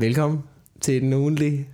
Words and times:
Velkommen 0.00 0.38
til 0.80 1.00
den 1.02 1.12
ugenlige. 1.12 1.68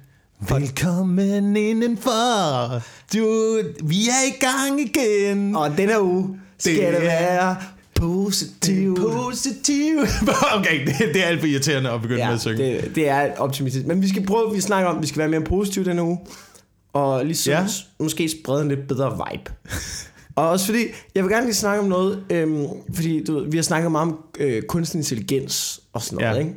Velkommen 0.49 1.57
indenfor. 1.57 2.83
Du, 3.15 3.57
vi 3.85 4.09
er 4.09 4.27
i 4.29 4.39
gang 4.41 4.81
igen. 4.81 5.57
Og 5.57 5.77
denne 5.79 6.03
uge 6.03 6.41
skal 6.59 6.77
det, 6.93 6.93
Det 6.93 7.03
være 7.03 7.57
positiv. 7.95 8.97
Positiv. 8.97 9.99
Okay, 10.59 10.87
det, 10.87 10.95
det 11.15 11.23
er 11.23 11.27
alt 11.27 11.41
for 11.41 11.47
irriterende 11.47 11.91
at 11.91 12.03
begynde 12.03 12.19
med 12.19 12.27
Ja, 12.27 12.35
at 12.35 12.41
synge. 12.41 12.57
det, 12.77 12.95
det 12.95 13.09
er 13.09 13.37
optimistisk. 13.39 13.87
Men 13.87 14.03
vi 14.03 14.09
skal 14.09 14.27
prøve, 14.27 14.55
vi 14.55 14.61
snakker 14.61 14.91
om, 14.91 15.03
vi 15.03 15.07
skal 15.07 15.19
være 15.19 15.29
mere 15.29 15.41
positive 15.41 15.85
denne 15.85 16.03
uge. 16.03 16.19
Og 16.93 17.25
ligesom 17.27 17.53
ja. 17.53 17.67
måske 18.01 18.29
sprede 18.29 18.63
en 18.63 18.69
lidt 18.69 18.89
bedre 18.89 19.11
vibe. 19.33 19.51
og 20.37 20.49
også 20.49 20.67
fordi, 20.67 20.85
jeg 21.15 21.25
vil 21.25 21.33
gerne 21.33 21.47
lige 21.47 21.55
snakke 21.55 21.83
om 21.83 21.89
noget, 21.89 22.23
øhm, 22.31 22.67
fordi 22.95 23.25
du 23.25 23.35
ved, 23.39 23.51
vi 23.51 23.57
har 23.57 23.63
snakket 23.63 23.93
meget 23.93 24.09
om 24.09 24.19
øh, 24.39 24.63
kunstig 24.63 24.99
intelligens 24.99 25.81
og 25.93 26.03
sådan 26.03 26.19
noget, 26.19 26.35
Ja. 26.35 26.39
ikke? 26.41 26.55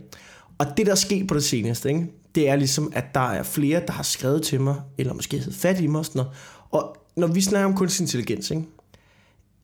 Og 0.59 0.65
det, 0.77 0.85
der 0.85 0.91
er 0.91 0.95
sket 0.95 1.27
på 1.27 1.33
det 1.35 1.43
seneste, 1.43 1.89
ikke? 1.89 2.07
det 2.35 2.49
er 2.49 2.55
ligesom, 2.55 2.91
at 2.95 3.05
der 3.15 3.29
er 3.31 3.43
flere, 3.43 3.81
der 3.87 3.93
har 3.93 4.03
skrevet 4.03 4.41
til 4.43 4.61
mig, 4.61 4.75
eller 4.97 5.13
måske 5.13 5.37
hed 5.39 5.53
fat 5.53 5.79
i 5.79 5.87
mig 5.87 5.99
og 5.99 6.05
sådan 6.05 6.19
noget. 6.19 6.31
Og 6.71 6.97
når 7.17 7.27
vi 7.27 7.41
snakker 7.41 7.65
om 7.65 7.75
kunstig 7.75 8.03
intelligens, 8.03 8.51
ikke? 8.51 8.63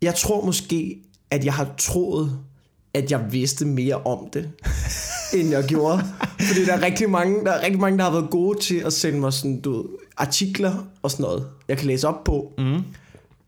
jeg 0.01 0.15
tror 0.15 0.45
måske, 0.45 0.97
at 1.31 1.45
jeg 1.45 1.53
har 1.53 1.67
troet, 1.77 2.39
at 2.93 3.11
jeg 3.11 3.25
vidste 3.31 3.65
mere 3.65 3.95
om 3.95 4.27
det, 4.33 4.49
end 5.37 5.49
jeg 5.49 5.63
gjorde. 5.63 6.03
Fordi 6.47 6.65
der 6.65 6.73
er 6.73 6.81
rigtig 6.81 7.09
mange, 7.09 7.45
der 7.45 7.51
er 7.51 7.63
rigtig 7.63 7.79
mange, 7.81 7.97
der 7.97 8.03
har 8.03 8.11
været 8.11 8.29
gode 8.29 8.59
til 8.59 8.75
at 8.75 8.93
sende 8.93 9.19
mig 9.19 9.33
sådan, 9.33 9.61
du 9.61 9.71
ved, 9.77 9.85
artikler 10.17 10.85
og 11.01 11.11
sådan 11.11 11.23
noget, 11.23 11.47
jeg 11.67 11.77
kan 11.77 11.87
læse 11.87 12.07
op 12.07 12.23
på. 12.23 12.53
Mm. 12.57 12.75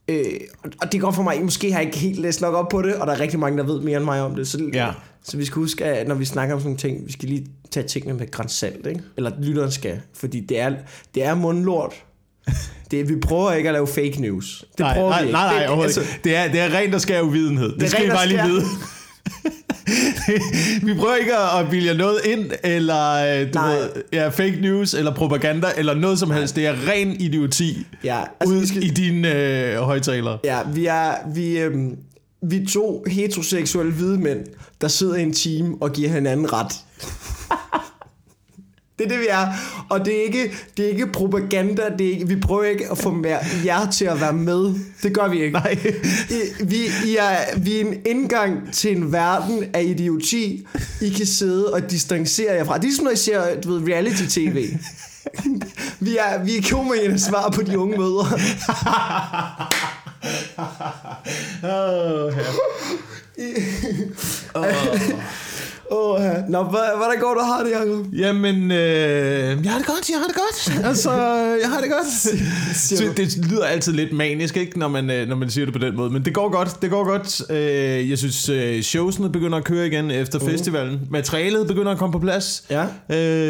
Øh, 0.08 0.24
og- 0.64 0.70
og 0.82 0.92
det 0.92 1.02
går 1.02 1.12
for 1.12 1.24
mig, 1.24 1.44
måske 1.44 1.72
har 1.72 1.80
jeg 1.80 1.86
ikke 1.88 1.98
helt 2.00 2.20
læst 2.20 2.42
nok 2.42 2.54
op 2.56 2.70
på 2.70 2.82
det, 2.82 2.96
og 2.96 3.08
der 3.08 3.14
er 3.14 3.20
rigtig 3.20 3.40
mange, 3.40 3.58
der 3.58 3.64
ved 3.64 3.82
mere 3.82 3.98
end 3.98 4.06
mig 4.06 4.22
om 4.22 4.36
det. 4.36 4.48
Så, 4.48 4.70
Ja. 4.74 4.92
Så 5.30 5.38
vi 5.38 5.46
skal 5.46 5.56
huske, 5.56 5.86
at 5.86 6.08
når 6.08 6.16
vi 6.16 6.26
snakker 6.26 6.56
om 6.56 6.62
sådan 6.62 6.68
nogle 6.68 6.80
ting, 6.80 7.08
vi 7.08 7.12
skal 7.12 7.30
lige 7.30 7.48
tage 7.72 7.88
tingene 7.88 8.14
med 8.14 8.32
grænsalt, 8.32 8.88
ikke? 8.88 9.02
Eller 9.18 9.32
lytteren 9.42 9.72
skal, 9.72 10.02
fordi 10.14 10.40
det 10.40 10.60
er, 10.60 10.74
det 11.16 11.24
er 11.24 11.36
mundlort. 11.36 11.94
Det, 12.92 13.10
vi 13.10 13.16
prøver 13.16 13.52
ikke 13.52 13.70
at 13.70 13.74
lave 13.74 13.88
fake 13.88 14.22
news. 14.22 14.66
Det 14.72 14.80
nej, 14.80 14.94
prøver 14.94 15.10
nej, 15.10 15.22
vi 15.22 15.28
ikke. 15.28 15.34
nej, 15.34 15.66
nej, 15.68 15.86
det, 15.86 15.98
ikke. 15.98 16.20
det, 16.24 16.36
er, 16.36 16.52
det 16.52 16.60
er 16.60 16.74
rent 16.74 16.96
og 16.96 17.02
skær 17.02 17.22
uvidenhed. 17.22 17.74
Det, 17.74 17.84
er 17.84 17.88
skal 17.88 18.02
I 18.02 18.04
ren 18.04 18.12
og 18.12 18.18
bare 18.18 18.28
lige 18.28 18.44
vide. 18.44 18.64
vi 20.88 20.94
prøver 21.00 21.16
ikke 21.16 21.38
at 21.38 21.70
bilde 21.70 21.98
noget 21.98 22.20
ind, 22.26 22.52
eller 22.64 23.14
øh, 23.14 23.54
du 23.54 23.60
Nej. 23.60 23.76
ved, 23.76 23.90
ja, 24.14 24.28
fake 24.28 24.58
news, 24.62 24.94
eller 24.94 25.16
propaganda, 25.16 25.68
eller 25.78 25.94
noget 25.94 26.20
som 26.20 26.32
helst. 26.32 26.56
Det 26.56 26.66
er 26.66 26.76
ren 26.90 27.12
idioti 27.22 27.88
Ja, 28.04 28.20
altså, 28.20 28.32
altså, 28.40 28.56
ud 28.56 28.60
vi 28.60 28.68
skal, 28.68 28.84
i 28.84 28.88
dine 28.88 29.36
øh, 29.36 29.78
højtalere. 29.78 30.40
Ja, 30.44 30.60
vi 30.74 30.86
er, 30.86 31.12
vi, 31.34 31.60
øhm, 31.60 31.98
vi 32.42 32.66
to 32.66 33.04
heteroseksuelle 33.08 33.94
hvide 33.94 34.18
mænd, 34.18 34.46
der 34.82 34.88
sidder 34.88 35.16
i 35.16 35.24
en 35.24 35.34
team 35.34 35.74
og 35.82 35.92
giver 35.94 36.10
hinanden 36.10 36.54
ret. 36.54 36.72
Det 39.00 39.06
er 39.06 39.10
det, 39.10 39.20
vi 39.20 39.26
er. 39.30 39.48
Og 39.90 40.06
det 40.06 40.20
er 40.20 40.24
ikke, 40.24 40.54
det 40.78 40.86
er 40.86 40.90
ikke 40.90 41.08
propaganda. 41.08 41.82
Det 42.00 42.08
er 42.08 42.12
ikke, 42.12 42.28
vi 42.28 42.36
prøver 42.36 42.64
ikke 42.64 42.92
at 42.92 42.98
få 42.98 43.12
mere, 43.12 43.40
jer 43.66 43.92
til 43.92 44.06
at 44.06 44.22
være 44.22 44.34
med. 44.34 44.74
Det 45.04 45.14
gør 45.14 45.28
vi 45.28 45.42
ikke. 45.42 45.54
Nej. 45.54 45.78
I, 46.30 46.64
vi, 46.64 46.78
I 47.06 47.16
er, 47.16 47.60
vi 47.60 47.78
er 47.78 47.82
en 47.82 47.94
indgang 48.06 48.74
til 48.74 48.98
en 48.98 49.12
verden 49.12 49.64
af 49.74 49.84
idioti. 49.84 50.68
I 51.02 51.10
kan 51.10 51.26
sidde 51.26 51.74
og 51.74 51.92
distancere 51.92 52.54
jer 52.54 52.64
fra. 52.64 52.74
Det 52.74 52.80
er 52.80 52.88
ligesom, 52.88 53.06
når 53.06 53.12
I 53.12 53.16
ser 53.16 53.62
du 53.62 53.74
ved, 53.74 53.94
reality-tv. 53.94 54.68
vi 56.06 56.18
er, 56.18 56.44
vi 56.44 56.58
er 56.58 56.62
komikernes 56.72 57.22
svar 57.22 57.50
på 57.50 57.62
de 57.62 57.80
unge 57.80 57.98
mødre. 57.98 58.26
Oh, 61.64 62.34
ja. 62.38 62.44
Åh, 65.92 66.22
ja. 66.22 66.34
Nå, 66.50 66.64
hvordan 66.64 67.20
går 67.20 67.34
du 67.34 67.40
har 67.40 67.64
det, 67.64 67.72
Jacob? 67.72 68.06
Jamen, 68.14 68.72
øh, 68.72 68.78
jeg 69.64 69.72
har 69.72 69.78
det 69.78 69.88
godt, 69.88 70.10
jeg 70.10 70.18
har 70.18 70.28
det 70.28 70.36
godt. 70.36 70.86
Altså, 70.86 71.12
jeg 71.62 71.70
har 71.70 71.82
det 71.82 71.90
godt. 71.92 72.08
Så 72.78 73.14
det 73.18 73.38
lyder 73.50 73.66
altid 73.66 73.94
lidt 73.94 74.14
manisk, 74.14 74.58
ikke, 74.58 74.80
når 74.80 74.88
man, 74.88 75.10
øh, 75.10 75.28
når 75.28 75.36
man 75.36 75.50
siger 75.50 75.66
det 75.66 75.74
på 75.74 75.80
den 75.80 75.96
måde. 75.96 76.10
Men 76.10 76.26
det 76.26 76.34
går 76.34 76.50
godt, 76.52 76.82
det 76.82 76.90
går 76.90 77.04
godt. 77.04 77.52
Øh, 77.52 78.10
jeg 78.10 78.18
synes, 78.18 78.50
øh, 78.50 78.82
showsene 78.82 79.32
begynder 79.32 79.58
at 79.58 79.64
køre 79.64 79.88
igen 79.88 80.12
efter 80.12 80.40
festivalen. 80.40 81.00
Materialet 81.10 81.68
begynder 81.68 81.92
at 81.92 81.98
komme 81.98 82.14
på 82.14 82.20
plads. 82.20 82.64
Ja. 82.70 82.86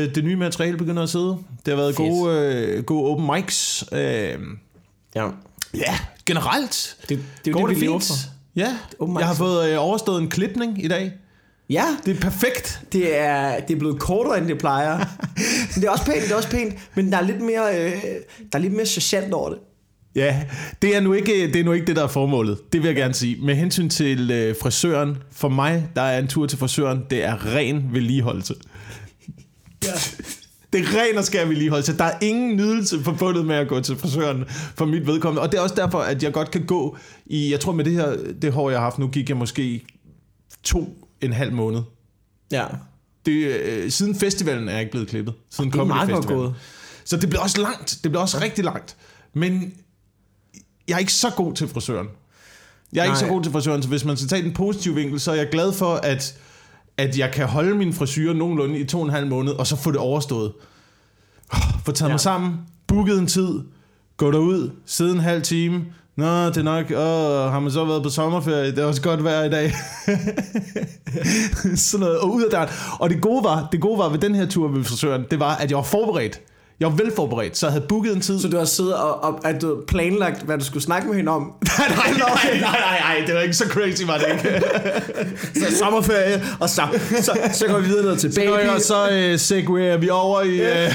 Det 0.06 0.24
nye 0.24 0.36
materiale 0.36 0.78
begynder 0.78 1.04
at 1.04 1.10
sidde. 1.10 1.38
Det 1.66 1.74
har 1.74 1.76
været 1.76 1.96
Fedt. 1.96 2.10
gode, 2.10 2.84
gode 2.86 3.12
open 3.12 3.30
mics. 3.36 3.84
Ja. 3.92 5.28
Ja, 5.74 6.00
generelt. 6.26 6.98
Det, 7.02 7.10
det 7.10 7.18
er 7.18 7.52
jo 7.52 7.54
går 7.54 7.68
det, 7.68 7.76
det 7.76 7.82
vi 7.82 7.86
lever 7.86 8.00
for. 8.00 8.14
Ja, 8.56 8.78
mics. 9.02 9.20
jeg 9.20 9.28
har 9.28 9.34
fået 9.34 9.70
øh, 9.70 9.76
overstået 9.84 10.22
en 10.22 10.30
klipning 10.30 10.84
i 10.86 10.88
dag. 10.88 11.12
Ja, 11.70 11.86
Det 12.06 12.18
er 12.18 12.22
perfekt. 12.22 12.82
det 12.92 13.18
er, 13.18 13.60
det 13.60 13.74
er 13.76 13.80
blevet 13.80 14.00
kortere, 14.00 14.38
end 14.38 14.48
det 14.48 14.58
plejer. 14.58 15.06
det 15.76 15.84
er 15.84 15.90
også 15.90 16.06
pænt, 16.06 16.24
det 16.24 16.32
er 16.32 16.36
også 16.36 16.50
pænt. 16.50 16.74
Men 16.96 17.12
der 17.12 17.18
er 17.18 17.22
lidt 17.22 17.42
mere, 17.42 17.86
øh, 17.86 17.92
der 18.52 18.58
er 18.58 18.60
lidt 18.60 18.74
mere 18.74 18.86
sergeant 18.86 19.34
over 19.34 19.50
det. 19.50 19.58
Ja, 20.16 20.44
det 20.82 20.96
er, 20.96 21.00
nu 21.00 21.14
ikke, 21.14 21.48
det 21.48 21.56
er 21.56 21.64
nu 21.64 21.72
ikke 21.72 21.88
det, 21.88 21.96
der 21.96 22.04
er 22.04 22.08
formålet. 22.08 22.74
Det 22.74 22.82
vil 22.82 22.88
jeg 22.88 22.96
gerne 22.96 23.14
sige. 23.14 23.38
Med 23.46 23.56
hensyn 23.56 23.90
til 23.90 24.32
øh, 24.32 24.56
frisøren, 24.62 25.18
for 25.32 25.50
mig, 25.50 25.88
der 25.96 26.02
er 26.02 26.20
en 26.20 26.28
tur 26.28 26.46
til 26.46 26.58
frisøren, 26.60 27.02
det 27.10 27.24
er 27.24 27.56
ren 27.56 27.90
vedligeholdelse. 27.92 28.56
Ja. 29.86 29.92
Det 30.74 30.86
ren 30.96 31.18
og 31.18 31.24
skær 31.24 31.46
vedligeholdelse. 31.46 31.98
Der 31.98 32.04
er 32.04 32.18
ingen 32.22 32.56
nydelse 32.56 33.04
forbundet 33.04 33.46
med 33.46 33.56
at 33.56 33.68
gå 33.68 33.82
til 33.82 33.98
frisøren 33.98 34.46
for 34.50 34.86
mit 34.86 35.08
vedkommende. 35.08 35.42
Og 35.42 35.52
det 35.52 35.58
er 35.58 35.62
også 35.62 35.76
derfor, 35.76 36.00
at 36.00 36.24
jeg 36.24 36.34
godt 36.34 36.52
kan 36.52 36.66
gå 36.66 36.98
i... 37.26 37.52
Jeg 37.52 37.60
tror, 37.60 37.72
med 37.72 37.86
det 37.86 37.94
her 37.94 38.18
det 38.42 38.54
hår, 38.54 38.70
jeg 38.70 38.80
har 38.80 38.84
haft 38.84 39.00
nu, 39.00 39.08
gik 39.08 39.30
jeg 39.30 39.38
måske 39.38 39.86
to 40.64 41.08
en 41.22 41.34
halv 41.34 41.54
måned. 41.54 41.82
Ja. 42.52 42.66
Det, 43.26 43.32
øh, 43.32 43.92
siden 43.92 44.16
festivalen 44.16 44.68
er 44.68 44.72
jeg 44.72 44.82
ikke 44.82 44.92
blevet 44.92 45.08
klippet. 45.08 45.34
Siden 45.52 45.72
Det 45.72 45.80
er 45.80 45.84
meget 45.84 46.10
godt 46.10 46.28
gået. 46.28 46.56
Så 47.06 47.18
det 47.18 47.30
bliver 47.30 47.42
også 47.42 47.62
langt. 47.62 48.00
Det 48.04 48.12
bliver 48.12 48.22
også 48.22 48.40
rigtig 48.42 48.64
langt. 48.64 48.96
Men 49.34 49.74
jeg 50.88 50.96
er 50.96 51.00
ikke 51.00 51.14
så 51.14 51.30
god 51.30 51.54
til 51.54 51.68
frisøren. 51.68 52.08
Jeg 52.94 53.02
er 53.02 53.06
Nej. 53.06 53.14
ikke 53.14 53.20
så 53.20 53.28
god 53.28 53.44
til 53.44 53.52
frisøren, 53.52 53.82
så 53.82 53.90
hvis 53.90 54.06
man 54.06 54.18
skal 54.18 54.30
tage 54.30 54.44
den 54.44 54.54
positive 54.54 54.96
vinkel, 54.96 55.20
så 55.20 55.32
er 55.32 55.36
jeg 55.36 55.48
glad 55.52 55.74
for, 55.74 55.96
at, 55.96 56.38
at 56.98 57.18
jeg 57.18 57.32
kan 57.32 57.48
holde 57.48 57.76
min 57.76 57.94
frisyr 57.94 58.34
nogenlunde 58.34 58.80
i 58.80 58.86
to 58.86 59.00
og 59.00 59.06
en 59.06 59.12
halv 59.12 59.28
måned, 59.28 59.54
og 59.54 59.68
så 59.68 59.76
få 59.76 59.92
det 59.92 60.00
overstået. 60.00 60.54
Få 61.86 61.92
taget 61.92 62.10
ja. 62.10 62.14
Mig 62.14 62.20
sammen, 62.20 62.54
booket 62.88 63.20
en 63.20 63.28
tid, 63.28 63.60
gå 64.18 64.32
derud, 64.32 64.72
sidde 64.86 65.12
en 65.12 65.20
halv 65.20 65.42
time. 65.42 65.86
Nå, 66.16 66.46
det 66.46 66.58
er 66.58 66.64
nok, 66.64 66.92
åh, 66.92 67.52
har 67.52 67.60
man 67.60 67.72
så 67.72 67.86
været 67.86 68.04
på 68.04 68.10
sommerferie? 68.10 68.72
Det 68.72 68.80
er 68.80 68.86
også 68.86 69.02
godt 69.02 69.24
vejr 69.24 69.44
i 69.44 69.50
dag. 69.50 69.74
Sådan 71.76 72.06
noget, 72.06 72.20
og 72.20 72.34
ud 72.34 72.44
af 72.44 72.52
døren. 72.52 72.70
Og 73.00 73.10
det 73.10 73.22
gode 73.22 73.44
var, 73.44 73.68
det 73.72 73.82
gode 73.82 74.00
var 74.00 74.10
ved 74.10 74.20
den 74.20 74.36
her 74.36 74.46
tur 74.46 74.68
ved 74.68 74.84
frisøren, 74.84 75.26
det 75.32 75.40
var, 75.40 75.56
at 75.56 75.70
jeg 75.70 75.78
var 75.78 75.84
forberedt. 75.84 76.42
Jeg 76.80 76.88
var 76.92 76.96
velforberedt, 76.96 77.58
så 77.58 77.66
jeg 77.66 77.72
havde 77.74 77.86
booket 77.90 78.16
en 78.16 78.22
tid. 78.22 78.40
Så 78.40 78.48
du 78.48 78.58
har 78.58 78.66
siddet 78.66 78.96
og, 78.96 79.24
og 79.24 79.40
at 79.50 79.62
du 79.62 79.84
planlagt, 79.88 80.42
hvad 80.42 80.58
du 80.58 80.66
skulle 80.66 80.84
snakke 80.84 81.08
med 81.08 81.16
hende 81.16 81.32
om. 81.32 81.42
nej, 81.80 81.88
nej, 81.90 82.12
nej, 82.18 82.60
nej, 82.60 83.00
nej, 83.00 83.24
det 83.28 83.36
var 83.36 83.42
ikke 83.42 83.54
så 83.54 83.66
crazy, 83.70 84.04
var 84.04 84.18
det 84.18 84.26
ikke. 84.32 84.64
Så 85.72 85.78
sommerferie, 85.78 86.44
og 86.60 86.70
så, 86.70 86.82
så, 87.22 87.32
så 87.54 87.68
går 87.68 87.80
vi 87.80 87.86
videre 87.88 88.06
ned 88.06 88.18
til 88.18 88.34
Så, 88.34 88.40
baby. 88.40 88.68
og 88.76 88.82
så 88.82 89.10
øh, 89.12 89.40
segwayer 89.40 89.98
vi 89.98 90.10
over 90.10 90.42
i... 90.42 90.60
Øh, 90.86 90.94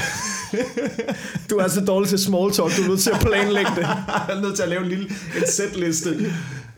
Du 1.49 1.57
er 1.57 1.67
så 1.67 1.81
dårlig 1.85 2.09
til 2.09 2.19
small 2.19 2.51
talk, 2.51 2.77
du 2.77 2.83
er 2.83 2.87
nødt 2.87 2.99
til 2.99 3.09
at 3.11 3.19
planlægge 3.19 3.71
det. 3.75 3.81
jeg 4.27 4.29
er 4.29 4.41
nødt 4.41 4.55
til 4.55 4.63
at 4.63 4.69
lave 4.69 4.81
en 4.83 4.89
lille 4.89 5.03
en 5.37 5.47
setliste. 5.47 6.33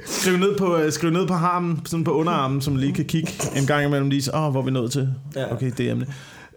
Skriv 0.05 0.37
ned 0.37 0.57
på, 0.57 0.77
øh, 0.77 0.91
skriv 0.91 1.09
ned 1.11 1.27
på 1.27 1.33
armen, 1.33 1.81
sådan 1.85 2.03
på 2.03 2.11
underarmen, 2.11 2.61
som 2.61 2.75
lige 2.75 2.93
kan 2.93 3.05
kigge 3.05 3.31
en 3.55 3.65
gang 3.67 3.85
imellem 3.85 4.09
lige. 4.09 4.21
så, 4.21 4.31
Åh, 4.31 4.51
hvor 4.51 4.61
er 4.61 4.65
vi 4.65 4.71
nået 4.71 4.91
til? 4.91 5.09
Okay, 5.51 5.71
det 5.77 5.87
er 5.87 5.91
emne. 5.91 6.07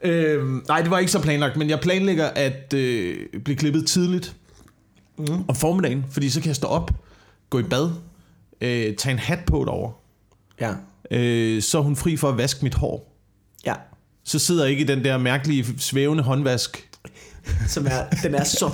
Øh, 0.02 0.46
nej, 0.68 0.80
det 0.80 0.90
var 0.90 0.98
ikke 0.98 1.12
så 1.12 1.22
planlagt, 1.22 1.56
men 1.56 1.70
jeg 1.70 1.80
planlægger 1.80 2.26
at 2.26 2.74
øh, 2.74 3.26
blive 3.44 3.56
klippet 3.56 3.86
tidligt 3.86 4.36
mm. 5.18 5.48
om 5.48 5.54
formiddagen, 5.54 6.04
fordi 6.10 6.30
så 6.30 6.40
kan 6.40 6.48
jeg 6.48 6.56
stå 6.56 6.66
op, 6.66 6.90
gå 7.50 7.58
i 7.58 7.62
bad, 7.62 7.90
øh, 8.60 8.96
tage 8.96 9.12
en 9.12 9.18
hat 9.18 9.38
på 9.46 9.64
derovre. 9.64 9.92
Ja. 10.60 10.74
Øh, 11.10 11.62
så 11.62 11.78
er 11.78 11.82
hun 11.82 11.96
fri 11.96 12.16
for 12.16 12.28
at 12.28 12.38
vaske 12.38 12.60
mit 12.62 12.74
hår. 12.74 13.16
Ja. 13.66 13.74
Så 14.24 14.38
sidder 14.38 14.64
jeg 14.64 14.70
ikke 14.70 14.82
i 14.82 14.86
den 14.86 15.04
der 15.04 15.18
mærkelige 15.18 15.64
svævende 15.78 16.22
håndvask. 16.22 16.90
Som 17.68 17.86
er, 17.86 18.16
den 18.22 18.34
er 18.34 18.44
så, 18.44 18.70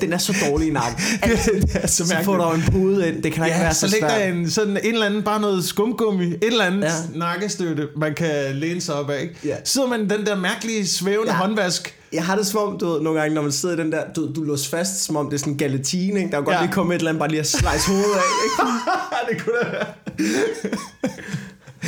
den 0.00 0.12
er 0.12 0.18
så 0.18 0.34
dårlig 0.50 0.68
i 0.68 0.70
nakken. 0.70 0.98
det 1.22 1.76
er 1.82 1.86
så 1.86 2.06
Så 2.06 2.16
får 2.24 2.36
du 2.36 2.52
en 2.52 2.62
pude 2.72 3.08
ind, 3.08 3.22
det 3.22 3.32
kan 3.32 3.40
da 3.42 3.46
ikke 3.46 3.58
Ja, 3.58 3.62
være 3.64 3.74
så 3.74 3.80
så 3.80 3.86
ligger 3.86 4.08
svært. 4.08 4.20
der 4.20 4.26
en, 4.26 4.50
sådan 4.50 4.78
en 4.84 4.92
eller 4.92 5.06
anden, 5.06 5.22
bare 5.22 5.40
noget 5.40 5.64
skumgummi, 5.64 6.26
et 6.26 6.38
eller 6.42 6.64
andet 6.64 6.82
ja. 6.82 6.92
Nakkestøtte, 7.18 7.88
man 7.96 8.14
kan 8.14 8.54
læne 8.54 8.80
sig 8.80 8.94
op 8.94 9.10
af. 9.10 9.22
Ikke? 9.22 9.34
Ja. 9.44 9.56
Sidder 9.64 9.88
man 9.88 10.10
den 10.10 10.26
der 10.26 10.36
mærkelige 10.36 10.86
svævende 10.88 11.32
ja. 11.32 11.38
Håndvask. 11.38 11.94
Jeg 12.12 12.24
har 12.24 12.36
det 12.36 12.46
som 12.46 12.60
om, 12.60 12.78
du 12.78 12.92
ved, 12.92 13.00
nogle 13.00 13.20
gange, 13.20 13.34
når 13.34 13.42
man 13.42 13.52
sidder 13.52 13.74
i 13.74 13.78
den 13.78 13.92
der, 13.92 14.02
du, 14.16 14.32
du 14.36 14.42
låser 14.42 14.70
fast, 14.70 15.04
som 15.04 15.16
om 15.16 15.26
det 15.26 15.34
er 15.34 15.38
sådan 15.38 15.52
en 15.52 15.58
galatine, 15.58 16.18
ikke? 16.20 16.30
Der 16.30 16.36
kan 16.36 16.44
godt 16.44 16.54
Ja. 16.54 16.58
ja. 16.60 16.64
lige 16.64 16.72
komme 16.74 16.94
et 16.94 16.98
eller 16.98 17.10
andet, 17.10 17.18
bare 17.18 17.28
lige 17.28 17.40
at 17.40 17.46
slice 17.46 17.88
hovedet 17.88 18.14
af, 18.14 18.22
ikke? 18.44 18.72
det 19.36 19.44
kunne 19.44 19.54
da 19.62 19.68
være. 19.70 19.86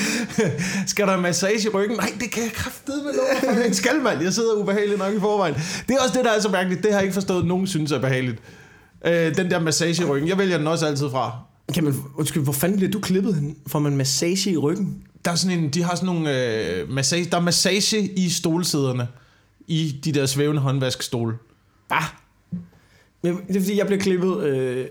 Skal 0.86 1.06
der 1.06 1.16
massage 1.20 1.68
i 1.68 1.68
ryggen? 1.68 1.96
Nej, 1.96 2.12
det 2.20 2.30
kan 2.30 2.42
jeg 2.42 2.52
kraftedeme 2.52 3.02
love 3.04 3.54
for. 3.54 3.62
Det 3.62 3.76
skal 3.82 4.00
man. 4.02 4.22
Jeg 4.22 4.32
sidder 4.32 4.54
ubehageligt 4.54 4.98
nok 4.98 5.14
i 5.14 5.20
forvejen. 5.20 5.54
Det 5.88 5.96
er 5.96 6.00
også 6.00 6.14
det, 6.16 6.24
der 6.24 6.30
er 6.30 6.40
så 6.40 6.48
mærkeligt. 6.48 6.82
Det 6.82 6.90
har 6.90 6.98
jeg 6.98 7.04
ikke 7.04 7.14
forstået, 7.14 7.40
at 7.40 7.46
nogen 7.46 7.66
synes 7.66 7.92
er 7.92 7.98
behageligt. 8.00 8.38
Øh, 9.06 9.36
den 9.36 9.50
der 9.50 9.60
massage 9.60 10.02
i 10.02 10.06
ryggen. 10.06 10.28
Jeg 10.28 10.38
vælger 10.38 10.58
den 10.58 10.66
også 10.66 10.86
altid 10.86 11.10
fra. 11.10 11.38
Kan 11.74 11.84
man, 11.84 11.94
undskyld, 12.16 12.42
hvor 12.42 12.52
fanden 12.52 12.78
bliver 12.78 12.90
du 12.90 13.00
klippet 13.00 13.34
hen? 13.34 13.56
Får 13.66 13.78
man 13.78 13.96
massage 13.96 14.50
i 14.50 14.56
ryggen? 14.56 15.02
Der 15.24 15.30
er 15.30 15.34
sådan 15.34 15.58
en, 15.58 15.70
de 15.70 15.82
har 15.82 15.94
sådan 15.94 16.06
nogle 16.06 16.56
øh, 16.56 16.90
massage, 16.90 17.24
der 17.24 17.36
er 17.36 17.40
massage 17.42 18.02
i 18.02 18.28
stolsæderne. 18.28 19.08
i 19.66 20.00
de 20.04 20.12
der 20.12 20.26
svævende 20.26 20.60
håndvaskstole. 20.60 21.34
Ah. 21.90 22.02
Men 23.22 23.40
det 23.48 23.56
er 23.56 23.60
fordi, 23.60 23.78
jeg 23.78 23.86
blev 23.86 23.98
klippet 23.98 24.42
øh, 24.42 24.86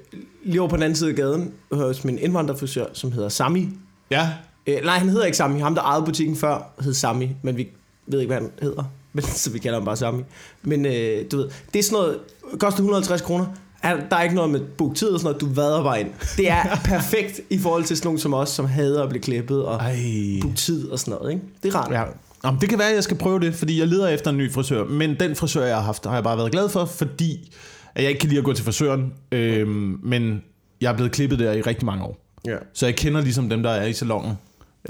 lige 0.45 0.61
over 0.61 0.69
på 0.69 0.75
den 0.75 0.83
anden 0.83 0.95
side 0.95 1.09
af 1.09 1.15
gaden 1.15 1.51
hos 1.71 2.03
min 2.03 2.17
indvandrerfrisør, 2.19 2.85
som 2.93 3.11
hedder 3.11 3.29
Sami. 3.29 3.69
Ja, 4.11 4.29
Øh, 4.67 4.77
nej, 4.85 4.97
han 4.97 5.09
hedder 5.09 5.25
ikke 5.25 5.37
Sami. 5.37 5.59
Ham, 5.59 5.75
der 5.75 5.81
ejede 5.81 6.05
butikken 6.05 6.35
før, 6.35 6.71
hed 6.81 6.93
Sami, 6.93 7.29
men 7.41 7.57
vi 7.57 7.67
ved 8.07 8.19
ikke, 8.19 8.33
hvad 8.33 8.41
han 8.41 8.51
hedder. 8.61 8.83
Men, 9.13 9.23
så 9.23 9.49
vi 9.51 9.59
kalder 9.59 9.77
ham 9.79 9.85
bare 9.85 9.95
Sami. 9.97 10.21
Men 10.63 10.85
øh, 10.85 11.25
du 11.31 11.37
ved, 11.37 11.49
det 11.73 11.79
er 11.79 11.83
sådan 11.83 11.93
noget, 11.97 12.17
koster 12.59 12.77
150 12.79 13.21
kroner. 13.21 13.45
Er- 13.83 13.97
Der 14.09 14.15
er 14.15 14.23
ikke 14.23 14.35
noget 14.35 14.49
med 14.51 14.59
book 14.59 14.95
tid 14.95 15.07
og 15.09 15.19
sådan 15.19 15.27
noget, 15.41 15.41
du 15.57 15.61
vader 15.61 15.83
bare 15.83 15.99
ind. 15.99 16.09
Det 16.37 16.49
er 16.51 16.63
perfekt 16.85 17.41
i 17.49 17.57
forhold 17.59 17.83
til 17.83 17.97
sådan 17.97 18.07
nogen 18.07 18.19
som 18.19 18.33
os, 18.33 18.49
som 18.49 18.65
hader 18.65 19.03
at 19.03 19.09
blive 19.09 19.21
klippet 19.21 19.63
og 19.65 19.75
Ej. 19.75 19.97
book 20.41 20.55
tid 20.55 20.89
og 20.89 20.99
sådan 20.99 21.13
noget. 21.19 21.31
Ikke? 21.33 21.43
Det 21.63 21.73
er 21.73 21.77
rart. 21.77 21.91
Ja. 21.91 22.03
Jamen, 22.45 22.61
det 22.61 22.69
kan 22.69 22.79
være, 22.79 22.89
at 22.89 22.95
jeg 22.95 23.03
skal 23.03 23.17
prøve 23.17 23.39
det, 23.39 23.55
fordi 23.55 23.79
jeg 23.79 23.87
leder 23.87 24.07
efter 24.07 24.31
en 24.31 24.37
ny 24.37 24.51
frisør. 24.53 24.83
Men 24.85 25.15
den 25.19 25.35
frisør, 25.35 25.65
jeg 25.65 25.75
har 25.75 25.83
haft, 25.83 26.05
har 26.05 26.13
jeg 26.13 26.23
bare 26.23 26.37
været 26.37 26.51
glad 26.51 26.69
for, 26.69 26.85
fordi 26.85 27.53
at 27.95 28.01
jeg 28.03 28.09
ikke 28.09 28.19
kan 28.19 28.29
lide 28.29 28.39
at 28.39 28.45
gå 28.45 28.53
til 28.53 28.65
frisøren. 28.65 29.13
Øhm, 29.31 29.99
men 30.03 30.41
jeg 30.81 30.91
er 30.91 30.95
blevet 30.95 31.11
klippet 31.11 31.39
der 31.39 31.51
i 31.53 31.61
rigtig 31.61 31.85
mange 31.85 32.03
år. 32.03 32.17
ja. 32.47 32.55
Så 32.73 32.85
jeg 32.85 32.95
kender 32.95 33.21
ligesom 33.21 33.49
dem, 33.49 33.63
der 33.63 33.69
er 33.69 33.85
i 33.85 33.93
salongen. 33.93 34.33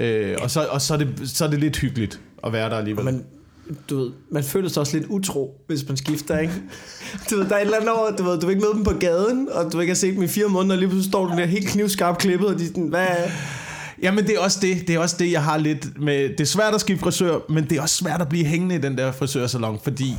Øh, 0.00 0.36
og 0.42 0.50
så, 0.50 0.66
og 0.70 0.82
så, 0.82 0.94
er 0.94 0.98
det, 0.98 1.20
så 1.24 1.44
er 1.44 1.48
det 1.48 1.60
lidt 1.60 1.76
hyggeligt 1.76 2.20
at 2.44 2.52
være 2.52 2.70
der 2.70 2.76
alligevel. 2.76 3.04
Men 3.04 3.24
du 3.90 3.98
ved, 3.98 4.10
man 4.30 4.44
føler 4.44 4.68
sig 4.68 4.80
også 4.80 4.96
lidt 4.96 5.08
utro, 5.08 5.64
hvis 5.66 5.88
man 5.88 5.96
skifter, 5.96 6.38
ikke? 6.38 6.52
Du 7.30 7.36
ved, 7.36 7.44
der 7.44 7.54
er 7.54 7.58
et 7.58 7.64
eller 7.64 7.76
andet 7.76 7.92
over, 7.92 8.10
du 8.10 8.22
ved, 8.22 8.40
du 8.40 8.46
vil 8.46 8.54
ikke 8.54 8.66
møde 8.66 8.74
dem 8.74 8.84
på 8.84 8.94
gaden, 9.00 9.48
og 9.52 9.72
du 9.72 9.80
ikke 9.80 9.90
har 9.90 9.96
set 9.96 10.14
dem 10.14 10.22
i 10.22 10.28
fire 10.28 10.48
måneder, 10.48 10.74
og 10.74 10.78
lige 10.78 10.88
pludselig 10.88 11.10
står 11.10 11.26
du 11.26 11.36
der 11.36 11.46
helt 11.46 11.68
knivskarpt 11.68 12.18
klippet, 12.18 12.48
og 12.48 12.58
de 12.58 12.64
er 12.64 12.66
sådan, 12.66 12.88
hvad. 12.88 13.06
Jamen 14.02 14.26
det 14.26 14.34
er 14.34 14.40
også 14.40 14.58
det, 14.62 14.88
det 14.88 14.94
er 14.94 14.98
også 14.98 15.16
det, 15.18 15.32
jeg 15.32 15.44
har 15.44 15.58
lidt 15.58 16.00
med. 16.00 16.28
Det 16.28 16.40
er 16.40 16.44
svært 16.44 16.74
at 16.74 16.80
skifte 16.80 17.02
frisør, 17.02 17.38
men 17.48 17.64
det 17.64 17.78
er 17.78 17.82
også 17.82 17.94
svært 17.94 18.20
at 18.20 18.28
blive 18.28 18.44
hængende 18.44 18.74
i 18.74 18.78
den 18.78 18.98
der 18.98 19.12
frisørsalon, 19.12 19.80
fordi 19.82 20.16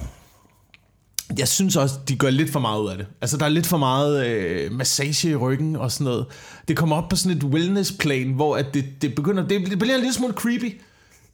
jeg 1.40 1.48
synes 1.48 1.76
også, 1.76 1.96
de 2.08 2.16
gør 2.16 2.30
lidt 2.30 2.50
for 2.50 2.60
meget 2.60 2.82
ud 2.82 2.90
af 2.90 2.98
det. 2.98 3.08
Altså, 3.22 3.38
der 3.38 3.46
er 3.46 3.50
lidt 3.50 3.68
for 3.68 3.78
meget 3.78 4.28
øh, 4.28 4.72
massage 4.72 5.30
i 5.30 5.36
ryggen 5.36 5.76
og 5.76 5.92
sådan 5.92 6.06
noget. 6.06 6.26
Det 6.68 6.78
kommer 6.78 6.96
op 6.96 7.10
på 7.10 7.16
sådan 7.16 7.38
et 7.38 7.44
wellness-plan, 7.44 8.32
hvor 8.32 8.58
at 8.58 8.74
det, 8.74 8.86
det 9.02 9.16
begynder... 9.16 9.48
Det, 9.48 9.70
det 9.70 9.80
bliver 9.80 9.96
en 9.96 10.02
lille 10.02 10.14
smule 10.14 10.34
creepy. 10.34 10.82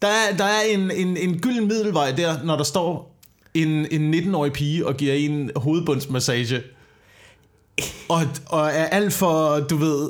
Der 0.02 0.08
er, 0.08 0.38
der 0.38 0.44
er 0.44 0.62
en, 0.70 0.92
en, 0.92 1.18
en 1.18 1.40
gylden 1.40 1.68
middelvej 1.68 2.12
der, 2.12 2.44
når 2.44 2.58
der 2.58 2.64
står 2.64 3.18
en, 3.54 3.88
en 3.92 4.14
19-årig 4.14 4.54
pige 4.54 4.88
og 4.88 4.98
giver 4.98 5.14
en 5.14 5.52
hovedbundsmassage. 5.56 6.62
Og, 8.10 8.22
og 8.46 8.68
er 8.68 8.86
alt 8.86 9.14
for, 9.14 9.60
du 9.60 9.78
ved... 9.78 10.10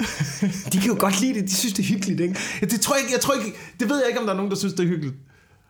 De 0.72 0.78
kan 0.78 0.86
jo 0.86 0.96
godt 0.98 1.20
lide 1.20 1.34
det, 1.34 1.44
de 1.44 1.54
synes, 1.54 1.74
det 1.74 1.82
er 1.82 1.86
hyggeligt, 1.88 2.20
ikke? 2.20 2.36
Ja, 2.60 2.66
Det 2.66 2.80
tror 2.80 2.94
jeg 2.94 3.02
ikke, 3.02 3.12
jeg 3.12 3.20
tror 3.20 3.34
ikke, 3.34 3.58
det 3.80 3.88
ved 3.88 3.96
jeg 3.96 4.08
ikke, 4.08 4.20
om 4.20 4.26
der 4.26 4.32
er 4.32 4.36
nogen, 4.36 4.50
der 4.50 4.56
synes, 4.56 4.74
det 4.74 4.84
er 4.84 4.88
hyggeligt. 4.88 5.14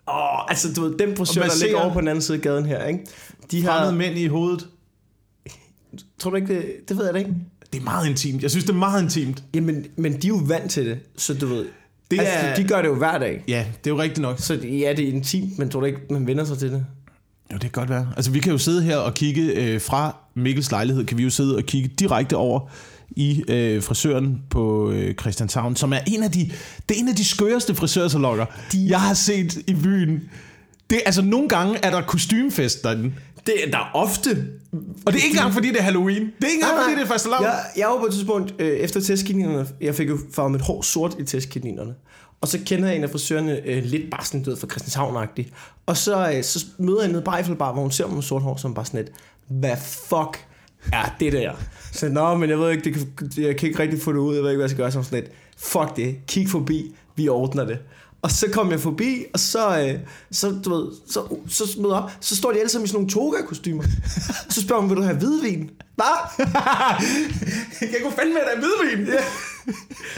Åh, 0.08 0.44
altså, 0.48 0.72
du 0.76 0.82
ved, 0.82 0.98
den 0.98 1.16
frisør, 1.16 1.42
Og 1.42 1.48
der 1.48 1.64
ligger 1.64 1.80
over 1.80 1.92
på 1.92 2.00
den 2.00 2.08
anden 2.08 2.22
side 2.22 2.36
af 2.36 2.42
gaden 2.42 2.66
her, 2.66 2.84
ikke? 2.84 3.00
De 3.50 3.62
har... 3.62 3.70
Fremmede 3.78 3.96
mænd 3.96 4.18
i 4.18 4.26
hovedet. 4.26 4.68
Tror 6.18 6.30
du 6.30 6.36
ikke, 6.36 6.54
det, 6.54 6.64
det 6.88 6.96
ved 6.98 7.04
jeg 7.04 7.14
da 7.14 7.18
ikke. 7.18 7.34
Det 7.72 7.78
er 7.80 7.84
meget 7.84 8.08
intimt. 8.08 8.42
Jeg 8.42 8.50
synes, 8.50 8.64
det 8.64 8.72
er 8.72 8.76
meget 8.76 9.02
intimt. 9.02 9.42
Jamen, 9.54 9.86
men 9.96 10.12
de 10.12 10.26
er 10.26 10.28
jo 10.28 10.40
vant 10.46 10.70
til 10.70 10.86
det, 10.86 10.98
så 11.16 11.34
du 11.34 11.46
ved... 11.46 11.66
Det 12.10 12.20
altså, 12.20 12.34
er- 12.34 12.38
er... 12.38 12.54
de 12.56 12.64
gør 12.64 12.82
det 12.82 12.88
jo 12.88 12.94
hver 12.94 13.18
dag. 13.18 13.44
Ja, 13.48 13.66
det 13.84 13.90
er 13.90 13.94
jo 13.94 14.02
rigtigt 14.02 14.20
nok. 14.22 14.38
Så 14.40 14.54
ja, 14.54 14.92
det 14.96 15.08
er 15.08 15.12
intimt, 15.12 15.58
men 15.58 15.68
tror 15.70 15.80
du 15.80 15.86
ikke, 15.86 15.98
man 16.10 16.26
vender 16.26 16.44
sig 16.44 16.58
til 16.58 16.70
det? 16.72 16.86
Jo, 17.52 17.54
det 17.54 17.60
kan 17.60 17.70
godt 17.70 17.88
være. 17.90 18.12
Altså, 18.16 18.30
vi 18.30 18.38
kan 18.40 18.52
jo 18.52 18.58
sidde 18.58 18.82
her 18.82 18.96
og 18.96 19.14
kigge 19.14 19.42
øh, 19.42 19.80
fra 19.80 20.16
Mikkels 20.34 20.70
lejlighed, 20.70 21.04
kan 21.04 21.18
vi 21.18 21.22
jo 21.22 21.30
sidde 21.30 21.56
og 21.56 21.62
kigge 21.62 21.88
direkte 21.88 22.36
over 22.36 22.60
i 23.10 23.44
øh, 23.48 23.82
frisøren 23.82 24.42
på 24.50 24.90
øh, 24.90 25.14
Christianshavn, 25.14 25.76
som 25.76 25.92
er 25.92 25.98
en 26.06 26.22
af 26.22 26.30
de, 26.30 26.50
det 26.88 26.96
er 26.96 27.00
en 27.00 27.08
af 27.08 27.16
de 27.16 27.24
skøreste 27.24 27.74
frisørsalonger, 27.74 28.46
de... 28.72 28.86
jeg 28.88 29.00
har 29.00 29.14
set 29.14 29.56
i 29.66 29.74
byen. 29.74 30.20
Det, 30.90 31.00
altså, 31.06 31.22
nogle 31.22 31.48
gange 31.48 31.78
er 31.82 31.90
der 31.90 32.00
kostymefest 32.00 32.84
derinde. 32.84 33.12
Det 33.46 33.54
der 33.72 33.78
er 33.78 33.90
ofte... 33.94 34.46
Og 35.06 35.12
det 35.12 35.20
er 35.20 35.24
ikke 35.24 35.36
engang, 35.36 35.54
fordi 35.54 35.68
det 35.68 35.78
er 35.78 35.82
Halloween. 35.82 36.22
Det 36.22 36.44
er 36.44 36.46
ikke 36.46 36.62
engang, 36.62 36.82
fordi 36.82 36.94
det 36.94 37.02
er 37.02 37.12
fastelavn. 37.12 37.44
Jeg, 37.44 37.64
jeg 37.76 37.88
var 37.88 37.98
på 37.98 38.06
et 38.06 38.12
tidspunkt, 38.12 38.54
øh, 38.58 38.68
efter 38.68 39.00
testkaninerne, 39.00 39.66
jeg 39.80 39.94
fik 39.94 40.08
jo 40.08 40.18
farvet 40.32 40.52
mit 40.52 40.60
hår 40.60 40.82
sort 40.82 41.16
i 41.18 41.24
testkaninerne. 41.24 41.94
Og 42.40 42.48
så 42.48 42.58
kender 42.66 42.88
jeg 42.88 42.96
en 42.96 43.04
af 43.04 43.10
frisørerne 43.10 43.60
øh, 43.66 43.84
lidt 43.84 44.10
bare 44.10 44.24
sådan, 44.24 44.42
du 44.42 44.50
ved, 44.50 44.56
fra 44.58 44.66
Christianshavn 44.66 45.24
-agtig. 45.24 45.50
Og 45.86 45.96
så, 45.96 46.32
øh, 46.32 46.44
så 46.44 46.66
møder 46.78 47.02
jeg 47.02 47.12
nede 47.12 47.24
Eiffelbar, 47.36 47.72
hvor 47.72 47.82
hun 47.82 47.90
ser 47.90 48.06
mig 48.06 48.14
med 48.14 48.22
sort 48.22 48.42
hår, 48.42 48.56
som 48.56 48.74
bare 48.74 48.84
sådan 48.84 49.00
lidt, 49.00 49.12
hvad 49.48 49.76
fuck 50.08 50.46
er 50.92 51.14
det 51.20 51.32
der? 51.32 51.52
Så 51.92 52.08
nå, 52.08 52.34
men 52.34 52.50
jeg 52.50 52.58
ved 52.58 52.70
ikke, 52.70 52.84
det 52.84 52.94
kan, 52.94 53.30
jeg 53.36 53.56
kan 53.56 53.68
ikke 53.68 53.78
rigtig 53.78 54.02
få 54.02 54.12
det 54.12 54.18
ud, 54.18 54.34
jeg 54.34 54.42
ved 54.42 54.50
ikke, 54.50 54.56
hvad 54.56 54.64
jeg 54.64 54.70
skal 54.70 54.82
gøre, 54.82 54.92
som 54.92 55.04
sådan 55.04 55.20
lidt, 55.20 55.32
fuck 55.58 55.96
det, 55.96 56.16
kig 56.26 56.48
forbi, 56.48 56.94
vi 57.16 57.28
ordner 57.28 57.64
det. 57.64 57.78
Og 58.22 58.30
så 58.30 58.46
kom 58.52 58.70
jeg 58.70 58.80
forbi, 58.80 59.24
og 59.34 59.40
så, 59.40 59.80
øh, 59.80 60.00
så, 60.30 60.54
du 60.64 60.74
ved, 60.74 60.92
så, 61.08 61.36
så 61.48 61.74
jeg 61.78 61.86
op, 61.86 62.10
så 62.20 62.36
står 62.36 62.52
de 62.52 62.58
alle 62.58 62.68
sammen 62.68 62.84
i 62.84 62.88
sådan 62.88 62.96
nogle 62.96 63.10
toga-kostymer. 63.10 63.84
Så 64.48 64.62
spørger 64.62 64.80
hun, 64.80 64.90
vil 64.90 64.96
du 64.96 65.02
have 65.02 65.16
hvidvin? 65.16 65.70
Hvad? 65.94 66.44
jeg 67.92 68.00
kunne 68.02 68.12
fandme 68.12 68.34
dig 68.34 68.58
hvidvin. 68.58 69.06
Ja. 69.06 69.24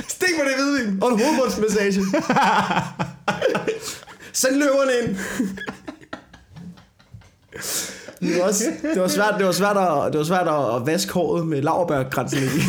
Stik 0.09 0.29
mig 0.39 0.47
det 0.47 0.55
hvidvin. 0.65 1.03
Og 1.03 1.13
en 1.13 1.21
hovedbundsmassage. 1.21 1.93
Send 4.33 4.57
løverne 4.57 4.93
ind. 5.03 5.17
Det 8.21 8.39
var, 8.39 8.45
også, 8.45 8.65
det 8.95 9.03
var 9.03 9.09
svært, 9.09 9.35
det 9.39 9.47
var 9.47 9.53
svært, 9.53 9.77
at, 9.77 10.13
det 10.13 10.19
var 10.19 10.25
svært 10.25 10.49
at, 10.81 10.87
vaske 10.87 11.13
håret 11.13 11.47
med 11.47 11.63
laverbærkransen 11.63 12.39
i. 12.39 12.49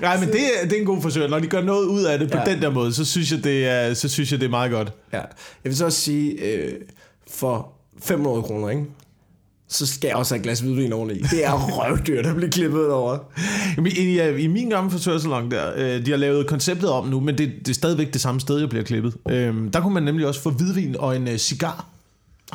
Nej, 0.00 0.20
men 0.20 0.28
det 0.28 0.40
er, 0.40 0.64
det 0.68 0.72
er 0.72 0.80
en 0.80 0.86
god 0.86 1.02
frisør. 1.02 1.28
Når 1.28 1.38
de 1.38 1.46
gør 1.46 1.60
noget 1.62 1.84
ud 1.86 2.04
af 2.04 2.18
det 2.18 2.30
på 2.30 2.38
Ja. 2.38 2.44
den 2.52 2.62
der 2.62 2.70
måde, 2.70 2.94
så 2.94 3.04
synes 3.04 3.32
jeg, 3.32 3.44
det 3.44 3.66
er, 3.68 3.94
så 3.94 4.08
synes 4.08 4.32
jeg, 4.32 4.40
det 4.40 4.46
er 4.46 4.50
meget 4.50 4.70
godt. 4.70 4.92
Ja. 5.12 5.18
Jeg 5.18 5.26
vil 5.64 5.76
så 5.76 5.84
også 5.84 6.00
sige, 6.00 6.30
øh, 6.32 6.72
for 7.30 7.72
500 8.02 8.42
kroner, 8.42 8.68
ikke? 8.70 8.84
Så 9.72 9.86
skal 9.86 10.08
jeg 10.08 10.16
også 10.16 10.34
have 10.34 10.38
et 10.38 10.42
glas 10.42 10.60
hvidvin 10.60 10.92
oveni. 10.92 11.14
Det 11.14 11.44
er 11.44 11.52
røvdyrt 11.52 12.26
at 12.26 12.36
blive 12.36 12.50
klippet 12.50 12.90
over. 12.92 13.18
Jamen, 13.76 13.92
I, 13.92 14.00
i, 14.00 14.42
I 14.42 14.46
min 14.46 14.68
gamle 14.70 14.90
frisørsalon 14.90 15.50
der, 15.50 15.72
øh, 15.76 16.06
de 16.06 16.10
har 16.10 16.18
lavet 16.18 16.46
konceptet 16.46 16.90
om 16.90 17.08
nu, 17.08 17.20
men 17.20 17.38
det, 17.38 17.52
det 17.58 17.68
er 17.68 17.74
stadigvæk 17.74 18.12
det 18.12 18.20
samme 18.20 18.40
sted, 18.40 18.58
jeg 18.58 18.68
bliver 18.68 18.84
klippet. 18.84 19.14
Øhm, 19.30 19.70
der 19.70 19.80
kunne 19.80 19.94
man 19.94 20.02
nemlig 20.02 20.26
også 20.26 20.40
få 20.40 20.50
hvidvin 20.50 20.96
og 20.98 21.16
en 21.16 21.28
øh, 21.28 21.38
cigar. 21.38 21.86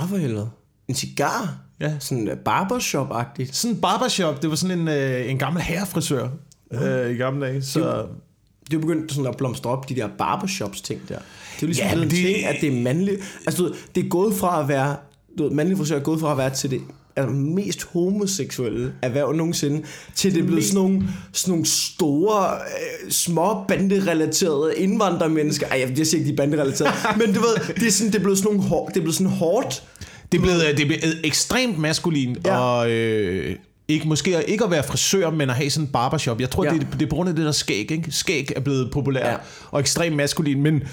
Åh, 0.02 0.10
for 0.10 0.18
helvede. 0.18 0.50
En 0.88 0.96
cigar? 0.96 1.56
Ja. 1.80 1.94
Sådan 2.00 2.28
øh, 2.28 2.38
barbershop-agtigt. 2.46 3.56
Sådan 3.56 3.76
en 3.76 3.82
barbershop, 3.82 4.42
det 4.42 4.50
var 4.50 4.56
sådan 4.56 4.80
en, 4.80 4.88
øh, 4.88 5.30
en 5.32 5.38
gammel 5.38 5.62
herrefrisør 5.64 6.28
øh, 6.74 7.12
i 7.12 7.14
gamle 7.14 7.46
dage. 7.46 7.62
Så, 7.64 7.80
Det 7.80 8.74
er 8.74 8.74
jo 8.74 8.80
begyndt 8.80 9.12
sådan 9.12 9.28
at 9.28 9.38
blomstre 9.38 9.70
op, 9.70 9.90
de 9.90 9.96
der 9.96 10.08
barbershops 10.18 10.82
ting 10.82 11.02
der. 11.10 11.16
Det 11.16 11.18
er 11.18 11.22
jo 11.62 11.68
ligesom 11.68 11.84
Ja, 11.86 11.90
ja, 11.90 11.96
men 11.96 12.04
en 12.04 12.10
det- 12.12 12.26
ting, 12.26 12.46
at 12.46 12.56
det 12.62 12.78
er 12.78 12.82
mandligt. 12.82 13.18
Altså, 13.48 13.74
det 13.96 14.06
er 14.06 14.10
gået 14.10 14.34
fra 14.34 14.62
at 14.62 14.68
være... 14.68 14.96
Du 15.38 15.44
ved, 15.44 15.52
mandlig 15.52 15.78
frisør 15.78 15.96
er 15.96 16.00
gået 16.04 16.20
fra 16.20 16.32
at 16.32 16.38
være 16.38 16.50
til 16.50 16.72
det 16.72 16.82
altså, 17.16 17.34
mest 17.34 17.84
homoseksuelle 17.84 18.94
erhverv 19.02 19.34
nogensinde, 19.34 19.82
til 20.16 20.34
det 20.34 20.42
er 20.42 20.46
blevet 20.46 20.64
sådan 20.64 20.82
nogle, 20.82 21.04
sådan 21.34 21.52
nogle 21.52 21.66
store, 21.66 22.54
øh, 22.54 23.12
små 23.12 23.64
banderelaterede 23.68 24.78
indvandrermennesker. 24.78 25.68
Ej, 25.68 25.80
jeg, 25.80 25.98
jeg 25.98 26.08
siger 26.08 26.20
ikke, 26.20 26.28
de 26.28 26.34
er 26.34 26.38
banderelaterede, 26.38 26.94
men 27.20 27.34
du 27.34 27.40
ved, 27.40 27.76
det 27.76 27.88
er, 27.88 27.92
sådan, 27.92 28.12
det 28.12 28.20
er 28.20 28.24
blevet 28.24 28.38
sådan 28.38 28.54
nogle 28.54 28.70
hår, 28.70 28.88
det 28.88 28.98
er 28.98 29.02
blevet 29.02 29.16
sådan 29.16 29.32
hårdt. 29.32 29.84
det, 30.32 30.38
er 30.38 30.42
blevet, 30.42 30.68
øh, 30.68 30.78
det 30.78 30.84
er 30.84 30.88
blevet 30.88 31.20
ekstremt 31.24 31.80
maskulin, 31.80 32.38
ja. 32.46 32.58
Og 32.58 32.92
øh, 32.92 33.56
ikke, 33.88 34.08
måske 34.08 34.44
ikke 34.48 34.64
at 34.64 34.72
være 34.72 34.84
frisør, 34.84 35.30
men 35.30 35.50
at 35.50 35.56
have 35.56 35.70
sådan 35.70 35.88
en 35.88 35.92
barbershop. 35.92 36.42
Jeg 36.42 36.50
tror, 36.50 36.66
ja. 36.66 36.74
Det, 36.74 36.88
det 36.94 37.02
er 37.02 37.10
på 37.10 37.16
grund 37.16 37.30
af 37.30 37.36
det 37.36 37.46
der 37.46 37.52
skæg. 37.52 37.92
Ikke? 37.92 38.12
Skæg 38.12 38.52
er 38.56 38.60
blevet 38.60 38.92
populær. 38.92 39.30
Ja. 39.30 39.36
og 39.72 39.80
ekstremt 39.80 40.16
maskulin, 40.16 40.62
men 40.62 40.84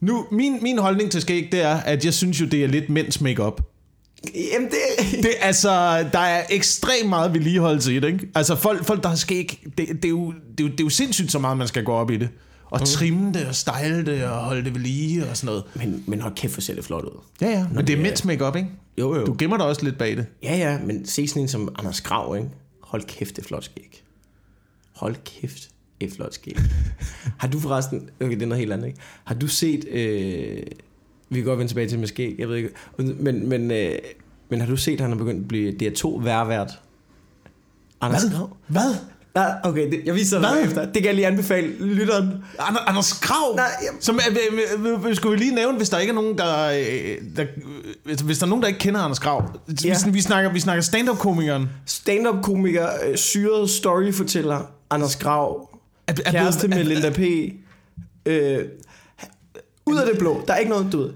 nu, 0.00 0.26
min, 0.30 0.58
min 0.62 0.78
holdning 0.78 1.10
til 1.10 1.20
skæg, 1.20 1.48
det 1.52 1.62
er, 1.62 1.76
at 1.76 2.04
jeg 2.04 2.14
synes 2.14 2.40
jo, 2.40 2.46
det 2.46 2.64
er 2.64 2.68
lidt 2.68 2.90
mænds 2.90 3.20
makeup. 3.20 3.71
Jamen, 4.34 4.68
det, 4.68 5.22
Det, 5.22 5.30
altså, 5.40 5.70
der 6.12 6.18
er 6.18 6.44
ekstremt 6.50 7.08
meget 7.08 7.34
vedligeholdelse 7.34 7.96
i 7.96 8.00
det, 8.00 8.06
ikke? 8.12 8.28
Altså, 8.34 8.56
folk, 8.56 8.84
folk 8.84 9.02
der 9.02 9.08
har 9.08 9.16
skæg, 9.16 9.66
det, 9.78 9.88
det, 9.88 10.04
er 10.04 10.08
jo, 10.08 10.32
det, 10.32 10.64
er 10.64 10.64
jo, 10.64 10.70
det 10.70 10.80
er 10.80 10.84
jo 10.84 10.88
sindssygt 10.90 11.32
så 11.32 11.38
meget, 11.38 11.56
man 11.56 11.68
skal 11.68 11.84
gå 11.84 11.92
op 11.92 12.10
i 12.10 12.16
det. 12.16 12.28
Og 12.70 12.80
mm. 12.80 12.86
trimme 12.86 13.32
det, 13.32 13.46
og 13.46 13.54
style 13.54 14.06
det, 14.06 14.24
og 14.24 14.38
holde 14.38 14.64
det 14.64 14.74
ved 14.74 14.80
lige, 14.80 15.26
og 15.26 15.36
sådan 15.36 15.46
noget. 15.46 15.64
men, 15.74 16.04
men 16.06 16.20
hold 16.20 16.34
kæft, 16.34 16.54
hvor 16.54 16.60
ser 16.60 16.74
det 16.74 16.84
flot 16.84 17.04
ud. 17.04 17.20
Ja, 17.40 17.48
ja, 17.50 17.58
men 17.58 17.70
det 17.70 17.78
er 17.78 17.82
det 17.86 17.98
er- 17.98 18.02
mænds 18.02 18.24
makeup, 18.24 18.56
ikke? 18.56 18.68
Jo, 18.98 19.14
jo. 19.16 19.26
Du 19.26 19.34
gemmer 19.38 19.56
dig 19.56 19.66
også 19.66 19.84
lidt 19.84 19.98
bag 19.98 20.16
det. 20.16 20.26
Ja, 20.42 20.56
ja, 20.56 20.78
men 20.78 21.06
se 21.06 21.28
sådan 21.28 21.42
en 21.42 21.48
som 21.48 21.74
Anders 21.78 22.00
Grav, 22.00 22.36
ikke? 22.36 22.48
Hold 22.82 23.02
kæft, 23.02 23.36
det 23.36 23.42
er 23.42 23.46
flot 23.46 23.64
skæg. 23.64 24.02
Hold 24.92 25.16
kæft, 25.24 25.68
et 26.00 26.12
flot 26.16 26.34
skæg. 26.34 26.56
har 27.40 27.48
du 27.48 27.60
forresten... 27.60 28.08
Okay, 28.20 28.34
det 28.34 28.42
er 28.42 28.46
noget 28.46 28.60
helt 28.60 28.72
andet, 28.72 28.86
ikke? 28.86 28.98
Har 29.24 29.34
du 29.34 29.46
set... 29.46 29.84
Øh, 29.88 30.62
vi 31.34 31.40
kan 31.40 31.44
godt 31.44 31.58
vende 31.58 31.70
tilbage 31.70 31.88
til 31.88 31.98
med 31.98 32.08
skæg, 32.08 32.34
jeg 32.38 32.48
ved 32.48 32.56
ikke... 32.56 32.70
Men, 32.98 33.48
men, 33.48 33.70
øh, 33.70 33.98
men 34.48 34.60
har 34.60 34.66
du 34.66 34.76
set, 34.76 34.92
at 34.94 35.00
han 35.00 35.12
er 35.12 35.16
begyndt 35.16 35.40
at 35.40 35.48
blive 35.48 35.72
DR2 35.82 36.24
værvært? 36.24 36.70
Anders 38.00 38.22
Grav? 38.34 38.56
Hvad? 38.66 38.94
Nej, 39.34 39.52
okay, 39.64 39.90
det, 39.90 40.00
jeg 40.04 40.14
viser 40.14 40.40
dig 40.40 40.50
Hvad? 40.50 40.64
efter. 40.64 40.84
Det 40.84 40.94
kan 40.94 41.04
jeg 41.04 41.14
lige 41.14 41.26
anbefale 41.26 41.86
lytteren. 41.86 42.28
Anders, 42.58 42.82
Anders 42.86 43.12
Krav? 43.12 43.56
Nej, 43.56 43.66
jamen- 43.86 44.00
Som, 44.02 44.20
øh, 44.30 44.36
øh, 44.86 45.08
øh, 45.08 45.16
skulle 45.16 45.38
vi 45.38 45.44
lige 45.44 45.54
nævne, 45.54 45.76
hvis 45.76 45.88
der 45.88 45.98
ikke 45.98 46.10
er 46.10 46.14
nogen, 46.14 46.38
der, 46.38 46.66
øh, 46.66 47.36
der 47.36 47.44
øh, 48.06 48.20
hvis 48.24 48.38
der 48.38 48.44
er 48.44 48.48
nogen, 48.48 48.62
der 48.62 48.68
ikke 48.68 48.80
kender 48.80 49.00
Anders 49.00 49.18
Krav. 49.18 49.60
Ja. 49.84 49.88
Ja. 49.88 50.10
Vi, 50.10 50.20
snakker, 50.20 50.52
vi 50.52 50.60
snakker 50.60 50.82
stand-up-komikeren. 50.82 51.68
Stand-up-komiker, 51.86 52.88
øh, 53.08 53.16
syret 53.16 53.70
storyfortæller, 53.70 54.60
Anders 54.90 55.16
Grav, 55.16 55.70
Er, 56.06 56.14
er 56.26 56.30
kæreste 56.30 56.68
med 56.68 56.84
Linda 56.84 57.10
P. 57.10 57.20
Øh, 58.26 58.58
ud 59.92 59.98
af 59.98 60.06
det 60.06 60.18
blå. 60.18 60.42
Der 60.46 60.52
er 60.54 60.58
ikke 60.58 60.70
noget, 60.70 60.88
du 60.92 60.98
ved. 60.98 61.10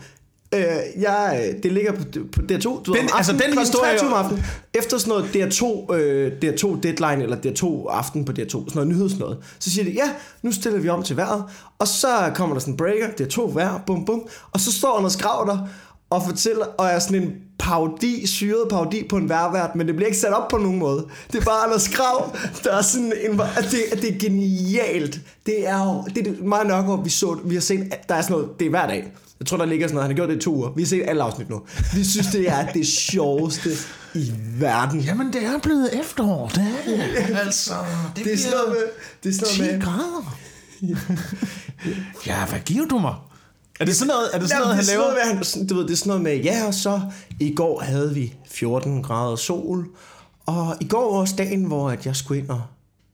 Øh, 0.54 1.02
jeg, 1.02 1.54
det 1.62 1.72
ligger 1.72 1.92
på, 1.92 2.02
på 2.32 2.40
DR2. 2.52 2.62
Du 2.62 2.82
Den- 2.84 2.92
ved, 2.94 3.00
om 3.02 3.08
altså, 3.16 3.32
den 3.32 3.58
historie- 3.58 3.90
23 3.98 4.08
om 4.14 4.24
aftenen, 4.24 4.44
efter 4.74 4.98
sådan 4.98 5.08
noget 5.08 5.24
DR2, 5.36 5.94
øh, 5.94 6.32
DR2 6.44 6.80
Deadline, 6.82 7.22
eller 7.22 7.36
DR2 7.36 7.88
Aften 7.90 8.24
på 8.24 8.32
DR2, 8.32 8.48
sådan 8.50 8.70
noget 8.74 8.88
nyhedsnød, 8.88 9.36
så 9.58 9.70
siger 9.70 9.84
de, 9.84 9.90
ja, 9.90 10.10
nu 10.42 10.52
stiller 10.52 10.80
vi 10.80 10.88
om 10.88 11.02
til 11.02 11.16
vejret, 11.16 11.44
og 11.78 11.88
så 11.88 12.08
kommer 12.34 12.54
der 12.54 12.60
sådan 12.60 12.74
en 12.74 12.76
breaker, 12.78 13.06
DR2 13.20 13.54
vejr, 13.54 13.82
bum 13.86 14.04
bum, 14.04 14.22
og 14.52 14.60
så 14.60 14.72
står 14.72 14.96
Anders 14.98 15.16
Grav 15.16 15.46
der, 15.46 15.58
og 16.10 16.22
fortæller, 16.28 16.66
og 16.66 16.86
er 16.86 16.98
sådan 16.98 17.22
en 17.22 17.32
parodi, 17.58 18.26
syret 18.26 18.68
parodi 18.70 19.06
på 19.08 19.16
en 19.16 19.28
værvært, 19.28 19.76
men 19.76 19.86
det 19.86 19.96
bliver 19.96 20.06
ikke 20.06 20.18
sat 20.18 20.32
op 20.32 20.48
på 20.48 20.56
nogen 20.56 20.78
måde. 20.78 21.06
Det 21.32 21.40
er 21.40 21.44
bare 21.44 21.64
Anders 21.64 21.88
Grav, 21.88 22.36
der 22.64 22.72
er 22.72 22.82
sådan 22.82 23.12
en, 23.30 23.40
at 23.40 23.68
det, 23.70 23.78
at 23.92 24.02
det 24.02 24.14
er 24.14 24.18
genialt. 24.18 25.20
Det 25.46 25.68
er 25.68 25.84
jo, 25.84 26.04
det 26.14 26.26
er 26.26 26.44
meget 26.44 26.66
nok, 26.66 26.84
hvor 26.84 26.96
vi 27.02 27.10
så, 27.10 27.38
vi 27.44 27.54
har 27.54 27.60
set, 27.62 27.80
at 27.92 28.08
der 28.08 28.14
er 28.14 28.22
sådan 28.22 28.36
noget, 28.36 28.50
det 28.58 28.66
er 28.66 28.70
hver 28.70 28.86
dag. 28.86 29.12
Jeg 29.40 29.46
tror, 29.46 29.56
der 29.56 29.64
ligger 29.64 29.86
sådan 29.86 29.94
noget, 29.94 30.08
han 30.08 30.10
har 30.10 30.16
gjort 30.16 30.28
det 30.28 30.36
i 30.36 30.40
to 30.44 30.54
uger. 30.54 30.70
Vi 30.76 30.82
har 30.82 30.86
set 30.86 31.02
alle 31.08 31.22
afsnit 31.22 31.50
nu. 31.50 31.62
Vi 31.94 32.04
synes, 32.04 32.26
det 32.26 32.48
er 32.48 32.66
det 32.66 32.86
sjoveste 32.86 33.70
i 34.14 34.32
verden. 34.60 35.00
Jamen, 35.00 35.32
det 35.32 35.44
er 35.44 35.58
blevet 35.62 36.00
efterår, 36.00 36.48
det 36.48 36.58
er 36.86 36.90
det. 36.90 37.36
Altså, 37.38 37.72
det, 38.16 38.24
Det 38.24 38.32
er 38.32 38.38
sådan 38.38 38.58
noget 38.58 38.70
med, 38.70 38.86
det 39.22 39.28
er 39.28 39.34
sådan 39.34 39.54
10 39.54 39.58
noget 39.60 39.72
med, 39.78 39.82
grader. 39.82 40.36
ja, 42.26 42.46
hvad 42.46 42.58
giver 42.64 42.86
du 42.86 42.98
mig? 42.98 43.14
Er 43.80 43.84
det 43.84 43.96
sådan 43.96 44.08
noget, 44.08 44.28
er 44.32 44.38
det 44.38 44.48
sådan 44.48 44.62
Jamen, 44.62 44.76
noget, 44.76 44.86
det 44.86 44.94
han 44.94 45.00
er 45.00 45.04
sådan 45.04 45.16
laver? 45.16 45.24
noget, 45.24 45.38
med, 45.38 45.60
han, 45.60 45.66
du 45.66 45.74
ved, 45.74 45.84
det 45.84 45.92
er 45.92 45.96
sådan 45.96 46.08
noget 46.08 46.22
med, 46.22 46.36
ja, 46.36 46.66
og 46.66 46.74
så 46.74 47.00
i 47.40 47.54
går 47.54 47.80
havde 47.80 48.14
vi 48.14 48.34
14 48.50 49.02
grader 49.02 49.36
sol, 49.36 49.86
og 50.46 50.76
i 50.80 50.88
går 50.88 51.12
var 51.12 51.20
også 51.20 51.34
dagen, 51.38 51.64
hvor 51.64 51.90
at 51.90 52.06
jeg 52.06 52.16
skulle 52.16 52.40
ind 52.40 52.48
og 52.50 52.62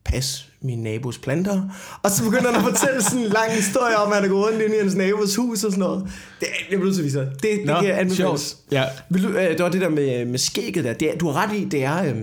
passe 0.04 0.44
min 0.62 0.82
nabos 0.82 1.18
planter. 1.18 1.62
Og 2.02 2.10
så 2.10 2.24
begynder 2.24 2.52
han 2.52 2.54
at 2.68 2.76
fortælle 2.78 3.02
sådan 3.02 3.18
en 3.24 3.30
lang 3.30 3.50
historie 3.52 3.96
om, 3.96 4.08
at 4.12 4.14
han 4.16 4.24
er 4.24 4.28
gået 4.28 4.46
rundt 4.46 4.62
ind 4.62 4.74
i 4.74 4.78
hans 4.78 4.94
nabos 4.94 5.36
hus 5.36 5.64
og 5.64 5.70
sådan 5.72 5.78
noget. 5.78 6.02
Det, 6.40 6.48
er- 6.48 6.52
jeg 6.70 6.78
bliver 6.78 6.84
nødt 6.84 6.94
til 6.94 7.00
at 7.02 7.04
vise 7.04 7.18
dig. 7.18 7.30
Det, 7.32 7.42
det 7.42 7.64
Nå, 7.66 7.74
kan 7.74 7.88
jeg 7.88 7.98
anbefales. 8.00 8.56
Ja. 8.72 8.84
Vil 9.10 9.22
du, 9.22 9.28
øh, 9.28 9.50
det 9.50 9.62
var 9.62 9.68
det 9.68 9.80
der 9.80 9.88
med, 9.88 10.24
med 10.24 10.38
skægget 10.38 10.84
der. 10.84 10.92
Det 10.92 11.14
er, 11.14 11.18
du 11.18 11.28
har 11.30 11.42
ret 11.46 11.56
i, 11.56 11.64
det 11.64 11.84
er, 11.84 12.04
øh, 12.04 12.14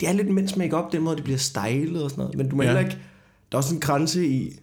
det 0.00 0.08
er 0.08 0.12
lidt 0.12 0.30
mens 0.30 0.56
make-up, 0.56 0.92
den 0.92 1.02
måde, 1.02 1.16
det 1.16 1.24
bliver 1.24 1.38
stylet 1.38 2.02
og 2.04 2.10
sådan 2.10 2.22
noget. 2.22 2.36
Men 2.38 2.48
du 2.48 2.56
må 2.56 2.62
ja. 2.62 2.68
heller 2.68 2.80
ikke... 2.80 2.98
Der 3.52 3.58
er 3.58 3.62
også 3.62 3.74
en 3.74 3.80
grænse 3.80 4.26
i... 4.26 4.58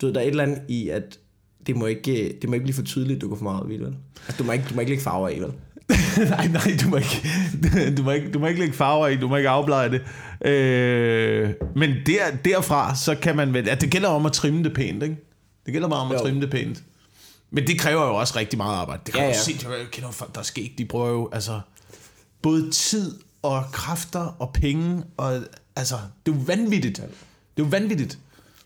Du 0.00 0.06
ved, 0.06 0.14
der 0.14 0.20
er 0.20 0.24
et 0.24 0.30
eller 0.30 0.42
andet 0.44 0.60
i, 0.68 0.88
at 0.88 1.18
det 1.66 1.76
må 1.76 1.86
ikke, 1.86 2.36
det 2.42 2.48
må 2.50 2.54
ikke 2.54 2.64
blive 2.64 2.74
for 2.74 2.82
tydeligt, 2.82 3.16
at 3.16 3.20
du 3.22 3.28
går 3.28 3.36
for 3.36 3.44
meget 3.44 3.60
op 3.62 3.70
i 3.70 3.74
det, 3.74 3.80
vel? 3.80 3.94
Altså, 4.26 4.42
du 4.42 4.44
må 4.46 4.52
ikke, 4.52 4.64
du 4.70 4.74
må 4.74 4.80
ikke 4.80 4.90
lægge 4.90 5.04
farver 5.04 5.28
i, 5.28 5.38
vel? 5.40 5.52
nej, 6.30 6.46
nej, 6.48 6.76
du 6.84 6.88
må, 6.88 6.96
ikke, 6.96 7.26
du, 7.96 8.02
må 8.02 8.10
ikke, 8.10 8.30
du 8.30 8.38
må 8.38 8.46
ikke 8.46 8.60
lægge 8.60 8.74
farver 8.74 9.06
i, 9.08 9.16
du 9.16 9.28
må 9.28 9.36
ikke 9.36 9.48
afblege 9.48 9.90
det. 9.90 10.02
Øh, 10.50 11.50
men 11.76 11.90
der, 12.06 12.36
derfra, 12.44 12.94
så 12.96 13.14
kan 13.14 13.36
man 13.36 13.54
vel... 13.54 13.68
At 13.68 13.80
det 13.80 13.90
gælder 13.90 14.08
om 14.08 14.26
at 14.26 14.32
trimme 14.32 14.64
det 14.64 14.74
pænt, 14.74 15.02
ikke? 15.02 15.16
Det 15.66 15.72
gælder 15.72 15.88
bare 15.88 16.00
om 16.00 16.10
at 16.12 16.18
Jo. 16.18 16.22
trimme 16.24 16.40
det 16.40 16.50
pænt. 16.50 16.82
Men 17.50 17.66
det 17.66 17.78
kræver 17.78 18.06
jo 18.06 18.14
også 18.14 18.38
rigtig 18.38 18.56
meget 18.56 18.74
arbejde. 18.76 19.02
Det 19.06 19.14
kan 19.14 19.22
Ja, 19.22 19.28
ja, 19.28 19.38
se, 19.38 19.52
jeg 19.62 19.86
kender 19.90 20.10
folk, 20.10 20.34
der 20.34 20.42
skal 20.42 20.62
ikke, 20.62 20.74
de 20.78 20.84
bruger 20.84 21.08
jo 21.08 21.28
altså, 21.32 21.60
både 22.42 22.70
tid 22.70 23.18
og 23.42 23.64
kræfter 23.72 24.36
og 24.38 24.50
penge, 24.52 25.02
og 25.16 25.40
altså, 25.76 25.94
det 26.26 26.32
er 26.32 26.36
jo 26.36 26.42
vanvittigt. 26.46 26.96
Det 26.96 27.02
er 27.02 27.08
jo 27.58 27.64
vanvittigt. 27.64 28.18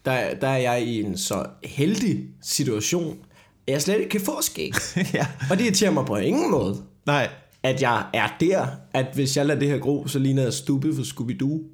Der, 0.04 0.34
der 0.34 0.48
er 0.48 0.56
jeg 0.56 0.82
i 0.82 1.02
en 1.02 1.18
så 1.18 1.46
heldig 1.64 2.24
situation, 2.42 3.18
at 3.66 3.72
jeg 3.72 3.82
slet 3.82 3.98
ikke 3.98 4.10
kan 4.10 4.20
få 4.20 4.42
skæg. 4.42 4.72
ja. 5.14 5.26
Og 5.50 5.58
det 5.58 5.64
irriterer 5.64 5.90
mig 5.90 6.06
på 6.06 6.16
ingen 6.16 6.50
måde, 6.50 6.82
Nej, 7.06 7.28
at 7.62 7.82
jeg 7.82 8.06
er 8.14 8.28
der, 8.40 8.66
at 8.92 9.06
hvis 9.14 9.36
jeg 9.36 9.46
lader 9.46 9.60
det 9.60 9.68
her 9.68 9.78
gro, 9.78 10.06
så 10.06 10.18
ligner 10.18 10.42
jeg 10.42 10.52
stubbe 10.52 10.94
for 10.94 11.02
Scooby-Doo. 11.02 11.70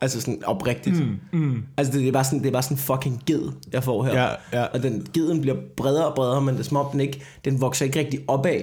Altså 0.00 0.20
sådan 0.20 0.44
oprigtigt. 0.44 0.96
Mm, 0.96 1.40
mm. 1.40 1.64
Altså 1.76 1.92
det, 1.92 2.00
det, 2.00 2.08
er 2.08 2.12
bare 2.12 2.24
sådan, 2.24 2.38
det 2.38 2.46
er 2.46 2.52
bare 2.52 2.62
sådan 2.62 2.76
fucking 2.76 3.22
ged, 3.26 3.52
jeg 3.72 3.84
får 3.84 4.04
her. 4.04 4.22
Ja, 4.22 4.34
ja. 4.52 4.64
Og 4.64 4.82
den 4.82 5.06
geden 5.14 5.40
bliver 5.40 5.56
bredere 5.76 6.06
og 6.06 6.14
bredere, 6.14 6.42
men 6.42 6.56
det 6.56 6.66
som 6.66 6.76
om 6.76 6.86
den 6.92 7.00
ikke, 7.00 7.22
den 7.44 7.60
vokser 7.60 7.84
ikke 7.84 7.98
rigtig 7.98 8.20
opad. 8.28 8.60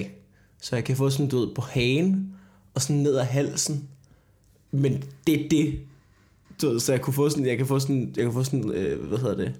Så 0.62 0.75
jeg 0.75 0.86
kan 0.86 0.96
få 0.96 1.10
sådan, 1.10 1.27
du 1.27 1.39
ved, 1.39 1.48
på 1.55 1.62
hagen, 1.62 2.34
og 2.74 2.81
sådan 2.81 2.96
ned 2.96 3.15
ad 3.15 3.25
halsen. 3.25 3.88
Men 4.72 5.03
det 5.27 5.46
er 5.46 5.50
det. 5.50 5.79
Du 6.61 6.69
ved, 6.69 6.79
så 6.79 6.91
jeg 6.91 7.01
kunne 7.01 7.13
få 7.13 7.29
sådan, 7.29 7.45
jeg 7.45 7.57
kan 7.57 7.65
få 7.65 7.79
sådan, 7.79 8.13
jeg 8.15 8.23
kan 8.23 8.33
få 8.33 8.43
sådan, 8.43 8.71
øh, 8.71 9.05
hvad 9.07 9.17
hedder 9.17 9.35
det, 9.35 9.53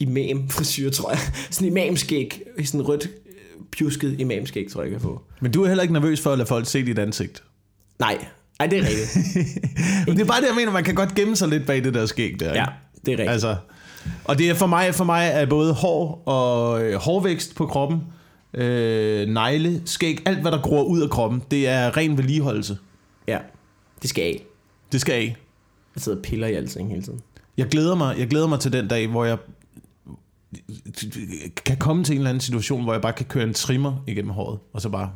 imam 0.00 0.48
frisyr, 0.48 0.90
tror 0.90 1.10
jeg. 1.10 1.18
Sådan 1.50 1.68
imamskæg, 1.68 2.42
sådan 2.64 2.88
rødt 2.88 3.06
øh, 3.06 3.64
pjusket 3.78 4.20
imamskæg, 4.20 4.66
tror 4.72 4.82
jeg, 4.82 4.92
jeg 4.92 5.00
kan 5.00 5.08
få. 5.08 5.22
men 5.40 5.52
du 5.52 5.62
er 5.62 5.68
heller 5.68 5.82
ikke 5.82 5.94
nervøs 5.94 6.20
for 6.20 6.32
at 6.32 6.38
lade 6.38 6.48
folk 6.48 6.66
se 6.66 6.86
dit 6.86 6.98
ansigt. 6.98 7.42
Nej, 7.98 8.18
nej, 8.58 8.66
det 8.68 8.78
er 8.78 8.82
rigtigt. 8.82 9.26
Men 10.06 10.16
det 10.16 10.22
er 10.22 10.26
bare 10.26 10.40
det, 10.40 10.46
jeg 10.46 10.54
mener, 10.56 10.72
man 10.72 10.84
kan 10.84 10.94
godt 10.94 11.14
gemme 11.14 11.36
sig 11.36 11.48
lidt 11.48 11.66
bag 11.66 11.84
det 11.84 11.94
der 11.94 12.06
skæg 12.06 12.40
der. 12.40 12.46
Ikke? 12.52 12.58
Ja, 12.58 12.66
det 13.06 13.12
er 13.12 13.18
rigtigt. 13.18 13.30
Altså, 13.30 13.56
og 14.24 14.38
det 14.38 14.50
er 14.50 14.54
for 14.54 14.66
mig, 14.66 14.94
for 14.94 15.04
mig 15.04 15.30
er 15.32 15.46
både 15.46 15.72
hår 15.74 16.22
og 16.26 16.82
øh, 16.82 16.94
hårvækst 16.94 17.54
på 17.54 17.66
kroppen, 17.66 18.00
øh, 18.54 19.28
negle, 19.28 19.82
skæg, 19.84 20.22
alt 20.26 20.40
hvad 20.40 20.52
der 20.52 20.62
gror 20.62 20.82
ud 20.82 21.00
af 21.02 21.10
kroppen, 21.10 21.42
det 21.50 21.68
er 21.68 21.96
ren 21.96 22.18
vedligeholdelse. 22.18 22.78
Ja, 23.28 23.38
det 24.02 24.10
skal 24.10 24.22
af. 24.22 24.44
Det 24.92 25.00
skal 25.00 25.12
af. 25.12 25.36
Jeg 25.94 26.02
sidder 26.02 26.18
og 26.18 26.22
piller 26.24 26.46
i 26.46 26.54
alting 26.54 26.90
hele 26.90 27.02
tiden. 27.02 27.20
Jeg 27.56 27.66
glæder 27.66 27.94
mig, 27.94 28.18
jeg 28.18 28.28
glæder 28.28 28.46
mig 28.46 28.60
til 28.60 28.72
den 28.72 28.88
dag, 28.88 29.06
hvor 29.08 29.24
jeg 29.24 29.38
kan 31.64 31.76
komme 31.76 32.04
til 32.04 32.12
en 32.12 32.18
eller 32.18 32.30
anden 32.30 32.40
situation, 32.40 32.82
hvor 32.84 32.92
jeg 32.92 33.02
bare 33.02 33.12
kan 33.12 33.26
køre 33.26 33.44
en 33.44 33.54
trimmer 33.54 34.04
igennem 34.06 34.30
håret, 34.30 34.58
og 34.72 34.80
så 34.80 34.88
bare... 34.88 35.12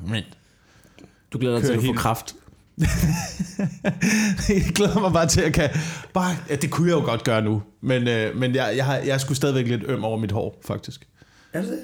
Du 1.32 1.38
glæder 1.38 1.56
dig 1.56 1.64
til 1.66 1.72
at 1.72 1.78
få 1.78 1.86
helt- 1.86 1.98
kraft. 1.98 2.36
jeg 4.48 4.62
glæder 4.74 5.00
mig 5.00 5.12
bare 5.12 5.26
til, 5.28 5.40
at 5.40 5.52
kan... 5.52 5.70
Bare, 6.12 6.36
ja, 6.50 6.56
det 6.56 6.70
kunne 6.70 6.88
jeg 6.88 6.94
jo 6.96 7.04
godt 7.04 7.24
gøre 7.24 7.42
nu, 7.42 7.62
men, 7.80 8.08
øh, 8.08 8.36
men 8.36 8.54
jeg, 8.54 8.74
jeg, 8.76 8.84
har, 8.84 8.96
jeg 8.96 9.08
er 9.08 9.18
sgu 9.18 9.34
stadigvæk 9.34 9.66
lidt 9.66 9.82
øm 9.86 10.04
over 10.04 10.18
mit 10.18 10.32
hår, 10.32 10.60
faktisk, 10.66 11.06
Er 11.52 11.60
det 11.60 11.70
det? 11.70 11.78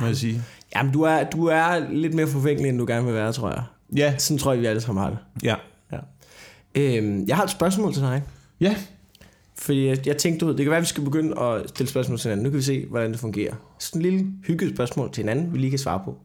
må 0.00 0.06
jeg 0.06 0.16
sige. 0.16 0.42
Jamen, 0.76 0.92
du 0.92 1.02
er, 1.02 1.24
du 1.24 1.44
er 1.46 1.88
lidt 1.92 2.14
mere 2.14 2.26
forfængelig, 2.26 2.68
end 2.68 2.78
du 2.78 2.86
gerne 2.86 3.04
vil 3.06 3.14
være, 3.14 3.32
tror 3.32 3.48
jeg. 3.50 3.62
Ja, 3.96 4.18
Sådan 4.18 4.38
tror 4.38 4.52
jeg, 4.52 4.60
vi 4.60 4.66
alle 4.66 4.80
sammen 4.80 5.02
har 5.02 5.10
det. 5.10 5.18
Ja. 5.42 5.54
Øhm, 6.74 7.24
jeg 7.28 7.36
har 7.36 7.44
et 7.44 7.50
spørgsmål 7.50 7.92
til 7.92 8.02
dig. 8.02 8.22
Ja, 8.60 8.76
Fordi 9.58 9.86
jeg, 9.86 10.06
jeg 10.06 10.16
tænkte, 10.16 10.40
du 10.40 10.46
ved, 10.46 10.56
det 10.56 10.64
kan 10.64 10.70
være, 10.70 10.78
at 10.78 10.82
vi 10.82 10.86
skal 10.86 11.04
begynde 11.04 11.40
at 11.40 11.68
stille 11.68 11.90
spørgsmål 11.90 12.18
til 12.18 12.28
hinanden. 12.28 12.44
Nu 12.44 12.50
kan 12.50 12.58
vi 12.58 12.64
se, 12.64 12.86
hvordan 12.86 13.12
det 13.12 13.20
fungerer. 13.20 13.54
Sådan 13.78 14.02
en 14.02 14.10
lille 14.10 14.26
hyggeligt 14.46 14.76
spørgsmål 14.76 15.12
til 15.12 15.22
hinanden, 15.22 15.52
vi 15.52 15.58
lige 15.58 15.70
kan 15.70 15.78
svare 15.78 16.00
på. 16.04 16.16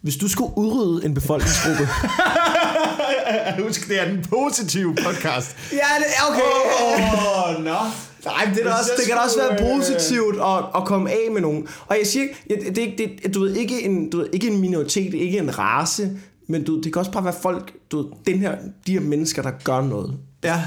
Hvis 0.00 0.16
du 0.16 0.28
skulle 0.28 0.52
udrydde 0.56 1.06
en 1.06 1.14
befolkningsgruppe... 1.14 1.88
Husk, 3.62 3.88
det 3.88 4.00
er 4.00 4.08
den 4.08 4.24
positive 4.30 4.94
podcast. 5.04 5.56
ja, 5.72 5.76
det 5.98 6.06
okay. 6.28 6.40
Åh, 6.40 7.56
oh, 7.56 7.64
nå. 7.64 7.76
Nej, 8.24 8.50
det, 8.54 8.66
er 8.66 8.74
også, 8.74 8.90
det 8.96 9.06
kan 9.06 9.16
da 9.16 9.20
også 9.20 9.38
være 9.38 9.52
øh, 9.52 9.76
positivt 9.76 10.36
at, 10.36 10.64
at 10.76 10.84
komme 10.84 11.10
af 11.10 11.28
med 11.32 11.40
nogen. 11.40 11.68
Og 11.86 11.96
jeg 11.98 12.06
siger 12.06 12.26
det, 12.48 12.76
det, 12.76 12.84
er 12.84 12.96
det, 12.96 13.34
du 13.34 13.40
ved, 13.40 13.54
ikke 13.54 13.82
en, 13.82 14.10
du 14.10 14.18
ved, 14.18 14.28
ikke 14.32 14.46
en 14.46 14.60
minoritet, 14.60 15.14
ikke 15.14 15.38
en 15.38 15.58
race, 15.58 16.10
men 16.46 16.64
du, 16.64 16.80
det 16.80 16.92
kan 16.92 17.00
også 17.00 17.10
bare 17.12 17.24
være 17.24 17.34
folk, 17.42 17.72
du 17.90 18.10
den 18.26 18.38
her, 18.38 18.56
de 18.86 18.92
her 18.92 19.00
mennesker, 19.00 19.42
der 19.42 19.50
gør 19.64 19.80
noget. 19.80 20.14
Ja. 20.44 20.62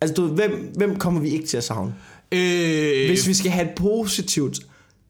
Altså, 0.00 0.14
du 0.14 0.26
hvem, 0.26 0.72
hvem 0.76 0.96
kommer 0.96 1.20
vi 1.20 1.28
ikke 1.28 1.46
til 1.46 1.56
at 1.56 1.64
savne? 1.64 1.94
Øh, 2.32 3.06
Hvis 3.08 3.28
vi 3.28 3.34
skal 3.34 3.50
have 3.50 3.68
et 3.68 3.74
positivt 3.76 4.58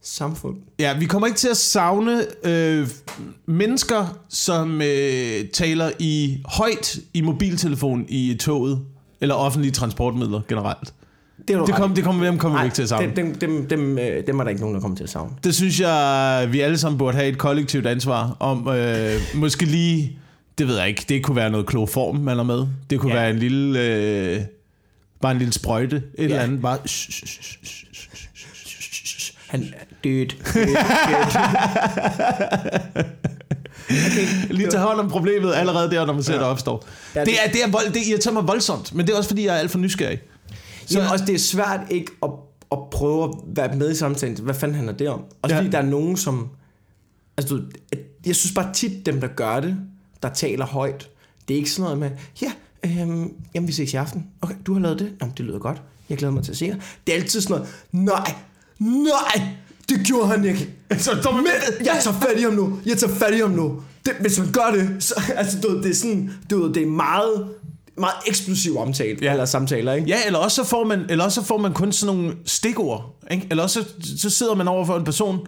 samfund. 0.03 0.57
Ja, 0.79 0.99
vi 0.99 1.07
kommer 1.07 1.27
ikke 1.27 1.39
til 1.39 1.49
at 1.49 1.57
savne 1.57 2.25
øh, 2.45 2.89
mennesker, 3.47 4.19
som 4.29 4.83
øh, 4.83 5.49
taler 5.53 5.91
i 5.99 6.43
højt 6.45 6.99
i 7.15 7.21
mobiltelefon 7.21 8.05
i 8.09 8.37
toget, 8.41 8.81
eller 9.21 9.35
offentlige 9.35 9.73
transportmidler 9.73 10.41
generelt. 10.49 10.95
Det, 11.39 11.49
Det, 11.67 11.75
kom, 11.75 11.95
det 11.95 12.05
kommer, 12.05 12.25
dem 12.25 12.39
kommer 12.39 12.59
vi 12.59 12.65
ikke 12.65 12.75
til 12.75 12.83
at 12.83 12.89
savne. 12.89 13.07
dem, 13.07 13.15
dem, 13.15 13.35
dem, 13.35 13.69
dem, 13.69 13.99
øh, 13.99 14.27
dem 14.27 14.39
er 14.39 14.43
der 14.45 14.51
ikke 14.51 14.61
nogen, 14.61 14.75
der 14.75 14.81
kommer 14.81 14.97
til 14.97 15.05
at 15.05 15.11
savne. 15.11 15.33
Det 15.45 15.55
synes 15.55 15.81
jeg, 15.81 16.49
vi 16.51 16.61
alle 16.61 16.79
sammen 16.79 16.99
burde 16.99 17.17
have 17.17 17.29
et 17.29 17.39
kollektivt 17.39 17.87
ansvar 17.87 18.37
om. 18.41 18.69
Øh, 18.69 19.13
måske 19.35 19.65
lige, 19.65 20.19
det 20.59 20.69
ved 20.69 20.79
jeg 20.79 20.89
ikke, 20.89 21.05
det 21.09 21.23
kunne 21.25 21.37
være 21.37 21.51
noget 21.51 21.67
kloform, 21.67 22.17
man 22.17 22.39
er 22.39 22.43
med. 22.43 22.67
Det 22.91 23.01
kunne 23.01 23.15
Ja. 23.15 23.21
være 23.21 23.31
en 23.31 23.37
lille, 23.39 23.81
øh, 23.81 24.41
bare 25.21 25.33
en 25.33 25.39
lille 25.39 25.53
sprøjte, 25.53 25.97
et 25.97 26.03
ja. 26.19 26.25
eller 26.25 26.41
andet. 26.41 26.63
Bare, 26.63 26.79
Han 29.49 29.63
er 29.63 29.85
død. 30.05 30.27
død, 33.89 34.51
lige 34.51 34.71
tage 34.71 34.83
hånd 34.83 35.01
om 35.01 35.09
problemet 35.09 35.55
allerede 35.55 35.91
der, 35.91 36.07
når 36.07 36.13
man 36.13 36.23
ser, 36.23 36.35
Ja. 36.35 36.39
der 36.41 36.47
opstår. 36.47 36.85
Ja, 37.15 37.21
det- 37.21 37.29
det, 37.29 37.35
er, 37.47 37.51
det, 37.53 37.65
er 37.65 37.71
vold, 37.71 37.93
det 37.93 38.07
irriterer 38.07 38.35
mig 38.35 38.49
voldsomt, 38.49 38.95
men 38.95 39.07
det 39.07 39.13
er 39.13 39.17
også 39.17 39.29
fordi, 39.31 39.47
jeg 39.47 39.55
er 39.55 39.59
alt 39.59 39.71
for 39.71 39.79
nysgerrig. 39.79 40.19
Så 40.87 40.99
Jamen, 40.99 41.13
også 41.13 41.25
det 41.25 41.35
er 41.35 41.39
svært 41.39 41.81
ikke 41.91 42.13
at, 42.23 42.31
at 42.73 42.79
prøve 42.91 43.25
at 43.25 43.31
være 43.47 43.77
med 43.77 43.91
i 43.91 43.95
samtalen. 43.95 44.39
Hvad 44.43 44.55
fanden 44.55 44.75
handler 44.77 44.93
det 44.93 45.09
om? 45.09 45.21
Også 45.43 45.55
Ja. 45.55 45.61
fordi 45.61 45.71
der 45.71 45.79
er 45.79 45.83
nogen, 45.87 46.17
som... 46.17 46.49
Altså, 47.37 47.55
du, 47.55 47.63
jeg 48.27 48.37
synes 48.37 48.55
bare 48.55 48.73
tit, 48.73 49.07
dem 49.07 49.21
der 49.21 49.29
gør 49.29 49.61
det, 49.61 49.77
der 50.23 50.29
taler 50.29 50.67
højt, 50.67 51.09
det 51.49 51.55
er 51.55 51.59
ikke 51.59 51.71
sådan 51.71 51.83
noget 51.83 51.99
med, 51.99 52.11
ja, 52.43 52.53
øhm, 53.03 53.33
jamen 53.55 53.69
vi 53.69 53.73
ses 53.73 53.93
i 53.93 53.97
aften. 53.97 54.27
Okay, 54.43 54.55
du 54.67 54.73
har 54.73 54.81
lavet 54.81 54.99
det? 54.99 55.13
Jamen, 55.21 55.35
det 55.37 55.45
lyder 55.45 55.59
godt. 55.59 55.83
Jeg 56.09 56.19
glæder 56.19 56.35
mig 56.35 56.45
til 56.45 56.51
at 56.53 56.57
se 56.59 56.65
jer. 56.67 56.77
Det 57.07 57.15
er 57.15 57.19
altid 57.19 57.41
sådan 57.41 57.57
noget, 57.57 57.75
nej, 57.93 58.35
nej, 58.79 59.49
det 59.89 60.07
gjorde 60.07 60.29
han 60.29 60.45
ikke. 60.45 60.75
Så 60.99 61.11
dumme 61.25 61.43
Men, 61.43 61.51
jeg 61.87 61.99
tager 62.03 62.17
fat 62.21 62.39
i 62.39 62.43
ham 62.43 62.53
nu. 62.53 62.79
Jeg 62.87 62.99
tager 62.99 63.15
fat 63.15 63.35
i 63.35 63.39
ham 63.41 63.51
nu. 63.51 63.83
Det, 64.07 64.15
hvis 64.21 64.39
man 64.39 64.53
gør 64.53 64.71
det, 64.75 65.03
så, 65.03 65.15
altså, 65.37 65.61
du 65.61 65.83
det 65.83 65.91
er 65.91 65.95
sådan, 65.95 66.31
du 66.51 66.73
det 66.73 66.83
er 66.83 66.87
meget, 66.87 67.49
meget 67.99 68.17
eksplosiv 68.27 68.79
omtale, 68.79 69.19
ja. 69.23 69.33
Eller 69.33 69.45
samtaler, 69.45 69.93
ikke? 69.93 70.09
Ja, 70.09 70.19
eller 70.27 70.39
også 70.39 70.65
så 70.65 70.65
får 70.71 70.85
man, 70.85 71.07
eller 71.09 71.25
også 71.25 71.41
så 71.41 71.47
får 71.47 71.59
man 71.59 71.73
kun 71.73 71.93
sådan 71.93 72.17
nogle 72.17 72.37
stikord. 72.47 73.19
Ikke? 73.31 73.47
Eller 73.51 73.63
også 73.63 73.83
så, 74.01 74.19
så 74.19 74.31
sidder 74.31 74.55
man 74.55 74.69
over 74.69 74.87
for 74.87 74.97
en 74.97 75.05
person, 75.05 75.47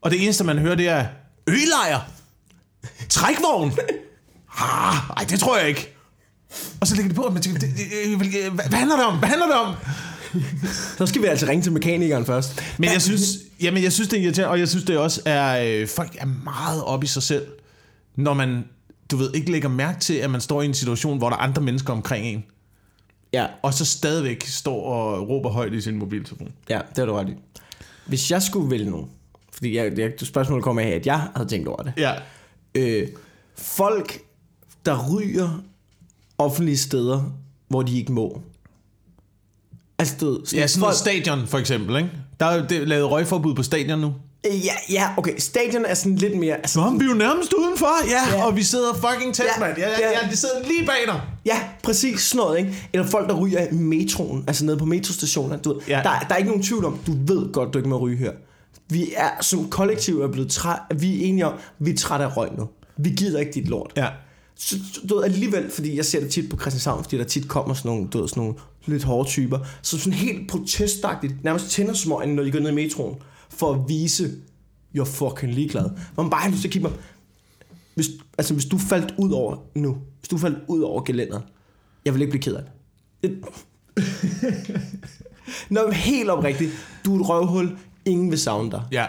Og 0.00 0.10
det 0.10 0.22
eneste, 0.22 0.44
man 0.44 0.58
hører, 0.58 0.74
det 0.74 0.88
er 0.88 1.06
ølejr. 1.48 2.00
Trækvogn. 3.08 3.72
Ah, 4.58 4.96
ej, 5.16 5.24
det 5.30 5.40
tror 5.40 5.58
jeg 5.58 5.68
ikke. 5.68 5.94
Og 6.80 6.86
så 6.86 6.94
lægger 6.94 7.08
det 7.08 7.16
på, 7.16 7.22
og 7.22 7.32
man 7.32 7.42
tænker, 7.42 7.60
det, 7.60 7.68
det, 7.76 8.32
det, 8.32 8.50
hvad, 8.52 8.64
hvad 8.68 8.78
handler 8.78 8.96
det 8.96 9.04
om? 9.04 9.18
Hvad 9.18 9.28
handler 9.28 9.46
det 9.46 9.56
om? 9.56 9.74
Så 10.98 11.06
skal 11.06 11.22
vi 11.22 11.26
altså 11.26 11.46
ringe 11.46 11.62
til 11.62 11.72
mekanikeren 11.72 12.26
først. 12.26 12.62
Men 12.78 12.92
jeg 12.92 13.02
synes, 13.02 13.28
jamen, 13.62 13.82
jeg 13.82 13.92
synes 13.92 14.08
det 14.08 14.18
er 14.18 14.22
irriterende, 14.22 14.50
og 14.50 14.58
jeg 14.58 14.68
synes 14.68 14.84
det 14.84 14.98
også 14.98 15.20
er, 15.24 15.64
øh, 15.64 15.88
folk 15.88 16.16
er 16.18 16.26
meget 16.26 16.84
op 16.84 17.04
i 17.04 17.06
sig 17.06 17.22
selv, 17.22 17.46
når 18.16 18.34
man, 18.34 18.64
du 19.10 19.16
ved, 19.16 19.34
ikke 19.34 19.50
lægger 19.52 19.68
mærke 19.68 20.00
til, 20.00 20.14
at 20.14 20.30
man 20.30 20.40
står 20.40 20.62
i 20.62 20.64
en 20.66 20.74
situation, 20.74 21.18
hvor 21.18 21.28
der 21.28 21.36
er 21.36 21.40
andre 21.40 21.62
mennesker 21.62 21.92
omkring 21.92 22.26
en, 22.26 22.44
Ja, 23.32 23.46
og 23.62 23.74
så 23.74 23.84
stadigvæk 23.84 24.44
står 24.46 24.84
og 24.84 25.28
råber 25.28 25.50
højt 25.50 25.72
i 25.72 25.80
sin 25.80 25.96
mobiltelefon. 25.98 26.52
ja, 26.68 26.78
det 26.88 26.98
har 26.98 27.04
du 27.06 27.12
ret 27.12 27.28
i. 27.28 27.32
Hvis 28.06 28.30
jeg 28.30 28.42
skulle 28.42 28.70
vælge 28.70 28.90
nogen, 28.90 29.06
fordi 29.52 29.76
jeg, 29.76 29.98
jeg, 29.98 30.12
spørgsmålet 30.22 30.64
kommer 30.64 30.82
af, 30.82 30.88
at 30.88 31.06
jeg 31.06 31.28
havde 31.36 31.48
tænkt 31.48 31.68
over 31.68 31.82
det. 31.82 31.92
Ja. 31.96 32.12
Øh, 32.74 33.08
folk, 33.56 34.18
der 34.86 35.14
ryger 35.16 35.62
offentlige 36.38 36.76
steder, 36.78 37.32
hvor 37.68 37.82
de 37.82 37.98
ikke 37.98 38.12
må. 38.12 38.42
Altså, 39.98 40.16
du 40.20 40.26
ved, 40.30 40.40
Ja, 40.54 40.66
sådan 40.66 40.80
folk, 40.84 40.96
stadion 40.96 41.46
for 41.46 41.58
eksempel, 41.58 41.96
ikke? 41.96 42.10
Der 42.40 42.46
er 42.46 42.56
jo 42.78 42.84
lavet 42.84 43.10
røgforbud 43.10 43.54
på 43.54 43.62
stadion 43.62 43.98
nu. 44.00 44.14
Ja, 44.44 44.72
ja, 44.90 45.08
okay. 45.16 45.38
Stadion 45.38 45.84
er 45.84 45.94
sådan 45.94 46.16
lidt 46.16 46.38
mere... 46.38 46.54
Altså, 46.56 46.80
Nå, 46.80 46.90
vi 46.98 47.04
er 47.04 47.08
jo 47.08 47.14
nærmest 47.14 47.52
udenfor, 47.52 48.08
ja, 48.10 48.36
Ja. 48.36 48.44
og 48.46 48.56
vi 48.56 48.62
sidder 48.62 48.94
fucking 48.94 49.34
tæt, 49.34 49.44
Ja, 49.56 49.60
mand. 49.60 49.78
Ja, 49.78 49.88
ja, 49.88 50.10
ja. 50.22 50.30
de 50.30 50.36
sidder 50.36 50.54
lige 50.66 50.86
bag 50.86 50.96
dig. 51.06 51.20
Ja, 51.46 51.60
præcis 51.82 52.20
sådan 52.20 52.38
noget, 52.38 52.58
ikke? 52.58 52.88
Eller 52.92 53.06
folk, 53.06 53.28
der 53.28 53.34
ryger 53.34 53.66
i 53.72 53.74
metroen, 53.74 54.44
altså 54.46 54.64
nede 54.64 54.76
på 54.76 54.84
metrostationer. 54.84 55.56
Du 55.56 55.72
ved, 55.74 55.80
ja. 55.88 55.96
Der, 55.96 56.02
der 56.28 56.34
er 56.34 56.36
ikke 56.36 56.48
nogen 56.50 56.62
tvivl 56.64 56.84
om, 56.84 56.98
du 57.06 57.12
ved 57.34 57.52
godt, 57.52 57.72
du 57.74 57.78
ikke 57.78 57.88
må 57.88 57.98
ryge 57.98 58.16
her. 58.16 58.32
Vi 58.88 59.12
er 59.16 59.28
som 59.40 59.70
kollektiv 59.70 60.20
er 60.20 60.28
blevet 60.28 60.50
træt, 60.50 60.78
vi 60.98 61.22
er 61.22 61.26
enige 61.28 61.46
om, 61.46 61.52
vi 61.78 61.90
er 61.90 61.96
trætte 61.96 62.24
af 62.24 62.36
røg 62.36 62.48
nu. 62.58 62.68
Vi 62.96 63.10
gider 63.10 63.40
ikke 63.40 63.52
dit 63.52 63.68
lort. 63.68 63.92
Ja. 63.96 64.06
Så, 64.56 64.76
du 65.08 65.14
ved, 65.16 65.24
alligevel, 65.24 65.70
fordi 65.70 65.96
jeg 65.96 66.04
ser 66.04 66.20
det 66.20 66.30
tit 66.30 66.50
på 66.50 66.56
Christianshavn, 66.60 67.04
fordi 67.04 67.18
der 67.18 67.24
tit 67.24 67.48
kommer 67.48 67.74
sådan 67.74 67.90
nogle, 67.90 68.08
du 68.08 68.20
ved, 68.20 68.28
sådan 68.28 68.40
nogle 68.40 68.54
lidt 68.86 69.04
hårde 69.04 69.28
typer, 69.28 69.58
så 69.82 69.98
sådan 69.98 70.12
helt 70.12 70.48
protestagtigt, 70.50 71.44
nærmest 71.44 71.70
tænder 71.70 71.94
smøgen, 71.94 72.28
når 72.34 72.42
de 72.42 72.50
går 72.52 72.58
ned 72.58 72.70
i 72.70 72.74
metroen, 72.74 73.16
for 73.50 73.74
at 73.74 73.88
vise, 73.88 74.30
you're 74.96 75.04
fucking 75.04 75.54
ligeglad. 75.54 75.90
Hvor 76.14 76.22
man 76.22 76.30
bare 76.30 76.40
har 76.40 76.50
lyst 76.50 76.60
til 76.60 76.68
at 76.68 76.72
kigge 76.72 76.88
på, 76.88 76.94
hvis, 77.94 78.08
altså 78.38 78.54
hvis 78.54 78.64
du 78.64 78.78
faldt 78.78 79.14
ud 79.18 79.30
over 79.30 79.56
nu, 79.74 79.98
hvis 80.18 80.28
du 80.28 80.38
faldt 80.38 80.58
ud 80.68 80.80
over 80.80 81.02
gelænderet, 81.02 81.42
jeg 82.04 82.14
vil 82.14 82.22
ikke 82.22 82.30
blive 82.30 82.42
ked 82.42 82.54
af 82.54 82.62
det. 83.22 83.44
Nå, 85.70 85.90
helt 85.90 86.30
oprigtigt, 86.30 86.70
du 87.04 87.16
er 87.16 87.20
et 87.20 87.28
røvhul, 87.28 87.78
ingen 88.04 88.30
vil 88.30 88.38
savne 88.38 88.70
dig. 88.70 88.82
Ja. 88.92 89.06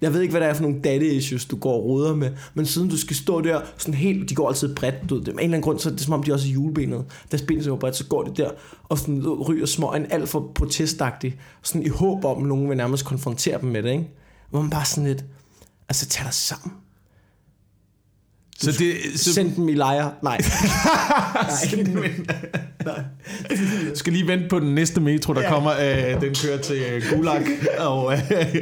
Jeg 0.00 0.14
ved 0.14 0.20
ikke, 0.20 0.32
hvad 0.32 0.40
det 0.40 0.48
er 0.48 0.54
for 0.54 0.62
nogle 0.62 0.80
daddy 0.84 1.02
issues, 1.02 1.44
du 1.44 1.56
går 1.56 1.72
og 1.72 1.84
roder 1.84 2.14
med, 2.14 2.30
men 2.54 2.66
siden 2.66 2.88
du 2.88 2.96
skal 2.96 3.16
stå 3.16 3.40
der, 3.40 3.60
sådan 3.78 3.94
helt, 3.94 4.28
de 4.28 4.34
går 4.34 4.48
altid 4.48 4.74
bredt, 4.74 4.94
du 5.10 5.16
af 5.16 5.20
en 5.20 5.28
eller 5.28 5.42
anden 5.42 5.62
grund, 5.62 5.78
så 5.78 5.88
er 5.88 5.92
det 5.92 6.02
som 6.02 6.12
om, 6.12 6.22
de 6.22 6.32
også 6.32 6.48
er 6.48 6.52
julebenet. 6.52 7.04
Deres 7.30 7.42
ben 7.42 7.62
så 7.62 7.76
bredt, 7.76 7.96
så 7.96 8.04
går 8.04 8.24
de 8.24 8.42
der, 8.42 8.50
og 8.84 8.98
sådan 8.98 9.28
ryger 9.28 9.66
små 9.66 9.94
en 9.94 10.06
alt 10.10 10.28
for 10.28 10.52
protestagtig, 10.54 11.40
sådan 11.62 11.82
i 11.82 11.88
håb 11.88 12.24
om, 12.24 12.42
at 12.42 12.48
nogen 12.48 12.68
vil 12.68 12.76
nærmest 12.76 13.04
konfrontere 13.04 13.60
dem 13.60 13.68
med 13.68 13.82
det, 13.82 13.90
ikke? 13.90 14.08
Hvor 14.50 14.60
man 14.60 14.70
bare 14.70 14.84
sådan 14.84 15.04
lidt, 15.04 15.24
altså 15.88 16.06
tag 16.06 16.24
dig 16.24 16.34
sammen. 16.34 16.72
Så 18.58 18.72
det, 18.72 19.20
så 19.20 19.32
Send 19.32 19.56
dem 19.56 19.68
i 19.68 19.74
lejre. 19.74 20.12
Nej. 20.22 20.38
du 23.90 23.98
skal 23.98 24.12
lige 24.12 24.26
vente 24.26 24.48
på 24.48 24.60
den 24.60 24.74
næste 24.74 25.00
metro, 25.00 25.34
der 25.34 25.40
ja. 25.40 25.50
kommer. 25.50 25.72
Øh, 25.72 26.20
den 26.20 26.34
kører 26.34 26.58
til 26.58 26.76
øh, 26.76 27.02
Gulag. 27.10 27.46
og, 27.78 28.12
øh, 28.12 28.56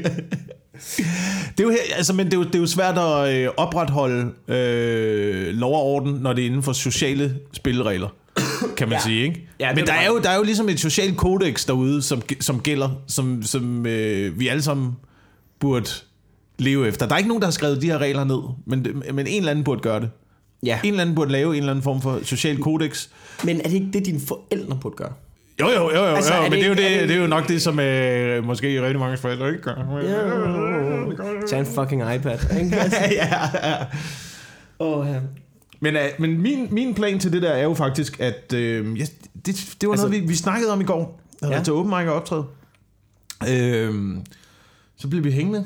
det 1.58 1.60
er 1.60 1.62
jo, 1.64 1.70
her- 1.70 1.96
altså, 1.96 2.12
men 2.12 2.26
det 2.26 2.34
er 2.34 2.38
jo, 2.38 2.44
det 2.44 2.54
er 2.54 2.58
jo 2.58 2.66
svært 2.66 2.98
at 2.98 3.34
øh, 3.36 3.48
opretholde 3.56 4.30
øh, 4.48 5.54
lov 5.54 5.74
og 5.74 5.82
orden, 5.82 6.12
når 6.14 6.32
det 6.32 6.42
er 6.42 6.46
inden 6.46 6.62
for 6.62 6.72
sociale 6.72 7.36
spilleregler, 7.52 8.08
kan 8.76 8.88
man 8.88 8.98
Ja. 8.98 9.02
sige. 9.02 9.22
Ikke? 9.22 9.48
Ja, 9.60 9.70
men 9.74 9.78
er 9.82 9.84
der 9.86 9.92
er, 9.92 10.06
jo, 10.06 10.18
der 10.18 10.30
er 10.30 10.36
jo 10.36 10.42
ligesom 10.42 10.68
et 10.68 10.80
socialt 10.80 11.16
kodex 11.16 11.66
derude, 11.66 12.02
som, 12.02 12.22
som 12.40 12.60
gælder, 12.60 12.90
som, 13.06 13.42
som 13.42 13.86
øh, 13.86 14.40
vi 14.40 14.48
alle 14.48 14.62
sammen 14.62 14.92
burde 15.60 15.88
leve 16.58 16.88
efter. 16.88 17.06
Der 17.06 17.14
er 17.14 17.18
ikke 17.18 17.28
nogen, 17.28 17.40
der 17.42 17.46
har 17.46 17.52
skrevet 17.52 17.82
de 17.82 17.86
her 17.86 17.98
regler 17.98 18.24
ned, 18.24 18.40
men, 18.66 18.86
men 19.14 19.26
en 19.26 19.38
eller 19.38 19.50
anden 19.50 19.64
burde 19.64 19.80
gøre 19.80 20.00
det. 20.00 20.10
ja. 20.62 20.78
En 20.84 20.88
eller 20.90 21.00
anden 21.02 21.14
burde 21.16 21.32
lave 21.32 21.52
en 21.56 21.58
eller 21.58 21.70
anden 21.72 21.82
form 21.82 22.02
for 22.02 22.20
social 22.22 22.58
kodex. 22.58 23.08
Men 23.44 23.58
er 23.60 23.62
det 23.64 23.72
ikke 23.72 23.88
det, 23.92 24.06
dine 24.06 24.20
forældre 24.20 24.78
burde 24.82 24.96
gøre? 24.96 25.12
Jo, 25.60 25.68
jo, 25.68 25.90
jo, 25.90 25.96
jo, 25.96 26.02
Altså, 26.04 26.34
jo 26.36 26.42
det 26.42 26.50
men 26.50 26.58
det 26.58 26.64
er, 26.64 26.68
jo 26.68 26.74
det, 26.74 27.00
det- 27.00 27.08
det 27.08 27.16
er 27.16 27.20
jo 27.20 27.26
nok 27.26 27.48
det, 27.48 27.62
som 27.62 27.80
øh, 27.80 28.44
måske 28.44 28.82
rigtig 28.82 28.98
mange 29.00 29.16
forældre 29.16 29.48
ikke 29.48 29.62
gør. 29.62 29.74
Tag 31.48 31.58
en 31.60 31.66
fucking 31.66 32.14
iPad. 32.14 32.38
Ikke? 32.60 32.76
Altså, 32.80 32.98
ja, 33.10 33.28
ja. 33.68 33.76
Åh, 34.80 35.06
ja. 35.08 35.20
Men, 35.80 35.96
øh, 35.96 36.02
men 36.18 36.42
min, 36.42 36.68
min 36.70 36.94
plan 36.94 37.18
til 37.18 37.32
det 37.32 37.42
der 37.42 37.50
er 37.50 37.62
jo 37.62 37.74
faktisk, 37.74 38.20
at 38.20 38.52
øh, 38.54 38.98
ja, 39.00 39.04
det, 39.46 39.74
det 39.80 39.88
var 39.88 39.92
Altså- 39.94 40.06
noget, 40.06 40.22
vi, 40.22 40.28
vi 40.28 40.34
snakkede 40.34 40.72
om 40.72 40.80
i 40.80 40.84
går, 40.84 41.20
da 41.42 41.46
Ja. 41.48 41.56
ja. 41.56 41.62
til 41.62 41.72
Open 41.72 41.90
Mic 41.98 42.08
og 42.08 42.14
optræde. 42.14 42.44
Øh, 43.50 43.94
så 44.96 45.08
blev 45.08 45.24
vi 45.24 45.30
hængende, 45.30 45.64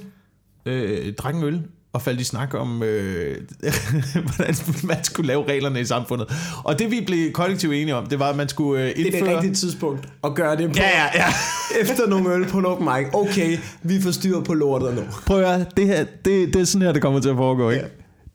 øh, 0.67 1.13
drak 1.15 1.35
en 1.35 1.43
øl, 1.45 1.63
og 1.93 2.03
faldt 2.03 2.21
i 2.21 2.25
snak 2.25 2.55
om, 2.55 2.83
øh, 2.83 3.37
hvordan 4.37 4.55
man 4.85 5.05
skulle 5.05 5.27
lave 5.27 5.45
reglerne 5.49 5.81
i 5.81 5.85
samfundet. 5.85 6.33
Og 6.65 6.79
det 6.79 6.91
vi 6.91 7.01
blev 7.07 7.33
kollektivt 7.33 7.75
enige 7.75 7.95
om, 7.95 8.07
det 8.07 8.19
var, 8.19 8.29
at 8.31 8.37
man 8.37 8.49
skulle 8.49 8.83
øh, 8.83 8.89
Det 8.89 8.97
indføre... 8.97 9.21
er 9.21 9.27
det 9.27 9.37
rigtige 9.37 9.55
tidspunkt 9.55 10.09
at 10.25 10.35
gøre 10.35 10.57
det 10.57 10.69
på. 10.71 10.77
Ja, 10.77 10.89
ja, 10.89 11.05
ja. 11.15 11.27
Efter 11.83 12.07
nogle 12.07 12.35
øl 12.35 12.47
på 12.49 12.59
en 12.59 12.67
open 12.67 12.85
mic. 12.85 13.07
Okay, 13.13 13.59
vi 13.83 14.01
får 14.01 14.11
styr 14.11 14.41
på 14.41 14.55
lortet 14.55 14.95
nu. 14.95 15.03
Prøv 15.27 15.41
at 15.41 15.49
høre, 15.57 15.67
det, 15.77 15.87
her, 15.87 16.05
det, 16.25 16.55
det 16.55 16.57
er 16.61 16.65
sådan 16.65 16.87
her, 16.87 16.93
det 16.93 17.03
kommer 17.03 17.21
til 17.21 17.29
at 17.29 17.37
foregå, 17.37 17.71
ikke? 17.71 17.83
Ja. 17.85 17.89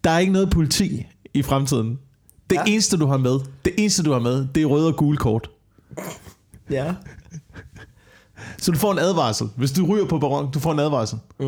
Der 0.03 0.09
er 0.09 0.19
ikke 0.19 0.33
noget 0.33 0.49
politi 0.49 1.05
i 1.33 1.41
fremtiden. 1.43 1.99
Det 2.49 2.55
Ja. 2.55 2.71
eneste, 2.71 2.97
du 2.97 3.05
har 3.05 3.17
med, 3.17 3.39
det 3.65 3.73
eneste, 3.77 4.03
du 4.03 4.11
har 4.11 4.19
med, 4.19 4.47
det 4.55 4.63
er 4.63 4.67
røde 4.67 4.87
og 4.87 4.95
gule 4.95 5.17
kort. 5.17 5.49
Ja. 6.71 6.93
Så 8.57 8.71
du 8.71 8.77
får 8.77 8.91
en 8.91 8.99
advarsel. 8.99 9.49
Hvis 9.55 9.71
du 9.71 9.85
ryger 9.85 10.05
på 10.05 10.19
baron, 10.19 10.51
du 10.51 10.59
får 10.59 10.71
en 10.71 10.79
advarsel. 10.79 11.19
Mm. 11.39 11.47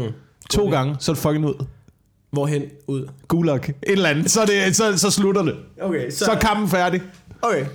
To 0.50 0.70
gange, 0.70 0.96
så 1.00 1.12
er 1.12 1.14
du 1.16 1.22
fucking 1.22 1.46
ud. 1.46 1.66
Hvorhen 2.32 2.64
ud? 2.88 3.10
Gulag. 3.28 3.70
Et 3.70 3.76
eller 3.84 4.10
andet. 4.10 4.32
Så, 4.32 4.46
det, 4.46 4.76
så, 4.76 4.98
så 4.98 5.12
slutter 5.12 5.44
det. 5.44 5.56
Okay, 5.82 6.10
Så 6.10 6.32
er 6.32 6.40
kampen 6.40 6.70
færdig. 6.70 7.02
Okay. 7.42 7.66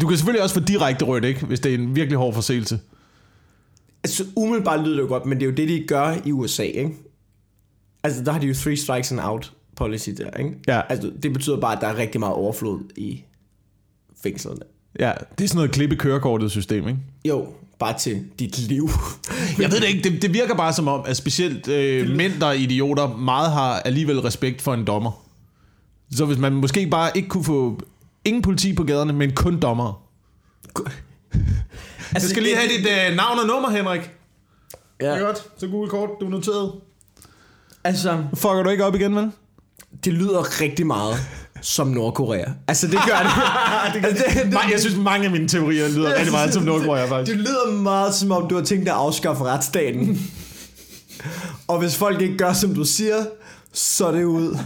Du 0.00 0.08
kan 0.08 0.16
selvfølgelig 0.16 0.42
også 0.42 0.54
få 0.54 0.60
direkte 0.60 1.04
rødt, 1.04 1.24
ikke? 1.24 1.46
Hvis 1.46 1.60
det 1.60 1.74
er 1.74 1.78
en 1.78 1.96
virkelig 1.96 2.18
hård 2.18 2.34
forseelse. 2.34 2.80
Altså, 4.04 4.24
umiddelbart 4.36 4.80
lyder 4.80 4.96
det 4.96 5.02
jo 5.02 5.08
godt, 5.08 5.26
men 5.26 5.38
det 5.38 5.46
er 5.46 5.50
jo 5.50 5.56
det, 5.56 5.68
de 5.68 5.84
gør 5.88 6.16
i 6.24 6.32
USA, 6.32 6.62
ikke? 6.62 6.90
Altså, 8.02 8.24
der 8.24 8.32
har 8.32 8.38
de 8.40 8.46
jo 8.46 8.54
three 8.54 8.76
strikes 8.76 9.12
and 9.12 9.20
out 9.22 9.52
policy 9.76 10.10
der, 10.10 10.30
ikke? 10.30 10.54
Ja. 10.68 10.80
Altså, 10.88 11.12
det 11.22 11.32
betyder 11.32 11.60
bare, 11.60 11.76
at 11.76 11.80
der 11.80 11.86
er 11.86 11.96
rigtig 11.96 12.20
meget 12.20 12.34
overflod 12.34 12.80
i 12.96 13.24
fængslerne. 14.22 14.60
Ja, 14.98 15.12
det 15.38 15.44
er 15.44 15.48
sådan 15.48 15.56
noget 15.56 15.70
klippe 15.70 15.96
kørekortet 15.96 16.50
system, 16.50 16.88
ikke? 16.88 17.00
Jo, 17.24 17.46
bare 17.80 17.98
til 17.98 18.24
dit 18.38 18.58
liv. 18.58 18.90
Jeg 19.58 19.70
ved 19.70 19.80
det 19.80 19.88
ikke, 19.88 20.10
det, 20.10 20.22
det 20.22 20.32
virker 20.34 20.54
bare 20.54 20.72
som 20.72 20.88
om, 20.88 21.04
at 21.06 21.16
specielt 21.16 21.68
øh, 21.68 22.16
mænd, 22.16 22.40
der 22.40 22.46
er 22.46 22.52
idioter, 22.52 23.16
meget 23.16 23.52
har 23.52 23.80
alligevel 23.80 24.20
respekt 24.20 24.62
for 24.62 24.74
en 24.74 24.84
dommer. 24.84 25.24
Så 26.12 26.24
hvis 26.24 26.38
man 26.38 26.52
måske 26.52 26.86
bare 26.86 27.10
ikke 27.14 27.28
kunne 27.28 27.44
få 27.44 27.80
ingen 28.24 28.42
politi 28.42 28.72
på 28.74 28.84
gaderne, 28.84 29.12
men 29.12 29.34
kun 29.34 29.60
dommer. 29.60 30.02
Altså, 30.76 30.92
jeg 32.12 32.22
skal 32.22 32.42
lige 32.42 32.56
have 32.56 32.68
dit 32.68 32.86
øh, 32.86 33.16
navn 33.16 33.38
og 33.38 33.46
nummer, 33.46 33.70
Henrik. 33.70 34.10
Ja, 35.00 35.18
godt, 35.18 35.46
så 35.58 35.68
Google 35.68 35.90
kort, 35.90 36.10
du 36.20 36.26
er 36.26 36.30
noteret. 36.30 36.72
altså, 37.84 38.24
Fucker 38.34 38.62
du 38.62 38.70
ikke 38.70 38.84
op 38.84 38.94
igen, 38.94 39.16
vel? 39.16 39.32
det 40.04 40.12
lyder 40.12 40.60
rigtig 40.60 40.86
meget 40.86 41.16
som 41.62 41.86
Nordkorea. 41.86 42.44
Altså, 42.68 42.86
det 42.86 42.98
gør 43.06 43.18
det. 43.94 44.04
altså, 44.06 44.24
det, 44.28 44.44
det, 44.52 44.58
Jeg 44.72 44.80
synes, 44.80 44.96
mange 44.96 45.24
af 45.26 45.30
mine 45.32 45.48
teorier 45.48 45.88
lyder 45.88 46.14
rigtig 46.16 46.32
meget 46.32 46.54
som 46.54 46.62
Nordkorea, 46.62 47.06
faktisk. 47.06 47.36
Det 47.36 47.46
lyder 47.46 47.72
meget 47.72 48.14
som 48.14 48.30
om, 48.32 48.48
du 48.48 48.54
har 48.56 48.62
tænkt 48.64 48.84
dig 48.86 48.92
at 48.92 48.98
afskaffe 48.98 49.44
retsstaten. 49.44 50.30
og 51.68 51.78
hvis 51.78 51.96
folk 51.96 52.20
ikke 52.20 52.36
gør, 52.36 52.52
som 52.52 52.74
du 52.74 52.84
siger, 52.84 53.24
så 53.72 54.06
er 54.06 54.12
det 54.12 54.24
ud. 54.24 54.58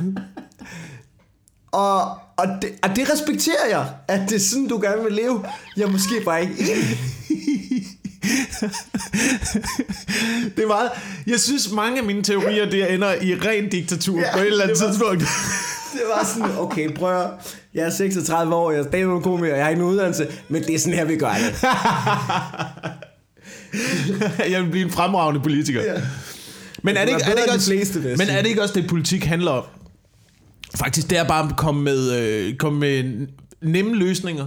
Og, 1.73 2.01
og, 2.37 2.47
det, 2.63 2.71
og 2.83 2.97
det 2.97 3.13
respekterer 3.13 3.69
jeg, 3.71 3.87
at 4.09 4.21
det 4.29 4.37
er 4.37 4.41
sådan, 4.41 4.69
du 4.69 4.81
gerne 4.83 5.03
vil 5.05 5.13
leve. 5.13 5.45
Jeg 5.77 5.83
er 5.85 5.91
måske 5.91 6.15
bare 6.25 6.43
ikke. 6.43 6.55
Det 10.57 10.63
er 10.63 10.67
meget... 10.67 10.91
Jeg 11.27 11.41
synes, 11.41 11.71
mange 11.73 11.99
af 11.99 12.05
mine 12.05 12.23
teorier, 12.23 12.71
det 12.71 12.93
ender 12.95 13.15
i 13.23 13.35
ren 13.35 13.69
diktatur 13.69 14.21
Ja, 14.21 14.33
på 14.33 14.39
et 14.39 14.47
eller 14.47 14.63
andet 14.65 14.77
det 14.79 14.85
var- 14.87 14.91
tidspunkt. 14.91 15.21
Det 15.93 16.03
var 16.17 16.25
sådan, 16.25 16.59
okay, 16.59 16.95
prøv 16.95 17.21
at, 17.23 17.31
jeg 17.75 17.87
er 17.87 17.91
36 17.91 18.55
år, 18.55 18.71
jeg 18.71 18.81
er 18.81 18.85
stand 18.89 19.23
komiker, 19.23 19.55
jeg 19.55 19.65
har 19.65 19.71
ikke 19.71 19.81
nogen 19.81 19.95
uddannelse, 19.95 20.27
men 20.49 20.63
det 20.63 20.75
er 20.75 20.79
sådan 20.79 20.95
her, 20.95 21.05
vi 21.05 21.17
gør 21.17 21.33
det. 21.35 21.63
jeg 24.53 24.63
vil 24.63 24.71
blive 24.71 24.85
en 24.85 24.91
fremragende 24.91 25.41
politiker. 25.41 25.83
Ja. 25.83 26.01
Men 26.83 26.97
er 26.97 27.05
det, 27.05 27.13
ikke, 27.13 27.23
er, 27.25 27.31
det 27.31 27.39
ikke 27.39 27.53
også, 27.55 27.71
fleste, 27.71 27.99
men 28.01 28.29
er 28.29 28.43
det 28.43 28.49
ikke 28.49 28.63
også 28.63 28.75
det, 28.75 28.89
politik 28.89 29.25
handler 29.25 29.51
om? 29.51 29.65
Faktisk, 30.77 31.11
det 31.11 31.19
er 31.19 31.25
bare 31.29 31.49
at 31.51 31.57
komme 31.57 31.83
med, 31.83 32.13
øh, 32.21 32.57
komme 32.57 32.79
med 32.81 33.27
nemme 33.63 33.95
løsninger, 33.97 34.47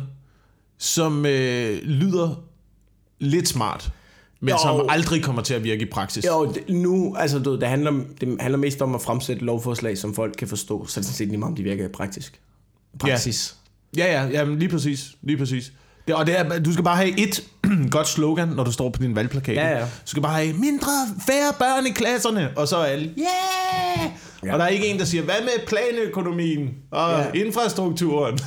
som 0.79 1.25
øh, 1.25 1.77
lyder 1.83 2.43
lidt 3.19 3.47
smart. 3.47 3.89
men 4.39 4.49
Jo. 4.49 4.57
som 4.61 4.85
aldrig 4.89 5.23
kommer 5.23 5.41
til 5.41 5.53
at 5.53 5.63
virke 5.63 5.81
i 5.81 5.89
praksis. 5.91 6.25
Jo, 6.25 6.53
nu, 6.69 7.15
altså 7.19 7.39
du, 7.39 7.55
det, 7.59 7.67
handler, 7.67 7.91
det 8.21 8.37
handler 8.39 8.57
mest 8.57 8.81
om 8.81 8.95
at 8.95 9.01
fremsætte 9.01 9.45
lovforslag, 9.45 9.97
som 9.97 10.15
folk 10.15 10.33
kan 10.37 10.47
forstå, 10.47 10.85
så 10.87 10.99
er 10.99 11.01
det 11.01 11.05
sådan 11.05 11.15
set 11.17 11.27
lige 11.27 11.37
meget, 11.37 11.51
om 11.51 11.55
de 11.55 11.63
virker 11.63 11.87
praktisk. 11.87 12.39
Praksis. 12.99 13.55
Ja, 13.97 14.21
ja, 14.21 14.27
ja 14.29 14.45
men 14.45 14.59
lige 14.59 14.69
præcis. 14.69 15.11
Lige 15.21 15.37
præcis. 15.37 15.71
Det, 16.07 16.15
og 16.15 16.27
det 16.27 16.39
er, 16.39 16.59
du 16.59 16.73
skal 16.73 16.83
bare 16.83 16.95
have 16.95 17.19
et 17.19 17.43
godt 17.91 18.07
slogan, 18.07 18.47
når 18.47 18.63
du 18.63 18.71
står 18.71 18.89
på 18.89 19.01
din 19.03 19.15
valgplakat. 19.15 19.55
Ja, 19.55 19.67
ja. 19.69 19.79
Du 19.81 19.85
skal 20.05 20.21
bare 20.23 20.43
have 20.43 20.53
mindre, 20.57 20.91
færre 21.27 21.53
børn 21.59 21.85
i 21.85 21.89
klasserne, 21.89 22.49
og 22.55 22.67
så 22.67 22.77
er 22.77 22.85
alle, 22.85 23.05
yeah! 23.05 24.11
Ja. 24.45 24.53
Og 24.53 24.59
der 24.59 24.65
er 24.65 24.69
ikke 24.69 24.87
en, 24.87 24.99
der 24.99 25.05
siger, 25.05 25.23
hvad 25.23 25.35
med 25.41 25.67
planøkonomien 25.67 26.69
og 26.91 27.11
Ja. 27.11 27.19
ja. 27.19 27.31
infrastrukturen? 27.45 28.39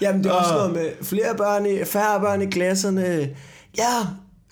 Jamen, 0.00 0.24
det 0.24 0.30
er 0.30 0.34
også 0.34 0.50
Og- 0.54 0.58
noget 0.58 0.72
med 0.72 0.90
flere 1.06 1.34
børn 1.36 1.66
i, 1.66 1.84
færre 1.84 2.20
børn 2.20 2.42
i 2.42 2.46
klasserne. 2.46 3.28
Ja, 3.78 3.98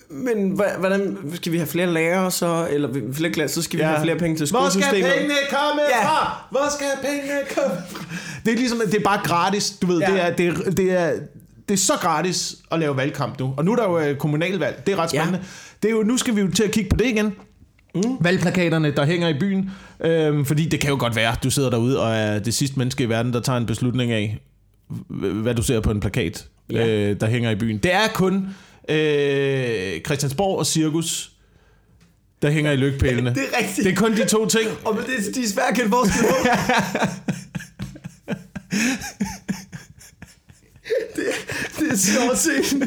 men 0.09 0.59
hvordan 0.79 1.17
skal 1.33 1.51
vi 1.51 1.57
have 1.57 1.67
flere 1.67 1.93
lærere 1.93 2.31
så, 2.31 2.67
eller 2.71 2.89
flere 3.13 3.31
klasser, 3.31 3.61
så 3.61 3.65
skal 3.65 3.79
vi 3.79 3.83
Ja. 3.83 3.89
have 3.89 4.01
flere 4.03 4.17
penge 4.17 4.37
til 4.37 4.49
Hvor 4.49 4.69
skal 4.69 4.83
skolesystemet. 4.83 5.13
pengene 5.17 5.33
komme 5.49 5.81
Ja. 5.99 6.05
fra? 6.05 6.43
Hvor 6.51 6.65
skal 6.75 6.87
pengene 7.09 7.39
komme 7.55 7.81
fra? 7.89 8.05
Det 8.45 8.53
er 8.53 8.57
ligesom, 8.57 8.77
det 8.85 8.95
er 8.95 9.03
bare 9.03 9.19
gratis. 9.23 9.69
Du 9.81 9.87
ved, 9.87 9.99
Ja. 9.99 10.11
det, 10.11 10.21
er, 10.23 10.35
det, 10.35 10.47
er, 10.47 10.71
det, 10.71 10.91
er, 10.91 11.11
det 11.69 11.73
er 11.73 11.77
så 11.77 11.93
gratis 12.01 12.55
at 12.71 12.79
lave 12.79 12.97
valgkamp 12.97 13.39
nu. 13.39 13.53
Og 13.57 13.65
nu 13.65 13.71
er 13.71 13.75
der 13.75 13.83
jo 13.83 13.99
øh, 13.99 14.17
kommunalvalg. 14.17 14.83
Det 14.87 14.91
er 14.93 14.97
ret 14.97 15.13
Ja. 15.13 15.21
spændende. 15.23 15.45
Det 15.83 15.87
er 15.87 15.93
jo, 15.93 16.03
nu 16.03 16.17
skal 16.17 16.35
vi 16.35 16.41
jo 16.41 16.51
til 16.51 16.63
at 16.63 16.71
kigge 16.71 16.89
på 16.89 16.95
det 16.97 17.05
igen. 17.05 17.33
Mm. 17.95 18.01
Valgplakaterne, 18.21 18.91
der 18.95 19.05
hænger 19.05 19.27
i 19.27 19.39
byen. 19.39 19.71
Øhm, 20.05 20.45
fordi 20.45 20.65
det 20.69 20.79
kan 20.79 20.89
jo 20.89 20.95
godt 20.99 21.15
være, 21.15 21.31
at 21.31 21.43
du 21.43 21.49
sidder 21.49 21.69
derude 21.69 22.01
og 22.01 22.11
er 22.15 22.39
det 22.39 22.53
sidste 22.53 22.77
menneske 22.79 23.03
i 23.03 23.09
verden, 23.09 23.33
der 23.33 23.39
tager 23.39 23.57
en 23.57 23.65
beslutning 23.65 24.11
af, 24.11 24.39
hvad 25.09 25.55
du 25.55 25.61
ser 25.63 25.79
på 25.79 25.91
en 25.91 25.99
plakat, 25.99 26.45
Ja. 26.71 26.87
øh, 26.87 27.19
der 27.19 27.27
hænger 27.27 27.49
i 27.51 27.55
byen. 27.55 27.77
Det 27.77 27.93
er 27.93 28.07
kun 28.13 28.47
øh, 28.89 30.01
Christiansborg 30.05 30.59
og 30.59 30.65
Cirkus, 30.65 31.31
der 32.41 32.51
hænger 32.51 32.71
i 32.71 32.75
lygtepælene. 32.75 33.29
Det 33.35 33.43
er 33.53 33.57
rigtigt. 33.59 33.85
Det 33.85 33.91
er 33.91 33.95
kun 33.95 34.15
de 34.15 34.25
to 34.25 34.45
ting. 34.47 34.69
Og 34.85 34.95
men 34.95 35.03
det, 35.05 35.35
de 35.35 35.43
er 35.43 35.47
svært 35.47 35.69
at 35.69 35.75
kende 35.75 35.89
forskel 35.89 36.21
på. 36.29 36.35
det, 41.15 41.25
det 41.79 41.91
er 41.91 41.97
sjovt 41.97 42.37
set. 42.37 42.79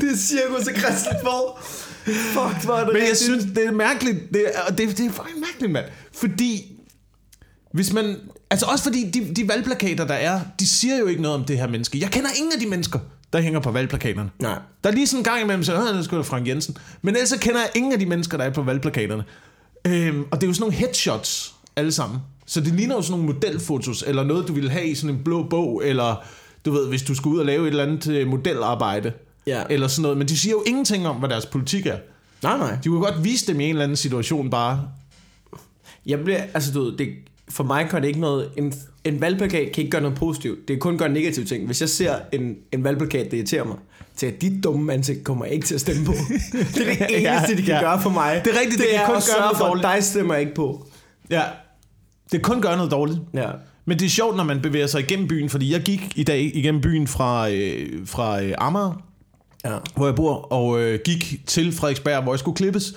Det 0.00 0.10
er 0.12 0.16
cirkus 0.16 0.66
og 0.66 0.74
Christiansborg. 0.78 1.58
Fuck, 2.04 2.64
hvor 2.64 2.74
er 2.74 2.84
det 2.84 2.92
Men 2.92 2.96
jeg 2.96 3.02
rigtigt. 3.02 3.18
synes, 3.18 3.44
det 3.44 3.66
er 3.66 3.70
mærkeligt. 3.72 4.18
Det 4.34 4.44
er, 4.54 4.74
det, 4.74 4.78
det 4.98 5.06
er 5.06 5.10
fucking 5.12 5.40
mærkeligt, 5.40 5.72
mand. 5.72 5.84
Fordi, 6.14 6.72
hvis 7.72 7.92
man... 7.92 8.16
Altså 8.50 8.66
også 8.66 8.84
fordi 8.84 9.10
de, 9.10 9.34
de 9.34 9.48
valgplakater, 9.48 10.06
der 10.06 10.14
er, 10.14 10.40
de 10.60 10.68
siger 10.68 10.96
jo 10.98 11.06
ikke 11.06 11.22
noget 11.22 11.38
om 11.38 11.44
det 11.44 11.58
her 11.58 11.68
menneske. 11.68 12.00
Jeg 12.00 12.10
kender 12.10 12.30
ingen 12.38 12.52
af 12.52 12.58
de 12.60 12.66
mennesker, 12.66 12.98
der 13.32 13.40
hænger 13.40 13.60
på 13.60 13.70
valgplakaterne. 13.70 14.30
Nej. 14.38 14.58
Der 14.84 14.90
er 14.90 14.94
lige 14.94 15.06
sådan 15.06 15.20
en 15.20 15.24
gang 15.24 15.42
imellem, 15.42 15.64
så 15.64 15.92
det 15.94 16.04
skulle 16.04 16.24
Frank 16.24 16.48
Jensen. 16.48 16.76
Men 17.02 17.14
ellers 17.14 17.28
så 17.28 17.38
kender 17.38 17.60
jeg 17.60 17.70
ingen 17.74 17.92
af 17.92 17.98
de 17.98 18.06
mennesker, 18.06 18.38
der 18.38 18.44
er 18.44 18.50
på 18.50 18.62
valgplakaterne. 18.62 19.24
Øhm, 19.86 20.24
og 20.30 20.40
det 20.40 20.42
er 20.42 20.48
jo 20.48 20.54
sådan 20.54 20.62
nogle 20.62 20.74
headshots, 20.74 21.54
alle 21.76 21.92
sammen. 21.92 22.18
Så 22.46 22.60
det 22.60 22.74
ligner 22.74 22.94
jo 22.94 23.02
sådan 23.02 23.20
nogle 23.20 23.34
modelfotos, 23.34 24.04
eller 24.06 24.22
noget, 24.24 24.48
du 24.48 24.52
ville 24.52 24.70
have 24.70 24.86
i 24.86 24.94
sådan 24.94 25.16
en 25.16 25.24
blå 25.24 25.42
bog, 25.42 25.82
eller 25.84 26.24
du 26.64 26.70
ved, 26.72 26.88
hvis 26.88 27.02
du 27.02 27.14
skulle 27.14 27.34
ud 27.34 27.40
og 27.40 27.46
lave 27.46 27.62
et 27.62 27.68
eller 27.68 27.82
andet 27.82 28.06
øh, 28.08 28.26
modelarbejde, 28.28 29.12
Ja. 29.46 29.62
eller 29.70 29.88
sådan 29.88 30.02
noget. 30.02 30.18
Men 30.18 30.28
de 30.28 30.36
siger 30.38 30.50
jo 30.52 30.62
ingenting 30.66 31.06
om, 31.08 31.16
hvad 31.16 31.28
deres 31.28 31.46
politik 31.46 31.86
er. 31.86 31.96
Nej, 32.42 32.58
nej. 32.58 32.78
De 32.84 32.88
kunne 32.88 33.00
godt 33.00 33.24
vise 33.24 33.46
dem 33.46 33.60
i 33.60 33.64
en 33.64 33.70
eller 33.70 33.82
anden 33.84 33.96
situation 33.96 34.50
bare. 34.50 34.88
Jeg 36.06 36.18
bliver, 36.24 36.42
altså 36.54 36.72
du 36.72 36.82
ved, 36.84 36.96
det, 36.96 37.08
for 37.50 37.64
mig 37.64 37.86
gør 37.90 37.98
det 37.98 38.08
ikke 38.08 38.20
noget, 38.20 38.48
en, 38.56 38.72
en 39.04 39.20
valgplakat 39.20 39.72
kan 39.72 39.80
ikke 39.84 39.90
gøre 39.90 40.02
noget 40.02 40.16
positivt. 40.18 40.58
Det 40.58 40.68
kan 40.68 40.78
kun 40.78 40.98
gøre 40.98 41.08
negative 41.08 41.44
ting. 41.44 41.66
Hvis 41.66 41.80
jeg 41.80 41.88
ser 41.88 42.14
en, 42.32 42.56
en 42.72 42.84
valgplakat, 42.84 43.30
der 43.30 43.36
irriterer 43.36 43.64
mig, 43.64 43.76
til 44.16 44.26
at 44.26 44.42
dit 44.42 44.64
dumme 44.64 44.92
ansigt 44.92 45.24
kommer 45.24 45.44
jeg 45.44 45.54
ikke 45.54 45.66
til 45.66 45.74
at 45.74 45.80
stemme 45.80 46.04
på. 46.04 46.12
det 46.52 46.88
er 47.00 47.06
det 47.06 47.18
eneste, 47.18 47.20
Ja, 47.20 47.44
de 47.56 47.62
kan 47.62 47.74
ja. 47.74 47.80
gøre 47.80 48.02
for 48.02 48.10
mig. 48.10 48.42
Det 48.44 48.56
er 48.56 48.60
rigtigt, 48.60 48.80
det 48.80 48.88
kan 48.90 49.00
er 49.00 49.06
kun 49.06 49.16
at 49.16 49.24
gøre 49.34 49.40
noget 49.40 49.56
for, 49.56 49.66
dårligt. 49.66 49.82
dig 49.82 50.04
stemmer 50.04 50.34
jeg 50.34 50.40
ikke 50.40 50.54
på. 50.54 50.86
Ja. 51.30 51.42
Det 52.24 52.30
kan 52.30 52.40
kun 52.40 52.60
gøre 52.62 52.76
noget 52.76 52.90
dårligt. 52.92 53.18
Ja. 53.34 53.50
Men 53.84 53.98
det 53.98 54.04
er 54.06 54.10
sjovt, 54.10 54.36
når 54.36 54.44
man 54.44 54.60
bevæger 54.62 54.86
sig 54.86 55.00
igennem 55.00 55.28
byen, 55.28 55.48
fordi 55.48 55.72
jeg 55.72 55.80
gik 55.80 56.12
i 56.16 56.22
dag 56.24 56.50
igennem 56.54 56.80
byen 56.80 57.06
fra, 57.06 57.50
øh, 57.50 57.88
fra 58.06 58.42
øh, 58.42 58.54
Amager, 58.58 59.02
Ja. 59.64 59.76
hvor 59.96 60.06
jeg 60.06 60.14
bor, 60.14 60.52
og 60.52 60.80
øh, 60.80 61.00
gik 61.04 61.40
til 61.46 61.72
Frederiksberg, 61.76 62.22
hvor 62.22 62.32
jeg 62.32 62.38
skulle 62.38 62.56
klippes. 62.56 62.94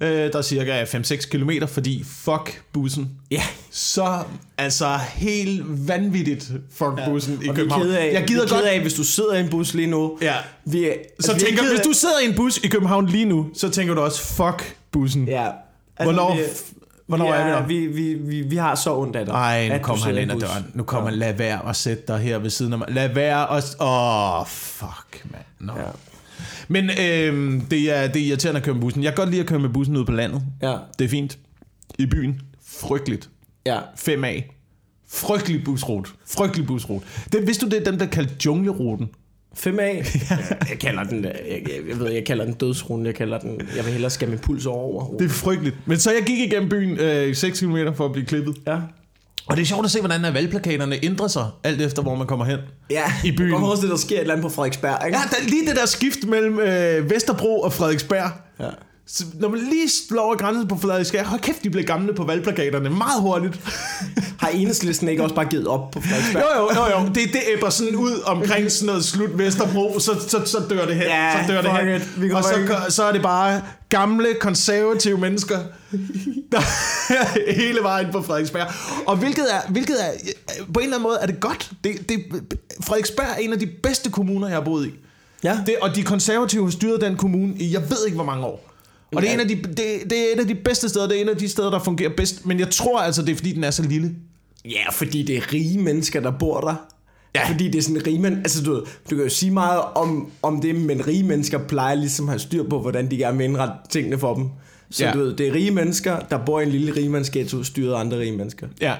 Ja. 0.00 0.06
Øh, 0.26 0.32
der 0.32 0.38
er 0.38 0.42
cirka 0.42 0.84
5-6 0.84 1.28
kilometer, 1.30 1.66
fordi 1.66 2.04
fuck 2.04 2.62
bussen. 2.72 3.10
Ja. 3.30 3.42
Så 3.70 4.18
altså 4.58 4.96
helt 5.08 5.88
vanvittigt 5.88 6.52
fuck 6.72 6.92
ja. 6.98 7.08
bussen 7.10 7.38
i 7.44 7.48
Og 7.48 7.54
København. 7.54 7.82
kede 7.82 7.98
af, 7.98 8.12
jeg 8.12 8.24
gider 8.26 8.44
vi 8.44 8.50
godt 8.50 8.64
af, 8.64 8.80
hvis 8.80 8.94
du 8.94 9.04
sidder 9.04 9.34
i 9.34 9.40
en 9.40 9.48
bus 9.50 9.74
lige 9.74 9.86
nu. 9.86 10.18
Ja. 10.22 10.34
Vi 10.64 10.84
er, 10.84 10.92
Så 11.20 11.32
vi 11.34 11.40
er 11.40 11.44
tænker, 11.46 11.62
hvis 11.70 11.80
du 11.80 11.92
sidder 11.92 12.18
i 12.20 12.28
en 12.28 12.34
bus 12.36 12.58
i 12.58 12.68
København 12.68 13.06
lige 13.06 13.24
nu, 13.24 13.50
så 13.54 13.68
tænker 13.68 13.94
du 13.94 14.00
også, 14.00 14.22
fuck 14.22 14.76
bussen. 14.92 15.28
Ja. 15.28 15.46
Hvornår, 16.02 16.34
vi, 16.36 16.40
hvornår 17.06 17.24
vi 17.26 17.30
er 17.32 17.44
vi 17.44 17.50
er, 17.50 17.56
der? 17.58 17.66
vi, 17.66 17.86
vi, 17.86 18.14
vi, 18.14 18.40
vi 18.40 18.56
har 18.56 18.74
så 18.74 18.96
ondt 18.96 19.16
af 19.16 19.26
dig. 19.26 19.32
Ej, 19.32 19.68
nu 19.68 19.78
kommer 19.82 20.04
han 20.04 20.18
ind 20.18 20.32
ad 20.32 20.40
døren. 20.40 20.64
Nu 20.74 20.82
kommer 20.82 21.10
han, 21.10 21.18
lad 21.18 21.34
være 21.34 21.68
at 21.68 21.76
sætte 21.76 22.02
dig 22.08 22.18
her 22.18 22.38
ved 22.38 22.50
siden 22.50 22.72
af 22.72 22.78
mig. 22.78 22.88
Lad 22.90 23.14
være 23.14 23.56
at... 23.56 23.76
Åh, 23.80 24.40
oh, 24.40 24.46
fuck, 24.46 25.24
mand. 25.32 25.44
No. 25.60 25.72
Ja. 25.76 25.82
Men 26.68 26.90
øh, 26.90 27.62
det, 27.70 27.96
er, 27.96 28.06
det 28.08 28.22
er 28.22 28.26
irriterende 28.26 28.58
at 28.58 28.64
køre 28.64 28.74
med 28.74 28.82
bussen. 28.82 29.02
Jeg 29.02 29.12
kan 29.12 29.16
godt 29.16 29.30
lide 29.30 29.40
at 29.40 29.46
køre 29.46 29.58
med 29.58 29.68
bussen 29.68 29.96
ud 29.96 30.04
på 30.04 30.12
landet. 30.12 30.42
Ja. 30.62 30.76
Det 30.98 31.04
er 31.04 31.08
fint. 31.08 31.38
I 31.98 32.06
byen. 32.06 32.40
Frygteligt. 32.66 33.30
Ja. 33.66 33.78
5A. 33.80 34.54
Frygtelig 35.08 35.64
busrute. 35.64 36.10
Frygtelig 36.26 36.66
busrute. 36.66 37.06
Det, 37.32 37.46
vidste 37.46 37.66
du, 37.66 37.70
det 37.70 37.80
er 37.80 37.90
dem, 37.90 37.98
der 37.98 38.06
kalder 38.06 38.30
jungleruten? 38.46 39.08
5A. 39.56 39.80
jeg 40.70 40.78
kalder 40.80 41.04
den, 41.04 41.24
jeg, 41.24 41.40
jeg, 41.48 41.88
jeg 41.88 41.98
ved, 41.98 42.10
jeg 42.10 42.24
kalder 42.24 42.44
den 42.44 42.54
dødsrunden. 42.54 43.06
Jeg 43.06 43.14
kalder 43.14 43.38
den, 43.38 43.60
jeg 43.76 43.84
vil 43.84 43.92
hellere 43.92 44.10
skære 44.10 44.30
min 44.30 44.38
puls 44.38 44.66
over. 44.66 45.16
Det 45.16 45.24
er 45.24 45.28
frygteligt. 45.28 45.76
Men 45.86 45.98
så 45.98 46.10
jeg 46.12 46.22
gik 46.26 46.38
igennem 46.38 46.68
byen 46.68 46.98
øh, 46.98 47.34
6 47.34 47.60
km 47.60 47.76
for 47.94 48.04
at 48.04 48.12
blive 48.12 48.26
klippet. 48.26 48.56
Ja. 48.66 48.78
Og 49.48 49.56
det 49.56 49.62
er 49.62 49.66
sjovt 49.66 49.84
at 49.84 49.90
se, 49.90 50.00
hvordan 50.00 50.24
at 50.24 50.34
valgplakaterne 50.34 51.04
ændrer 51.04 51.28
sig, 51.28 51.46
alt 51.64 51.80
efter 51.80 52.02
hvor 52.02 52.14
man 52.14 52.26
kommer 52.26 52.44
hen. 52.44 52.58
Ja, 52.90 53.12
I 53.24 53.32
byen. 53.36 53.62
Det 53.62 53.90
der 53.90 53.96
sker 53.96 54.16
et 54.16 54.20
eller 54.20 54.34
andet 54.34 54.42
på 54.42 54.54
Frederiksberg, 54.54 55.06
ikke? 55.06 55.18
Ja, 55.18 55.24
der, 55.30 55.36
er 55.36 55.48
lige 55.48 55.66
det 55.66 55.76
der 55.76 55.86
skift 55.86 56.24
mellem 56.26 56.58
øh, 56.58 57.10
Vesterbro 57.10 57.60
og 57.60 57.72
Frederiksberg. 57.72 58.30
Ja. 58.60 58.68
Så 59.10 59.24
når 59.34 59.48
man 59.48 59.60
lige 59.60 59.88
slår 59.88 60.22
over 60.22 60.36
grænsen 60.36 60.68
på 60.68 60.76
Frederiksberg, 60.76 61.26
hold 61.26 61.40
kæft, 61.40 61.64
de 61.64 61.70
blev 61.70 61.84
gamle 61.84 62.14
på 62.14 62.24
valgplakaterne 62.24 62.90
meget 62.90 63.20
hurtigt. 63.20 63.60
Har 64.40 64.48
enhedslisten 64.48 65.08
ikke 65.08 65.22
også 65.22 65.34
bare 65.34 65.44
givet 65.44 65.66
op 65.66 65.90
på 65.90 66.00
Frederiksberg? 66.00 66.42
Jo, 66.56 66.62
jo, 66.62 66.70
jo, 66.74 67.00
jo. 67.00 67.06
Det, 67.06 67.32
det 67.32 67.40
æbber 67.54 67.70
sådan 67.70 67.96
ud 67.96 68.20
omkring 68.26 68.70
sådan 68.70 68.86
noget 68.86 69.04
slut 69.04 69.38
Vesterbro, 69.38 69.98
så, 69.98 70.12
så, 70.28 70.42
så 70.44 70.58
dør 70.70 70.86
det 70.86 70.94
hen. 70.94 71.04
Ja, 71.04 71.46
så 71.46 71.52
dør 71.52 71.62
det 71.62 71.70
hen. 71.70 72.26
it. 72.26 72.32
Og 72.32 72.44
så, 72.44 72.76
så 72.88 73.04
er 73.04 73.12
det 73.12 73.22
bare 73.22 73.62
gamle, 73.88 74.28
konservative 74.40 75.18
mennesker, 75.18 75.58
der 76.52 76.60
hele 77.62 77.78
vejen 77.82 78.06
på 78.12 78.22
Frederiksberg. 78.22 78.66
Og 79.06 79.16
hvilket 79.16 79.54
er, 79.54 79.60
hvilket 79.70 79.96
er, 80.06 80.12
på 80.74 80.80
en 80.80 80.84
eller 80.84 80.96
anden 80.96 81.02
måde 81.02 81.18
er 81.22 81.26
det 81.26 81.40
godt. 81.40 81.70
Det, 81.84 82.08
det, 82.08 82.24
Frederiksberg 82.84 83.26
er 83.30 83.36
en 83.36 83.52
af 83.52 83.58
de 83.58 83.68
bedste 83.82 84.10
kommuner, 84.10 84.48
jeg 84.48 84.56
har 84.56 84.64
boet 84.64 84.86
i. 84.86 84.90
Ja. 85.44 85.58
Det, 85.66 85.76
og 85.80 85.96
de 85.96 86.02
konservative 86.02 86.64
har 86.64 86.70
styret 86.70 87.00
den 87.00 87.16
kommune 87.16 87.54
i, 87.56 87.72
jeg 87.72 87.90
ved 87.90 88.06
ikke 88.06 88.14
hvor 88.14 88.24
mange 88.24 88.44
år. 88.46 88.68
Og 89.16 89.22
det 89.22 89.30
er, 89.30 89.34
en 89.34 89.40
af 89.40 89.48
de, 89.48 89.54
det, 89.56 89.76
det 90.10 90.18
er 90.18 90.34
et 90.34 90.40
af 90.40 90.46
de 90.46 90.54
bedste 90.54 90.88
steder, 90.88 91.08
det 91.08 91.16
er 91.16 91.20
en 91.20 91.28
af 91.28 91.36
de 91.36 91.48
steder, 91.48 91.70
der 91.70 91.78
fungerer 91.84 92.10
bedst. 92.16 92.46
Men 92.46 92.60
jeg 92.60 92.70
tror 92.70 92.98
altså, 93.00 93.22
det 93.22 93.30
er 93.32 93.36
fordi, 93.36 93.52
den 93.52 93.64
er 93.64 93.70
så 93.70 93.82
lille. 93.82 94.14
Ja, 94.64 94.90
fordi 94.92 95.22
det 95.22 95.36
er 95.36 95.52
rige 95.52 95.78
mennesker, 95.78 96.20
der 96.20 96.30
bor 96.30 96.60
der. 96.60 96.74
Ja. 97.34 97.48
Fordi 97.48 97.68
det 97.68 97.78
er 97.78 97.82
sådan 97.82 98.06
rige 98.06 98.18
men, 98.18 98.36
altså 98.36 98.62
du, 98.62 98.72
ved, 98.74 98.80
du 99.10 99.16
kan 99.16 99.24
jo 99.24 99.28
sige 99.28 99.50
meget 99.50 99.80
om, 99.94 100.30
om 100.42 100.60
det, 100.60 100.74
men 100.74 101.06
rige 101.06 101.22
mennesker 101.22 101.58
plejer 101.58 101.94
ligesom 101.94 102.26
at 102.28 102.32
have 102.32 102.38
styr 102.38 102.68
på, 102.68 102.80
hvordan 102.80 103.10
de 103.10 103.16
gerne 103.16 103.38
vil 103.38 103.44
indrette 103.44 103.74
tingene 103.90 104.18
for 104.18 104.34
dem. 104.34 104.48
Så 104.90 105.04
Ja. 105.04 105.12
du 105.12 105.18
ved, 105.18 105.34
det 105.36 105.48
er 105.48 105.52
rige 105.54 105.70
mennesker, 105.70 106.18
der 106.20 106.38
bor 106.46 106.60
i 106.60 106.62
en 106.62 106.68
lille 106.68 106.96
rigemandsghetto, 106.96 107.62
styret 107.64 107.94
af 107.94 107.98
andre 108.00 108.18
rige 108.18 108.32
mennesker. 108.36 108.66
Ja. 108.80 108.94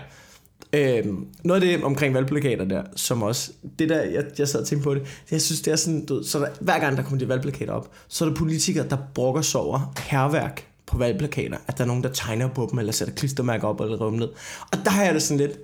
Øhm, 0.72 1.26
noget 1.44 1.62
af 1.62 1.68
det 1.68 1.84
omkring 1.84 2.14
valgplakater 2.14 2.64
der, 2.64 2.82
som 2.96 3.22
også, 3.22 3.52
det 3.78 3.88
der, 3.88 4.02
jeg, 4.02 4.24
jeg 4.38 4.48
sad 4.48 4.60
og 4.60 4.66
tænkte 4.66 4.84
på 4.84 4.94
det, 4.94 5.02
jeg 5.30 5.42
synes, 5.42 5.60
det 5.60 5.72
er 5.72 5.76
sådan, 5.76 6.06
du 6.06 6.22
så 6.22 6.38
der, 6.38 6.46
hver 6.60 6.78
gang 6.78 6.96
der 6.96 7.02
kommer 7.02 7.18
de 7.18 7.28
valgplakater 7.28 7.72
op, 7.72 7.90
så 8.08 8.24
er 8.24 8.28
der 8.28 8.36
politikere, 8.36 8.88
der 8.88 8.96
brokker 9.14 9.42
sig 9.42 9.60
over 9.60 9.94
herværk 9.98 10.66
på 10.86 10.98
valgplakater, 10.98 11.56
at 11.66 11.78
der 11.78 11.84
er 11.84 11.88
nogen, 11.88 12.02
der 12.02 12.12
tegner 12.12 12.48
på 12.48 12.68
dem, 12.70 12.78
eller 12.78 12.92
sætter 12.92 13.14
klistermærker 13.14 13.68
op, 13.68 13.80
eller 13.80 14.00
river 14.00 14.10
ned. 14.10 14.28
Og 14.72 14.78
der 14.84 14.90
har 14.90 15.04
jeg 15.04 15.14
det 15.14 15.22
sådan 15.22 15.38
lidt, 15.38 15.58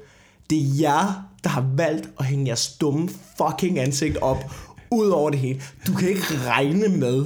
det 0.51 0.59
er 0.59 0.67
jer, 0.81 1.29
der 1.45 1.51
har 1.51 1.67
valgt 1.77 2.09
at 2.19 2.25
hænge 2.25 2.47
jeres 2.47 2.69
dumme 2.81 3.09
fucking 3.37 3.79
ansigt 3.79 4.17
op, 4.17 4.45
ud 4.91 5.09
over 5.09 5.31
det 5.31 5.39
hele. 5.39 5.63
Du 5.87 5.93
kan 5.93 6.09
ikke 6.09 6.23
regne 6.47 6.89
med, 6.89 7.25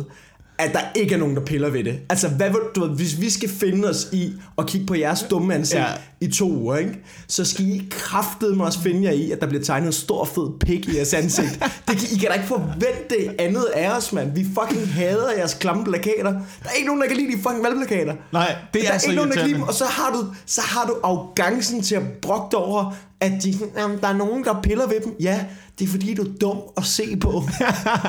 at 0.59 0.73
der 0.73 0.81
ikke 0.95 1.15
er 1.15 1.19
nogen, 1.19 1.37
der 1.37 1.43
piller 1.45 1.71
ved 1.71 1.85
det. 1.85 1.99
Altså, 2.11 2.29
hvad, 2.29 2.51
du 2.75 2.81
ved, 2.87 2.97
hvis 2.97 3.21
vi 3.21 3.31
skal 3.31 3.49
finde 3.49 3.89
os 3.89 4.09
i 4.13 4.33
at 4.59 4.67
kigge 4.67 4.87
på 4.87 4.95
jeres 4.95 5.23
dumme 5.31 5.55
ansigt 5.55 5.81
Ja. 5.81 5.87
i 6.21 6.31
to 6.31 6.51
uger, 6.51 6.77
ikke? 6.77 6.99
så 7.29 7.45
skal 7.45 7.65
I 7.67 7.83
kraftedeme 7.91 8.65
også 8.65 8.81
finde 8.81 9.05
jer 9.05 9.11
i, 9.13 9.31
at 9.31 9.41
der 9.41 9.47
bliver 9.47 9.65
tegnet 9.65 9.87
en 9.87 9.93
stor 9.93 10.25
fed 10.25 10.59
pik 10.61 10.89
i 10.89 10.97
jeres 10.97 11.15
ansigt. 11.15 11.53
det, 11.89 11.99
kan- 11.99 12.09
I 12.13 12.19
kan 12.19 12.29
da 12.29 12.35
ikke 12.35 12.47
forvente 12.49 13.41
andet 13.41 13.65
af 13.75 13.97
os, 13.97 14.13
mand. 14.13 14.33
Vi 14.35 14.47
fucking 14.61 14.89
hader 14.95 15.33
jeres 15.37 15.55
klamme 15.55 15.85
plakater. 15.85 16.31
Der 16.33 16.39
er 16.65 16.73
ikke 16.77 16.87
nogen, 16.87 17.01
der 17.03 17.09
kan 17.09 17.17
lide 17.17 17.33
de 17.37 17.43
fucking 17.43 17.65
valgplakater. 17.65 18.15
Nej, 18.33 18.57
det 18.75 18.83
der 18.83 18.89
er 18.89 18.93
er 18.95 18.99
så 18.99 19.07
ikke 19.07 19.17
nogen, 19.17 19.31
der 19.31 19.37
kan 19.37 19.47
lide 19.47 19.59
dem, 19.59 19.69
og 19.69 19.75
så 19.75 19.85
har 19.85 20.11
du, 20.13 20.25
så 20.47 20.61
har 20.61 20.87
du 20.87 20.97
arrogancen 21.03 21.83
til 21.83 21.95
at 21.95 22.03
brokke 22.23 22.57
over, 22.57 22.95
at 23.21 23.33
de, 23.45 23.55
jamen, 23.79 23.99
der 24.01 24.09
er 24.09 24.17
nogen, 24.17 24.45
der 24.45 24.61
piller 24.63 24.87
ved 24.89 25.01
dem. 25.05 25.15
Ja, 25.21 25.45
det 25.79 25.85
er 25.85 25.89
fordi, 25.91 26.15
du 26.15 26.23
er 26.23 26.29
dum 26.41 26.59
at 26.77 26.85
se 26.85 27.17
på. 27.21 27.45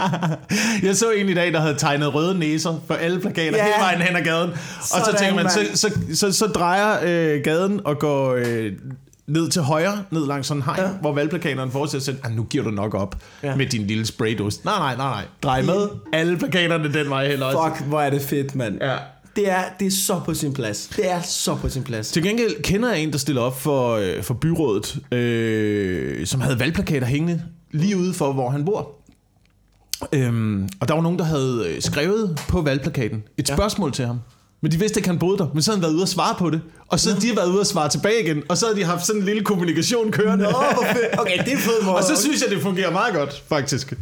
Jeg 0.84 0.96
så 0.96 1.12
en 1.12 1.30
i 1.30 1.34
dag, 1.34 1.54
der 1.54 1.60
havde 1.60 1.76
tegnet 1.78 2.14
røde 2.16 2.40
næser 2.40 2.84
på 2.88 2.94
alle 2.94 3.20
plakater 3.20 3.58
Ja. 3.58 3.64
hele 3.64 3.76
vejen 3.80 4.02
hen 4.02 4.16
ad 4.16 4.22
gaden. 4.24 4.50
Og 4.50 4.58
så 4.82 5.02
Sådan, 5.06 5.20
tænker 5.20 5.36
man, 5.44 5.52
så, 5.52 5.60
mand. 5.60 5.76
så, 5.76 5.92
så, 6.16 6.32
så 6.32 6.46
drejer 6.48 6.98
øh, 7.36 7.42
gaden 7.44 7.82
og 7.86 8.00
går 8.00 8.34
øh, 8.46 8.72
ned 9.28 9.50
til 9.50 9.62
højre, 9.62 10.04
ned 10.12 10.28
langs 10.28 10.48
sådan 10.48 10.62
en 10.62 10.66
hegn, 10.66 10.80
ja. 10.80 10.88
Hvor 11.02 11.14
valgplakaterne 11.14 11.72
fortsætter 11.72 12.12
at 12.12 12.18
"Ah, 12.32 12.36
nu 12.38 12.44
giver 12.44 12.64
du 12.64 12.70
nok 12.72 12.94
op 12.94 13.16
ja. 13.44 13.56
Med 13.56 13.66
din 13.66 13.88
lille 13.88 14.06
spraydust. 14.06 14.66
Nej, 14.66 14.78
nej, 14.80 14.96
nej, 14.96 15.10
nej. 15.12 15.24
Drej 15.44 15.62
med 15.62 15.88
alle 16.14 16.38
plakaterne 16.38 16.94
den 16.94 17.10
vej 17.10 17.28
heller 17.28 17.46
også. 17.46 17.76
Fuck, 17.78 17.88
hvor 17.90 18.02
er 18.02 18.10
det 18.10 18.22
fedt, 18.22 18.56
mand. 18.56 18.78
Ja. 18.82 18.96
Det 19.36 19.50
er, 19.50 19.62
det 19.80 19.88
er 19.88 19.92
så 19.92 20.20
på 20.26 20.34
sin 20.34 20.54
plads. 20.54 20.90
Det 20.96 21.12
er 21.12 21.22
så 21.22 21.56
på 21.56 21.70
sin 21.70 21.84
plads. 21.84 22.12
Til 22.12 22.24
gengæld 22.24 22.64
kender 22.64 22.90
jeg 22.92 23.00
en, 23.00 23.12
der 23.12 23.18
stiller 23.18 23.42
op 23.42 23.62
for, 23.62 23.96
øh, 23.96 24.24
for 24.24 24.34
byrådet, 24.34 24.98
øh, 25.14 26.26
som 26.28 26.42
havde 26.42 26.60
valgplakater 26.60 27.08
hængende 27.08 27.42
lige 27.72 27.98
ude 27.98 28.14
for, 28.14 28.34
hvor 28.34 28.50
han 28.50 28.66
bor. 28.66 28.92
Øhm, 30.14 30.70
og 30.80 30.88
der 30.88 30.94
var 30.94 31.02
nogen, 31.02 31.20
der 31.20 31.26
havde 31.26 31.66
øh, 31.70 31.82
skrevet 31.82 32.42
på 32.48 32.62
valgplakaten 32.62 33.24
et 33.38 33.50
Ja. 33.50 33.56
spørgsmål 33.56 33.92
til 33.94 34.06
ham. 34.06 34.20
Men 34.62 34.72
de 34.72 34.80
vidste 34.80 35.00
ikke, 35.00 35.10
han 35.10 35.20
boede 35.20 35.38
der. 35.38 35.48
Men 35.54 35.62
så 35.62 35.72
havde 35.72 35.78
han 35.78 35.84
været 35.84 35.94
ude 35.94 36.02
og 36.04 36.08
svare 36.08 36.36
på 36.40 36.50
det. 36.50 36.62
Og 36.88 37.00
så 37.00 37.10
havde 37.10 37.22
de 37.32 37.36
været 37.38 37.50
ude 37.52 37.60
og 37.60 37.66
svare 37.66 37.90
tilbage 37.90 38.24
igen. 38.24 38.44
Og 38.50 38.58
så 38.58 38.66
havde 38.66 38.80
de 38.80 38.84
haft 38.86 39.06
sådan 39.06 39.22
en 39.22 39.26
lille 39.26 39.44
kommunikation 39.44 40.12
kørende. 40.12 40.44
Nå. 40.46 40.50
Okay, 41.20 41.38
det 41.46 41.54
er 41.54 41.58
fedt 41.58 41.86
måde. 41.86 41.96
og 41.96 42.04
så 42.04 42.22
synes 42.22 42.42
jeg, 42.42 42.50
det 42.52 42.62
fungerer 42.62 42.92
meget 42.92 43.14
godt, 43.14 43.44
faktisk. 43.50 43.94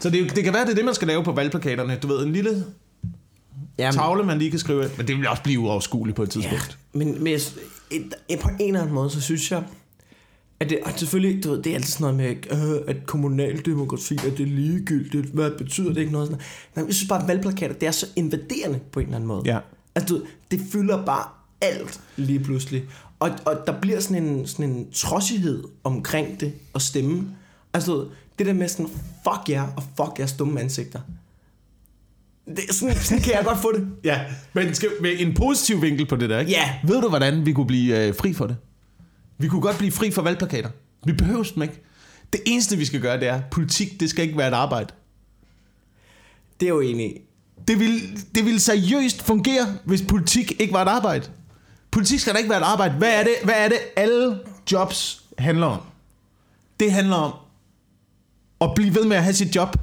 Så 0.00 0.10
det, 0.10 0.36
det 0.36 0.44
kan 0.44 0.52
være, 0.52 0.64
det 0.64 0.70
er 0.70 0.74
det, 0.74 0.84
man 0.84 0.94
skal 0.94 1.08
lave 1.08 1.24
på 1.24 1.32
valgplakaterne. 1.32 1.98
Du 2.02 2.06
ved, 2.08 2.26
en 2.26 2.32
lille 2.32 2.64
Jamen, 3.78 3.94
tavle, 3.94 4.22
man 4.24 4.38
lige 4.38 4.50
kan 4.50 4.60
skrive. 4.60 4.82
ind. 4.82 4.90
Men 4.96 5.08
det 5.08 5.16
vil 5.16 5.28
også 5.28 5.42
blive 5.42 5.60
uoverskueligt 5.60 6.16
på 6.16 6.22
et 6.22 6.36
Ja, 6.36 6.40
tidspunkt. 6.40 6.78
men, 6.92 7.24
men 7.24 7.32
jeg, 7.32 8.38
på 8.40 8.48
en 8.60 8.66
eller 8.66 8.80
anden 8.80 8.94
måde, 8.94 9.10
så 9.10 9.20
synes 9.20 9.50
jeg, 9.50 9.62
at 10.60 10.70
det, 10.70 10.78
og 10.84 10.92
selvfølgelig, 10.96 11.44
du 11.44 11.50
ved, 11.50 11.62
det 11.62 11.70
er 11.70 11.74
altid 11.74 11.92
sådan 11.92 12.14
noget 12.14 12.36
med, 12.50 12.76
øh, 12.76 12.80
at 12.86 13.06
kommunaldemokrati, 13.06 14.14
at 14.14 14.38
det 14.38 14.40
er 14.40 14.46
ligegyldigt, 14.46 15.26
hvad 15.26 15.50
betyder 15.50 15.88
det 15.88 16.00
ikke 16.00 16.12
noget 16.12 16.28
sådan. 16.28 16.42
Men 16.74 16.86
jeg 16.86 16.94
synes 16.94 17.08
bare, 17.08 17.22
at 17.22 17.28
valgplakater, 17.28 17.74
det 17.74 17.86
er 17.86 17.90
så 17.90 18.06
invaderende 18.16 18.80
på 18.92 19.00
en 19.00 19.06
eller 19.06 19.16
anden 19.16 19.28
måde. 19.28 19.42
Ja. 19.44 19.58
Altså, 19.94 20.14
du, 20.14 20.20
ved, 20.20 20.26
det 20.50 20.60
fylder 20.72 21.04
bare 21.04 21.24
alt 21.60 22.00
lige 22.16 22.40
pludselig. 22.40 22.84
Og, 23.18 23.30
og 23.46 23.56
der 23.66 23.80
bliver 23.80 24.00
sådan 24.00 24.24
en, 24.24 24.46
sådan 24.46 24.70
en 24.70 24.90
trodsighed 24.92 25.64
omkring 25.84 26.40
det 26.40 26.52
at 26.74 26.82
stemme. 26.82 27.28
Altså, 27.72 27.92
du 27.92 27.98
ved, 27.98 28.06
det 28.38 28.46
der 28.46 28.52
med 28.52 28.68
sådan, 28.68 28.88
fuck 29.24 29.48
jer, 29.48 29.66
og 29.76 29.82
fuck 29.96 30.18
jeres 30.18 30.32
dumme 30.32 30.60
ansigter. 30.60 31.00
Det, 32.46 32.58
er 32.68 32.72
sådan, 32.72 32.96
sådan 32.96 33.22
kan 33.22 33.34
jeg 33.34 33.44
godt 33.44 33.58
få 33.58 33.72
det. 33.72 33.86
Ja, 34.04 34.20
men 34.52 34.74
skal, 34.74 34.88
med 35.00 35.10
en 35.18 35.34
positiv 35.34 35.82
vinkel 35.82 36.06
på 36.06 36.16
det 36.16 36.30
der, 36.30 36.38
ikke? 36.38 36.52
Ja. 36.52 36.74
Ved 36.84 37.00
du, 37.00 37.08
hvordan 37.08 37.46
vi 37.46 37.52
kunne 37.52 37.66
blive 37.66 38.06
øh, 38.06 38.14
fri 38.14 38.32
for 38.32 38.46
det? 38.46 38.56
Vi 39.40 39.48
kunne 39.48 39.60
godt 39.60 39.78
blive 39.78 39.92
fri 39.92 40.10
for 40.10 40.22
valgplakater. 40.22 40.70
Vi 41.04 41.12
behøver 41.12 41.44
dem 41.54 41.62
ikke. 41.62 41.82
Det 42.32 42.40
eneste, 42.46 42.76
vi 42.76 42.84
skal 42.84 43.00
gøre, 43.00 43.20
det 43.20 43.28
er, 43.28 43.40
politik, 43.50 44.00
det 44.00 44.10
skal 44.10 44.24
ikke 44.24 44.38
være 44.38 44.48
et 44.48 44.54
arbejde. 44.54 44.94
Det 46.60 46.66
er 46.66 46.70
jo 46.70 46.80
egentlig 46.80 47.14
Det 47.68 47.78
vil, 47.78 48.24
det 48.34 48.44
vil 48.44 48.60
seriøst 48.60 49.22
fungere, 49.22 49.66
hvis 49.84 50.02
politik 50.02 50.60
ikke 50.60 50.72
var 50.72 50.82
et 50.82 50.88
arbejde. 50.88 51.28
Politik 51.90 52.20
skal 52.20 52.32
da 52.32 52.38
ikke 52.38 52.50
være 52.50 52.58
et 52.58 52.64
arbejde. 52.64 52.94
Hvad 52.94 53.20
er 53.20 53.22
det, 53.22 53.34
hvad 53.44 53.54
er 53.56 53.68
det 53.68 53.78
alle 53.96 54.38
jobs 54.72 55.24
handler 55.38 55.66
om? 55.66 55.80
Det 56.80 56.92
handler 56.92 57.16
om 57.16 57.32
at 58.60 58.70
blive 58.74 58.94
ved 58.94 59.04
med 59.04 59.16
at 59.16 59.22
have 59.22 59.34
sit 59.34 59.56
job. 59.56 59.76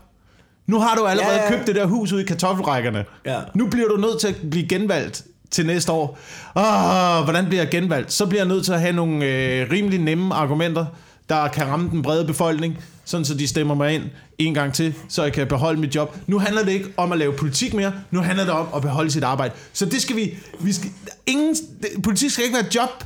Nu 0.67 0.80
har 0.80 0.96
du 0.96 1.06
allerede 1.06 1.36
ja, 1.36 1.43
ja. 1.43 1.52
købt 1.52 1.67
det 1.67 1.76
der 1.76 1.86
hus 1.86 2.12
ude 2.12 2.22
i 2.24 2.26
kartoffelrækkerne. 2.26 3.06
Ja. 3.26 3.41
Nu 3.56 3.67
bliver 3.67 3.88
du 3.88 3.98
nødt 3.98 4.20
til 4.20 4.28
at 4.28 4.36
blive 4.50 4.67
genvalgt 4.67 5.26
til 5.51 5.65
næste 5.65 5.91
år. 5.91 6.19
Åh, 6.55 7.23
hvordan 7.23 7.45
bliver 7.45 7.62
jeg 7.62 7.71
genvalgt? 7.71 8.13
Så 8.13 8.25
bliver 8.25 8.41
jeg 8.41 8.47
nødt 8.47 8.65
til 8.65 8.71
at 8.73 8.81
have 8.81 8.93
nogle 8.93 9.25
øh, 9.25 9.71
rimelig 9.71 9.99
nemme 9.99 10.36
argumenter, 10.36 10.86
der 11.29 11.47
kan 11.47 11.67
ramme 11.67 11.89
den 11.89 12.01
brede 12.01 12.25
befolkning, 12.25 12.77
sådan 13.05 13.25
så 13.25 13.33
de 13.33 13.47
stemmer 13.47 13.75
mig 13.75 13.93
ind 13.93 14.03
en 14.38 14.53
gang 14.53 14.73
til, 14.73 14.93
så 15.10 15.23
jeg 15.23 15.33
kan 15.33 15.47
beholde 15.47 15.79
mit 15.79 15.95
job. 15.95 16.15
Nu 16.27 16.39
handler 16.39 16.63
det 16.63 16.71
ikke 16.71 16.89
om 16.97 17.12
at 17.12 17.17
lave 17.17 17.33
politik 17.33 17.73
mere, 17.73 17.93
nu 18.12 18.21
handler 18.21 18.43
det 18.43 18.53
om 18.53 18.67
at 18.75 18.81
beholde 18.81 19.12
sit 19.12 19.23
arbejde. 19.23 19.53
Så 19.73 19.86
det 19.86 20.01
skal 20.01 20.15
vi... 20.15 20.38
vi 20.60 20.73
skal, 20.73 20.89
ingen, 21.25 21.55
det, 21.81 21.89
politik 22.03 22.31
skal 22.31 22.43
ikke 22.43 22.55
være 22.55 22.67
et 22.67 22.75
job. 22.75 23.03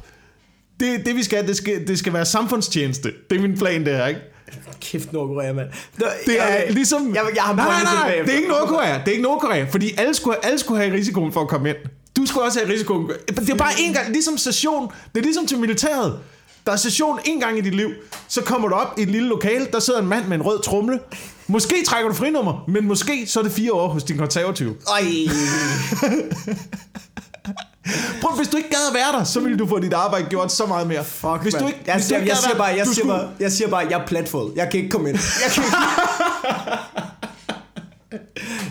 Det, 0.80 1.06
det 1.06 1.16
vi 1.16 1.24
skal, 1.24 1.48
det 1.48 1.58
skal, 1.58 1.88
det 1.88 2.00
skal 2.00 2.14
være 2.14 2.26
samfundstjeneste. 2.26 3.12
Det 3.30 3.38
er 3.38 3.42
min 3.42 3.58
plan, 3.58 3.86
det 3.86 3.94
her, 3.94 4.08
ikke? 4.08 4.22
Kæft 4.82 5.14
Nordkorea, 5.14 5.54
mand. 5.54 5.68
Nå, 5.98 6.06
Det 6.26 6.42
er 6.42 6.64
okay. 6.64 6.74
ligesom... 6.74 7.16
Jeg, 7.16 7.24
jeg 7.36 7.44
har 7.44 7.56
nej, 7.56 7.66
nej, 7.66 7.94
nej, 7.94 8.22
det 8.26 8.34
er 8.34 8.38
ikke 8.38 8.50
Nordkorea. 8.50 8.98
Det 9.00 9.08
er 9.08 9.12
ikke 9.12 9.24
Nordkorea, 9.24 9.64
fordi 9.64 9.94
alle 9.98 10.14
skulle, 10.14 10.46
alle 10.46 10.60
skulle 10.60 10.82
have 10.84 10.96
risikoen 10.96 11.32
for 11.32 11.42
at 11.42 11.48
komme 11.48 11.70
ind. 11.70 11.78
Du 12.18 12.26
skulle 12.26 12.46
også 12.46 12.60
have 12.60 12.74
risikoen. 12.74 13.12
Det 13.28 13.50
er 13.50 13.56
bare 13.56 13.74
en 13.80 13.94
gang, 13.94 14.10
ligesom 14.10 14.38
session. 14.38 14.92
Det 15.16 15.20
er 15.20 15.24
ligesom 15.24 15.48
til 15.48 15.58
militæret. 15.58 16.20
Der 16.66 16.72
er 16.72 16.76
session 16.76 17.20
en 17.26 17.40
gang 17.40 17.58
i 17.58 17.62
dit 17.62 17.76
liv. 17.76 17.90
Så 18.28 18.42
kommer 18.42 18.68
du 18.68 18.76
op 18.76 19.00
i 19.00 19.02
et 19.02 19.08
lille 19.10 19.28
lokale, 19.28 19.68
der 19.72 19.80
sidder 19.80 20.00
en 20.00 20.08
mand 20.08 20.26
med 20.26 20.36
en 20.38 20.42
rød 20.42 20.62
trumle. 20.62 21.00
Måske 21.48 21.76
trækker 21.88 22.10
du 22.10 22.16
frinummer, 22.16 22.64
men 22.68 22.88
måske 22.88 23.28
så 23.28 23.40
er 23.40 23.44
det 23.44 23.52
fire 23.52 23.74
år 23.74 23.88
hos 23.88 24.04
din 24.04 24.18
konservative. 24.18 24.76
Ej. 24.90 25.04
Prøv, 28.22 28.36
hvis 28.38 28.48
du 28.48 28.58
ikke 28.58 28.70
gad 28.70 28.88
at 28.90 28.94
være 28.94 29.20
der, 29.20 29.24
så 29.24 29.40
ville 29.40 29.58
du 29.58 29.68
få 29.68 29.80
dit 29.80 29.94
arbejde 29.94 30.26
gjort 30.30 30.52
så 30.52 30.66
meget 30.66 30.88
mere. 30.88 31.04
Fuck, 31.04 31.42
hvis 31.42 31.54
du 31.54 31.68
ikke, 31.68 31.80
jeg, 31.86 31.96
hvis 31.96 32.08
du 32.08 32.14
jeg, 32.14 32.22
ikke 32.22 32.34
jeg, 32.34 32.38
siger 32.38 32.58
bare, 32.58 32.68
jeg, 32.68 32.88
siger 32.88 33.08
bare, 33.08 33.30
jeg 33.40 33.52
siger 33.52 33.68
bare, 33.68 33.88
jeg 33.90 34.02
er 34.02 34.08
platfod. 34.08 34.52
Jeg 34.56 34.70
kan 34.72 34.80
ikke 34.80 34.92
komme 34.92 35.10
ind. 35.10 35.20
Jeg 35.44 35.52
kan 35.52 35.64
ikke, 35.64 35.78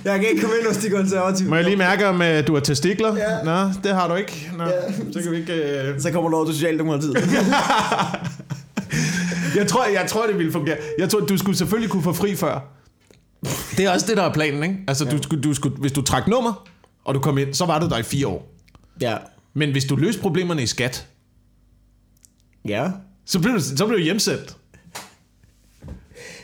jeg 0.05 0.20
kan 0.20 0.29
ikke 0.29 0.40
komme 0.40 0.57
ind 0.61 0.66
hos 0.66 0.76
de 0.76 0.90
konservative. 0.90 1.48
Må 1.48 1.57
jeg 1.57 1.64
lige 1.64 1.76
mærke, 1.76 2.07
om 2.09 2.20
uh, 2.20 2.46
du 2.46 2.55
har 2.55 2.61
testikler? 2.61 3.16
Ja. 3.16 3.42
Nå, 3.44 3.72
det 3.85 3.94
har 3.94 4.09
du 4.09 4.14
ikke. 4.14 4.50
Nå, 4.59 4.64
Ja. 4.64 4.92
så 5.12 5.22
kan 5.22 5.33
vi 5.33 5.37
ikke... 5.37 5.92
Uh... 5.96 6.00
Så 6.03 6.11
kommer 6.12 6.31
du 6.31 6.37
over 6.37 6.44
til 6.46 6.55
Socialdemokratiet. 6.55 7.16
Jeg 9.57 9.66
tror, 9.68 9.85
jeg 9.87 10.07
tror, 10.09 10.26
det 10.26 10.38
ville 10.38 10.53
fungere. 10.53 10.76
Jeg 10.98 11.09
tror, 11.11 11.20
du 11.20 11.37
skulle 11.37 11.59
selvfølgelig 11.59 11.90
kunne 11.90 12.03
få 12.03 12.12
fri 12.12 12.37
før. 12.37 12.61
Det 13.76 13.85
er 13.85 13.90
også 13.90 14.07
det, 14.07 14.16
der 14.16 14.22
er 14.22 14.33
planen, 14.33 14.62
ikke? 14.62 14.76
Altså, 14.88 15.05
du 15.05 15.22
skulle, 15.22 15.42
du 15.42 15.55
skulle, 15.55 15.76
hvis 15.76 15.92
du 15.92 16.03
trak 16.03 16.29
nummer, 16.29 16.68
og 17.05 17.14
du 17.14 17.20
kom 17.20 17.38
ind, 17.38 17.55
så 17.55 17.66
var 17.66 17.79
du 17.79 17.88
der 17.88 17.98
i 17.98 18.03
fire 18.03 18.26
år. 18.26 18.55
ja. 19.00 19.16
Men 19.55 19.70
hvis 19.70 19.85
du 19.85 19.96
løste 19.96 20.20
problemerne 20.20 20.62
i 20.62 20.66
skat, 20.66 21.07
Ja. 22.68 22.88
så 23.26 23.38
blev 23.40 23.55
du, 23.55 23.61
så 23.61 23.87
blev 23.87 23.98
du 23.98 24.03
hjemsendt. 24.05 24.57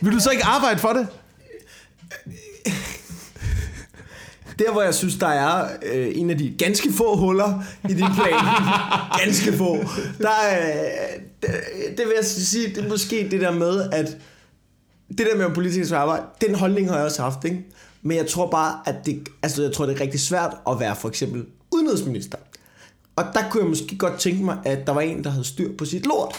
Vil 0.01 0.13
du 0.13 0.19
så 0.19 0.29
ikke 0.29 0.45
arbejde 0.45 0.79
for 0.79 0.93
det? 0.93 1.07
Der, 4.59 4.71
hvor 4.71 4.81
jeg 4.81 4.95
synes, 4.95 5.15
der 5.15 5.27
er 5.27 5.67
øh, 5.85 6.11
en 6.15 6.29
af 6.29 6.37
de 6.37 6.55
ganske 6.59 6.93
få 6.93 7.15
huller 7.15 7.63
i 7.89 7.93
din 7.93 8.05
plan. 8.15 8.39
ganske 9.23 9.53
få. 9.53 9.77
Der 10.17 10.29
er, 10.29 10.93
det, 11.41 11.49
det 11.97 12.05
vil 12.05 12.13
jeg 12.15 12.25
sige, 12.25 12.67
det 12.67 12.85
er 12.85 12.89
måske 12.89 13.27
det 13.31 13.41
der 13.41 13.51
med, 13.51 13.89
at 13.91 14.17
det 15.17 15.27
der 15.31 15.37
med 15.37 15.55
politikers 15.55 15.91
arbejde, 15.91 16.23
den 16.41 16.55
holdning 16.55 16.89
har 16.89 16.95
jeg 16.95 17.05
også 17.05 17.21
haft, 17.21 17.45
ikke? 17.45 17.65
Men 18.01 18.17
jeg 18.17 18.27
tror 18.27 18.49
bare, 18.49 18.79
at 18.85 18.95
det, 19.05 19.29
altså 19.43 19.63
jeg 19.63 19.73
tror, 19.73 19.85
det 19.85 19.95
er 19.95 20.01
rigtig 20.01 20.19
svært 20.19 20.57
at 20.69 20.79
være 20.79 20.95
for 20.95 21.09
eksempel 21.09 21.45
udenrigsminister. 21.71 22.37
Og 23.15 23.23
der 23.33 23.49
kunne 23.49 23.63
jeg 23.63 23.69
måske 23.69 23.97
godt 23.97 24.19
tænke 24.19 24.43
mig, 24.43 24.57
at 24.65 24.87
der 24.87 24.93
var 24.93 25.01
en, 25.01 25.23
der 25.23 25.29
havde 25.29 25.45
styr 25.45 25.77
på 25.77 25.85
sit 25.85 26.05
lort. 26.05 26.35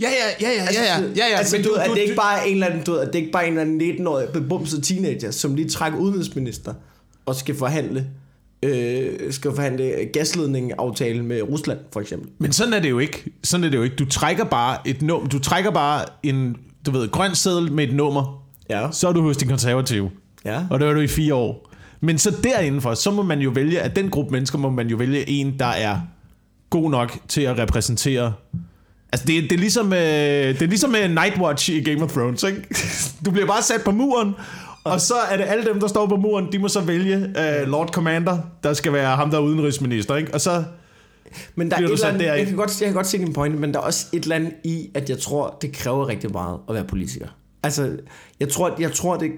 Ja, 0.00 0.08
ja, 0.08 0.48
ja, 0.48 0.48
ja, 0.50 0.64
ja, 0.72 0.82
ja. 0.82 1.08
ja, 1.16 1.30
ja. 1.30 1.38
altså, 1.38 1.56
men 1.56 1.64
du, 1.64 1.70
du, 1.70 1.74
at 1.74 1.90
det 1.90 1.98
ikke 1.98 2.14
bare 2.14 2.40
er 2.40 2.42
en 2.42 2.52
eller 2.52 2.66
anden, 2.66 2.82
du, 2.82 2.92
ved, 2.92 3.00
at 3.00 3.12
det 3.12 3.18
ikke 3.18 3.30
bare 3.30 3.42
er 3.42 3.46
en 3.46 3.58
eller 3.58 3.72
anden 3.72 4.06
19-årig 4.06 4.28
bebumset 4.32 4.84
teenager, 4.84 5.30
som 5.30 5.54
lige 5.54 5.68
trækker 5.68 5.98
udenrigsminister 5.98 6.74
og 7.26 7.36
skal 7.36 7.54
forhandle 7.54 8.06
øh, 8.62 9.32
skal 9.32 9.54
forhandle 9.54 9.92
gasledningaftale 10.12 11.24
med 11.24 11.42
Rusland, 11.42 11.78
for 11.92 12.00
eksempel. 12.00 12.30
Men 12.38 12.52
sådan 12.52 12.72
er 12.72 12.80
det 12.80 12.90
jo 12.90 12.98
ikke. 12.98 13.24
Sådan 13.44 13.64
er 13.64 13.70
det 13.70 13.76
jo 13.76 13.82
ikke. 13.82 13.96
Du 13.96 14.04
trækker 14.04 14.44
bare 14.44 14.88
et 14.88 15.02
num- 15.02 15.28
du 15.28 15.38
trækker 15.38 15.70
bare 15.70 16.04
en, 16.22 16.56
du 16.86 16.90
ved, 16.90 17.08
grøn 17.08 17.34
seddel 17.34 17.72
med 17.72 17.88
et 17.88 17.94
nummer. 17.94 18.44
Ja. 18.70 18.88
Så 18.92 19.08
er 19.08 19.12
du 19.12 19.22
hos 19.22 19.36
din 19.36 19.48
konservative. 19.48 20.10
Ja. 20.44 20.64
Og 20.70 20.80
der 20.80 20.88
er 20.88 20.92
du 20.94 21.00
i 21.00 21.06
fire 21.06 21.34
år. 21.34 21.70
Men 22.00 22.18
så 22.18 22.36
derindenfor, 22.44 22.94
så 22.94 23.10
må 23.10 23.22
man 23.22 23.40
jo 23.40 23.50
vælge, 23.50 23.80
at 23.80 23.96
den 23.96 24.10
gruppe 24.10 24.32
mennesker 24.32 24.58
må 24.58 24.70
man 24.70 24.88
jo 24.88 24.96
vælge 24.96 25.28
en, 25.28 25.58
der 25.58 25.66
er 25.66 26.00
god 26.70 26.90
nok 26.90 27.18
til 27.28 27.40
at 27.40 27.58
repræsentere 27.58 28.32
Altså, 29.12 29.26
det, 29.26 29.42
det, 29.42 29.52
er 29.52 29.58
ligesom, 29.58 29.92
øh, 29.92 29.98
det 29.98 30.62
er 30.62 30.66
ligesom 30.66 30.90
med 30.90 31.08
Nightwatch 31.08 31.70
i 31.70 31.80
Game 31.80 32.02
of 32.02 32.12
Thrones, 32.12 32.42
ikke? 32.42 32.62
Du 33.24 33.30
bliver 33.30 33.46
bare 33.46 33.62
sat 33.62 33.80
på 33.84 33.90
muren, 33.90 34.34
og 34.84 35.00
så 35.00 35.14
er 35.30 35.36
det 35.36 35.44
alle 35.44 35.64
dem, 35.64 35.80
der 35.80 35.88
står 35.88 36.06
på 36.06 36.16
muren, 36.16 36.52
de 36.52 36.58
må 36.58 36.68
så 36.68 36.80
vælge 36.80 37.16
øh, 37.16 37.68
Lord 37.68 37.88
Commander, 37.88 38.38
der 38.62 38.72
skal 38.72 38.92
være 38.92 39.16
ham, 39.16 39.30
der 39.30 39.38
er 39.38 39.42
udenrigsminister, 39.42 40.16
ikke? 40.16 40.34
Og 40.34 40.40
så... 40.40 40.64
Men 41.54 41.70
der 41.70 41.76
er 41.76 41.80
et 41.80 41.90
eller 41.90 42.06
andet, 42.06 42.26
jeg, 42.26 42.46
kan 42.46 42.56
godt, 42.56 42.80
jeg 42.80 42.86
kan 42.86 42.94
godt 42.94 43.06
se 43.06 43.18
din 43.18 43.32
pointe, 43.32 43.58
men 43.58 43.74
der 43.74 43.80
er 43.80 43.84
også 43.84 44.06
et 44.12 44.22
eller 44.22 44.36
andet 44.36 44.52
i, 44.64 44.90
at 44.94 45.10
jeg 45.10 45.18
tror, 45.18 45.58
det 45.62 45.72
kræver 45.72 46.08
rigtig 46.08 46.32
meget 46.32 46.58
at 46.68 46.74
være 46.74 46.84
politiker. 46.84 47.26
Altså, 47.62 47.96
jeg 48.40 48.48
tror, 48.48 48.76
jeg 48.78 48.92
tror 48.92 49.16
det, 49.16 49.30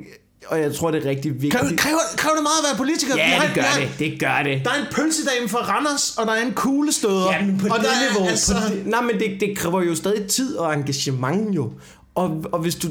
og 0.46 0.60
jeg 0.60 0.74
tror, 0.74 0.90
det 0.90 1.04
er 1.06 1.08
rigtig 1.10 1.32
vigtigt. 1.32 1.54
Kræver, 1.54 1.76
kræver, 1.76 1.98
kræver 2.16 2.34
det 2.34 2.42
meget 2.42 2.58
at 2.62 2.64
være 2.68 2.76
politiker? 2.76 3.16
Ja, 3.16 3.22
har- 3.22 3.46
det 3.46 3.54
gør 3.54 3.62
har- 3.62 3.80
det. 3.80 3.90
Det 3.98 4.20
gør 4.20 4.42
det. 4.44 4.64
Der 4.64 4.70
er 4.70 4.74
en 4.74 4.86
pølsedame 4.92 5.48
fra 5.48 5.58
Randers, 5.58 6.16
og 6.18 6.26
der 6.26 6.32
er 6.32 6.42
en 6.46 6.52
kuglestøder. 6.52 7.32
Ja, 7.32 7.44
men 7.46 7.58
på 7.58 7.66
og 7.66 7.78
det 7.78 7.84
der 7.86 7.90
er 7.92 8.10
niveau. 8.12 8.28
Altså, 8.28 8.54
På 8.54 8.74
det, 8.74 8.86
nej, 8.86 9.02
men 9.02 9.18
det, 9.18 9.36
det 9.40 9.56
kræver 9.58 9.82
jo 9.82 9.94
stadig 9.94 10.26
tid 10.26 10.56
og 10.56 10.74
engagement 10.74 11.56
jo. 11.56 11.72
Og, 12.14 12.44
og 12.52 12.58
hvis 12.60 12.74
du... 12.74 12.88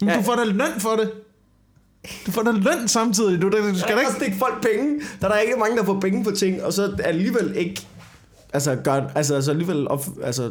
men 0.00 0.16
du 0.18 0.22
får 0.22 0.34
da 0.34 0.44
løn 0.44 0.72
for 0.78 0.96
det. 0.96 1.10
Du 2.26 2.30
får 2.30 2.42
da 2.42 2.50
løn 2.50 2.88
samtidig. 2.88 3.42
Du, 3.42 3.48
du 3.48 3.78
skal 3.78 3.94
da 3.96 4.00
ikke 4.00 4.12
stikke 4.12 4.36
folk 4.38 4.62
penge? 4.62 5.00
Der 5.20 5.28
er 5.28 5.32
der 5.32 5.38
ikke 5.38 5.54
mange, 5.58 5.76
der 5.76 5.84
får 5.84 6.00
penge 6.00 6.24
på 6.24 6.30
ting, 6.30 6.62
og 6.64 6.72
så 6.72 6.96
alligevel 7.04 7.52
ikke... 7.56 7.86
Altså, 8.52 8.74
gør, 8.84 9.02
altså, 9.14 9.34
altså 9.34 9.50
alligevel 9.50 9.88
op, 9.88 10.06
altså, 10.22 10.50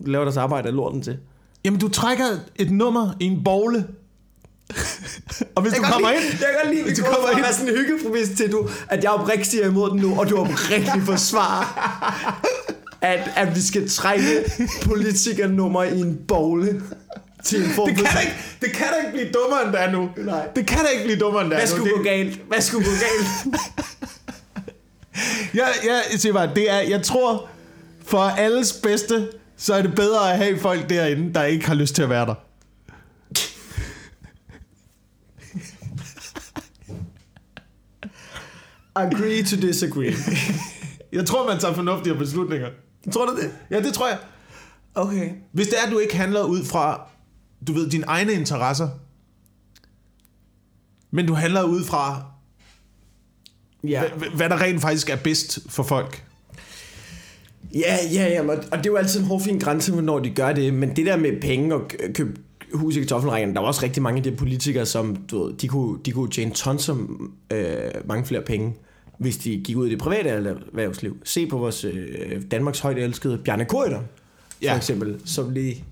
laver 0.00 0.24
deres 0.24 0.36
arbejde 0.36 0.68
af 0.68 0.74
lorten 0.74 1.02
til. 1.02 1.16
Jamen, 1.64 1.80
du 1.80 1.88
trækker 1.88 2.24
et 2.56 2.70
nummer 2.70 3.12
i 3.20 3.24
en 3.24 3.44
bogle. 3.44 3.86
og 5.54 5.62
hvis 5.62 5.72
du 5.72 5.82
kommer 5.82 6.10
ind... 6.10 6.20
Jeg 6.22 6.38
kan 6.38 6.48
godt 6.64 6.74
lide, 6.74 6.84
hvis 6.84 6.98
du 6.98 7.04
kommer 7.04 7.30
ind, 7.30 7.44
sådan 7.52 7.68
en 7.68 7.76
hyggepromis 7.76 8.28
til, 8.36 8.52
du, 8.52 8.68
at 8.88 9.02
jeg 9.04 9.10
oprigtigt 9.10 9.62
er 9.62 9.68
imod 9.68 9.90
den 9.90 9.98
nu, 10.00 10.18
og 10.20 10.28
du 10.30 10.36
oprigtigt 10.38 11.04
forsvarer, 11.06 11.64
at, 13.00 13.30
at 13.36 13.56
vi 13.56 13.60
skal 13.60 13.88
trække 13.90 14.44
politikernummer 14.84 15.82
i 15.82 16.00
en 16.00 16.18
bogle 16.28 16.82
til 17.44 17.64
en 17.64 17.70
form 17.70 17.88
det 17.88 17.96
kan, 17.96 18.06
da 18.14 18.20
ikke, 18.20 18.34
det 18.60 18.72
kan 18.72 18.86
da 18.86 19.06
ikke 19.06 19.12
blive 19.12 19.32
dummere, 19.32 19.64
end 19.64 19.72
det 19.72 19.80
er 19.82 19.90
nu. 19.90 20.08
Nej. 20.16 20.48
Det 20.56 20.66
kan 20.66 20.78
da 20.78 20.86
ikke 20.86 21.04
blive 21.04 21.18
dummere, 21.18 21.42
end 21.42 21.50
det 21.50 21.56
er 21.56 21.66
Hvad 21.66 21.68
nu. 21.70 21.76
skulle 21.76 21.90
Det- 21.90 21.96
gå 21.98 22.02
galt? 22.02 22.40
Hvad 22.48 22.60
skulle 22.60 22.84
gå 22.84 22.90
galt? 22.90 23.56
Jeg, 25.54 25.68
jeg 26.12 26.20
siger 26.20 26.32
bare, 26.32 26.50
det 26.54 26.70
er, 26.70 26.78
jeg 26.80 27.02
tror, 27.02 27.48
for 28.06 28.18
alles 28.18 28.72
bedste, 28.72 29.28
så 29.56 29.74
er 29.74 29.82
det 29.82 29.94
bedre 29.94 30.32
at 30.32 30.38
have 30.38 30.58
folk 30.58 30.90
derinde, 30.90 31.34
der 31.34 31.44
ikke 31.44 31.66
har 31.66 31.74
lyst 31.74 31.94
til 31.94 32.02
at 32.02 32.10
være 32.10 32.26
der. 32.26 32.34
Agree 38.94 39.42
to 39.42 39.56
disagree. 39.56 40.14
Jeg 41.12 41.26
tror, 41.26 41.48
man 41.48 41.58
tager 41.60 41.74
fornuftige 41.74 42.14
beslutninger. 42.14 42.68
Tror 43.12 43.26
du 43.26 43.36
det? 43.36 43.50
Ja, 43.70 43.80
det 43.82 43.94
tror 43.94 44.08
jeg. 44.08 44.18
Okay. 44.94 45.30
Hvis 45.52 45.66
det 45.68 45.74
er, 45.82 45.86
at 45.86 45.92
du 45.92 45.98
ikke 45.98 46.16
handler 46.16 46.42
ud 46.42 46.64
fra, 46.64 47.08
du 47.66 47.72
ved, 47.72 47.90
dine 47.90 48.04
egne 48.06 48.32
interesser, 48.32 48.88
men 51.10 51.26
du 51.26 51.34
handler 51.34 51.62
ud 51.62 51.84
fra, 51.84 52.22
Ja. 53.84 54.02
hvad, 54.16 54.28
hvad 54.28 54.48
der 54.48 54.60
rent 54.60 54.80
faktisk 54.80 55.10
er 55.10 55.16
bedst 55.16 55.58
for 55.68 55.82
folk. 55.82 56.24
Ja, 57.74 57.96
ja, 58.12 58.28
ja, 58.28 58.42
og 58.50 58.56
det 58.78 58.86
er 58.86 58.90
jo 58.90 58.96
altid 58.96 59.20
en 59.20 59.26
hårfin 59.26 59.58
grænse, 59.58 59.92
når 60.02 60.18
de 60.18 60.30
gør 60.30 60.52
det, 60.52 60.74
men 60.74 60.96
det 60.96 61.06
der 61.06 61.16
med 61.16 61.40
penge 61.40 61.74
og 61.74 61.88
kø- 61.88 62.12
købe 62.12 62.40
hus 62.74 62.96
i 62.96 63.00
kartoffelrækken, 63.00 63.54
der 63.54 63.60
var 63.60 63.66
også 63.68 63.82
rigtig 63.82 64.02
mange 64.02 64.16
af 64.18 64.22
de 64.22 64.32
politikere, 64.32 64.86
som 64.86 65.16
du 65.16 65.44
ved, 65.44 65.54
de 65.54 65.68
kunne, 65.68 65.98
de 66.04 66.12
kunne 66.12 66.30
tjene 66.30 66.50
tons 66.50 66.82
som 66.82 67.30
øh, 67.52 67.66
mange 68.04 68.26
flere 68.26 68.42
penge, 68.42 68.74
hvis 69.18 69.36
de 69.36 69.60
gik 69.64 69.76
ud 69.76 69.86
i 69.86 69.90
det 69.90 69.98
private 69.98 70.28
erhvervsliv. 70.28 71.16
Se 71.24 71.46
på 71.46 71.58
vores 71.58 71.84
øh, 71.84 72.42
Danmarks 72.50 72.80
højt 72.80 72.98
elskede 72.98 73.38
Bjarne 73.44 73.64
Korydon, 73.64 74.00
for 74.00 74.04
Ja. 74.62 74.76
eksempel, 74.76 75.16
som 75.24 75.50
lige, 75.50 75.84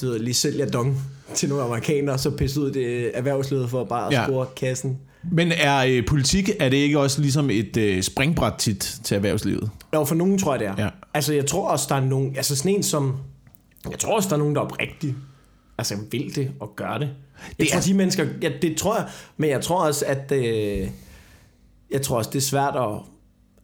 du 0.00 0.06
ved, 0.06 0.18
lige 0.18 0.34
sælger 0.34 0.66
dong 0.70 0.96
til 1.34 1.48
nogle 1.48 1.64
amerikanere, 1.64 2.18
så 2.18 2.30
pisser 2.30 2.60
ud 2.60 2.70
i 2.70 2.72
det 2.72 3.10
erhvervslivet 3.14 3.70
for 3.70 3.84
bare 3.84 4.06
at 4.06 4.12
Ja. 4.12 4.24
score 4.26 4.46
kassen. 4.56 4.98
Men 5.32 5.52
er 5.52 5.78
øh, 5.88 6.06
politik, 6.06 6.50
er 6.60 6.68
det 6.68 6.76
ikke 6.76 6.98
også 6.98 7.20
ligesom 7.20 7.50
et 7.50 7.76
øh, 7.76 8.02
springbræt 8.02 8.52
tit 8.58 8.98
til 9.04 9.14
erhvervslivet? 9.14 9.70
Jo, 9.94 10.04
for 10.04 10.14
nogen 10.14 10.38
tror 10.38 10.52
jeg, 10.54 10.60
det 10.60 10.68
er. 10.68 10.74
Ja. 10.84 10.88
Altså, 11.14 11.34
jeg 11.34 11.46
tror 11.46 11.68
også, 11.68 11.86
der 11.88 11.94
er 11.94 12.04
nogen... 12.04 12.36
Altså, 12.36 12.56
sådan 12.56 12.72
en 12.74 12.82
som... 12.82 13.16
Jeg 13.90 13.98
tror 13.98 14.16
også, 14.16 14.28
der 14.28 14.34
er 14.34 14.38
nogen, 14.38 14.54
der 14.54 14.60
er 14.60 14.64
oprigtigt 14.64 15.14
altså, 15.78 15.94
vil 16.10 16.36
det 16.36 16.50
og 16.60 16.72
gør 16.76 16.98
det. 16.98 17.08
Jeg 17.08 17.10
Det 17.60 17.68
tror, 17.68 17.78
er- 17.78 17.82
de 17.82 17.94
mennesker... 17.94 18.26
Ja, 18.42 18.50
det 18.62 18.76
tror 18.76 18.96
jeg. 18.96 19.06
Men 19.36 19.50
jeg 19.50 19.60
tror 19.60 19.84
også, 19.86 20.04
at... 20.08 20.32
Øh, 20.32 20.88
jeg 21.90 22.02
tror 22.02 22.16
også, 22.18 22.30
det 22.30 22.36
er 22.38 22.42
svært 22.42 22.76
at... 22.76 22.88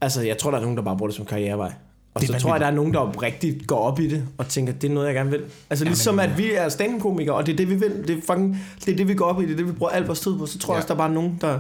Altså, 0.00 0.22
jeg 0.22 0.38
tror, 0.38 0.50
der 0.50 0.59
er 0.59 0.62
nogen, 0.62 0.77
der 0.77 0.83
bare 0.83 0.96
bruger 0.96 1.09
det 1.09 1.16
som 1.16 1.24
karrierevej. 1.24 1.72
Og 2.14 2.20
Det 2.20 2.29
så 2.31 2.38
tror 2.38 2.50
jeg, 2.53 2.61
der 2.61 2.66
er 2.66 2.70
nogen, 2.70 2.94
der 2.94 3.00
oprigtigt 3.00 3.66
går 3.66 3.79
op 3.79 4.00
i 4.00 4.07
det, 4.09 4.24
og 4.38 4.48
tænker, 4.48 4.72
det 4.72 4.90
er 4.90 4.94
noget, 4.94 5.07
jeg 5.07 5.14
gerne 5.14 5.31
vil. 5.31 5.40
Altså 5.70 5.85
ligesom, 5.85 6.18
at 6.18 6.38
vi 6.38 6.53
er 6.53 6.68
stand-komikere, 6.68 7.35
og 7.35 7.46
det 7.46 7.53
er 7.53 7.57
det, 7.57 7.70
vi 7.70 7.74
vil. 7.74 8.05
Det 8.09 8.11
er, 8.18 8.20
fucking, 8.27 8.59
det 8.85 8.92
er 8.92 8.96
det, 8.96 9.09
vi 9.09 9.14
går 9.14 9.24
op 9.24 9.40
i, 9.42 9.44
det 9.44 9.53
er 9.53 9.57
det, 9.57 9.66
vi 9.66 9.72
bruger 9.72 9.92
al 9.92 10.05
vores 10.05 10.20
tid 10.20 10.38
på. 10.38 10.46
Så 10.46 10.59
tror 10.59 10.74
jeg 10.74 10.77
Ja. 10.77 10.83
også, 10.83 10.88
der 10.88 10.94
er 10.94 10.98
bare 10.98 11.11
nogen, 11.14 11.38
der 11.40 11.59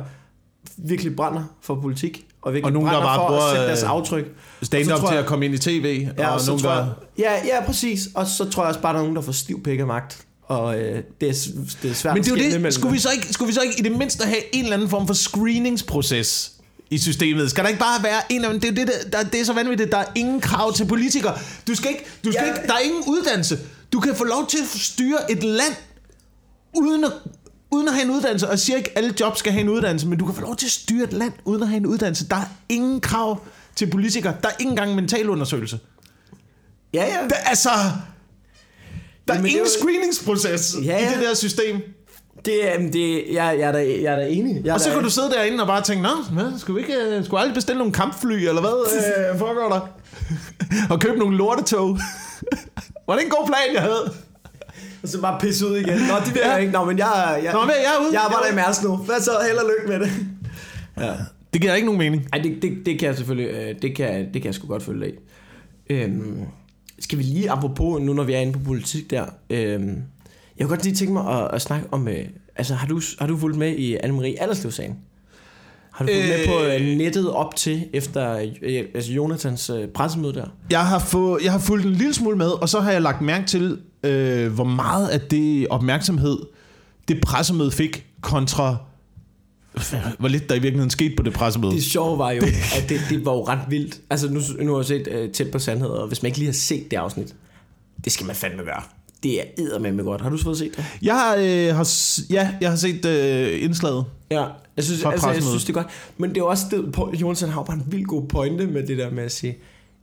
virkelig 0.76 1.16
brænder 1.16 1.42
for 1.60 1.74
politik, 1.80 2.26
og 2.42 2.52
virkelig 2.52 2.66
Og 2.66 2.72
nogen, 2.72 2.88
der 2.94 3.00
bare 3.02 3.18
for 3.18 3.26
bruger, 3.26 3.40
at 3.42 3.50
sætte 3.50 3.66
deres 3.66 3.82
øh, 3.82 3.90
aftryk. 3.90 4.24
Stand-up 4.62 4.98
til 4.98 5.08
jeg- 5.10 5.18
at 5.18 5.26
komme 5.26 5.44
ind 5.44 5.54
i 5.54 5.58
tv, 5.58 6.08
Ja, 6.18 6.28
og 6.28 6.34
og 6.34 6.40
så 6.40 6.50
nogen, 6.50 6.62
tror 6.62 6.70
der... 6.70 6.86
jeg, 7.18 7.40
ja, 7.48 7.56
ja, 7.56 7.66
præcis. 7.66 8.08
Og 8.14 8.26
så 8.26 8.50
tror 8.50 8.62
jeg 8.62 8.68
også 8.68 8.80
bare, 8.80 8.92
der 8.92 8.98
er 8.98 9.02
nogen, 9.02 9.16
der 9.16 9.22
får 9.22 9.32
stiv 9.32 9.62
pik 9.62 9.80
af 9.80 9.86
magt. 9.86 10.26
Og 10.48 10.78
øh, 10.80 11.02
det, 11.20 11.28
er, 11.28 11.48
det 11.82 11.90
er 11.90 11.94
svært 11.94 12.14
Men 12.14 12.24
det 12.24 12.32
er 12.32 12.54
jo 12.54 12.64
det. 12.64 12.74
Skulle 12.74 12.92
vi, 12.92 12.98
så 12.98 13.10
ikke, 13.10 13.32
skulle 13.32 13.46
vi 13.48 13.54
så 13.54 13.60
ikke 13.60 13.78
i 13.78 13.82
det 13.82 13.92
mindste 13.92 14.24
have 14.24 14.54
en 14.54 14.64
eller 14.64 14.76
anden 14.76 14.88
form 14.88 15.06
for 15.06 15.14
screeningsproces 15.14 16.52
i 16.90 16.98
systemet? 16.98 17.50
Skal 17.50 17.64
der 17.64 17.68
ikke 17.68 17.80
bare 17.80 18.02
være 18.02 18.20
en 18.32 18.36
eller 18.36 18.48
anden... 18.48 18.62
Det 18.62 18.80
er, 18.80 18.84
det, 18.84 19.12
der, 19.12 19.22
det 19.22 19.40
er 19.40 19.44
så 19.44 19.52
vanvittigt. 19.52 19.92
Der 19.92 19.98
er 19.98 20.04
ingen 20.14 20.40
krav 20.40 20.72
til 20.74 20.86
politikere. 20.86 21.38
Du 21.68 21.74
skal 21.74 21.90
ikke, 21.90 22.04
du 22.24 22.32
skal 22.32 22.44
Ja. 22.46 22.54
ikke, 22.54 22.66
der 22.66 22.74
er 22.74 22.78
ingen 22.78 23.02
uddannelse. 23.06 23.58
Du 23.92 24.00
kan 24.00 24.14
få 24.16 24.24
lov 24.24 24.46
til 24.46 24.58
at 24.58 24.80
styre 24.80 25.32
et 25.32 25.42
land 25.42 25.74
uden 26.74 27.04
at, 27.04 27.12
uden 27.70 27.88
at 27.88 27.94
have 27.94 28.04
en 28.04 28.10
uddannelse. 28.10 28.46
Og 28.46 28.50
jeg 28.50 28.58
siger 28.58 28.76
ikke, 28.76 28.90
at 28.90 28.96
alle 29.04 29.14
jobs 29.20 29.38
skal 29.38 29.52
have 29.52 29.60
en 29.60 29.68
uddannelse, 29.68 30.06
men 30.06 30.18
du 30.18 30.26
kan 30.26 30.34
få 30.34 30.40
lov 30.40 30.56
til 30.56 30.66
at 30.66 30.72
styre 30.72 31.04
et 31.04 31.12
land 31.12 31.32
uden 31.44 31.62
at 31.62 31.68
have 31.68 31.76
en 31.76 31.86
uddannelse. 31.86 32.28
Der 32.28 32.36
er 32.36 32.46
ingen 32.68 33.00
krav 33.00 33.40
til 33.76 33.90
politikere. 33.90 34.34
Der 34.42 34.48
er 34.48 34.52
ikke 34.58 34.70
engang 34.70 34.90
en 34.90 34.96
mentalundersøgelse. 34.96 35.78
Ja, 36.94 37.04
ja. 37.04 37.28
Der, 37.28 37.34
altså... 37.34 37.70
Der 39.28 39.32
er 39.34 39.36
Jamen, 39.36 39.44
det 39.44 39.50
er 39.56 39.58
ingen 39.60 39.66
jo- 39.66 39.80
screeningsproces 39.80 40.76
Ja, 40.84 40.98
i 40.98 41.02
ja. 41.02 41.10
det 41.14 41.26
der 41.28 41.34
system. 41.34 41.76
Det, 42.44 42.74
er- 42.74 42.78
det, 42.90 43.24
jeg, 43.32 43.56
jeg, 43.58 43.68
er 43.68 43.72
da, 43.72 43.78
jeg 43.78 44.12
er 44.12 44.16
da 44.16 44.26
enig. 44.28 44.60
Jeg 44.64 44.70
er 44.70 44.74
Og 44.74 44.80
så 44.80 44.90
kan 44.90 45.02
du 45.02 45.10
sidde 45.10 45.30
derinde 45.30 45.60
og 45.60 45.66
bare 45.66 45.82
tænke, 45.82 46.02
Nå, 46.02 46.08
hvad, 46.32 46.58
skulle 46.58 46.82
vi 46.82 46.88
ikke 46.88 47.00
øh, 47.16 47.24
skulle 47.24 47.40
aldrig 47.40 47.54
bestille 47.54 47.78
nogle 47.78 47.92
kampfly, 47.92 48.32
eller 48.32 48.60
hvad 48.60 48.70
øh, 49.32 49.38
foregår 49.38 49.68
der? 49.68 49.80
og 50.94 51.00
købe 51.00 51.18
nogle 51.18 51.36
lortetog. 51.36 51.98
Var 53.08 53.14
det 53.16 53.24
en 53.24 53.30
god 53.30 53.46
plan, 53.46 53.74
jeg 53.74 53.82
havde? 53.82 54.12
Og 55.02 55.08
så 55.08 55.20
bare 55.20 55.40
pisse 55.40 55.66
ud 55.66 55.76
igen. 55.76 55.86
Nå, 55.98 56.14
det 56.24 56.34
vil 56.34 56.42
Ja. 56.44 56.50
jeg 56.52 56.60
ikke. 56.60 56.72
Nå, 56.72 56.84
men 56.84 56.98
jeg, 56.98 57.40
jeg, 57.44 57.52
Nå, 57.52 57.60
men 57.60 57.70
jeg 57.70 57.94
er 57.98 58.04
ude. 58.04 58.12
jeg 58.12 58.22
arbejder 58.22 58.44
Jeg 58.46 58.54
i 58.56 58.58
er 58.60 58.66
Mærsk 58.66 58.82
nu. 58.82 58.96
Hvad 58.96 59.20
så? 59.20 59.30
Held 59.48 59.58
og 59.58 59.70
lykke 59.78 59.98
med 59.98 60.06
det. 60.06 60.12
Ja. 61.06 61.12
Det 61.52 61.60
giver 61.60 61.74
ikke 61.74 61.86
nogen 61.86 61.98
mening. 61.98 62.28
Ej, 62.32 62.38
det, 62.38 62.58
det, 62.62 62.72
det 62.86 62.98
kan 62.98 63.08
jeg 63.08 63.16
selvfølgelig, 63.16 63.50
øh, 63.50 63.74
det 63.82 63.96
kan, 63.96 64.24
det 64.24 64.32
kan 64.32 64.44
jeg 64.44 64.54
sgu 64.54 64.66
godt 64.66 64.82
følge 64.82 65.06
af. 65.06 65.12
Øhm, 65.90 66.38
skal 66.98 67.18
vi 67.18 67.22
lige, 67.22 67.50
apropos 67.50 68.02
nu, 68.02 68.12
når 68.12 68.22
vi 68.22 68.32
er 68.32 68.38
inde 68.38 68.52
på 68.52 68.58
politik 68.58 69.10
der, 69.10 69.24
øhm, 69.50 70.02
jeg 70.58 70.66
kunne 70.66 70.68
godt 70.68 70.84
lige 70.84 70.94
tænke 70.94 71.12
mig 71.12 71.42
at, 71.42 71.50
at 71.54 71.62
snakke 71.62 71.86
om, 71.90 72.08
øh, 72.08 72.24
altså 72.56 72.74
har 72.74 72.86
du, 72.86 73.00
har 73.18 73.26
du 73.26 73.36
fulgt 73.36 73.58
med 73.58 73.76
i 73.76 73.96
Anne-Marie 73.96 74.42
Allerslev-sagen? 74.42 74.96
Har 75.92 76.04
du 76.04 76.12
fulgt 76.12 76.24
øh, 76.24 76.38
med 76.38 76.46
på 76.46 76.64
Øh. 76.64 76.90
øh, 76.90 76.96
nettet 76.96 77.30
op 77.30 77.56
til, 77.56 77.88
efter 77.92 78.36
øh, 78.62 78.84
altså 78.94 79.12
Jonathans 79.12 79.70
øh, 79.70 79.88
pressemøde 79.88 80.34
der? 80.34 80.46
Jeg 80.70 80.86
har, 80.86 80.98
få, 80.98 81.38
jeg 81.44 81.52
har 81.52 81.58
fulgt 81.58 81.86
en 81.86 81.92
lille 81.92 82.14
smule 82.14 82.36
med, 82.36 82.48
og 82.48 82.68
så 82.68 82.80
har 82.80 82.92
jeg 82.92 83.02
lagt 83.02 83.20
mærke 83.20 83.46
til, 83.46 83.78
øh, 84.02 84.52
hvor 84.52 84.64
meget 84.64 85.08
af 85.08 85.20
det 85.20 85.66
opmærksomhed, 85.68 86.38
det 87.08 87.20
pressemøde 87.20 87.70
fik, 87.70 88.06
kontra 88.20 88.76
hvor 90.18 90.28
lidt 90.28 90.48
der 90.48 90.54
i 90.54 90.58
virkeligheden 90.58 90.90
skete 90.90 91.16
på 91.16 91.22
det 91.22 91.32
pressemøde. 91.32 91.72
Det 91.72 91.84
sjove 91.84 92.18
var 92.18 92.30
jo, 92.30 92.42
at 92.76 92.84
det, 92.88 93.00
det 93.10 93.24
var 93.24 93.32
jo 93.32 93.44
ret 93.44 93.60
vildt. 93.68 94.00
Altså 94.10 94.28
nu, 94.30 94.40
nu 94.60 94.72
har 94.72 94.78
jeg 94.78 94.86
set 94.86 95.08
øh, 95.10 95.30
tæt 95.30 95.50
på 95.50 95.58
sandhed, 95.58 95.88
og 95.88 96.08
hvis 96.08 96.22
man 96.22 96.26
ikke 96.28 96.38
lige 96.38 96.48
har 96.48 96.52
set 96.52 96.90
det 96.90 96.96
afsnit, 96.96 97.34
det 98.04 98.12
skal 98.12 98.26
man 98.26 98.36
fandme 98.36 98.62
gøre. 98.62 98.82
Det 99.22 99.40
er 99.40 99.44
eddermame 99.58 100.02
godt. 100.02 100.20
Har 100.20 100.30
du 100.30 100.36
så 100.36 100.44
fået 100.44 100.58
set 100.58 100.76
det? 100.76 100.84
Jeg 101.02 101.14
har, 101.14 101.36
øh, 101.36 101.76
har, 101.76 101.88
ja, 102.30 102.50
jeg 102.60 102.70
har 102.70 102.76
set 102.76 103.04
øh, 103.06 103.62
indslaget. 103.64 104.04
Ja, 104.30 104.44
jeg 104.76 104.84
synes, 104.84 105.04
altså, 105.04 105.30
jeg 105.30 105.42
synes 105.42 105.64
det 105.64 105.70
er 105.70 105.74
godt. 105.82 105.86
Men 106.18 106.30
det 106.30 106.38
er 106.38 106.42
også 106.44 106.64
det, 106.70 107.20
Jonsen 107.20 107.48
har 107.48 107.60
jo 107.60 107.64
bare 107.64 107.76
en 107.76 107.84
vild 107.86 108.04
god 108.04 108.28
pointe 108.28 108.66
med 108.66 108.86
det 108.86 108.98
der 108.98 109.10
med 109.10 109.22
at 109.22 109.32
sige, 109.32 109.56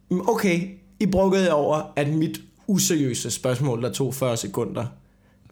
"Mm, 0.10 0.22
okay, 0.30 0.62
I 1.00 1.06
bruggede 1.06 1.52
over, 1.54 1.82
at 1.96 2.08
mit 2.08 2.42
useriøse 2.68 3.32
spørgsmål, 3.32 3.82
der 3.84 3.92
tog 3.92 4.16
40 4.16 4.38
sekunder 4.38 4.86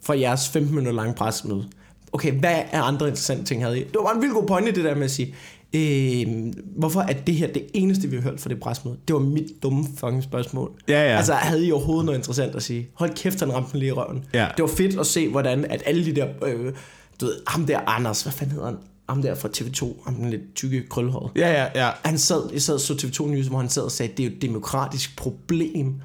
fra 0.04 0.20
jeres 0.20 0.50
15 0.50 0.76
minutter 0.76 0.92
lange 1.02 1.14
pressemøde. 1.14 1.66
Okay, 2.12 2.32
hvad 2.32 2.62
er 2.72 2.82
andre 2.82 3.08
interessante 3.08 3.46
ting, 3.46 3.64
havde 3.64 3.80
I? 3.80 3.84
Det 3.84 3.96
var 3.96 4.04
bare 4.04 4.16
en 4.16 4.22
vild 4.22 4.32
god 4.32 4.48
pointe, 4.48 4.72
det 4.72 4.84
der 4.84 4.96
med 4.96 5.04
at 5.04 5.12
sige, 5.12 5.36
øh, 5.74 6.54
hvorfor 6.76 7.02
er 7.02 7.14
det 7.14 7.36
her 7.36 7.54
det 7.54 7.68
eneste, 7.74 8.08
vi 8.08 8.16
har 8.16 8.24
hørt 8.24 8.40
fra 8.40 8.50
det 8.50 8.60
pressemøde? 8.60 8.98
Det 9.08 9.14
var 9.14 9.20
mit 9.20 9.64
dumme 9.64 9.86
fucking 9.98 10.24
spørgsmål. 10.24 10.72
Ja, 10.88 11.10
ja. 11.12 11.18
Altså, 11.18 11.34
havde 11.34 11.66
I 11.66 11.72
overhovedet 11.72 12.06
noget 12.06 12.18
interessant 12.18 12.56
at 12.56 12.64
sige? 12.64 12.90
Hold 12.94 13.16
kæft, 13.16 13.40
han 13.40 13.54
ramte 13.54 13.80
lige 13.80 13.90
i 13.90 13.92
røven. 13.92 14.26
Ja. 14.34 14.48
Det 14.58 14.64
var 14.64 14.70
fedt 14.70 15.00
at 15.00 15.06
se, 15.06 15.30
hvordan 15.30 15.66
at 15.66 15.84
alle 15.86 16.06
de 16.06 16.16
der... 16.16 16.28
Øh, 16.46 16.74
du 17.22 17.26
ved, 17.26 17.36
ham 17.48 17.66
der 17.66 17.80
Anders, 17.88 18.22
hvad 18.22 18.34
fanden 18.34 18.54
hedder 18.54 18.68
han? 18.68 18.78
Ham 19.10 19.22
der 19.22 19.36
fra 19.36 19.50
TV2, 19.58 20.06
ham 20.06 20.16
den 20.16 20.30
lidt 20.30 20.56
tykke 20.56 20.88
krølhåret. 20.90 21.32
Ja, 21.36 21.52
ja, 21.52 21.86
ja. 21.86 21.92
Han 22.04 22.18
sad, 22.18 22.50
jeg 22.54 22.62
sad 22.62 22.80
så 22.80 22.94
TV2 22.94 23.28
News, 23.28 23.48
hvor 23.48 23.58
han 23.58 23.70
sad 23.70 23.84
og 23.84 23.92
sagde, 23.92 24.12
at 24.12 24.18
det 24.18 24.26
er 24.26 24.30
jo 24.30 24.36
et 24.36 24.42
demokratisk 24.42 25.18
problem, 25.18 25.96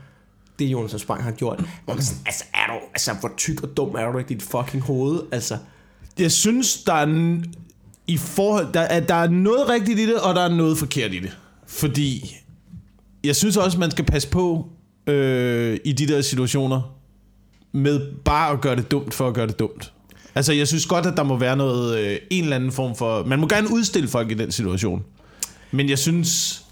det 0.59 0.65
Jonas 0.65 1.01
Spang 1.01 1.23
har 1.23 1.31
gjort. 1.31 1.65
Hvor 1.85 1.95
man 1.95 2.03
sådan, 2.03 2.23
altså, 2.27 2.45
er 2.55 2.67
du, 2.67 2.79
altså, 2.93 3.13
hvor 3.21 3.33
tyk 3.37 3.63
og 3.63 3.77
dum 3.77 3.95
er 3.95 4.13
du 4.13 4.19
i 4.19 4.23
dit 4.23 4.43
fucking 4.43 4.83
hoved? 4.83 5.21
Altså, 5.33 5.59
jeg 6.19 6.33
synes, 6.33 6.83
der 6.83 6.93
er, 6.93 7.39
i 8.07 8.17
forhold, 8.17 8.73
der, 8.75 8.81
at 8.81 9.09
der 9.09 9.15
er 9.15 9.29
noget 9.29 9.69
rigtigt 9.69 9.99
i 9.99 10.07
det, 10.07 10.21
og 10.21 10.35
der 10.35 10.41
er 10.41 10.49
noget 10.49 10.79
forkert 10.79 11.15
i 11.15 11.19
det. 11.19 11.39
Fordi 11.67 12.37
jeg 13.25 13.37
synes 13.37 13.57
også, 13.57 13.79
man 13.79 13.91
skal 13.91 14.05
passe 14.05 14.29
på 14.29 14.69
øh, 15.07 15.79
i 15.85 15.93
de 15.93 16.07
der 16.07 16.21
situationer 16.21 16.97
med 17.73 18.01
bare 18.25 18.53
at 18.53 18.61
gøre 18.61 18.77
det 18.77 18.91
dumt 18.91 19.15
for 19.15 19.29
at 19.29 19.35
gøre 19.35 19.47
det 19.47 19.59
dumt. 19.59 19.93
Altså, 20.35 20.53
jeg 20.53 20.69
synes 20.69 20.87
godt, 20.87 21.07
at 21.07 21.17
der 21.17 21.23
må 21.23 21.37
være 21.37 21.57
noget, 21.57 21.99
øh, 21.99 22.19
en 22.31 22.45
eller 22.45 22.57
anden 22.57 22.73
form 22.73 22.97
for... 22.97 23.25
Man 23.25 23.41
må 23.41 23.47
gerne 23.49 23.71
udstille 23.73 24.09
folk 24.09 24.31
i 24.31 24.35
den 24.35 24.53
situation. 24.53 25.05
Men 25.71 25.89
jeg 25.89 25.99
synes 25.99 26.63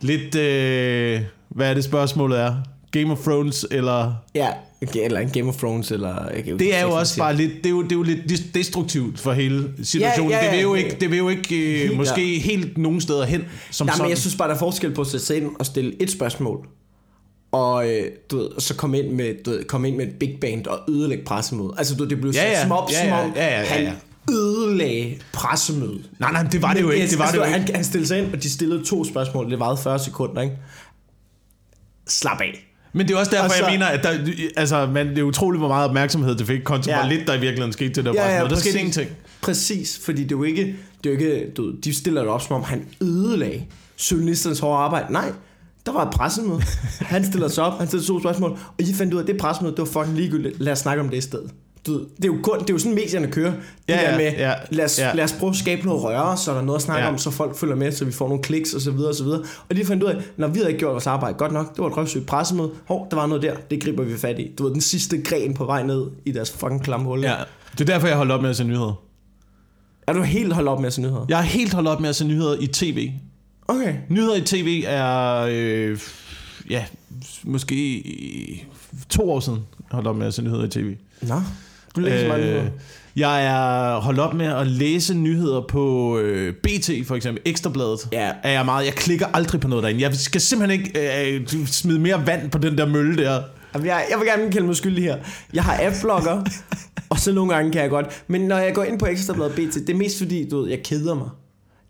lidt... 0.00 0.34
Øh, 0.34 1.20
hvad 1.48 1.70
er 1.70 1.74
det 1.74 1.84
spørgsmålet 1.84 2.40
er? 2.40 2.56
Game 2.90 3.12
of 3.12 3.18
Thrones, 3.18 3.66
eller... 3.70 4.14
ja, 4.34 4.48
eller 4.94 5.20
en 5.20 5.30
Game 5.30 5.48
of 5.48 5.56
Thrones, 5.56 5.90
eller... 5.90 6.28
Jeg 6.34 6.44
kan 6.44 6.58
Det 6.58 6.76
er 6.76 6.82
jo 6.82 6.90
også 6.90 7.18
bare 7.18 7.36
lidt, 7.36 7.52
det 7.56 7.66
er 7.66 7.70
jo, 7.70 7.82
det 7.82 7.92
er 7.92 7.96
jo 7.96 8.02
lidt 8.02 8.54
destruktivt 8.54 9.20
for 9.20 9.32
hele 9.32 9.72
situationen. 9.82 10.30
Ja, 10.30 10.36
ja, 10.36 10.44
ja, 10.44 10.50
det 10.50 10.56
vil 10.56 10.62
jo 10.62 10.74
ja. 10.74 10.84
ikke, 10.84 10.96
det 11.00 11.10
vil 11.10 11.18
jo 11.18 11.28
ikke 11.28 11.72
øh, 11.72 11.78
Helt 11.78 11.96
måske 11.96 12.14
klart. 12.14 12.42
helt 12.42 12.78
nogen 12.78 13.00
steder 13.00 13.24
hen 13.24 13.44
som 13.70 13.86
Nej, 13.86 13.94
sådan. 13.94 14.04
men 14.04 14.10
jeg 14.10 14.18
synes 14.18 14.36
bare, 14.36 14.48
der 14.48 14.54
er 14.54 14.58
forskel 14.58 14.94
på 14.94 15.00
at 15.00 15.06
sætte 15.06 15.26
sig 15.26 15.36
ind 15.36 15.50
og 15.58 15.66
stille 15.66 16.02
et 16.02 16.10
spørgsmål, 16.10 16.66
og 17.52 17.90
øh, 17.90 18.04
du 18.30 18.36
ved, 18.38 18.48
så 18.58 18.74
kom 18.74 18.94
ind 18.94 19.08
med, 19.08 19.34
du 19.44 19.50
ved, 19.50 19.64
kom 19.64 19.84
ind 19.84 19.96
med 19.96 20.06
et 20.06 20.14
big 20.20 20.38
band 20.40 20.66
og 20.66 20.78
ødelægge 20.88 21.24
pressemødet. 21.24 21.72
Altså, 21.78 21.94
du 21.94 22.04
det 22.04 22.20
blev 22.20 22.32
Ja, 22.32 22.42
ja, 22.42 22.50
ja. 22.50 22.56
ja. 22.56 22.62
som 22.62 22.72
op, 22.72 22.90
Ja, 22.90 23.06
ja. 23.06 23.16
Ja, 23.16 23.30
ja, 23.36 23.50
ja, 23.50 23.60
ja. 23.60 23.66
han 23.88 23.94
ødelagde 24.30 25.16
pressemødet. 25.32 26.10
Nej, 26.18 26.32
nej, 26.32 26.42
det 26.42 26.62
var 26.62 26.72
det 26.74 26.80
jo 26.82 26.90
ikke. 26.90 27.06
Det 27.06 27.18
var 27.18 27.30
det 27.30 27.38
jo 27.38 27.42
han, 27.42 27.60
ikke. 27.60 27.74
han 27.74 27.84
stillede 27.84 28.08
sig 28.08 28.18
ind, 28.18 28.32
og 28.32 28.42
de 28.42 28.50
stillede 28.50 28.84
to 28.84 29.04
spørgsmål. 29.04 29.50
Det 29.50 29.58
varede 29.60 29.76
40 29.82 29.98
sekunder, 29.98 30.42
ikke? 30.42 30.56
Slap 32.08 32.40
af. 32.40 32.67
Men 32.98 33.08
det 33.08 33.14
er 33.14 33.18
også 33.18 33.30
derfor, 33.30 33.44
Og 33.44 33.50
så- 33.50 33.64
jeg 33.64 33.72
mener, 33.72 33.86
at 33.86 34.02
der, 34.02 34.10
altså, 34.56 34.86
man, 34.86 35.08
det 35.08 35.18
er 35.18 35.22
utroligt, 35.22 35.60
hvor 35.60 35.68
meget 35.68 35.88
opmærksomhed 35.88 36.34
det 36.34 36.46
fik, 36.46 36.60
kontra 36.64 36.90
Ja. 36.90 37.00
hvor 37.00 37.08
lidt 37.08 37.26
der 37.26 37.34
i 37.34 37.40
virkeligheden 37.40 37.72
skete 37.72 37.90
til 37.90 38.04
det 38.04 38.14
ja, 38.14 38.38
ja, 38.38 38.48
Der 38.48 38.56
skete 38.56 38.78
ingenting. 38.78 39.10
Præcis, 39.40 40.00
fordi 40.04 40.22
det 40.22 40.32
er 40.32 40.36
jo 40.36 40.42
ikke, 40.42 40.76
det 41.04 41.10
er 41.10 41.14
jo 41.14 41.20
ikke 41.20 41.50
du, 41.56 41.72
de 41.84 41.94
stiller 41.94 42.20
det 42.20 42.30
op, 42.30 42.42
som 42.42 42.56
om 42.56 42.62
han 42.62 42.84
ødelagde 43.02 43.64
journalisternes 44.10 44.58
hårde 44.58 44.78
arbejde. 44.78 45.12
Nej, 45.12 45.32
der 45.86 45.92
var 45.92 46.06
et 46.06 46.14
pressemøde. 46.14 46.62
Han 47.00 47.24
stiller 47.24 47.48
sig 47.48 47.64
op, 47.64 47.78
han 47.78 47.86
stiller 47.86 48.06
to 48.06 48.20
spørgsmål, 48.20 48.50
og 48.50 48.58
I 48.78 48.94
fandt 48.94 49.14
ud 49.14 49.18
af, 49.18 49.22
at 49.22 49.28
det 49.28 49.36
pressemøde, 49.36 49.76
det 49.76 49.80
var 49.94 50.02
fucking 50.02 50.16
ligegyldigt. 50.16 50.60
Lad 50.60 50.72
os 50.72 50.78
snakke 50.78 51.02
om 51.02 51.08
det 51.08 51.16
i 51.16 51.20
stedet. 51.20 51.50
Du, 51.86 51.92
ved, 51.92 52.00
det, 52.16 52.24
er 52.24 52.28
jo 52.28 52.38
kun, 52.42 52.58
det 52.60 52.70
er 52.70 52.74
jo 52.74 52.78
sådan, 52.78 52.94
medierne 52.94 53.26
kører. 53.30 53.50
Det 53.52 53.60
Ja, 53.88 54.10
der 54.10 54.16
med, 54.16 54.32
ja, 54.32 54.52
lad, 54.70 54.84
os, 54.84 54.98
ja. 54.98 55.14
lad 55.14 55.24
os 55.24 55.32
prøve 55.32 55.50
at 55.50 55.56
skabe 55.56 55.86
noget 55.86 56.02
røre, 56.02 56.36
så 56.36 56.52
der 56.52 56.58
er 56.58 56.62
noget 56.64 56.78
at 56.78 56.82
snakke 56.82 57.04
Ja. 57.04 57.10
om, 57.12 57.18
så 57.18 57.30
folk 57.30 57.56
følger 57.56 57.76
med, 57.76 57.92
så 57.92 58.04
vi 58.04 58.12
får 58.12 58.28
nogle 58.28 58.42
kliks 58.42 58.74
og 58.74 58.80
så 58.80 58.90
videre 58.90 59.08
og 59.08 59.14
så 59.14 59.24
videre. 59.24 59.42
Og 59.70 59.76
de 59.76 59.84
fandt 59.84 60.02
ud 60.02 60.08
af, 60.08 60.16
når 60.36 60.48
vi 60.48 60.58
havde 60.58 60.68
ikke 60.70 60.78
gjort 60.78 60.92
vores 60.92 61.06
arbejde 61.06 61.38
godt 61.38 61.52
nok, 61.52 61.70
det 61.76 61.78
var 61.82 61.86
et 61.90 61.96
røvsygt 61.96 62.26
pressemøde. 62.26 62.70
Hov, 62.86 63.06
der 63.10 63.16
var 63.16 63.26
noget 63.26 63.42
der, 63.42 63.54
det 63.70 63.82
griber 63.82 64.04
vi 64.04 64.16
fat 64.18 64.38
i. 64.38 64.50
Du 64.58 64.64
ved, 64.64 64.72
den 64.72 64.80
sidste 64.80 65.22
gren 65.22 65.54
på 65.54 65.64
vej 65.64 65.82
ned 65.82 66.06
i 66.24 66.32
deres 66.32 66.50
fucking 66.50 66.84
klamme 66.84 67.06
hul. 67.06 67.20
Ja. 67.20 67.34
Det 67.72 67.80
er 67.80 67.84
derfor, 67.84 68.06
jeg 68.08 68.16
holdt 68.16 68.32
op 68.32 68.42
med 68.42 68.50
at 68.50 68.56
se 68.56 68.64
nyheder. 68.64 69.02
Er 70.06 70.12
du 70.12 70.22
helt 70.22 70.52
holdt 70.52 70.68
op 70.68 70.80
med 70.80 70.86
at 70.86 70.92
se 70.92 71.00
nyheder? 71.00 71.26
Jeg 71.28 71.36
har 71.36 71.44
helt 71.44 71.72
holdt 71.74 71.88
op 71.88 72.00
med 72.00 72.08
at 72.08 72.16
se 72.16 72.24
nyheder 72.26 72.56
i 72.60 72.66
tv. 72.66 73.10
Okay. 73.68 73.94
Nyheder 74.08 74.34
i 74.36 74.40
tv 74.40 74.82
er, 74.86 75.46
øh, 75.50 75.98
ja, 76.70 76.84
måske 77.44 78.04
to 79.08 79.30
år 79.30 79.40
siden, 79.40 79.58
holdt 79.90 80.06
op 80.06 80.16
med 80.16 80.26
at 80.26 80.34
se 80.34 80.42
nyheder 80.42 80.64
i 80.64 80.68
tv. 80.68 80.94
Nå, 81.22 81.34
du 81.96 82.00
læser 82.00 82.20
øh, 82.20 82.26
meget 82.28 82.40
nyheder. 82.44 82.70
jeg 83.16 83.44
er 83.46 84.00
holdt 84.00 84.20
op 84.20 84.34
med 84.34 84.46
at 84.46 84.66
læse 84.66 85.14
nyheder 85.14 85.60
på 85.68 86.18
øh, 86.18 86.54
BT, 86.54 86.90
for 87.06 87.14
eksempel 87.14 87.42
Ekstrabladet. 87.44 87.98
Ja. 88.12 88.30
Er 88.42 88.52
jeg, 88.52 88.64
meget, 88.64 88.86
jeg 88.86 88.94
klikker 88.94 89.26
aldrig 89.34 89.60
på 89.60 89.68
noget 89.68 89.82
derinde. 89.82 90.02
Jeg 90.02 90.14
skal 90.14 90.40
simpelthen 90.40 90.80
ikke 90.80 91.32
øh, 91.34 91.46
smide 91.66 91.98
mere 91.98 92.26
vand 92.26 92.50
på 92.50 92.58
den 92.58 92.78
der 92.78 92.86
mølle 92.86 93.16
der. 93.24 93.42
Jamen, 93.74 93.86
Jeg, 93.86 94.04
jeg 94.10 94.18
vil 94.18 94.26
gerne 94.28 94.52
kalde 94.52 94.66
mig 94.66 94.76
skyldig 94.76 95.04
her. 95.04 95.16
Jeg 95.52 95.64
har 95.64 95.78
adblocker, 95.80 96.42
og 97.10 97.18
så 97.18 97.32
nogle 97.32 97.54
gange 97.54 97.72
kan 97.72 97.82
jeg 97.82 97.90
godt. 97.90 98.24
Men 98.28 98.40
når 98.40 98.58
jeg 98.58 98.74
går 98.74 98.84
ind 98.84 98.98
på 98.98 99.06
Ekstrabladet 99.06 99.52
BT, 99.52 99.74
det 99.74 99.90
er 99.90 99.94
mest 99.94 100.18
fordi, 100.18 100.48
du 100.48 100.60
ved, 100.60 100.68
jeg 100.70 100.78
keder 100.84 101.14
mig. 101.14 101.28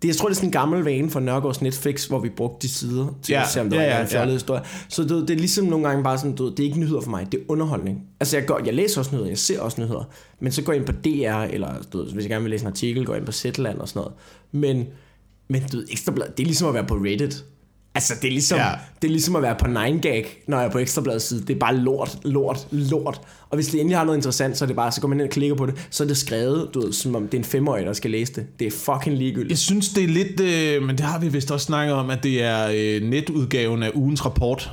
Det, 0.02 0.08
jeg 0.08 0.16
tror, 0.16 0.28
det 0.28 0.34
er 0.34 0.36
sådan 0.36 0.48
en 0.48 0.52
gammel 0.52 0.84
vane 0.84 1.10
for 1.10 1.20
Nørgaards 1.20 1.62
Netflix, 1.62 2.06
hvor 2.06 2.18
vi 2.18 2.28
brugte 2.28 2.68
de 2.68 2.72
sider 2.72 3.06
til 3.22 3.32
Ja, 3.32 3.42
at 3.42 3.48
se, 3.48 3.60
om 3.60 3.70
der 3.70 3.80
ja, 3.80 3.88
var 3.88 3.94
ja, 3.96 4.02
en 4.02 4.08
fjollet 4.08 4.32
ja. 4.32 4.36
historie. 4.36 4.62
Så 4.88 5.04
du 5.04 5.20
det 5.20 5.30
er 5.30 5.34
ligesom 5.34 5.64
nogle 5.64 5.88
gange 5.88 6.04
bare 6.04 6.18
sådan, 6.18 6.34
du 6.34 6.50
det 6.50 6.60
er 6.60 6.64
ikke 6.64 6.80
nyheder 6.80 7.00
for 7.00 7.10
mig, 7.10 7.32
det 7.32 7.40
er 7.40 7.44
underholdning. 7.48 8.02
Altså, 8.20 8.36
jeg, 8.36 8.46
går, 8.46 8.60
jeg 8.64 8.74
læser 8.74 9.00
også 9.00 9.10
nyheder, 9.12 9.28
jeg 9.28 9.38
ser 9.38 9.60
også 9.60 9.80
nyheder, 9.80 10.04
men 10.40 10.52
så 10.52 10.62
går 10.62 10.72
jeg 10.72 10.80
ind 10.80 10.86
på 10.86 10.92
DR, 10.92 11.54
eller 11.54 11.74
du 11.92 12.04
hvis 12.04 12.22
jeg 12.22 12.30
gerne 12.30 12.42
vil 12.42 12.50
læse 12.50 12.62
en 12.62 12.68
artikel, 12.68 13.06
går 13.06 13.12
jeg 13.12 13.18
ind 13.18 13.26
på 13.26 13.32
Zetland 13.32 13.78
og 13.78 13.88
sådan 13.88 14.00
noget. 14.00 14.14
Men, 14.52 14.86
men 15.48 15.62
du 15.72 15.82
Ekstrabladet, 15.90 16.36
det 16.36 16.42
er 16.42 16.46
ligesom 16.46 16.68
at 16.68 16.74
være 16.74 16.84
på 16.84 16.94
Reddit. 16.94 17.44
Altså, 17.98 18.14
det 18.22 18.28
er 18.28 18.32
ligesom, 18.32 18.58
Ja. 18.58 18.68
det 19.02 19.08
er 19.08 19.12
ligesom 19.12 19.36
at 19.36 19.42
være 19.42 19.54
på 19.54 19.66
9gag, 19.66 20.44
når 20.46 20.58
jeg 20.58 20.66
er 20.66 20.70
på 20.70 20.78
Ekstrabladets 20.78 21.24
side. 21.24 21.40
Det 21.46 21.54
er 21.54 21.58
bare 21.58 21.76
lort, 21.76 22.18
lort, 22.24 22.66
lort. 22.70 23.20
Og 23.50 23.54
hvis 23.56 23.66
det 23.68 23.80
endelig 23.80 23.98
har 23.98 24.04
noget 24.04 24.18
interessant, 24.18 24.58
så 24.58 24.64
er 24.64 24.66
det 24.66 24.76
bare, 24.76 24.92
så 24.92 25.00
går 25.00 25.08
man 25.08 25.20
ind 25.20 25.26
og 25.28 25.30
klikker 25.32 25.56
på 25.56 25.66
det, 25.66 25.74
så 25.90 26.04
er 26.04 26.08
det 26.08 26.16
skrevet, 26.16 26.68
du 26.74 26.80
ved, 26.80 26.92
som 26.92 27.16
om 27.16 27.22
det 27.22 27.34
er 27.34 27.38
en 27.38 27.44
femårig, 27.44 27.86
der 27.86 27.92
skal 27.92 28.10
læse 28.10 28.32
det. 28.32 28.46
Det 28.58 28.66
er 28.66 28.70
fucking 28.70 29.16
ligegyldigt. 29.18 29.50
Jeg 29.50 29.58
synes, 29.58 29.88
det 29.88 30.04
er 30.04 30.08
lidt, 30.08 30.40
øh, 30.40 30.82
men 30.86 30.96
det 30.98 31.06
har 31.06 31.18
vi 31.18 31.28
vist 31.28 31.50
også 31.50 31.66
snakket 31.66 31.94
om, 31.94 32.10
at 32.10 32.22
det 32.22 32.42
er 32.42 32.68
øh, 32.74 33.02
netudgaven 33.10 33.82
af 33.82 33.90
ugens 33.94 34.24
rapport. 34.26 34.70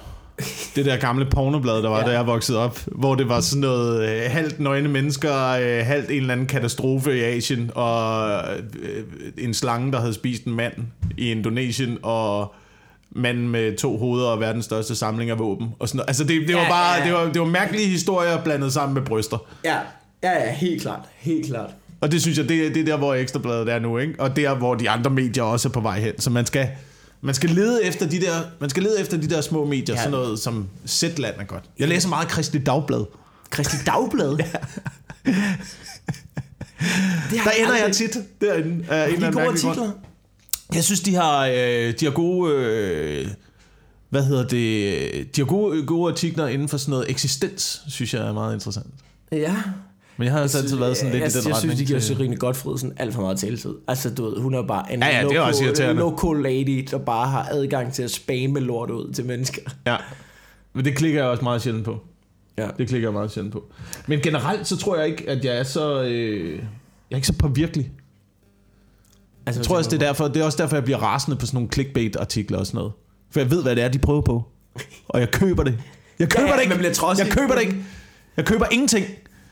Det 0.76 0.86
der 0.86 0.98
gamle 0.98 1.26
pornoblad, 1.32 1.74
der 1.84 1.90
var, 1.90 1.98
ja. 1.98 2.06
Ja. 2.06 2.12
da 2.12 2.18
jeg 2.18 2.28
voksede 2.28 2.58
op, 2.60 2.80
hvor 2.86 3.16
det 3.16 3.30
var 3.30 3.40
sådan 3.42 3.62
noget 3.62 4.10
øh, 4.10 4.32
halvt 4.32 4.60
nøgne 4.60 4.90
mennesker, 4.90 5.50
øh, 5.50 5.86
halvt 5.86 6.10
en 6.10 6.16
eller 6.18 6.34
anden 6.34 6.48
katastrofe 6.48 7.18
i 7.18 7.22
Asien, 7.22 7.72
og 7.76 8.30
øh, 8.82 9.04
en 9.38 9.54
slange, 9.54 9.92
der 9.92 10.00
havde 10.00 10.14
spist 10.14 10.44
en 10.44 10.56
mand 10.56 10.74
i 11.18 11.32
Indonesien, 11.32 11.98
og 12.04 12.56
manden 13.16 13.50
med 13.50 13.78
to 13.78 13.98
hoveder 13.98 14.28
og 14.28 14.40
verdens 14.40 14.66
største 14.66 14.96
samling 14.96 15.30
af 15.32 15.40
våben. 15.40 15.68
Og 15.80 15.88
sådan 15.88 15.98
noget. 15.98 16.08
Altså 16.10 16.24
det, 16.24 16.48
det 16.48 16.56
var 16.56 16.62
Ja, 16.62 16.70
bare, 16.70 16.94
ja, 16.94 17.06
det 17.06 17.14
var, 17.14 17.32
det 17.32 17.42
var 17.42 17.48
mærkelige 17.48 17.88
historier 17.88 18.44
blandet 18.44 18.74
sammen 18.74 18.94
med 18.94 19.02
bryster. 19.02 19.38
Ja, 19.64 19.78
ja, 20.24 20.32
ja, 20.32 20.54
helt 20.54 20.82
klart. 20.82 21.00
Helt 21.18 21.46
klart. 21.46 21.70
Og 22.02 22.12
det 22.12 22.22
synes 22.22 22.38
jeg, 22.38 22.50
det, 22.50 22.76
det 22.76 22.82
er 22.82 22.86
der, 22.86 22.98
hvor 22.98 23.14
Ekstrabladet 23.14 23.70
er 23.70 23.80
nu, 23.80 23.98
ikke? 23.98 24.14
Og 24.20 24.36
der, 24.36 24.56
hvor 24.56 24.76
de 24.76 24.90
andre 24.90 25.12
medier 25.12 25.44
også 25.44 25.68
er 25.68 25.72
på 25.72 25.80
vej 25.80 26.00
hen. 26.00 26.20
Så 26.20 26.30
man 26.30 26.46
skal, 26.46 26.68
man 27.22 27.36
skal 27.36 27.50
lede 27.50 27.84
efter 27.84 28.08
de 28.10 28.22
der, 28.22 28.42
man 28.60 28.70
skal 28.70 28.84
lede 28.84 29.02
efter 29.02 29.18
de 29.18 29.28
der 29.30 29.42
små 29.42 29.66
medier, 29.66 29.96
ja. 29.96 30.02
Sådan 30.02 30.12
noget 30.12 30.40
som 30.40 30.68
Zetland 30.88 31.36
er 31.40 31.44
godt. 31.44 31.64
Jeg 31.80 31.88
læser 31.88 32.10
meget 32.10 32.28
Kristi 32.28 32.58
Dagblad. 32.58 33.06
Kristi 33.50 33.78
Dagblad. 33.86 34.38
ja. 34.40 34.44
det 37.32 37.40
Der 37.46 37.52
ender 37.52 37.76
jeg 37.86 37.92
tit 37.94 38.18
derinde. 38.42 38.86
Eller 38.92 39.16
De 39.16 39.34
gode 39.34 39.36
mærkelig 39.36 39.62
grund. 39.76 39.92
Jeg 40.74 40.84
synes, 40.84 41.00
de 41.02 41.16
har, 41.16 41.46
øh, 41.48 41.94
de 42.00 42.06
har 42.06 42.12
gode... 42.12 42.54
Øh, 42.56 43.28
hvad 44.10 44.24
hedder 44.24 44.48
det? 44.48 45.36
De 45.36 45.42
har 45.42 45.46
gode, 45.46 45.86
gode 45.86 46.12
artikler 46.12 46.48
inden 46.48 46.70
for 46.70 46.78
sådan 46.78 46.92
noget 46.92 47.10
eksistens, 47.10 47.82
synes 47.88 48.14
jeg 48.14 48.28
er 48.28 48.34
meget 48.34 48.54
interessant. 48.54 48.88
Ja. 49.32 49.56
Men 50.18 50.26
jeg 50.26 50.34
har 50.34 50.42
altså 50.42 50.58
altid 50.58 50.78
været 50.78 50.98
sådan 50.98 51.12
lidt 51.12 51.22
jeg, 51.24 51.30
i 51.30 51.34
den 51.34 51.38
jeg, 51.38 51.48
jeg 51.48 51.56
retning. 51.56 51.72
synes, 51.72 51.80
de 51.80 51.86
giver 51.86 52.00
Serine 52.00 52.36
Godfredsen 52.36 52.94
alt 52.98 53.14
for 53.14 53.22
meget 53.22 53.40
taletid. 53.40 53.74
Altså, 53.88 54.10
du 54.10 54.26
ved, 54.30 54.42
hun 54.42 54.54
er 54.54 54.62
bare 54.68 54.94
en 54.94 55.00
Ja, 55.00 55.08
ja, 55.08 55.22
irriterende. 55.64 56.02
local 56.02 56.42
lady, 56.44 56.88
der 56.92 56.98
bare 56.98 57.28
har 57.30 57.48
adgang 57.52 57.94
til 57.94 58.04
at 58.04 58.12
spamme 58.12 58.60
lort 58.60 58.90
ud 58.90 59.14
til 59.14 59.26
mennesker. 59.26 59.62
Ja. 59.88 59.96
Men 60.74 60.86
det 60.86 60.96
klikker 60.96 61.20
jeg 61.22 61.30
også 61.30 61.44
meget 61.44 61.62
sjældent 61.62 61.86
på. 61.86 62.00
Ja. 62.58 62.68
Det 62.78 62.88
klikker 62.88 63.08
jeg 63.08 63.14
meget 63.14 63.32
sjældent 63.32 63.54
på. 63.54 63.64
Men 64.08 64.20
generelt, 64.20 64.68
så 64.68 64.78
tror 64.78 64.96
jeg 64.98 65.08
ikke, 65.08 65.30
at 65.30 65.46
jeg 65.46 65.58
er 65.58 65.64
så... 65.64 66.04
Øh, 66.04 66.52
jeg 66.56 66.60
er 67.12 67.16
ikke 67.16 67.28
så 67.28 67.34
påvirkelig. 67.34 67.92
Altså, 69.46 69.60
Jeg 69.62 69.68
tror 69.68 69.78
også, 69.78 69.90
det 69.90 70.02
er, 70.02 70.06
derfor, 70.08 70.28
det 70.28 70.42
er 70.42 70.46
også 70.46 70.58
derfor, 70.58 70.76
jeg 70.76 70.84
bliver 70.84 70.98
rasende 70.98 71.38
på 71.38 71.46
sådan 71.46 71.56
nogle 71.58 71.70
clickbait-artikler 71.74 72.58
og 72.58 72.66
sådan 72.68 72.78
noget. 72.78 72.92
For 73.32 73.40
jeg 73.40 73.52
ved, 73.52 73.64
hvad 73.64 73.76
det 73.76 73.84
er, 73.84 73.88
de 73.88 74.00
prøver 74.00 74.22
på. 74.22 74.44
Og 75.08 75.20
jeg 75.20 75.32
køber 75.32 75.64
det. 75.64 75.78
Jeg 76.20 76.30
køber 76.30 76.44
Ja, 76.44 76.50
ja, 76.52 76.56
det 76.56 76.62
ikke. 76.62 76.70
man 76.70 76.78
bliver. 76.78 77.16
Jeg 77.18 77.28
køber 77.28 77.54
det 77.56 77.62
ikke. 77.62 77.76
Jeg 78.38 78.46
køber 78.46 78.66
ingenting. 78.72 79.06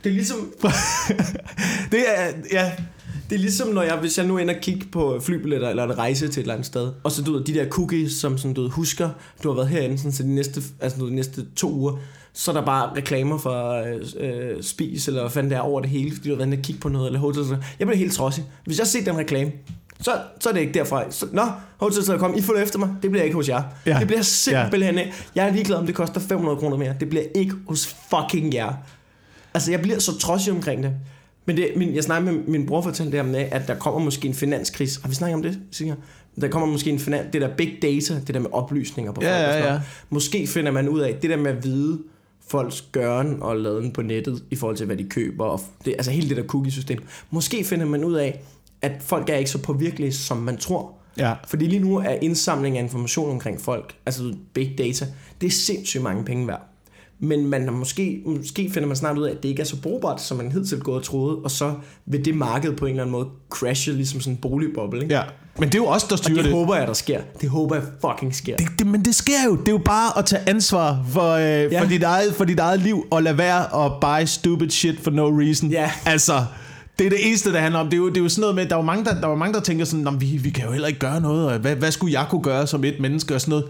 Det 0.03 0.09
er 0.09 0.13
ligesom, 0.13 0.37
det 1.91 1.99
er, 2.15 2.31
ja, 2.51 2.71
det 3.29 3.35
er 3.35 3.39
ligesom 3.39 3.67
når 3.67 3.81
jeg, 3.81 3.95
hvis 3.97 4.17
jeg 4.17 4.27
nu 4.27 4.37
ender 4.37 4.55
og 4.55 4.61
kigge 4.61 4.85
på 4.91 5.19
flybilletter 5.23 5.69
eller 5.69 5.83
en 5.83 5.97
rejse 5.97 6.27
til 6.27 6.39
et 6.39 6.43
eller 6.43 6.53
andet 6.53 6.65
sted, 6.65 6.91
og 7.03 7.11
så 7.11 7.21
du 7.21 7.33
ved, 7.33 7.43
de 7.43 7.53
der 7.53 7.69
cookies, 7.69 8.11
som 8.13 8.37
sådan, 8.37 8.53
du 8.53 8.61
ved, 8.61 8.69
husker, 8.69 9.09
du 9.43 9.49
har 9.49 9.55
været 9.55 9.67
herinde, 9.69 9.97
sådan, 9.97 10.11
så 10.11 10.23
de 10.23 10.35
næste, 10.35 10.61
altså, 10.79 10.97
du 10.97 11.03
ved, 11.03 11.11
de 11.11 11.15
næste 11.15 11.45
to 11.55 11.71
uger, 11.73 11.97
så 12.33 12.51
er 12.51 12.55
der 12.55 12.65
bare 12.65 12.95
reklamer 12.95 13.37
for 13.37 13.71
øh, 13.71 14.01
øh, 14.19 14.63
spis, 14.63 15.07
eller 15.07 15.21
hvad 15.21 15.31
fanden 15.31 15.49
det 15.49 15.55
er 15.57 15.61
over 15.61 15.81
det 15.81 15.89
hele, 15.89 16.15
fordi 16.15 16.29
du 16.29 16.35
har 16.35 16.45
været 16.45 16.59
kigge 16.63 16.81
på 16.81 16.89
noget, 16.89 17.07
eller 17.07 17.19
hotel. 17.19 17.43
Jeg 17.79 17.87
bliver 17.87 17.97
helt 17.97 18.13
trodsig. 18.13 18.43
Hvis 18.65 18.79
jeg 18.79 18.87
ser 18.87 19.03
den 19.03 19.17
reklame, 19.17 19.51
så, 20.01 20.11
så 20.39 20.49
er 20.49 20.53
det 20.53 20.59
ikke 20.61 20.73
derfra. 20.73 21.11
Så, 21.11 21.25
Nå, 21.31 21.41
hotel 21.77 22.19
kom, 22.19 22.35
I 22.37 22.41
følger 22.41 22.61
efter 22.61 22.79
mig. 22.79 22.89
Det 23.01 23.11
bliver 23.11 23.23
ikke 23.23 23.35
hos 23.35 23.49
jer. 23.49 23.63
Ja. 23.85 23.91
Ja. 23.93 23.99
Det 23.99 24.07
bliver 24.07 24.21
simpelthen 24.21 24.97
ikke. 24.97 25.13
Jeg 25.35 25.47
er 25.47 25.53
ligeglad, 25.53 25.77
om 25.77 25.85
det 25.85 25.95
koster 25.95 26.19
500 26.21 26.57
kroner 26.57 26.77
mere. 26.77 26.95
Det 26.99 27.09
bliver 27.09 27.23
ikke 27.35 27.53
hos 27.67 27.95
fucking 28.09 28.53
jer. 28.53 28.73
Altså, 29.53 29.71
jeg 29.71 29.81
bliver 29.81 29.99
så 29.99 30.17
trodsig 30.19 30.53
omkring 30.53 30.83
det. 30.83 30.91
Men 31.45 31.57
det, 31.57 31.67
min, 31.75 31.95
jeg 31.95 32.03
snakker 32.03 32.31
med 32.31 32.39
min 32.47 32.65
bror 32.65 32.81
fortalte 32.81 33.17
det 33.17 33.25
med, 33.25 33.45
at 33.51 33.67
der 33.67 33.75
kommer 33.75 33.99
måske 33.99 34.27
en 34.27 34.33
finanskris. 34.33 34.99
Har 35.01 35.09
vi 35.09 35.15
snakket 35.15 35.35
om 35.35 35.41
det, 35.43 35.59
Singer? 35.71 35.95
Der 36.41 36.47
kommer 36.47 36.67
måske 36.67 36.89
en 36.89 36.99
finans, 36.99 37.27
det 37.33 37.41
der 37.41 37.49
big 37.57 37.77
data, 37.81 38.13
det 38.27 38.33
der 38.33 38.39
med 38.39 38.49
oplysninger 38.51 39.11
på 39.11 39.21
Ja, 39.23 39.53
folk. 39.53 39.65
ja, 39.65 39.73
ja. 39.73 39.79
Måske 40.09 40.47
finder 40.47 40.71
man 40.71 40.89
ud 40.89 40.99
af, 40.99 41.15
det 41.21 41.29
der 41.29 41.37
med 41.37 41.51
at 41.51 41.63
vide 41.63 41.99
folks 42.47 42.81
gøren 42.91 43.37
og 43.41 43.57
laden 43.57 43.91
på 43.91 44.01
nettet, 44.01 44.43
i 44.51 44.55
forhold 44.55 44.77
til, 44.77 44.85
hvad 44.85 44.97
de 44.97 45.03
køber, 45.03 45.45
og 45.45 45.61
det, 45.85 45.91
altså 45.91 46.11
hele 46.11 46.29
det 46.29 46.37
der 46.37 46.43
cookie-system. 46.43 46.99
Måske 47.31 47.63
finder 47.63 47.85
man 47.85 48.03
ud 48.03 48.13
af, 48.13 48.41
at 48.81 48.91
folk 48.99 49.29
er 49.29 49.35
ikke 49.35 49.49
så 49.49 49.61
påvirkelige, 49.61 50.13
som 50.13 50.37
man 50.37 50.57
tror. 50.57 50.93
ja. 51.17 51.33
Fordi 51.47 51.65
lige 51.65 51.79
nu 51.79 51.97
er 51.97 52.09
indsamling 52.21 52.77
af 52.77 52.83
information 52.83 53.31
omkring 53.31 53.61
folk, 53.61 53.95
altså 54.05 54.33
big 54.53 54.75
data, 54.77 55.07
det 55.41 55.47
er 55.47 55.51
sindssygt 55.51 56.03
mange 56.03 56.25
penge 56.25 56.47
værd. 56.47 56.61
Men 57.19 57.47
man 57.49 57.73
måske, 57.73 58.21
måske 58.25 58.69
finder 58.69 58.87
man 58.87 58.95
snart 58.97 59.17
ud 59.17 59.23
af, 59.23 59.31
at 59.31 59.43
det 59.43 59.49
ikke 59.49 59.61
er 59.61 59.65
så 59.65 59.81
brugbart, 59.81 60.21
som 60.21 60.37
man 60.37 60.51
hidtil 60.51 60.79
gået 60.79 60.97
og 60.97 61.03
troede, 61.03 61.37
og 61.37 61.51
så 61.51 61.75
vil 62.05 62.25
det 62.25 62.35
marked 62.35 62.75
på 62.75 62.85
en 62.85 62.89
eller 62.89 63.03
anden 63.03 63.11
måde 63.11 63.27
crashe, 63.49 63.93
ligesom 63.93 64.21
sådan 64.21 64.33
en 64.33 64.41
boligboble. 64.41 65.01
Ikke? 65.03 65.15
ja. 65.15 65.23
Men 65.59 65.69
det 65.69 65.75
er 65.75 65.79
jo 65.79 65.85
også 65.85 66.05
der 66.09 66.13
Og 66.13 66.17
styrer 66.19 66.35
det, 66.35 66.43
det. 66.45 66.51
det 66.51 66.59
håber 66.59 66.75
jeg, 66.75 66.87
der 66.87 66.93
sker. 66.93 67.21
Det 67.41 67.49
håber 67.49 67.75
jeg 67.75 67.83
fucking 68.01 68.35
sker. 68.35 68.55
det, 68.57 68.67
det. 68.79 68.87
Men 68.87 69.05
det 69.05 69.15
sker 69.15 69.43
jo. 69.45 69.55
Det 69.55 69.67
er 69.67 69.71
jo 69.71 69.77
bare 69.77 70.17
at 70.19 70.25
tage 70.25 70.49
ansvar 70.49 71.05
for, 71.09 71.31
øh, 71.31 71.43
ja. 71.71 71.81
For, 71.81 71.85
dit 71.87 72.03
eget, 72.03 72.35
for 72.35 72.45
dit 72.45 72.59
eget 72.59 72.79
liv, 72.79 73.05
og 73.11 73.23
lade 73.23 73.37
være 73.37 73.85
at 73.85 73.91
buy 74.01 74.25
stupid 74.25 74.69
shit 74.69 74.95
for 75.03 75.11
no 75.11 75.29
reason. 75.39 75.69
Ja. 75.69 75.91
Altså, 76.05 76.45
det 76.99 77.05
er 77.05 77.09
det 77.09 77.27
eneste, 77.27 77.51
det 77.53 77.59
handler 77.59 77.79
om. 77.79 77.85
Det 77.85 77.93
er 77.93 77.97
jo, 77.97 78.09
det 78.09 78.17
er 78.17 78.21
jo 78.21 78.29
sådan 78.29 78.41
noget 78.41 78.55
med, 78.55 78.65
der 78.65 78.75
er 78.75 78.79
jo 78.79 78.85
mange, 78.85 79.05
der, 79.05 79.21
der, 79.21 79.27
er 79.27 79.35
mange, 79.35 79.53
der 79.53 79.59
tænker 79.59 79.85
sådan, 79.85 80.03
"Nå, 80.03 80.11
men 80.11 80.21
vi, 80.21 80.25
vi 80.37 80.49
kan 80.49 80.65
jo 80.65 80.71
heller 80.71 80.87
ikke 80.87 80.99
gøre 80.99 81.21
noget, 81.21 81.47
og 81.47 81.59
hvad, 81.59 81.75
hvad 81.75 81.91
skulle 81.91 82.19
jeg 82.19 82.25
kunne 82.29 82.43
gøre 82.43 82.67
som 82.67 82.83
et 82.83 82.95
menneske 82.99 83.35
og 83.35 83.41
sådan 83.41 83.49
noget. 83.49 83.65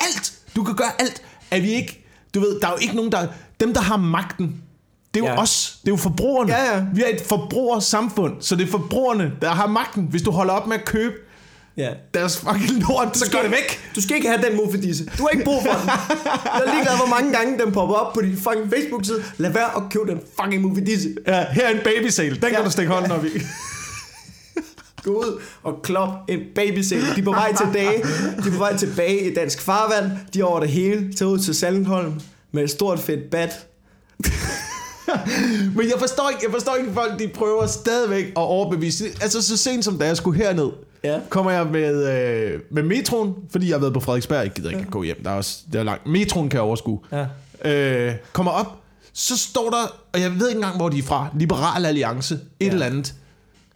Alt! 0.00 0.32
Du 0.56 0.62
kan 0.64 0.74
gøre 0.74 0.90
alt. 1.00 1.22
Er 1.50 1.60
vi 1.60 1.70
ikke... 1.72 2.04
Du 2.34 2.40
ved, 2.40 2.60
der 2.60 2.66
er 2.66 2.70
jo 2.70 2.78
ikke 2.80 2.96
nogen, 2.96 3.12
der... 3.12 3.26
Dem, 3.60 3.74
der 3.74 3.80
har 3.80 3.96
magten, 3.96 4.62
det 5.14 5.22
er 5.22 5.26
jo. 5.26 5.32
Ja. 5.32 5.42
os. 5.42 5.78
Det 5.82 5.88
er 5.88 5.92
jo 5.92 5.96
forbrugerne. 5.96 6.52
Ja, 6.52 6.76
ja. 6.76 6.84
Vi 6.94 7.02
er 7.02 7.06
et 7.14 7.20
forbrugersamfund, 7.28 8.32
så 8.40 8.56
det 8.56 8.66
er 8.66 8.70
forbrugerne, 8.70 9.32
der 9.42 9.50
har 9.50 9.66
magten. 9.66 10.06
Hvis 10.10 10.22
du 10.22 10.30
holder 10.30 10.52
op 10.54 10.66
med 10.66 10.76
at 10.76 10.84
købe 10.84 11.14
Ja. 11.76 11.90
Deres 12.14 12.38
fucking 12.38 12.80
lort, 12.88 13.16
så 13.16 13.30
går 13.30 13.42
det 13.42 13.50
væk. 13.50 13.80
Du 13.96 14.02
skal 14.02 14.16
ikke 14.16 14.28
have 14.28 14.42
den 14.42 14.56
muffedisse. 14.56 15.04
Du 15.18 15.22
har 15.22 15.28
ikke 15.28 15.44
brug 15.44 15.62
for 15.62 15.72
den. 15.72 15.88
Jeg 15.88 16.62
er 16.66 16.72
ligeglad, 16.72 16.96
hvor 16.96 17.06
mange 17.06 17.32
gange 17.32 17.58
den 17.64 17.72
popper 17.72 17.94
op 17.94 18.14
på 18.14 18.20
din 18.20 18.36
fucking 18.36 18.72
Facebook-side. 18.74 19.22
Lad 19.36 19.50
være 19.50 19.76
at 19.76 19.82
købe 19.90 20.10
den 20.10 20.20
fucking 20.40 20.62
muffedisse. 20.62 21.08
Ja, 21.26 21.46
her 21.52 21.66
er 21.66 21.70
en 21.70 21.80
babysale. 21.84 22.34
Den 22.34 22.42
ja. 22.42 22.54
kan 22.54 22.64
du 22.64 22.70
stikke 22.70 22.92
hånden 22.92 23.12
op 23.12 23.24
i. 23.24 23.28
Gå 25.02 25.10
ud 25.10 25.40
og 25.62 25.82
klop 25.82 26.10
en 26.28 26.40
babysæl. 26.54 27.00
De 27.00 27.20
er 27.20 27.24
på 27.24 27.30
vej 27.30 27.54
tilbage. 27.54 28.02
De 28.42 28.48
er 28.48 28.52
på 28.52 28.58
vej 28.58 28.76
tilbage 28.76 29.30
i 29.30 29.34
dansk 29.34 29.60
farvand. 29.60 30.10
De 30.34 30.40
er 30.40 30.44
over 30.44 30.60
det 30.60 30.68
hele. 30.68 31.12
Tager 31.12 31.30
ud 31.30 31.38
til 31.38 31.54
Sandholm 31.54 32.20
med 32.52 32.64
et 32.64 32.70
stort 32.70 32.98
fedt 32.98 33.30
bat. 33.30 33.66
Men 35.74 35.88
jeg 35.88 35.98
forstår 35.98 36.30
ikke, 36.30 36.42
jeg 36.44 36.52
forstår 36.52 36.74
ikke 36.74 36.92
folk, 36.92 37.18
de 37.18 37.28
prøver 37.28 37.66
stadigvæk 37.66 38.24
at 38.24 38.32
overbevise. 38.36 39.04
Altså 39.20 39.42
så 39.42 39.56
sent 39.56 39.84
som 39.84 39.98
da 39.98 40.06
jeg 40.06 40.16
skulle 40.16 40.44
herned, 40.44 40.70
Ja. 41.04 41.20
kommer 41.28 41.50
jeg 41.50 41.66
med, 41.66 42.18
øh, 42.54 42.60
med 42.70 42.82
metroen, 42.82 43.34
fordi 43.50 43.66
jeg 43.68 43.74
har 43.74 43.80
været 43.80 43.94
på 43.94 44.00
Frederiksberg, 44.00 44.42
jeg 44.42 44.50
gider 44.52 44.68
ikke 44.70 44.80
ja. 44.82 44.90
gå 44.90 45.02
hjem, 45.02 45.22
der 45.24 45.30
er 45.30 45.34
også, 45.34 45.58
det 45.72 45.78
er 45.78 45.82
langt. 45.84 46.06
Metroen 46.06 46.48
kan 46.48 46.56
jeg 46.56 46.62
overskue. 46.62 47.00
Ja. 47.12 47.26
Øh, 47.64 48.14
kommer 48.32 48.52
op, 48.52 48.66
så 49.12 49.38
står 49.38 49.70
der, 49.70 49.96
og 50.12 50.20
jeg 50.20 50.30
ved 50.38 50.48
ikke 50.48 50.58
engang, 50.58 50.76
hvor 50.76 50.88
de 50.88 50.98
er 50.98 51.02
fra, 51.02 51.28
Liberal 51.38 51.86
Alliance, 51.86 52.34
et 52.34 52.40
Ja. 52.66 52.72
eller 52.72 52.86
andet. 52.86 53.14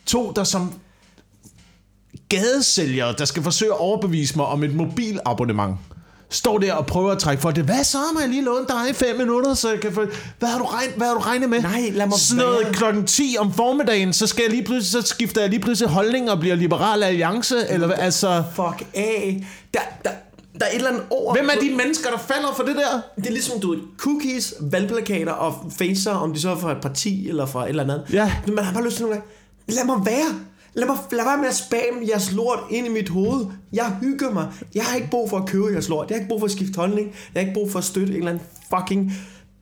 To, 0.07 0.33
der 0.37 0.45
som 0.45 0.73
gadesælgere, 2.29 3.15
der 3.19 3.25
skal 3.25 3.43
forsøge 3.43 3.73
at 3.73 3.79
overbevise 3.79 4.37
mig 4.37 4.47
om 4.47 4.65
et 4.65 4.75
mobilabonnement, 4.75 5.77
står 6.31 6.59
der 6.59 6.73
og 6.73 6.87
prøver 6.87 7.13
at 7.13 7.19
trække 7.19 7.43
for 7.43 7.51
det. 7.51 7.65
Hvad 7.65 7.85
så, 7.85 7.99
må 8.15 8.21
jeg 8.21 8.29
lige 8.29 8.45
låne 8.45 8.67
dig 8.69 8.91
i 8.91 8.93
fem 8.93 9.17
minutter, 9.17 9.55
så 9.55 9.71
jeg 9.71 9.81
kan 9.81 9.93
få... 9.93 10.05
Hvad 10.39 10.49
har 10.49 10.59
du, 10.59 10.65
regn, 10.65 10.91
hvad 10.97 11.07
har 11.07 11.15
du 11.15 11.21
regnet 11.21 11.51
med? 11.51 11.63
Nej, 11.63 11.91
lad 11.93 12.07
mig 12.07 12.19
Sådan 12.19 12.45
noget 12.45 12.65
være. 12.65 12.73
klokken 12.75 13.07
10 13.07 13.37
om 13.39 13.53
formiddagen, 13.53 14.13
så, 14.13 14.27
skal 14.27 14.43
jeg 14.43 14.51
lige 14.51 14.65
pludselig, 14.65 15.03
så 15.03 15.09
skifter 15.09 15.41
jeg 15.41 15.51
lige 15.51 15.61
pludselig 15.61 15.91
holdning 15.91 16.31
og 16.31 16.41
bliver 16.41 16.55
Liberal 16.55 17.03
Alliance, 17.03 17.57
eller 17.69 17.87
hvad, 17.87 17.97
altså... 17.99 18.43
Fuck 18.55 18.87
af. 18.95 19.47
Der, 19.75 19.81
der, 20.05 20.11
der 20.61 20.67
er 20.67 20.71
et 20.71 20.75
eller 20.77 20.89
andet 20.91 21.05
over... 21.11 21.35
Hvem 21.35 21.49
er 21.49 21.61
de 21.61 21.77
mennesker, 21.77 22.11
der 22.11 22.19
falder 22.19 22.53
for 22.57 22.63
det 22.63 22.77
der? 22.77 23.01
Det 23.17 23.27
er 23.27 23.31
ligesom, 23.31 23.61
du 23.61 23.71
ved, 23.71 23.79
cookies, 23.99 24.55
valgplakater 24.61 25.33
og 25.33 25.73
facer, 25.79 26.13
om 26.13 26.35
de 26.35 26.41
så 26.41 26.51
er 26.51 26.57
fra 26.57 26.73
et 26.73 26.81
parti 26.83 27.29
eller 27.29 27.47
fra 27.47 27.65
et 27.65 27.69
eller 27.69 27.83
andet. 27.83 28.05
Ja. 28.13 28.33
Men 28.47 28.55
man 28.55 28.65
har 28.65 28.73
bare 28.73 28.85
lyst 28.85 28.97
til 28.97 29.05
nogle 29.05 29.17
gange, 29.17 29.31
lad 29.69 29.85
mig 29.85 30.07
være. 30.07 30.35
Lad, 30.75 30.87
mig, 30.87 30.97
lad 31.13 31.25
være 31.25 31.39
med 31.39 31.49
at 31.49 31.55
spamme 31.57 32.09
jeres 32.11 32.33
lort 32.33 32.59
ind 32.71 32.87
i 32.87 32.91
mit 32.91 33.09
hoved. 33.09 33.47
Jeg 33.73 33.97
hygger 34.01 34.31
mig. 34.31 34.47
Jeg 34.75 34.85
har 34.85 34.97
ikke 34.97 35.11
brug 35.11 35.31
for 35.31 35.37
at 35.39 35.47
købe 35.47 35.67
jeres 35.73 35.89
lort. 35.89 36.11
Jeg 36.11 36.17
har 36.17 36.21
ikke 36.21 36.29
brug 36.29 36.41
for 36.41 36.45
at 36.47 36.51
skifte 36.53 36.77
holdning. 36.77 37.07
Jeg 37.35 37.41
har 37.41 37.41
ikke 37.41 37.55
brug 37.55 37.73
for 37.73 37.79
at 37.79 37.85
støtte 37.85 38.13
en 38.13 38.19
eller 38.19 38.31
anden 38.31 38.45
fucking 38.77 39.13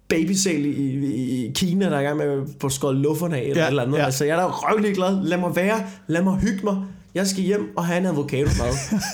babysal 0.08 0.64
i, 0.64 0.68
i, 0.70 1.46
i 1.46 1.52
Kina, 1.54 1.84
der 1.90 1.96
er 1.96 2.00
i 2.00 2.04
gang 2.04 2.16
med 2.16 2.26
at 2.26 2.38
få 2.60 2.68
skåret 2.68 2.96
lufferne 2.96 3.36
af 3.36 3.42
eller 3.42 3.62
Ja, 3.62 3.68
eller 3.68 3.82
andet. 3.82 3.98
ja. 3.98 4.04
Altså, 4.04 4.24
jeg 4.24 4.36
er 4.36 4.40
da 4.40 4.46
røvlig 4.46 4.94
glad. 4.94 5.24
Lad 5.24 5.38
mig 5.38 5.56
være. 5.56 5.86
Lad 6.06 6.22
mig 6.22 6.36
hygge 6.36 6.60
mig. 6.64 6.76
Jeg 7.14 7.26
skal 7.26 7.42
hjem 7.42 7.72
og 7.76 7.86
have 7.86 7.98
en 7.98 8.06
avocado-mad. 8.06 8.72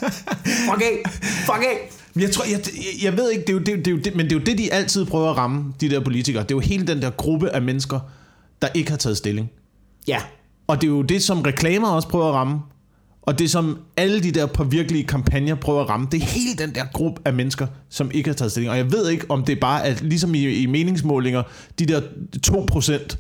Fuck 0.71 0.83
af. 0.83 1.03
Fuck 1.23 1.65
af. 1.65 1.91
Jeg, 2.17 2.31
tror, 2.31 2.45
jeg, 2.51 2.61
jeg, 3.05 3.17
ved 3.17 3.31
ikke, 3.31 3.41
det 3.43 3.49
er, 3.49 3.53
jo, 3.53 3.59
det, 3.59 3.67
det 3.67 3.87
er 3.87 3.91
jo 3.91 3.97
det, 3.99 4.17
men 4.17 4.25
det 4.27 4.33
er 4.33 4.41
jo 4.41 4.45
det, 4.47 4.59
de 4.59 4.73
altid 4.73 5.05
prøver 5.07 5.31
at 5.31 5.37
ramme, 5.37 5.75
de 5.81 5.91
der 5.91 6.01
politikere. 6.01 6.43
Det 6.43 6.51
er 6.51 6.55
jo 6.55 6.61
hele 6.61 6.87
den 6.87 7.03
der 7.03 7.11
gruppe 7.11 7.51
af 7.51 7.63
mennesker, 7.63 8.01
der 8.63 8.69
ikke 8.75 8.91
har 8.91 8.97
taget 8.99 9.17
stilling. 9.17 9.51
Ja. 10.09 10.19
Og 10.67 10.81
det 10.81 10.87
er 10.87 10.91
jo 10.91 11.03
det, 11.03 11.23
som 11.23 11.41
reklamer 11.41 11.89
også 11.89 12.09
prøver 12.09 12.29
at 12.29 12.35
ramme. 12.35 12.61
Og 13.23 13.39
det, 13.39 13.51
som 13.51 13.79
alle 13.97 14.23
de 14.23 14.31
der 14.31 14.47
påvirkelige 14.47 15.05
kampagner 15.05 15.55
prøver 15.55 15.83
at 15.83 15.89
ramme, 15.89 16.07
det 16.13 16.23
er 16.23 16.25
hele 16.25 16.55
den 16.59 16.75
der 16.75 16.85
gruppe 16.93 17.21
af 17.25 17.33
mennesker, 17.33 17.67
som 17.89 18.11
ikke 18.15 18.29
har 18.29 18.35
taget 18.35 18.51
stilling. 18.51 18.71
Og 18.71 18.77
jeg 18.77 18.93
ved 18.93 19.09
ikke, 19.09 19.27
om 19.29 19.45
det 19.45 19.57
er 19.57 19.61
bare 19.61 19.85
at 19.85 20.03
ligesom 20.03 20.35
i, 20.35 20.49
i 20.49 20.67
meningsmålinger, 20.67 21.43
de 21.79 21.87
der 21.87 22.01
2%, 22.47 23.17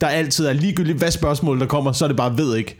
der 0.00 0.06
altid 0.06 0.46
er 0.46 0.52
ligegyldigt, 0.52 0.98
hvad 0.98 1.10
spørgsmål 1.10 1.60
der 1.60 1.66
kommer, 1.66 1.92
så 1.92 2.04
er 2.04 2.08
det 2.08 2.16
bare 2.16 2.38
ved 2.38 2.56
ikke. 2.56 2.76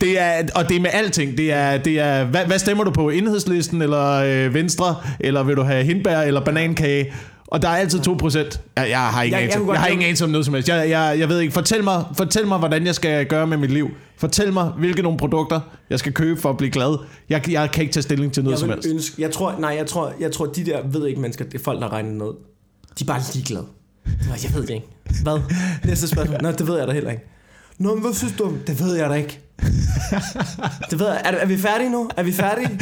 Det 0.00 0.20
er, 0.20 0.42
og 0.54 0.68
det 0.68 0.76
er 0.76 0.80
med 0.80 0.90
alting. 0.92 1.38
Det 1.38 1.52
er, 1.52 1.76
det 1.78 2.00
er 2.00 2.24
hvad, 2.24 2.46
hvad 2.46 2.58
stemmer 2.58 2.84
du 2.84 2.90
på? 2.90 3.10
Enhedslisten 3.10 3.82
eller 3.82 4.12
øh, 4.12 4.54
Venstre? 4.54 4.96
Eller 5.20 5.42
vil 5.42 5.56
du 5.56 5.62
have 5.62 5.84
hindbær 5.84 6.20
eller 6.20 6.44
banankage? 6.44 7.12
Og 7.48 7.62
der 7.62 7.68
er 7.68 7.76
altid 7.76 8.00
2%. 8.00 8.58
Jeg, 8.76 8.90
jeg 8.90 9.00
har 9.00 9.22
ingen 9.22 9.32
Jeg- 9.32 9.32
jeg 9.32 9.42
anelse. 9.42 9.58
godt 9.58 9.74
Jeg 9.74 9.80
har 9.80 9.86
ingen 9.88 10.04
anelse 10.04 10.24
om 10.24 10.30
noget 10.30 10.44
som 10.44 10.54
helst. 10.54 10.68
Jeg, 10.68 10.90
jeg, 10.90 11.16
jeg 11.18 11.28
ved 11.28 11.40
ikke. 11.40 11.52
Fortæl 11.52 11.84
mig, 11.84 12.04
fortæl 12.16 12.46
mig, 12.46 12.58
hvordan 12.58 12.86
jeg 12.86 12.94
skal 12.94 13.26
gøre 13.26 13.46
med 13.46 13.56
mit 13.56 13.70
liv. 13.70 13.90
Fortæl 14.16 14.52
mig, 14.52 14.64
hvilke 14.78 15.02
nogle 15.02 15.18
produkter, 15.18 15.60
jeg 15.90 15.98
skal 15.98 16.12
købe 16.12 16.40
for 16.40 16.50
at 16.50 16.56
blive 16.56 16.70
glad. 16.70 16.98
Jeg, 17.28 17.50
jeg 17.50 17.70
kan 17.70 17.82
ikke 17.82 17.92
tage 17.92 18.02
stilling 18.02 18.32
til 18.32 18.44
noget 18.44 18.52
Jeg 18.54 18.60
som 18.60 18.68
helst. 18.68 18.88
ønske, 18.88 19.22
jeg 19.22 19.30
tror, 19.32 19.54
nej, 19.58 19.74
jeg 19.78 19.86
tror, 19.86 20.12
jeg 20.20 20.32
tror, 20.32 20.46
de 20.46 20.64
der 20.66 20.78
ved 20.92 21.06
ikke 21.06 21.20
mennesker, 21.20 21.44
det 21.44 21.54
er 21.60 21.64
folk, 21.64 21.80
der 21.80 21.92
regner 21.92 22.10
noget. 22.10 22.36
De 22.98 23.04
er 23.04 23.06
bare 23.06 23.20
ligeglade. 23.34 23.64
Jeg 24.42 24.54
ved 24.54 24.62
det 24.62 24.70
ikke. 24.74 24.86
Hvad? 25.22 25.38
Næste 25.84 26.08
spørgsmål. 26.08 26.38
Nå, 26.42 26.50
det 26.52 26.66
ved 26.66 26.78
jeg 26.78 26.86
da 26.88 26.92
heller 26.92 27.10
ikke. 27.10 27.22
Nå, 27.78 27.94
men 27.94 28.02
hvad 28.04 28.14
synes 28.14 28.34
du 28.38 28.44
om? 28.44 28.58
Det 28.66 28.80
ved 28.80 28.96
jeg 28.96 29.10
da 29.10 29.14
ikke. 29.14 29.40
Det 30.90 30.98
ved 30.98 31.06
jeg. 31.06 31.20
Er, 31.24 31.30
er 31.30 31.46
vi 31.46 31.56
færdige 31.56 31.90
nu? 31.90 32.08
Er 32.16 32.22
vi 32.22 32.32
færdige? 32.32 32.80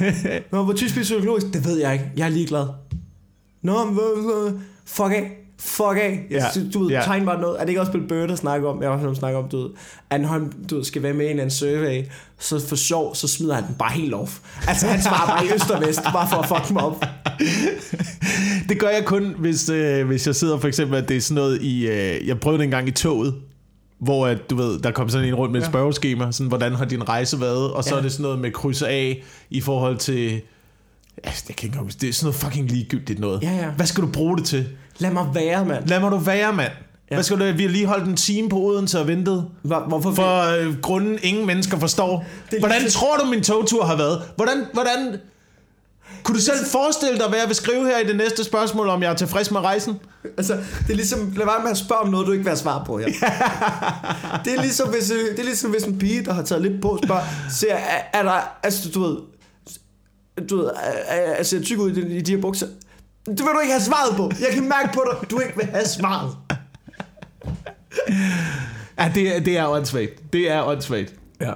Nå, 0.52 0.62
hvor 0.64 0.72
tysk 0.72 1.00
psykologisk? 1.02 1.46
Det 1.52 1.64
ved 1.66 1.78
jeg 1.80 1.92
ikke. 1.92 2.04
Jeg 2.16 2.24
er 2.24 2.28
ligeglad. 2.30 2.66
Nå, 3.64 3.84
men 3.84 3.98
fuck 4.86 5.10
af. 5.12 5.40
Fuck 5.60 5.96
af. 5.96 6.26
Ja. 6.30 6.44
Du 6.74 6.78
ved, 6.82 6.90
ja. 6.90 7.00
tegn 7.04 7.24
bare 7.26 7.40
noget. 7.40 7.56
Er 7.56 7.60
det 7.60 7.68
ikke 7.68 7.80
også 7.80 7.92
Bill 7.92 8.08
Burr, 8.08 8.26
der 8.26 8.34
snakker 8.36 8.68
om? 8.68 8.82
Jeg 8.82 8.90
har 8.90 8.96
hørt 8.96 9.06
ham 9.06 9.14
snakke 9.14 9.38
om, 9.38 9.48
du 9.48 9.62
ved, 9.62 9.70
at 10.10 10.20
når 10.20 10.28
han 10.28 10.52
du 10.70 10.76
ved, 10.76 10.84
skal 10.84 11.02
være 11.02 11.12
med 11.14 11.20
i 11.20 11.24
en 11.24 11.30
eller 11.30 11.42
anden 11.42 11.56
survey, 11.56 12.02
så 12.38 12.66
for 12.68 12.76
sjov, 12.76 13.14
så 13.14 13.28
smider 13.28 13.54
han 13.54 13.66
den 13.66 13.74
bare 13.78 13.92
helt 13.92 14.14
off. 14.14 14.38
Altså, 14.68 14.86
han 14.86 15.02
svarer 15.02 15.26
bare 15.26 15.46
i 15.46 15.48
øst 15.54 15.70
og 15.70 15.82
vest, 15.86 16.02
bare 16.02 16.28
for 16.28 16.36
at 16.36 16.48
fuck 16.48 16.68
dem 16.68 16.76
op. 16.76 17.04
Det 18.68 18.78
gør 18.80 18.88
jeg 18.88 19.02
kun, 19.06 19.34
hvis, 19.38 19.68
øh, 19.68 20.06
hvis 20.06 20.26
jeg 20.26 20.34
sidder 20.34 20.58
for 20.58 20.68
eksempel, 20.68 20.96
at 20.98 21.08
det 21.08 21.16
er 21.16 21.20
sådan 21.20 21.34
noget 21.34 21.62
i... 21.62 21.86
Øh, 21.88 22.28
jeg 22.28 22.40
prøvede 22.40 22.58
det 22.58 22.64
engang 22.64 22.88
i 22.88 22.90
toget, 22.90 23.34
hvor 24.00 24.26
at, 24.26 24.50
du 24.50 24.56
ved, 24.56 24.78
der 24.78 24.90
kom 24.90 25.08
sådan 25.08 25.28
en 25.28 25.34
rundt 25.34 25.52
med 25.52 25.60
et 25.60 25.64
Ja. 25.64 25.70
spørgeskema, 25.70 26.32
sådan, 26.32 26.48
hvordan 26.48 26.74
har 26.74 26.84
din 26.84 27.08
rejse 27.08 27.40
været? 27.40 27.72
Og 27.72 27.84
så 27.84 27.90
Ja. 27.94 27.98
er 27.98 28.02
det 28.02 28.12
sådan 28.12 28.22
noget 28.22 28.38
med 28.38 28.50
kryds 28.50 28.82
af 28.82 29.22
i 29.50 29.60
forhold 29.60 29.96
til... 29.96 30.40
Altså, 31.24 31.44
jeg 31.48 31.56
kan 31.56 31.66
ikke 31.68 31.78
det 32.00 32.08
er 32.08 32.12
sådan 32.12 32.24
noget 32.26 32.34
fucking 32.40 32.70
ligegyldigt 32.70 33.18
noget. 33.20 33.42
Ja, 33.42 33.50
ja. 33.56 33.70
Hvad 33.70 33.86
skal 33.86 34.02
du 34.02 34.08
bruge 34.08 34.36
det 34.36 34.44
til? 34.46 34.66
Lad 34.98 35.10
mig 35.10 35.26
være, 35.34 35.64
mand. 35.64 35.86
Lad 35.86 36.00
mig 36.00 36.10
du 36.10 36.16
være, 36.16 36.52
mand. 36.52 36.72
Ja. 37.10 37.16
Hvad 37.16 37.24
skal 37.24 37.38
du, 37.38 37.44
vi 37.56 37.62
har 37.62 37.70
lige 37.70 37.86
holdt 37.86 38.08
en 38.08 38.16
time 38.16 38.48
på 38.48 38.56
Odense 38.56 39.00
og 39.00 39.06
ventet. 39.08 39.46
Hvor, 39.62 39.80
hvorfor 39.88 40.12
For 40.12 40.56
øh, 40.58 40.80
grunden 40.80 41.18
ingen 41.22 41.46
mennesker 41.46 41.78
forstår. 41.78 42.24
Det 42.50 42.58
Hvordan 42.58 42.80
lige- 42.80 42.90
tror 42.90 43.16
du, 43.16 43.24
min 43.30 43.42
togtur 43.42 43.84
har 43.84 43.96
været? 43.96 44.22
Hvordan, 44.36 44.64
hvordan... 44.72 45.16
Kunne 46.22 46.34
du 46.36 46.40
selv 46.40 46.56
forestille 46.72 47.18
dig, 47.18 47.28
hvad 47.28 47.38
jeg 47.38 47.48
vil 47.48 47.56
skrive 47.56 47.84
her 47.86 47.98
i 47.98 48.04
det 48.06 48.16
næste 48.16 48.44
spørgsmål, 48.44 48.88
om 48.88 49.02
jeg 49.02 49.10
er 49.10 49.14
tilfreds 49.14 49.50
med 49.50 49.60
rejsen? 49.60 49.94
Altså, 50.38 50.52
det 50.54 50.90
er 50.90 50.94
ligesom, 50.94 51.32
lad 51.36 51.46
være 51.46 51.62
med 51.62 51.70
at 51.70 51.76
spørge 51.76 52.00
om 52.00 52.08
noget, 52.08 52.26
du 52.26 52.32
ikke 52.32 52.44
vil 52.44 52.50
have 52.50 52.58
svar 52.58 52.84
på 52.84 52.98
her. 52.98 53.06
det, 54.44 54.54
er 54.54 54.60
ligesom, 54.60 54.88
hvis, 54.88 55.04
det 55.06 55.38
er 55.38 55.44
ligesom, 55.44 55.70
hvis 55.70 55.82
en 55.82 55.98
pige, 55.98 56.24
der 56.24 56.32
har 56.32 56.42
taget 56.42 56.62
lidt 56.62 56.82
på, 56.82 56.98
spørger, 57.04 57.22
ser, 57.50 57.74
er, 57.74 58.02
er 58.12 58.22
der, 58.22 58.40
altså, 58.62 58.90
du 58.90 59.02
ved, 59.02 59.16
du 60.50 60.56
ved, 60.56 60.66
er, 60.66 60.70
er, 61.12 61.42
ser 61.42 61.62
tyk 61.62 61.78
ud 61.78 61.90
i, 61.90 62.20
de- 62.20 62.32
her 62.34 62.40
bukser. 62.40 62.66
Det 63.26 63.38
vil 63.38 63.46
du 63.54 63.60
ikke 63.62 63.72
have 63.72 63.82
svaret 63.84 64.16
på. 64.16 64.30
Jeg 64.40 64.48
kan 64.54 64.68
mærke 64.68 64.88
på 64.94 65.04
dig, 65.12 65.30
du 65.30 65.38
ikke 65.40 65.56
vil 65.56 65.66
have 65.66 65.86
svaret. 65.86 66.36
Ja, 68.98 69.12
det, 69.14 69.36
er- 69.36 69.40
det 69.40 69.58
er 69.58 69.66
åndssvagt. 69.68 70.32
Det 70.32 70.50
er 70.50 70.62
åndssvagt. 70.62 71.14
Ja. 71.40 71.52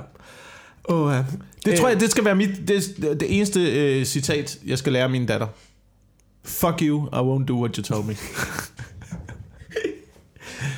Oh, 0.84 1.12
ja. 1.12 1.24
Det 1.64 1.78
tror 1.78 1.88
jeg, 1.88 2.00
det 2.00 2.10
skal 2.10 2.24
være 2.24 2.34
mit, 2.34 2.68
det, 2.68 2.96
det 3.20 3.36
eneste 3.36 3.60
øh, 3.72 4.04
citat, 4.04 4.58
jeg 4.66 4.78
skal 4.78 4.92
lære 4.92 5.08
min 5.08 5.26
datter. 5.26 5.46
Fuck 6.44 6.82
you, 6.82 7.06
I 7.06 7.16
won't 7.16 7.44
do 7.46 7.60
what 7.60 7.76
you 7.76 7.82
told 7.84 8.04
me. 8.04 8.16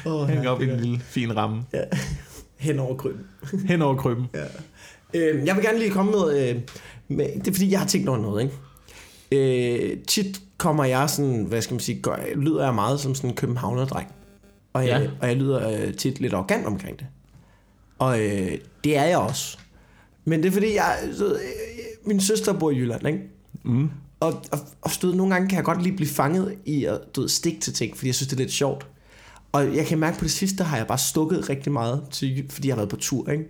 Oh, 0.07 0.29
Hæng 0.29 0.49
op 0.49 0.61
i 0.63 0.71
en 0.71 0.81
lille 0.81 1.01
fin 1.01 1.37
ramme. 1.37 1.63
Ja. 1.73 1.83
Hen 2.57 2.79
over 2.79 2.97
krybben. 2.97 3.27
Hen 3.69 3.83
over 3.83 3.97
krybben. 3.97 4.27
Ja. 4.35 4.45
Øh, 5.15 5.47
jeg 5.47 5.57
vil 5.57 5.65
gerne 5.65 5.79
lige 5.79 5.91
komme 5.91 6.11
med, 6.11 6.49
øh, 6.51 6.61
med... 7.09 7.27
Det 7.35 7.49
er 7.49 7.53
fordi, 7.53 7.71
jeg 7.71 7.81
har 7.81 7.87
tænkt 7.87 8.09
over 8.09 8.19
noget, 8.19 8.43
ikke? 8.43 9.93
Øh, 9.93 9.99
tit 10.09 10.41
kommer 10.59 10.85
jeg 10.85 11.11
sådan, 11.11 11.45
hvad 11.45 11.63
skal 11.63 11.75
man 11.75 11.81
sige, 11.81 12.01
gør, 12.03 12.17
lyder 12.37 12.65
jeg 12.65 12.75
meget 12.75 13.01
som 13.01 13.15
sådan 13.15 13.31
en 13.31 13.37
københavnerdreng. 13.37 14.09
Og 14.73 14.87
jeg, 14.87 15.03
Ja. 15.03 15.11
og 15.21 15.29
jeg 15.29 15.37
lyder 15.37 15.71
øh, 15.87 15.95
tit 15.95 16.21
lidt 16.21 16.33
arrogant 16.33 16.67
omkring 16.67 16.99
det. 16.99 17.07
Og 17.99 18.21
øh, 18.21 18.53
det 18.85 18.97
er 18.97 19.05
jeg 19.05 19.19
også. 19.19 19.59
Men 20.25 20.43
det 20.43 20.49
er 20.49 20.53
fordi, 20.53 20.75
jeg, 20.75 20.99
så, 21.17 21.27
øh, 21.33 21.39
min 22.05 22.21
søster 22.21 22.53
bor 22.53 22.71
i 22.71 22.77
Jylland, 22.77 23.07
ikke? 23.07 23.19
Mm. 23.65 23.91
Og, 24.21 24.33
og, 24.53 24.59
og 24.83 24.91
stød, 24.91 25.15
nogle 25.15 25.35
gange 25.35 25.49
kan 25.49 25.57
jeg 25.57 25.65
godt 25.65 25.83
lige 25.83 25.97
blive 25.97 26.09
fanget 26.09 26.55
i 26.65 26.85
at 26.85 26.99
du 27.17 27.21
ved, 27.21 27.29
stikke 27.29 27.61
til 27.61 27.73
ting, 27.73 27.97
fordi 27.97 28.07
jeg 28.07 28.15
synes, 28.15 28.29
det 28.29 28.37
er 28.37 28.41
lidt 28.41 28.53
sjovt. 28.53 28.87
Og 29.53 29.77
jeg 29.77 29.87
kan 29.87 29.99
mærke 29.99 30.19
på 30.19 30.25
det 30.25 30.33
sidste, 30.33 30.65
har 30.65 30.77
jeg 30.77 30.87
bare 30.87 30.99
stukket 30.99 31.49
rigtig 31.51 31.73
meget 31.73 32.03
til, 32.11 32.47
fordi 32.51 32.69
jeg 32.69 32.75
har 32.75 32.77
været 32.81 32.89
på 32.91 32.97
tur, 32.97 33.31
ikke? 33.31 33.45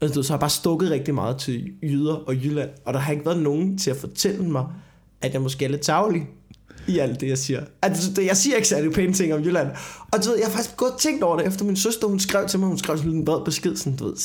Altså, 0.00 0.14
du 0.14 0.22
så 0.22 0.32
har 0.32 0.36
jeg 0.36 0.40
bare 0.40 0.50
stukket 0.50 0.90
rigtig 0.90 1.14
meget 1.14 1.36
til 1.36 1.72
Jyder 1.82 2.14
og 2.14 2.34
Jylland, 2.34 2.70
og 2.84 2.94
der 2.94 3.00
har 3.00 3.12
ikke 3.12 3.26
været 3.26 3.42
nogen 3.42 3.78
til 3.78 3.90
at 3.90 3.96
fortælle 3.96 4.44
mig, 4.44 4.66
at 5.20 5.32
jeg 5.32 5.42
måske 5.42 5.64
er 5.64 5.68
lidt 5.68 5.80
tavlig 5.80 6.26
i 6.86 6.98
alt 6.98 7.20
det, 7.20 7.28
jeg 7.28 7.38
siger. 7.38 7.62
Altså, 7.82 8.12
det, 8.12 8.26
jeg 8.26 8.36
siger 8.36 8.56
ikke 8.56 8.68
særlig 8.68 8.92
pæne 8.92 9.12
ting 9.12 9.34
om 9.34 9.40
Jylland. 9.40 9.68
Og 10.12 10.24
du 10.24 10.28
ved, 10.28 10.38
jeg 10.38 10.46
har 10.46 10.52
faktisk 10.52 10.76
godt 10.76 10.98
tænkt 10.98 11.22
over 11.22 11.36
det, 11.36 11.46
efter 11.46 11.64
min 11.64 11.76
søster, 11.76 12.06
hun 12.06 12.20
skrev 12.20 12.48
til 12.48 12.58
mig, 12.58 12.68
hun 12.68 12.78
skrev 12.78 12.96
sådan 12.96 13.12
en 13.12 13.24
bred 13.24 13.44
besked, 13.44 13.76
sådan, 13.76 13.96
du 13.96 14.04
ved, 14.04 14.16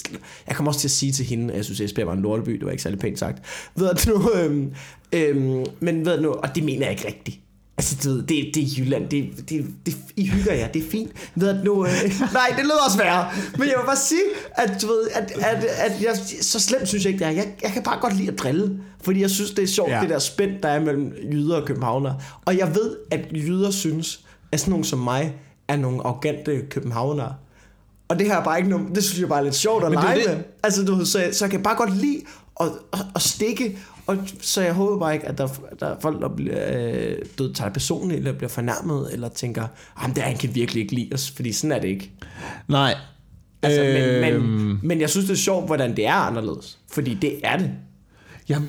jeg 0.47 0.55
kommer 0.55 0.69
også 0.69 0.79
til 0.79 0.87
at 0.87 0.91
sige 0.91 1.11
til 1.11 1.25
hende, 1.25 1.53
at 1.53 1.57
jeg 1.57 1.65
synes, 1.65 1.79
at 1.79 1.85
Esbjerg 1.85 2.07
var 2.07 2.13
en 2.13 2.21
lorteby, 2.21 2.51
det 2.51 2.65
var 2.65 2.71
ikke 2.71 2.83
særlig 2.83 2.99
pænt 2.99 3.19
sagt. 3.19 3.41
Ved 3.75 3.89
du 3.95 4.19
nu, 4.19 4.31
øhm, 4.35 4.73
øhm, 5.13 5.65
men 5.79 6.05
ved 6.05 6.17
du 6.17 6.23
nu, 6.23 6.29
og 6.29 6.55
det 6.55 6.63
mener 6.63 6.85
jeg 6.85 6.91
ikke 6.91 7.07
rigtigt. 7.07 7.39
Altså, 7.77 7.95
du 8.03 8.09
ved, 8.09 8.23
det, 8.23 8.51
det 8.55 8.63
er 8.63 8.67
Jylland. 8.77 9.09
Det, 9.09 9.49
det, 9.49 9.65
det, 9.85 9.95
I 10.15 10.25
hygger 10.27 10.53
jer. 10.53 10.67
Det 10.67 10.85
er 10.85 10.89
fint. 10.91 11.11
Ved 11.35 11.47
at 11.47 11.63
nu... 11.63 11.85
Øh, 11.85 11.91
nej, 12.33 12.53
det 12.57 12.63
lyder 12.63 12.83
også 12.85 12.97
værre. 12.97 13.29
Men 13.57 13.67
jeg 13.67 13.75
vil 13.77 13.85
bare 13.85 13.97
sige, 13.97 14.21
at, 14.51 14.81
du 14.81 14.87
ved, 14.87 15.07
at, 15.13 15.31
at, 15.31 15.63
at 15.63 16.01
jeg, 16.01 16.17
så 16.41 16.59
slemt 16.59 16.87
synes 16.87 17.05
jeg 17.05 17.13
ikke, 17.13 17.25
det 17.25 17.31
er. 17.31 17.35
Jeg, 17.35 17.47
jeg 17.63 17.71
kan 17.71 17.83
bare 17.83 17.99
godt 18.01 18.15
lide 18.17 18.31
at 18.31 18.39
drille. 18.39 18.79
Fordi 19.03 19.21
jeg 19.21 19.29
synes, 19.29 19.51
det 19.51 19.63
er 19.63 19.67
sjovt, 19.67 19.91
Ja. 19.91 20.01
det 20.01 20.09
der 20.09 20.19
spænd, 20.19 20.51
der 20.63 20.69
er 20.69 20.79
mellem 20.79 21.13
jyder 21.31 21.55
og 21.61 21.67
københavnere. 21.67 22.17
Og 22.45 22.57
jeg 22.57 22.75
ved, 22.75 22.95
at 23.11 23.19
jyder 23.31 23.71
synes, 23.71 24.19
at 24.51 24.59
sådan 24.59 24.71
nogen 24.71 24.83
som 24.83 24.99
mig 24.99 25.35
er 25.67 25.75
nogle 25.75 26.01
arrogante 26.03 26.61
københavnere. 26.69 27.33
Og 28.07 28.19
det 28.19 28.27
her 28.27 28.35
er 28.37 28.43
bare 28.43 28.57
ikke 28.57 28.69
noget, 28.69 28.87
det 28.95 29.03
synes 29.03 29.19
jeg 29.19 29.27
bare 29.29 29.39
er 29.39 29.43
lidt 29.43 29.55
sjovt 29.55 29.83
at 29.85 29.91
lege 29.91 30.23
med. 30.27 30.37
Altså, 30.63 30.85
du 30.85 30.95
ved, 30.95 31.05
så, 31.05 31.29
så 31.31 31.45
jeg 31.45 31.51
kan 31.51 31.63
bare 31.63 31.75
godt 31.75 31.97
lide 31.97 32.21
at, 32.61 32.67
at, 32.93 32.99
at 33.15 33.21
stikke. 33.21 33.77
Og, 34.07 34.17
så 34.41 34.61
jeg 34.61 34.73
håber 34.73 34.99
bare 34.99 35.13
ikke, 35.13 35.25
at 35.27 35.37
der, 35.37 35.47
der 35.79 35.85
er 35.87 35.95
folk, 36.01 36.21
der 36.21 36.29
bliver, 36.29 36.77
øh, 36.77 37.15
ved, 37.39 37.53
tager 37.53 37.71
personligt, 37.71 38.17
eller 38.17 38.33
bliver 38.33 38.49
fornærmet, 38.49 39.09
eller 39.13 39.29
tænker, 39.29 39.63
at 40.03 40.15
det 40.15 40.23
han 40.23 40.37
kan 40.37 40.55
virkelig 40.55 40.81
ikke 40.81 40.95
lide 40.95 41.09
os, 41.13 41.31
fordi 41.35 41.51
sådan 41.51 41.71
er 41.71 41.79
det 41.79 41.87
ikke. 41.87 42.11
Nej. 42.67 42.95
Altså, 43.63 43.81
Øhm. 43.83 44.21
men, 44.21 44.57
men, 44.57 44.79
men 44.83 45.01
jeg 45.01 45.09
synes, 45.09 45.25
det 45.25 45.33
er 45.33 45.37
sjovt, 45.37 45.65
hvordan 45.65 45.95
det 45.95 46.07
er 46.07 46.13
anderledes. 46.13 46.77
Fordi 46.91 47.13
det 47.13 47.33
er 47.43 47.57
det. 47.57 47.71
Jeg, 48.49 48.61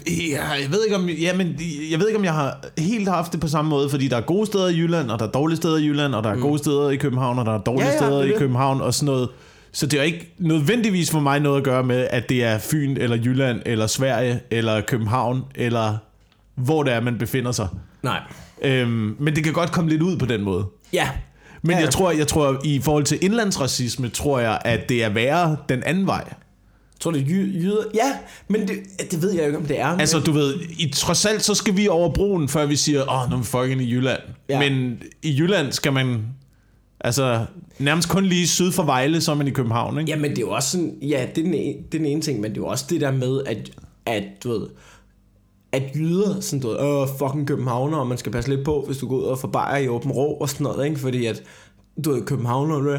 jeg, 0.62 0.70
ved 0.70 0.84
ikke 0.84 0.96
om 0.96 1.08
ja, 1.08 1.36
men 1.36 1.46
jeg 1.90 1.98
ved 2.00 2.06
ikke 2.08 2.18
om 2.18 2.24
jeg 2.24 2.32
har 2.32 2.64
helt 2.78 3.08
haft 3.08 3.32
det 3.32 3.40
på 3.40 3.48
samme 3.48 3.68
måde, 3.68 3.90
fordi 3.90 4.08
der 4.08 4.16
er 4.16 4.20
gode 4.20 4.46
steder 4.46 4.68
i 4.68 4.76
Jylland, 4.76 5.10
og 5.10 5.18
der 5.18 5.26
er 5.26 5.30
dårlige 5.30 5.56
steder 5.56 5.76
i 5.76 5.84
Jylland, 5.86 6.14
og 6.14 6.24
der 6.24 6.30
er 6.30 6.34
mm. 6.34 6.40
gode 6.40 6.58
steder 6.58 6.90
i 6.90 6.96
København, 6.96 7.38
og 7.38 7.46
der 7.46 7.52
er 7.52 7.58
dårlige 7.62 7.86
Ja, 7.86 7.92
ja, 7.92 7.98
steder 7.98 8.22
det 8.22 8.28
i. 8.28 8.38
København 8.38 8.80
og 8.80 8.94
sådan 8.94 9.06
noget. 9.06 9.28
Så 9.76 9.86
det 9.86 9.98
er 9.98 10.02
ikke 10.02 10.34
nødvendigvis 10.38 11.10
for 11.10 11.20
mig 11.20 11.40
noget 11.40 11.56
at 11.58 11.64
gøre 11.64 11.82
med, 11.84 12.06
at 12.10 12.28
det 12.28 12.44
er 12.44 12.58
Fyn, 12.58 12.96
eller 12.96 13.16
Jylland, 13.16 13.62
eller 13.66 13.86
Sverige, 13.86 14.40
eller 14.50 14.80
København, 14.80 15.42
eller 15.54 15.96
hvor 16.54 16.82
det 16.82 16.92
er, 16.92 17.00
man 17.00 17.18
befinder 17.18 17.52
sig. 17.52 17.68
Nej. 18.02 18.20
Øhm, 18.62 19.16
men 19.18 19.36
det 19.36 19.44
kan 19.44 19.52
godt 19.52 19.72
komme 19.72 19.90
lidt 19.90 20.02
ud 20.02 20.16
på 20.16 20.26
den 20.26 20.42
måde. 20.42 20.66
Ja. 20.92 21.08
Men 21.62 21.70
Ja, 21.70 21.76
ja. 21.76 21.82
jeg 21.84 21.90
tror, 21.92 22.10
jeg 22.10 22.26
tror, 22.28 22.60
i 22.64 22.80
forhold 22.80 23.04
til 23.04 23.18
indlandsracisme, 23.24 24.08
tror 24.08 24.38
jeg, 24.38 24.60
at 24.64 24.88
det 24.88 25.04
er 25.04 25.08
værre 25.08 25.56
den 25.68 25.82
anden 25.82 26.06
vej. 26.06 26.24
Tror 27.00 27.10
du, 27.10 27.18
er 27.18 27.22
jyder? 27.22 27.82
Ja, 27.94 28.12
men 28.48 28.68
det, 28.68 28.76
det 29.10 29.22
ved 29.22 29.30
jeg 29.30 29.40
jo 29.40 29.46
ikke, 29.46 29.58
om 29.58 29.64
det 29.64 29.80
er. 29.80 29.86
Altså, 29.86 30.20
du 30.20 30.32
ved, 30.32 30.54
i, 30.78 30.90
trods 30.94 31.26
alt, 31.26 31.44
så 31.44 31.54
skal 31.54 31.76
vi 31.76 31.88
over 31.88 32.14
broen, 32.14 32.48
før 32.48 32.66
vi 32.66 32.76
siger, 32.76 33.12
åh, 33.12 33.30
nu 33.30 33.36
er 33.36 33.40
vi 33.40 33.44
fucking 33.46 33.82
i 33.82 33.92
Jylland. 33.94 34.20
Ja. 34.48 34.58
Men 34.58 34.98
i 35.22 35.38
Jylland 35.38 35.72
skal 35.72 35.92
man, 35.92 36.24
altså, 37.06 37.46
nærmest 37.78 38.08
kun 38.08 38.24
lige 38.24 38.48
syd 38.48 38.72
for 38.72 38.82
Vejle, 38.82 39.20
så 39.20 39.30
er 39.30 39.36
man 39.36 39.48
i 39.48 39.50
København, 39.50 39.98
ikke? 39.98 40.12
Ja, 40.12 40.16
men 40.18 40.30
det 40.30 40.38
er 40.38 40.42
jo 40.42 40.50
også 40.50 40.70
sådan, 40.70 40.98
ja, 41.02 41.26
det 41.34 41.38
er, 41.38 41.44
den 41.44 41.54
ene, 41.54 41.78
det 41.92 41.94
er 41.94 41.98
den 41.98 42.06
ene 42.06 42.20
ting, 42.20 42.40
men 42.40 42.50
det 42.50 42.56
er 42.56 42.62
jo 42.62 42.66
også 42.66 42.84
det 42.90 43.00
der 43.00 43.10
med, 43.10 43.42
at, 43.46 43.70
at 44.06 44.24
du 44.44 44.48
ved, 44.48 44.66
at 45.72 45.82
jyder, 45.94 46.40
sådan 46.40 46.60
du 46.60 46.68
ved, 46.68 46.76
åh, 46.76 47.08
fucking 47.18 47.46
københavner, 47.46 47.98
og 47.98 48.06
man 48.06 48.18
skal 48.18 48.32
passe 48.32 48.50
lidt 48.50 48.64
på, 48.64 48.84
hvis 48.86 48.98
du 48.98 49.08
går 49.08 49.16
ud 49.16 49.22
og 49.22 49.38
får 49.38 49.48
bajer 49.48 49.76
i 49.76 49.88
åben 49.88 50.12
rå 50.12 50.26
og 50.26 50.48
sådan 50.48 50.64
noget, 50.64 50.86
ikke? 50.86 51.00
Fordi 51.00 51.26
at, 51.26 51.42
du 52.04 52.12
ved, 52.12 52.22
københavner, 52.22 52.78
du 52.78 52.98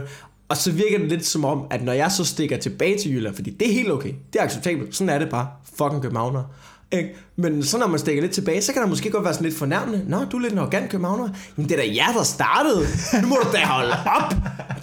og 0.50 0.58
så 0.58 0.72
virker 0.72 0.98
det 0.98 1.10
lidt 1.10 1.26
som 1.26 1.46
om, 1.46 1.68
at 1.70 1.84
når 1.84 1.94
jeg 1.94 2.12
så 2.12 2.26
stikker 2.26 2.58
tilbage 2.58 2.98
til 2.98 3.12
Jylland, 3.12 3.36
fordi 3.36 3.50
det 3.50 3.70
er 3.70 3.74
helt 3.74 3.92
okay, 3.92 4.14
det 4.34 4.40
er 4.40 4.44
acceptabelt, 4.44 4.96
sådan 4.96 5.14
er 5.14 5.20
det 5.20 5.30
bare, 5.30 5.48
fucking 5.78 6.02
københavner. 6.02 6.44
Ikke? 6.92 7.16
Men 7.36 7.64
så 7.64 7.78
når 7.78 7.88
man 7.88 8.00
stikker 8.00 8.22
lidt 8.22 8.32
tilbage, 8.34 8.62
så 8.62 8.74
kan 8.74 8.82
der 8.82 8.88
måske 8.88 9.10
godt 9.10 9.24
være 9.24 9.34
sådan 9.34 9.46
lidt 9.46 9.58
fornærmende. 9.58 10.06
Nå, 10.08 10.24
du 10.32 10.38
er 10.38 10.42
lidt 10.42 10.54
en 10.54 10.60
arrogant 10.60 10.90
københavner. 10.92 11.30
Jamen 11.58 11.70
det 11.70 11.80
er 11.80 11.84
da 11.84 11.96
jer, 11.96 12.12
der 12.18 12.24
startede. 12.24 12.88
Nu 13.22 13.28
må 13.28 13.36
du 13.44 13.52
da 13.54 13.58
holde 13.66 13.92
op. 13.92 14.34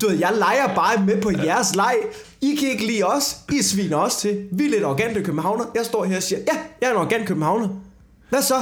Du 0.01 0.09
ved, 0.09 0.19
jeg 0.19 0.33
leger 0.39 0.75
bare 0.75 1.05
med 1.07 1.23
på 1.23 1.31
jeres 1.45 1.75
leg. 1.77 1.95
I 2.41 2.55
kan 2.61 2.69
ikke 2.69 2.87
lide 2.87 3.03
os. 3.05 3.37
I 3.53 3.63
sviner 3.63 3.97
os 3.97 4.17
til. 4.17 4.39
Vi 4.53 4.67
er 4.67 4.71
lidt 4.71 4.85
arrogante 4.85 5.23
københavner. 5.23 5.65
Jeg 5.75 5.85
står 5.85 6.05
her 6.05 6.17
og 6.17 6.23
siger, 6.23 6.39
ja, 6.39 6.59
jeg 6.81 6.87
er 6.87 6.91
en 6.91 6.97
arrogant 6.97 7.27
københavner. 7.27 7.69
Hvad 8.31 8.43
så? 8.43 8.55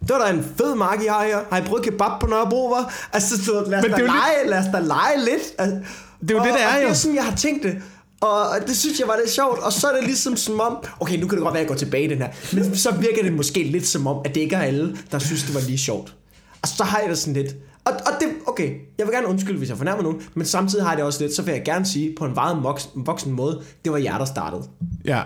Det 0.00 0.10
var 0.10 0.24
da 0.26 0.30
en 0.32 0.54
fed 0.58 0.74
mark, 0.74 1.02
I 1.02 1.06
har 1.06 1.24
her. 1.24 1.38
Har 1.50 1.58
I 1.58 1.62
prøvet 1.62 1.84
kebab 1.84 2.20
på 2.20 2.26
Nørrebro, 2.26 2.66
var? 2.66 2.94
Altså, 3.12 3.44
så 3.44 3.52
lad 3.66 3.78
os 3.78 3.84
da 3.84 3.96
det 3.96 4.04
lege, 4.04 4.46
lad 4.46 4.58
os 4.58 4.64
da 4.74 4.78
lege 4.80 5.18
lidt. 5.24 5.42
Altså, 5.58 5.76
Det 6.20 6.30
er 6.30 6.34
jo 6.34 6.40
og, 6.40 6.46
det, 6.46 6.54
det 6.54 6.62
er 6.62 6.68
og 6.68 6.74
det 6.76 6.82
jo. 6.82 6.88
er 6.88 6.92
sådan, 6.92 7.14
jeg 7.16 7.24
har 7.24 7.36
tænkt 7.36 7.62
det. 7.62 7.82
Og 8.22 8.46
det 8.66 8.76
synes 8.76 9.00
jeg 9.00 9.08
var 9.08 9.16
lidt 9.22 9.30
sjovt. 9.30 9.58
Og 9.58 9.72
så 9.72 9.86
er 9.88 9.96
det 9.96 10.04
ligesom 10.04 10.36
som 10.36 10.60
om, 10.60 10.76
okay, 11.00 11.18
nu 11.20 11.26
kan 11.26 11.36
det 11.38 11.42
godt 11.44 11.54
være, 11.54 11.60
at 11.60 11.64
jeg 11.64 11.68
går 11.68 11.74
tilbage 11.74 12.04
i 12.04 12.08
den 12.08 12.18
her. 12.18 12.28
Men 12.52 12.76
så 12.76 12.94
virker 12.94 13.22
det 13.22 13.32
måske 13.32 13.62
lidt 13.62 13.86
som 13.86 14.06
om, 14.06 14.16
at 14.24 14.34
det 14.34 14.40
ikke 14.40 14.56
er 14.56 14.60
alle, 14.62 14.96
der 15.12 15.18
synes, 15.18 15.42
det 15.42 15.54
var 15.54 15.60
lige 15.60 15.78
sjovt. 15.78 16.14
Og 16.62 16.68
så 16.68 16.84
har 16.84 16.98
jeg 17.00 17.08
det 17.10 17.18
sådan 17.18 17.42
lidt. 17.42 17.56
Og, 17.84 17.92
og 17.92 18.12
det, 18.20 18.28
okay, 18.46 18.68
jeg 18.98 19.06
vil 19.06 19.14
gerne 19.14 19.26
undskylde, 19.26 19.58
hvis 19.58 19.68
jeg 19.68 19.76
fornærmer 19.76 20.02
nogen, 20.02 20.20
men 20.34 20.46
samtidig 20.46 20.84
har 20.84 20.90
jeg 20.90 20.96
det 20.98 21.04
også 21.06 21.22
lidt, 21.22 21.34
så 21.34 21.42
vil 21.42 21.52
jeg 21.52 21.62
gerne 21.64 21.86
sige 21.86 22.14
på 22.18 22.24
en 22.24 22.34
meget 22.34 22.62
voksen, 22.62 22.90
voksen 22.94 23.32
måde, 23.32 23.60
det 23.84 23.92
var 23.92 23.98
jer, 23.98 24.18
der 24.18 24.24
startede. 24.24 24.62
Ja. 25.04 25.22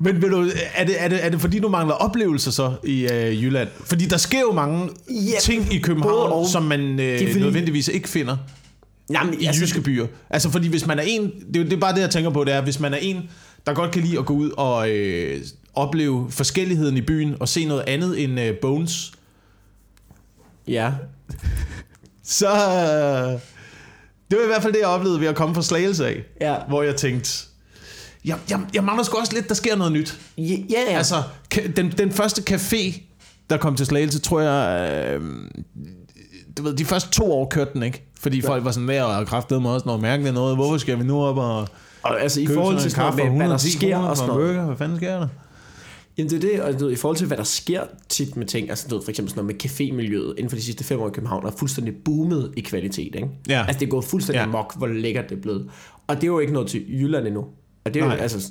Men 0.00 0.22
vil 0.22 0.30
du, 0.30 0.50
er, 0.74 0.84
det, 0.84 0.94
er, 1.02 1.08
det, 1.08 1.24
er 1.24 1.28
det 1.28 1.40
fordi, 1.40 1.58
du 1.58 1.68
mangler 1.68 1.94
oplevelser 1.94 2.50
så 2.50 2.72
i 2.84 3.08
øh, 3.12 3.44
Jylland? 3.44 3.68
Fordi 3.84 4.06
der 4.06 4.16
sker 4.16 4.40
jo 4.40 4.52
mange 4.52 4.88
Ja, 5.10 5.38
ting 5.40 5.72
i 5.74 5.78
København, 5.78 6.32
og. 6.32 6.46
som 6.46 6.62
man 6.62 7.00
øh, 7.00 7.18
fordi- 7.28 7.40
nødvendigvis 7.40 7.88
ikke 7.88 8.08
finder 8.08 8.36
Jamen, 9.10 9.40
i 9.40 9.46
altså, 9.46 9.62
jyske 9.62 9.80
byer. 9.80 10.06
Altså 10.30 10.50
fordi 10.50 10.68
hvis 10.68 10.86
man 10.86 10.98
er 10.98 11.02
en, 11.02 11.22
det 11.54 11.60
er, 11.60 11.64
det 11.64 11.72
er 11.72 11.76
bare 11.80 11.94
det, 11.94 12.00
jeg 12.00 12.10
tænker 12.10 12.30
på, 12.30 12.44
det 12.44 12.52
er, 12.54 12.60
hvis 12.60 12.80
man 12.80 12.94
er 12.94 12.98
en, 12.98 13.30
der 13.66 13.74
godt 13.74 13.90
kan 13.90 14.02
lide 14.02 14.18
at 14.18 14.26
gå 14.26 14.34
ud 14.34 14.50
og 14.56 14.90
øh, 14.90 15.40
opleve 15.74 16.26
forskelligheden 16.30 16.96
i 16.96 17.00
byen, 17.00 17.36
og 17.40 17.48
se 17.48 17.64
noget 17.64 17.84
andet 17.86 18.24
end 18.24 18.40
øh, 18.40 18.54
Bones, 18.62 19.12
Ja. 20.68 20.92
så... 22.22 22.48
Øh, 22.48 23.40
det 24.30 24.38
var 24.38 24.44
i 24.44 24.46
hvert 24.46 24.62
fald 24.62 24.72
det, 24.72 24.78
jeg 24.80 24.88
oplevede 24.88 25.20
ved 25.20 25.26
at 25.26 25.36
komme 25.36 25.54
fra 25.54 25.62
Slagelse 25.62 26.06
af. 26.06 26.22
Ja. 26.40 26.56
Hvor 26.68 26.82
jeg 26.82 26.96
tænkte, 26.96 27.30
jeg, 28.24 28.38
jeg, 28.50 28.60
jeg 28.74 28.84
mangler 28.84 29.04
sgu 29.04 29.16
også 29.18 29.32
lidt, 29.34 29.48
der 29.48 29.54
sker 29.54 29.76
noget 29.76 29.92
nyt. 29.92 30.18
Ja, 30.38 30.42
ja. 30.70 30.96
Altså, 30.96 31.22
den, 31.76 31.90
den 31.98 32.10
første 32.12 32.54
café, 32.54 33.00
der 33.50 33.56
kom 33.56 33.76
til 33.76 33.86
Slagelse, 33.86 34.18
tror 34.18 34.40
jeg... 34.40 34.90
Øh, 35.14 35.20
du 36.56 36.62
ved, 36.62 36.74
de 36.74 36.84
første 36.84 37.10
to 37.10 37.32
år 37.32 37.48
kørte 37.48 37.70
den, 37.74 37.82
ikke? 37.82 38.02
Fordi 38.20 38.40
folk 38.40 38.64
var 38.64 38.70
sådan, 38.70 38.88
der 38.88 39.02
og 39.02 39.26
kraftede 39.26 39.60
mig 39.60 39.72
også 39.72 39.86
noget 39.86 40.02
mærkeligt 40.02 40.34
noget. 40.34 40.56
Hvorfor 40.56 40.78
skal 40.78 40.98
vi 40.98 41.04
nu 41.04 41.22
op 41.22 41.36
og 41.36 41.68
og 42.02 42.20
altså 42.22 42.40
i 42.40 42.46
forhold 42.46 42.80
til 42.80 42.90
sådan 42.90 43.02
noget 43.02 43.14
hvad 43.14 43.24
der 43.24 43.30
110 43.30 43.70
sker 43.70 43.96
og 43.96 44.16
sådan 44.16 44.28
noget. 44.34 44.54
burger? 44.54 44.66
Hvad 44.66 44.76
fanden 44.76 44.96
sker 44.96 45.18
der? 45.18 45.28
Jamen 46.18 46.30
det 46.30 46.44
er 46.44 46.50
det, 46.50 46.62
og 46.62 46.80
du 46.80 46.88
i 46.88 46.96
forhold 46.96 47.16
til, 47.16 47.26
hvad 47.26 47.36
der 47.36 47.44
sker 47.44 47.82
tit 48.08 48.36
med 48.36 48.46
ting, 48.46 48.70
altså 48.70 48.88
du 48.88 48.94
ved, 48.96 49.04
for 49.04 49.10
eksempel 49.10 49.30
sådan 49.30 49.44
noget 49.44 49.56
med 49.64 49.70
cafémiljøet 49.70 50.30
inden 50.38 50.48
for 50.50 50.56
de 50.56 50.62
sidste 50.62 50.84
fem 50.84 51.00
år 51.00 51.08
i 51.08 51.10
København, 51.10 51.46
er 51.46 51.50
fuldstændig 51.50 51.94
boomet 52.04 52.52
i 52.56 52.60
kvalitet, 52.60 53.14
ikke? 53.14 53.28
Ja. 53.48 53.64
Altså 53.68 53.78
det 53.80 53.86
er 53.86 53.90
gået 53.90 54.04
fuldstændig 54.04 54.40
Ja. 54.40 54.46
mok, 54.46 54.78
hvor 54.78 54.86
lækkert 54.86 55.28
det 55.30 55.36
er 55.36 55.40
blevet. 55.42 55.70
Og 56.06 56.16
det 56.16 56.22
er 56.22 56.26
jo 56.26 56.38
ikke 56.38 56.52
noget 56.52 56.68
til 56.68 56.84
Jylland 56.88 57.26
endnu. 57.26 57.44
Og 57.84 57.94
det 57.94 57.96
er 58.00 58.04
jo, 58.04 58.10
Nej. 58.10 58.18
altså, 58.20 58.50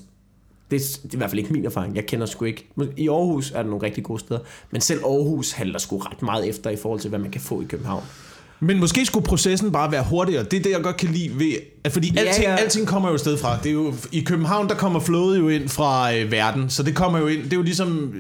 det 0.72 0.82
er, 0.82 0.86
det 1.04 1.10
er 1.12 1.16
i 1.16 1.18
hvert 1.18 1.30
fald 1.30 1.40
ikke 1.40 1.54
min 1.54 1.66
erfaring. 1.66 1.96
Jeg 1.96 2.06
kender 2.06 2.26
sgu 2.26 2.46
ikke. 2.46 2.68
I 2.98 3.10
Aarhus 3.10 3.52
er 3.52 3.62
der 3.62 3.70
nogle 3.70 3.86
rigtig 3.86 4.04
gode 4.04 4.20
steder, 4.20 4.40
men 4.72 4.82
selv 4.82 5.00
Aarhus 5.06 5.52
halter 5.52 5.80
sgu 5.80 5.98
ret 5.98 6.22
meget 6.22 6.50
efter 6.50 6.70
i 6.70 6.76
forhold 6.76 7.00
til, 7.00 7.10
hvad 7.10 7.20
man 7.20 7.32
kan 7.32 7.42
få 7.42 7.62
i 7.62 7.66
København. 7.66 8.04
Men 8.60 8.80
måske 8.80 9.06
skulle 9.06 9.26
processen 9.26 9.72
bare 9.72 9.92
være 9.92 10.04
hurtigere. 10.10 10.44
Det 10.44 10.60
er 10.60 10.64
det, 10.64 10.70
jeg 10.72 10.82
godt 10.84 10.98
kan 10.98 11.10
lide 11.10 11.32
ved... 11.40 11.54
At 11.84 11.92
fordi 11.92 12.14
Ja, 12.16 12.20
alting, 12.22 12.46
ja. 12.46 12.56
alting 12.56 12.88
kommer 12.88 13.10
jo 13.12 13.18
sted 13.18 13.38
fra. 13.38 13.58
Det 13.64 13.70
er 13.70 13.74
jo, 13.74 13.94
I 14.12 14.20
København, 14.20 14.70
der 14.70 14.76
kommer 14.76 15.00
flowet 15.00 15.38
jo 15.40 15.50
ind 15.50 15.70
fra 15.70 16.16
øh, 16.16 16.32
verden. 16.32 16.70
Så 16.70 16.84
det 16.84 16.96
kommer 16.96 17.20
jo 17.20 17.28
ind... 17.28 17.44
Det 17.44 17.54
er 17.54 17.58
jo 17.58 17.62
ligesom... 17.64 18.14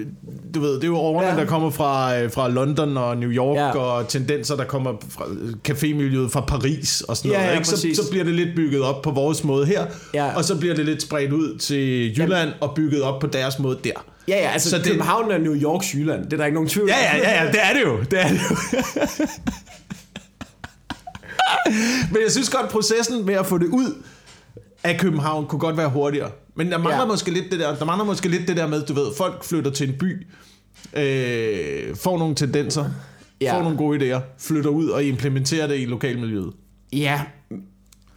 Du 0.53 0.59
ved, 0.59 0.75
det 0.75 0.83
er 0.83 0.87
jo 0.87 0.97
årene, 0.97 1.27
Ja. 1.29 1.35
der 1.35 1.45
kommer 1.45 1.69
fra, 1.69 2.17
øh, 2.19 2.31
fra 2.31 2.49
London 2.49 2.97
og 2.97 3.17
New 3.17 3.29
York, 3.29 3.57
Ja. 3.57 3.77
og 3.79 4.07
tendenser, 4.07 4.55
der 4.55 4.63
kommer 4.63 4.93
fra 5.09 5.25
øh, 5.31 5.53
cafémiljøet 5.69 6.29
fra 6.31 6.41
Paris 6.41 7.01
og 7.01 7.17
sådan 7.17 7.31
Ja, 7.31 7.37
noget. 7.37 7.49
ja, 7.51 7.55
ikke? 7.55 7.67
Så, 7.67 7.75
præcis. 7.75 7.97
så 7.97 8.09
bliver 8.11 8.23
det 8.25 8.33
lidt 8.33 8.49
bygget 8.55 8.81
op 8.81 9.01
på 9.01 9.11
vores 9.11 9.43
måde 9.43 9.65
her, 9.65 9.85
Ja. 10.13 10.35
og 10.35 10.43
så 10.45 10.57
bliver 10.57 10.75
det 10.75 10.85
lidt 10.85 11.01
spredt 11.01 11.31
ud 11.33 11.57
til 11.57 12.17
Jylland 12.19 12.49
og 12.61 12.73
bygget 12.75 13.01
op 13.01 13.19
på 13.19 13.27
deres 13.27 13.59
måde 13.59 13.77
der. 13.83 13.91
Ja, 14.27 14.37
ja, 14.37 14.49
altså 14.53 14.69
Så 14.69 14.75
så 14.75 14.77
det-. 14.81 14.85
København 14.91 15.31
er 15.31 15.37
New 15.37 15.55
Yorks 15.55 15.93
Jylland. 15.95 16.23
Det 16.25 16.33
er 16.33 16.37
der 16.37 16.45
ikke 16.45 16.55
nogen 16.55 16.69
tvivl 16.69 16.89
Ja, 16.89 16.95
om. 16.95 17.19
ja, 17.23 17.31
ja, 17.31 17.43
ja, 17.43 17.51
det 17.51 17.59
er 17.63 17.73
det 17.73 17.81
jo. 17.85 17.97
Det 18.11 18.21
er 18.21 18.27
det 18.27 18.39
jo. 18.49 18.55
Men 22.11 22.21
jeg 22.23 22.31
synes 22.31 22.49
godt, 22.49 22.69
processen 22.69 23.25
med 23.25 23.33
at 23.33 23.45
få 23.45 23.57
det 23.57 23.67
ud 23.67 24.03
af 24.83 24.99
København 24.99 25.45
kunne 25.45 25.59
godt 25.59 25.77
være 25.77 25.89
hurtigere. 25.89 26.31
Men 26.55 26.71
der 26.71 26.77
mangler, 26.77 26.99
ja. 26.99 27.05
Måske 27.05 27.31
lidt 27.31 27.51
det 27.51 27.59
der, 27.59 27.75
der 27.75 27.85
mangler 27.85 28.05
måske 28.05 28.27
lidt 28.27 28.47
det 28.47 28.57
der 28.57 28.67
med, 28.67 28.85
du 28.85 28.93
ved, 28.93 29.07
folk 29.17 29.43
flytter 29.43 29.71
til 29.71 29.89
en 29.89 29.95
by, 29.99 30.27
øh, 30.93 31.95
får 31.95 32.17
nogle 32.17 32.35
tendenser, 32.35 32.85
ja. 33.41 33.57
Får 33.57 33.63
nogle 33.63 33.77
gode 33.77 34.15
idéer, 34.15 34.19
flytter 34.39 34.69
ud 34.69 34.89
og 34.89 35.03
implementerer 35.03 35.67
det 35.67 35.79
i 35.79 35.85
lokalmiljøet. 35.85 36.53
Ja, 36.93 37.21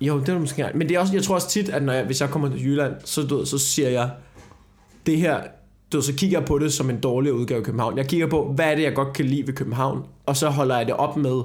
jo, 0.01 0.21
det 0.21 0.29
er 0.29 0.39
måske 0.39 0.67
ret. 0.67 0.75
Men 0.75 0.89
det 0.89 0.97
er 0.97 1.01
også, 1.01 1.15
jeg 1.15 1.23
tror 1.23 1.35
også 1.35 1.49
tit, 1.49 1.69
at 1.69 1.83
når 1.83 1.93
jeg, 1.93 2.05
hvis 2.05 2.21
jeg 2.21 2.31
kommer 2.31 2.49
til 2.49 2.65
Jylland, 2.65 2.93
så, 3.05 3.23
du, 3.23 3.45
så 3.45 3.59
siger 3.59 3.89
jeg, 3.89 4.11
det 5.07 5.19
her, 5.19 5.41
du, 5.93 6.03
så 6.03 6.13
kigger 6.15 6.39
jeg 6.39 6.47
på 6.47 6.59
det 6.59 6.73
som 6.73 6.91
en 6.91 7.01
dårlig 7.01 7.33
udgave 7.33 7.59
af 7.59 7.65
København. 7.65 7.97
Jeg 7.97 8.07
kigger 8.07 8.27
på, 8.27 8.53
hvad 8.55 8.71
er 8.71 8.75
det, 8.75 8.83
jeg 8.83 8.95
godt 8.95 9.13
kan 9.13 9.25
lide 9.25 9.47
ved 9.47 9.55
København, 9.55 10.03
og 10.27 10.37
så 10.37 10.49
holder 10.49 10.77
jeg 10.77 10.87
det 10.87 10.95
op 10.95 11.17
med, 11.17 11.43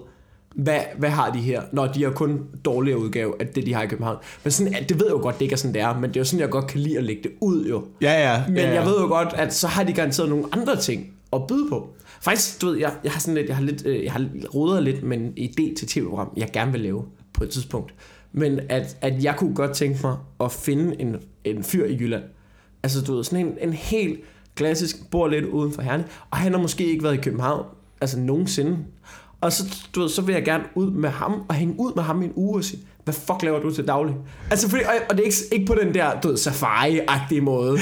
hvad, 0.55 0.79
hvad 0.97 1.09
har 1.09 1.31
de 1.31 1.39
her? 1.39 1.61
Når 1.71 1.87
de 1.87 2.03
har 2.03 2.11
kun 2.11 2.41
dårligere 2.65 2.99
udgave 2.99 3.33
af 3.39 3.47
det, 3.47 3.65
de 3.65 3.73
har 3.73 3.83
i 3.83 3.87
København. 3.87 4.17
Men 4.43 4.51
sådan, 4.51 4.73
det 4.73 4.99
ved 4.99 5.05
jeg 5.05 5.13
jo 5.13 5.21
godt, 5.21 5.35
det 5.35 5.41
ikke 5.41 5.53
er 5.53 5.57
sådan, 5.57 5.73
det 5.73 5.81
er, 5.81 5.99
men 5.99 6.09
det 6.09 6.15
er 6.15 6.19
jo 6.19 6.25
sådan, 6.25 6.39
jeg 6.39 6.49
godt 6.49 6.67
kan 6.67 6.79
lide 6.79 6.97
at 6.97 7.03
lægge 7.03 7.23
det 7.23 7.31
ud 7.41 7.65
jo. 7.65 7.85
Ja, 8.01 8.31
ja. 8.31 8.43
Men 8.47 8.57
ja, 8.57 8.67
ja. 8.67 8.73
jeg 8.73 8.85
ved 8.85 8.99
jo 9.01 9.07
godt, 9.07 9.33
at 9.33 9.53
så 9.53 9.67
har 9.67 9.83
de 9.83 9.93
garanteret 9.93 10.29
nogle 10.29 10.45
andre 10.51 10.75
ting 10.75 11.13
at 11.33 11.47
byde 11.47 11.69
på. 11.69 11.89
Faktisk, 12.21 12.61
du 12.61 12.67
ved, 12.67 12.77
jeg, 12.77 12.91
jeg 13.03 13.11
har 13.11 13.19
sådan 13.19 13.35
lidt, 13.35 13.47
jeg 13.47 13.55
har 13.55 13.63
lidt, 13.63 13.85
øh, 13.85 14.03
jeg 14.03 14.11
har 14.11 14.25
rodet 14.55 14.83
lidt 14.83 15.03
med 15.03 15.17
en 15.17 15.33
idé 15.39 15.75
til 15.77 15.87
tv-program, 15.87 16.33
jeg 16.37 16.49
gerne 16.53 16.71
vil 16.71 16.81
lave 16.81 17.05
på 17.33 17.43
et 17.43 17.49
tidspunkt. 17.49 17.93
Men 18.31 18.59
at, 18.69 18.97
at 19.01 19.23
jeg 19.23 19.35
kunne 19.37 19.55
godt 19.55 19.71
tænke 19.71 19.99
mig 20.03 20.17
at 20.39 20.51
finde 20.51 21.01
en, 21.01 21.15
en 21.43 21.63
fyr 21.63 21.85
i 21.85 21.97
Jylland. 21.99 22.23
Altså, 22.83 23.01
du 23.01 23.15
ved, 23.15 23.23
sådan 23.23 23.45
en, 23.45 23.57
en 23.61 23.73
helt 23.73 24.19
Klassisk, 24.55 25.09
bor 25.11 25.27
lidt 25.27 25.45
uden 25.45 25.73
for 25.73 25.81
Herning. 25.81 26.09
Og 26.31 26.37
han 26.37 26.53
har 26.53 26.59
måske 26.59 26.85
ikke 26.85 27.03
været 27.03 27.13
i 27.13 27.21
København, 27.21 27.65
altså 28.01 28.19
nogensinde. 28.19 28.77
Og 29.43 29.53
så, 29.53 29.63
du 29.95 30.01
ved, 30.01 30.09
så 30.09 30.21
vil 30.21 30.33
jeg 30.33 30.45
gerne 30.45 30.63
ud 30.75 30.91
med 30.91 31.09
ham, 31.09 31.43
og 31.49 31.55
hænge 31.55 31.75
ud 31.79 31.91
med 31.95 32.03
ham 32.03 32.21
i 32.21 32.25
en 32.25 32.33
uge 32.35 32.59
og 32.59 32.63
sige, 32.63 32.81
hvad 33.03 33.13
fuck 33.13 33.43
laver 33.43 33.59
du 33.59 33.73
til 33.73 33.87
daglig? 33.87 34.15
Altså, 34.51 34.69
fordi, 34.69 34.83
og, 34.83 34.93
og 35.09 35.17
det 35.17 35.21
er 35.21 35.25
ikke, 35.25 35.37
ikke 35.51 35.65
på 35.65 35.75
den 35.81 35.93
der, 35.93 36.19
du 36.19 36.27
ved, 36.27 36.37
safari-agtige 36.37 37.41
måde. 37.41 37.71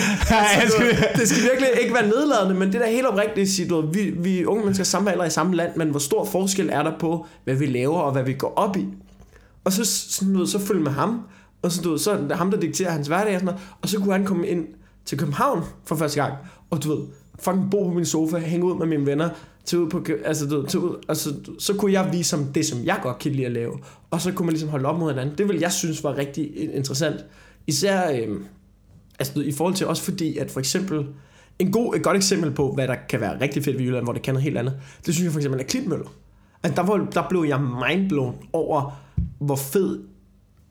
Altså, 0.62 0.78
du, 0.78 0.84
det 1.20 1.30
skal 1.30 1.44
virkelig 1.44 1.70
ikke 1.82 1.94
være 1.94 2.08
nedladende, 2.08 2.56
men 2.56 2.74
det 2.74 2.82
der 2.82 2.88
helt 2.88 3.06
oprigtigt 3.08 3.40
at 3.40 3.50
sige, 3.50 3.70
du 3.70 3.82
ved, 3.82 3.94
vi, 3.94 4.10
vi 4.10 4.46
unge 4.46 4.64
mennesker 4.64 4.84
samme 4.84 5.12
alder 5.12 5.26
i 5.26 5.30
samme 5.30 5.56
land, 5.56 5.76
men 5.76 5.90
hvor 5.90 6.00
stor 6.00 6.26
forskel 6.26 6.70
er 6.72 6.84
der 6.84 7.00
på, 7.00 7.26
hvad 7.44 7.56
vi 7.56 7.66
laver 7.66 8.00
og 8.00 8.12
hvad 8.12 8.24
vi 8.24 8.34
går 8.34 8.54
op 8.56 8.78
i? 8.78 8.88
Og 9.64 9.72
så, 9.72 9.86
sådan, 9.86 10.34
du 10.34 10.40
ved, 10.40 10.48
så 10.48 10.60
følge 10.60 10.84
med 10.84 10.92
ham, 10.92 11.22
og 11.62 11.72
så, 11.72 11.82
du 11.82 11.90
ved, 11.90 12.00
så 12.00 12.12
er 12.12 12.36
ham, 12.36 12.52
der 12.52 12.60
dikterer 12.60 12.92
hans 12.92 13.08
hverdag 13.08 13.34
og 13.34 13.40
sådan 13.40 13.46
noget, 13.46 13.62
og 13.82 13.90
så 13.90 14.00
kunne 14.00 14.12
han 14.12 14.26
komme 14.26 14.48
ind 14.48 14.66
til 15.06 15.18
København 15.18 15.64
for 15.86 15.96
første 15.96 16.22
gang, 16.22 16.34
og 16.70 16.84
du 16.84 16.96
ved, 16.96 17.06
fucking 17.40 17.72
bo 17.72 17.84
på 17.84 17.94
min 17.94 18.06
sofa, 18.06 18.38
hænge 18.38 18.66
ud 18.66 18.78
med 18.78 18.88
mine 18.88 19.06
venner, 19.06 19.30
til 19.66 19.80
ud 19.80 19.90
på, 19.90 20.06
altså, 20.26 20.46
du, 20.48 20.66
til 20.66 20.80
ud, 20.80 21.06
altså, 21.10 21.34
så 21.60 21.74
kunne 21.74 21.94
jeg 21.94 22.10
vise 22.12 22.38
ham 22.38 22.46
det, 22.46 22.66
som 22.66 22.86
jeg 22.86 23.00
godt 23.04 23.20
kan 23.20 23.32
lide 23.32 23.46
at 23.46 23.52
lave. 23.52 23.80
Og 24.12 24.22
så 24.22 24.32
kunne 24.32 24.46
man 24.46 24.54
ligesom 24.54 24.70
holde 24.70 24.86
op 24.86 25.00
mod 25.00 25.12
hinanden. 25.12 25.38
Det 25.38 25.48
vil 25.48 25.60
jeg 25.60 25.72
synes 25.72 26.04
var 26.04 26.18
rigtig 26.18 26.74
interessant. 26.74 27.26
Især 27.68 28.12
øh, 28.12 28.38
altså, 29.20 29.42
i 29.42 29.52
forhold 29.52 29.76
til 29.76 29.88
også 29.88 30.04
fordi, 30.04 30.38
at 30.38 30.52
for 30.52 30.60
eksempel, 30.60 31.06
en 31.60 31.72
god, 31.72 31.96
et 31.96 32.04
godt 32.04 32.18
eksempel 32.18 32.52
på, 32.52 32.74
hvad 32.74 32.88
der 32.88 32.96
kan 33.10 33.22
være 33.22 33.42
rigtig 33.42 33.64
fedt 33.64 33.78
ved 33.78 33.86
Jylland, 33.86 34.04
hvor 34.04 34.14
det 34.14 34.22
kan 34.22 34.34
noget 34.34 34.44
helt 34.44 34.58
andet, 34.58 34.74
det 35.06 35.14
synes 35.14 35.24
jeg 35.24 35.32
for 35.32 35.40
eksempel 35.40 35.62
er 35.62 35.66
Klitmøller. 35.66 36.14
Altså, 36.64 36.82
der, 36.82 36.88
var, 36.88 37.08
der 37.14 37.30
blev 37.30 37.46
jeg 37.48 37.62
mindblown 37.62 38.36
over, 38.54 39.02
hvor 39.40 39.56
fed 39.56 40.00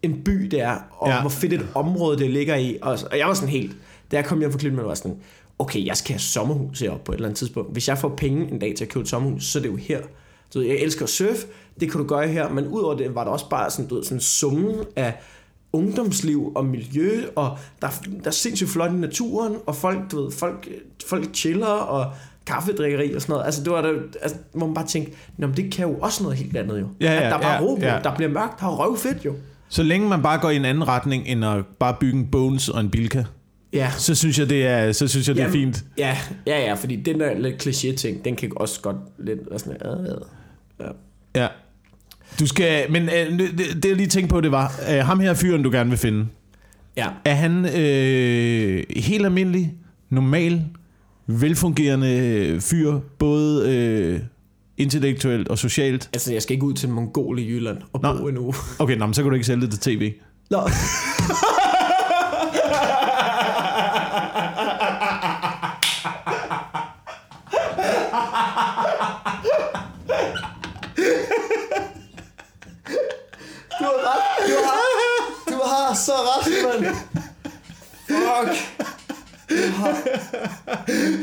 en 0.02 0.24
by 0.24 0.32
det 0.32 0.60
er, 0.60 0.76
og 0.90 1.08
ja. 1.08 1.20
hvor 1.20 1.30
fedt 1.30 1.52
et 1.52 1.66
område 1.74 2.18
det 2.18 2.30
ligger 2.30 2.56
i. 2.56 2.78
Og, 2.82 2.98
og 3.10 3.18
jeg 3.18 3.26
var 3.26 3.34
sådan 3.34 3.48
helt, 3.48 3.76
da 4.10 4.16
jeg 4.16 4.24
kom 4.24 4.38
hjem 4.38 4.52
fra 4.52 4.58
Klitmøller, 4.58 4.88
var 4.88 4.94
sådan, 4.94 5.18
okay, 5.60 5.86
jeg 5.86 5.96
skal 5.96 6.12
have 6.12 6.20
sommerhus 6.20 6.80
heroppe 6.80 7.04
på 7.04 7.12
et 7.12 7.16
eller 7.16 7.28
andet 7.28 7.38
tidspunkt. 7.38 7.72
Hvis 7.72 7.88
jeg 7.88 7.98
får 7.98 8.08
penge 8.08 8.50
en 8.50 8.58
dag 8.58 8.74
til 8.76 8.84
at 8.84 8.90
købe 8.90 9.02
et 9.02 9.08
sommerhus, 9.08 9.44
så 9.44 9.58
er 9.58 9.62
det 9.62 9.68
jo 9.68 9.76
her. 9.76 10.00
Du 10.54 10.58
ved, 10.58 10.66
jeg 10.66 10.76
elsker 10.76 11.02
at 11.02 11.08
surfe, 11.08 11.46
det 11.80 11.90
kan 11.90 12.00
du 12.00 12.06
gøre 12.06 12.28
her, 12.28 12.48
men 12.48 12.66
udover 12.66 12.96
det 12.96 13.14
var 13.14 13.24
der 13.24 13.30
også 13.30 13.48
bare 13.48 13.70
sådan, 13.70 13.88
du 13.88 13.94
ved, 13.94 14.04
sådan 14.04 14.16
en 14.16 14.20
summen 14.20 14.74
af 14.96 15.14
ungdomsliv 15.72 16.52
og 16.54 16.64
miljø, 16.64 17.22
og 17.36 17.58
der, 17.82 17.88
der 18.20 18.26
er 18.26 18.30
sindssygt 18.30 18.70
flot 18.70 18.90
i 18.90 18.94
naturen, 18.94 19.56
og 19.66 19.76
folk, 19.76 20.10
du 20.10 20.22
ved, 20.22 20.32
folk, 20.32 20.68
folk 21.06 21.34
chiller, 21.34 21.66
og 21.66 22.12
kaffedrikkeri 22.46 23.14
og 23.14 23.22
sådan 23.22 23.32
noget. 23.32 23.46
Altså, 23.46 23.64
det 23.64 23.72
var 23.72 23.82
der, 23.82 23.92
altså, 24.22 24.38
hvor 24.52 24.66
man 24.66 24.74
bare 24.74 24.86
tænkte, 24.86 25.12
men 25.36 25.52
det 25.56 25.72
kan 25.72 25.88
jo 25.88 25.94
også 25.94 26.22
noget 26.22 26.38
helt 26.38 26.56
andet 26.56 26.80
jo. 26.80 26.86
Ja, 27.00 27.12
ja, 27.12 27.20
at 27.20 27.22
der 27.22 27.38
er 27.38 27.42
bare 27.42 27.52
ja, 27.52 27.60
ro 27.60 27.74
på, 27.74 27.84
ja. 27.84 27.98
der 28.04 28.14
bliver 28.14 28.30
mørkt, 28.30 28.60
der 28.60 28.66
er 28.66 28.76
røv 28.76 28.96
fedt 28.96 29.24
jo. 29.24 29.34
Så 29.68 29.82
længe 29.82 30.08
man 30.08 30.22
bare 30.22 30.38
går 30.38 30.50
i 30.50 30.56
en 30.56 30.64
anden 30.64 30.88
retning, 30.88 31.26
end 31.26 31.44
at 31.44 31.66
bare 31.66 31.96
bygge 32.00 32.18
en 32.18 32.26
Bones 32.26 32.68
og 32.68 32.80
en 32.80 32.90
Bilka, 32.90 33.24
Ja, 33.72 33.90
så 33.98 34.14
synes 34.14 34.38
jeg, 34.38 34.50
det 34.50 34.66
er, 34.66 34.92
så 34.92 35.08
synes 35.08 35.28
jeg, 35.28 35.36
det 35.36 35.42
er 35.42 35.46
Jamen, 35.46 35.60
fint. 35.60 35.84
Ja, 35.98 36.18
ja, 36.46 36.60
ja, 36.60 36.74
fordi 36.74 36.96
den 36.96 37.20
der 37.20 37.38
lidt 37.38 37.66
kliché 37.66 37.94
ting, 37.96 38.24
den 38.24 38.36
kan 38.36 38.52
også 38.56 38.80
godt 38.80 38.96
lidt 39.18 39.38
være 39.50 39.58
sådan, 39.58 39.76
øh, 39.86 40.00
øh. 40.00 40.16
ja. 40.80 40.90
Ja. 41.42 41.48
Du 42.40 42.46
skal, 42.46 42.92
men 42.92 43.02
øh, 43.02 43.38
det, 43.38 43.50
det 43.82 43.84
jeg 43.84 43.96
lige 43.96 44.08
tænkte 44.08 44.32
på, 44.32 44.40
det 44.40 44.52
var, 44.52 44.80
øh, 44.90 44.98
ham 44.98 45.20
her 45.20 45.34
fyren, 45.34 45.62
du 45.62 45.70
gerne 45.70 45.90
vil 45.90 45.98
finde, 45.98 46.26
ja. 46.96 47.08
er 47.24 47.34
han 47.34 47.66
øh, 47.76 48.84
helt 48.96 49.24
almindelig, 49.24 49.74
normal, 50.10 50.64
velfungerende 51.26 52.56
fyr, 52.60 52.98
både 53.18 53.74
øh, 53.74 54.20
intellektuelt 54.76 55.48
og 55.48 55.58
socialt? 55.58 56.10
Altså, 56.12 56.32
jeg 56.32 56.42
skal 56.42 56.54
ikke 56.54 56.66
ud 56.66 56.74
til 56.74 56.88
Mongol 56.88 57.38
i 57.38 57.48
Jylland 57.48 57.78
og 57.92 58.00
Nå. 58.02 58.18
bo 58.18 58.28
en 58.28 58.38
uge. 58.38 58.54
Okay, 58.78 58.96
nå, 58.96 59.06
men 59.06 59.14
så 59.14 59.22
kan 59.22 59.30
du 59.30 59.34
ikke 59.34 59.46
sælge 59.46 59.60
det 59.66 59.70
til 59.70 59.98
tv. 59.98 60.12
Nå. 60.50 60.60
Du 73.80 73.84
har 73.84 73.98
ret. 74.08 74.48
Du 74.48 74.56
har, 74.66 74.80
du 75.48 75.58
har 75.68 75.94
så 75.94 76.12
ret, 76.12 76.80
mand. 76.80 76.96
Fuck. 78.08 78.50
Du 79.48 79.70
har... 79.72 79.96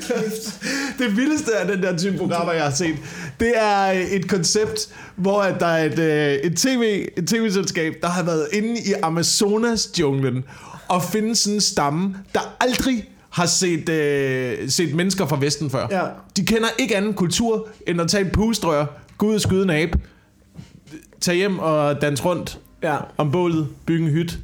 Kæft. 0.02 0.64
Det 1.08 1.18
vildeste 1.18 1.56
af 1.56 1.68
den 1.68 1.84
der 1.84 1.98
type 1.98 2.18
programmer, 2.18 2.54
jeg 2.54 2.64
har 2.64 2.72
set, 2.72 2.96
det 3.40 3.54
er 3.56 3.92
øh, 3.92 4.02
et 4.02 4.30
koncept, 4.30 4.90
hvor 5.16 5.42
at 5.42 5.60
der 5.60 5.66
er 5.66 5.84
et, 5.86 6.00
øh, 6.00 6.34
et, 6.52 6.58
TV, 6.58 7.08
et 7.18 7.28
tv-selskab, 7.28 7.94
der 8.02 8.08
har 8.08 8.24
været 8.24 8.48
inde 8.54 8.70
i 8.80 8.94
Amazonas 9.04 9.90
junglen 10.00 10.44
og 10.88 11.04
finde 11.04 11.36
sådan 11.36 11.56
en 11.56 11.62
stamme, 11.62 12.16
der 12.34 12.56
aldrig 12.60 13.10
har 13.30 13.46
set, 13.46 13.90
øh, 13.90 14.70
set 14.70 14.96
mennesker 14.96 15.28
fra 15.28 15.38
Vesten 15.42 15.70
før. 15.70 15.88
Ja. 15.92 16.02
De 16.38 16.46
kender 16.46 16.68
ikke 16.80 16.96
anden 16.98 17.14
kultur, 17.14 17.68
end 17.88 18.02
at 18.02 18.08
tage 18.10 18.26
et 18.26 18.32
pustrør, 18.32 18.86
gå 19.18 19.28
ud 19.28 19.36
og 19.36 19.42
skyde 19.42 19.64
en 19.64 19.70
abe, 19.70 20.00
tage 21.22 21.36
hjem 21.38 21.60
og 21.60 22.02
danse 22.02 22.24
rundt 22.24 22.60
Ja. 22.84 22.98
om 23.18 23.32
bålet, 23.32 23.68
bygge 23.86 24.06
en 24.06 24.12
hytte. 24.12 24.36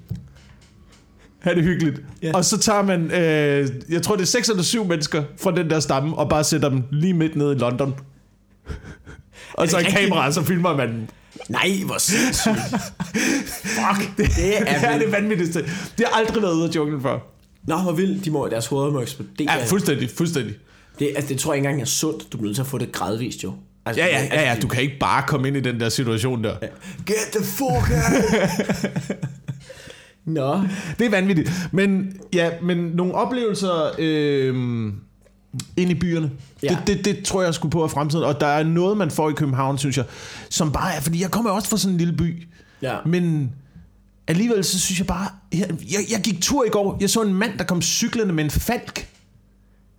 Ha' 1.43 1.53
det 1.53 1.63
hyggeligt. 1.63 2.01
Ja. 2.21 2.31
Og 2.33 2.45
så 2.45 2.57
tager 2.57 2.81
man, 2.81 3.11
øh, 3.11 3.69
jeg 3.89 4.01
tror 4.01 4.15
det 4.15 4.21
er 4.21 4.27
seks 4.27 4.49
eller 4.49 4.63
syv 4.63 4.85
mennesker 4.85 5.23
fra 5.41 5.51
den 5.51 5.69
der 5.69 5.79
stamme, 5.79 6.15
og 6.17 6.29
bare 6.29 6.43
sætter 6.43 6.69
dem 6.69 6.83
lige 6.91 7.13
midt 7.13 7.35
nede 7.35 7.51
i 7.55 7.57
London. 7.57 7.95
og 9.53 9.67
så 9.69 9.77
en 9.77 9.85
rigtigt? 9.85 9.99
kamera, 9.99 10.25
og 10.27 10.33
så 10.33 10.43
filmer 10.43 10.75
man. 10.77 11.09
Nej, 11.49 11.69
hvor 11.85 11.97
sindssygt. 11.97 12.53
Fuck, 13.63 14.09
det, 14.17 14.35
Det 14.35 14.57
er 14.57 14.63
det 14.79 14.89
er 14.89 14.97
det 14.97 15.11
vanvittigste. 15.11 15.63
Det 15.97 16.05
har 16.11 16.19
aldrig 16.19 16.43
været 16.43 16.53
ude 16.53 16.69
af 16.69 16.75
junglen 16.75 17.01
før. 17.01 17.19
Nå, 17.67 17.77
hvor 17.77 17.91
vildt. 17.91 18.25
De 18.25 18.31
må, 18.31 18.47
deres 18.47 18.67
hoveder 18.67 18.91
må 18.91 19.01
eksplodere. 19.01 19.53
Ja, 19.57 19.65
fuldstændig, 19.65 20.09
fuldstændig. 20.17 20.55
det, 20.99 21.11
altså, 21.15 21.29
det 21.29 21.39
tror 21.39 21.53
jeg 21.53 21.57
ikke 21.57 21.67
engang 21.69 21.81
er 21.81 21.85
sundt. 21.85 22.23
Du 22.31 22.37
bliver 22.37 22.43
nødt 22.47 22.55
til 22.55 22.61
at 22.61 22.67
få 22.67 22.77
det 22.77 22.91
gradvist, 22.91 23.43
jo. 23.43 23.53
Altså, 23.85 24.01
Ja, 24.01 24.07
ja, 24.07 24.17
altså, 24.17 24.35
ja, 24.35 24.49
ja, 24.53 24.59
du 24.61 24.67
kan 24.67 24.81
ikke 24.81 24.99
bare 24.99 25.23
komme 25.27 25.47
ind 25.47 25.57
i 25.57 25.59
den 25.59 25.79
der 25.79 25.89
situation 25.89 26.43
der. 26.43 26.55
Get 27.05 27.17
the 27.35 27.45
fuck 27.45 27.67
out! 27.91 28.91
Nå. 30.26 30.61
Det 30.99 31.05
er 31.05 31.09
vanvittigt. 31.09 31.51
Men 31.71 32.17
ja, 32.34 32.49
men 32.61 32.78
nogle 32.78 33.13
oplevelser 33.15 33.91
øh, 33.99 34.55
ind 35.78 35.91
i 35.91 35.93
byerne. 35.93 36.32
Ja. 36.63 36.78
Det, 36.88 36.97
det, 36.97 37.05
det 37.05 37.26
tror 37.26 37.43
jeg 37.43 37.53
skulle 37.53 37.71
på 37.71 37.84
af 37.84 37.91
fremtiden. 37.91 38.24
Og 38.26 38.39
der 38.39 38.47
er 38.47 38.63
noget, 38.63 38.97
man 38.97 39.11
får 39.11 39.30
i 39.30 39.34
København, 39.34 39.78
synes 39.78 39.97
jeg, 39.97 40.05
som 40.49 40.71
bare 40.71 40.95
er, 40.95 41.01
fordi 41.01 41.21
jeg 41.21 41.32
kommer 41.32 41.51
også 41.51 41.69
fra 41.69 41.78
sådan 41.78 41.91
en 41.93 41.97
lille 41.97 42.13
by. 42.17 42.47
Ja. 42.82 42.95
Men 43.05 43.51
alligevel 44.28 44.63
så 44.63 44.80
synes 44.80 44.99
jeg 44.99 45.07
bare, 45.07 45.28
jeg, 45.53 45.69
jeg, 45.69 45.99
jeg 46.11 46.21
gik 46.24 46.41
tur 46.41 46.65
i 46.65 46.69
går, 46.69 46.97
jeg 47.01 47.09
så 47.09 47.21
en 47.21 47.34
mand, 47.34 47.57
der 47.57 47.63
kom 47.63 47.82
cyklende 47.82 48.34
med 48.34 48.43
en 48.43 48.49
falk. 48.51 49.07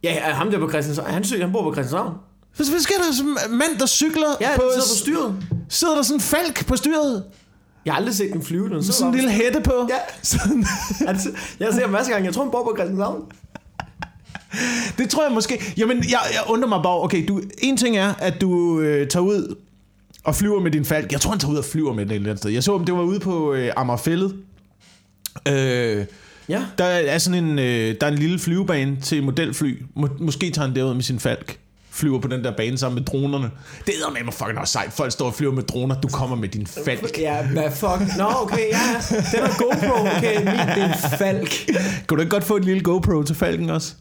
Ja, 0.02 0.32
ham 0.32 0.50
der 0.50 0.58
på 0.58 0.68
Christianshavn. 0.68 1.10
Han, 1.10 1.24
han 1.40 1.52
bor 1.52 1.62
på 1.62 1.72
Christianshavn. 1.74 2.14
Hvad, 2.56 2.70
hvad 2.70 2.80
sker 2.80 2.94
der 2.94 3.48
mand, 3.50 3.78
der 3.78 3.86
cykler 3.86 4.26
Ja, 4.40 4.48
på, 4.56 4.62
på, 4.62 4.68
sidder 4.72 4.86
på 4.88 4.98
styret. 4.98 5.46
sidder 5.68 5.94
der 5.94 6.02
sådan 6.02 6.16
en 6.16 6.20
falk 6.20 6.66
på 6.66 6.76
styret? 6.76 7.24
Jeg 7.84 7.92
har 7.94 7.98
aldrig 7.98 8.14
set 8.14 8.32
den 8.32 8.42
flyve. 8.42 8.68
Den 8.68 8.84
Sådan 8.84 9.08
en 9.08 9.14
lille 9.14 9.30
hætte 9.30 9.60
på? 9.60 9.88
Ja. 9.90 9.96
Sådan. 10.22 10.66
Altså, 11.06 11.30
jeg 11.60 11.68
ham 11.82 11.90
masser 11.90 12.12
af 12.12 12.14
gange. 12.16 12.26
Jeg 12.26 12.34
tror, 12.34 12.42
han 12.42 12.50
bor 12.50 12.62
på 12.64 12.74
Christianshavn. 12.76 13.22
Det 14.98 15.10
tror 15.10 15.24
jeg 15.24 15.32
måske. 15.32 15.74
Jamen, 15.76 15.96
jeg, 15.98 16.18
jeg 16.32 16.40
undrer 16.48 16.68
mig 16.68 16.80
bare, 16.82 17.00
okay, 17.02 17.24
du, 17.28 17.40
en 17.58 17.76
ting 17.76 17.96
er, 17.96 18.14
at 18.18 18.40
du 18.40 18.80
øh, 18.80 19.08
tager 19.08 19.24
ud 19.24 19.56
og 20.24 20.34
flyver 20.34 20.60
med 20.60 20.70
din 20.70 20.84
falk. 20.84 21.12
Jeg 21.12 21.20
tror, 21.20 21.30
han 21.30 21.40
tager 21.40 21.52
ud 21.52 21.58
og 21.58 21.64
flyver 21.64 21.92
med 21.92 22.04
den 22.04 22.10
et 22.10 22.14
eller 22.16 22.28
andet 22.30 22.38
sted. 22.38 22.50
Jeg 22.50 22.62
så, 22.62 22.74
om 22.74 22.84
det 22.84 22.94
var 22.94 23.02
ude 23.02 23.20
på 23.20 23.54
øh, 23.54 23.72
Amagerfællet. 23.76 24.36
Øh, 25.48 26.04
Ja. 26.48 26.62
der 26.78 26.84
er 26.84 27.18
sådan 27.18 27.44
en, 27.44 27.58
øh, 27.58 27.94
der 28.00 28.06
er 28.06 28.10
en 28.12 28.18
lille 28.18 28.38
flyvebane 28.38 28.96
til 29.02 29.22
modelfly. 29.24 29.82
Må, 29.96 30.08
måske 30.20 30.50
tager 30.50 30.66
han 30.66 30.76
derud 30.76 30.94
med 30.94 31.02
sin 31.02 31.18
falk. 31.18 31.58
Flyver 31.94 32.20
på 32.20 32.28
den 32.28 32.44
der 32.44 32.56
bane 32.56 32.78
sammen 32.78 32.94
med 32.94 33.04
dronerne. 33.04 33.50
Det 33.86 33.94
er 34.06 34.12
med 34.12 34.24
mig 34.24 34.34
fucking 34.34 34.58
også 34.58 34.72
sejt. 34.72 34.92
Folk 34.92 35.12
står 35.12 35.26
og 35.26 35.34
flyver 35.34 35.52
med 35.52 35.62
droner. 35.62 36.00
Du 36.00 36.08
kommer 36.08 36.36
med 36.36 36.48
din 36.48 36.66
falk. 36.66 37.18
Ja, 37.18 37.46
hvad 37.46 37.70
fuck? 37.70 38.16
Nå, 38.18 38.24
okay, 38.42 38.68
ja. 38.72 39.16
Den 39.32 39.40
er 39.44 39.58
GoPro. 39.58 40.16
Okay, 40.16 40.36
min, 40.38 40.46
det 40.46 40.82
er 40.82 40.88
en 40.88 41.18
falk. 41.18 41.50
Kan 42.08 42.16
du 42.16 42.20
ikke 42.20 42.30
godt 42.30 42.44
få 42.44 42.56
et 42.56 42.64
lille 42.64 42.82
GoPro 42.82 43.22
til 43.22 43.36
falken 43.36 43.70
også? 43.70 43.94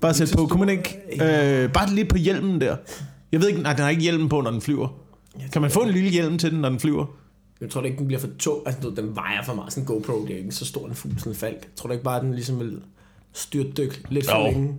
Bare 0.00 0.14
sæt 0.14 0.32
på. 0.36 0.46
Kunne 0.46 0.60
man 0.60 0.68
ikke? 0.68 0.98
Øh, 1.64 1.72
bare 1.72 1.90
lige 1.90 2.04
på 2.04 2.16
hjelmen 2.16 2.60
der. 2.60 2.76
Jeg 3.32 3.40
ved 3.40 3.48
ikke, 3.48 3.62
nej, 3.62 3.72
den 3.72 3.82
har 3.82 3.90
ikke 3.90 4.02
hjelmen 4.02 4.28
på, 4.28 4.40
når 4.40 4.50
den 4.50 4.60
flyver. 4.60 4.88
Kan 5.52 5.62
man 5.62 5.70
få 5.70 5.80
en 5.80 5.90
lille 5.90 6.10
hjelm 6.10 6.38
til 6.38 6.50
den, 6.50 6.58
når 6.60 6.68
den 6.68 6.80
flyver? 6.80 7.06
Jeg 7.60 7.70
tror 7.70 7.80
da 7.80 7.86
ikke, 7.86 7.98
den 7.98 8.06
bliver 8.06 8.20
for 8.20 8.28
tung. 8.38 8.58
Altså, 8.66 8.80
du 8.82 8.94
den 8.94 9.16
vejer 9.16 9.42
for 9.44 9.54
meget. 9.54 9.72
Sådan 9.72 9.82
en 9.82 9.86
GoPro, 9.86 10.26
det 10.26 10.34
er 10.34 10.38
ikke 10.38 10.52
så 10.52 10.64
stor 10.64 10.88
en 10.88 10.94
fugl, 10.94 11.14
sådan 11.18 11.32
en 11.32 11.36
falk. 11.36 11.54
Jeg 11.62 11.70
tror 11.76 11.86
da 11.88 11.92
ikke 11.92 12.04
bare, 12.04 12.16
at 12.16 12.22
den 12.22 12.34
ligesom 12.34 12.60
vil 12.60 12.78
styrtdykke 13.32 14.00
lidt 14.08 14.30
for 14.30 14.38
Jo. 14.38 14.44
længe. 14.52 14.74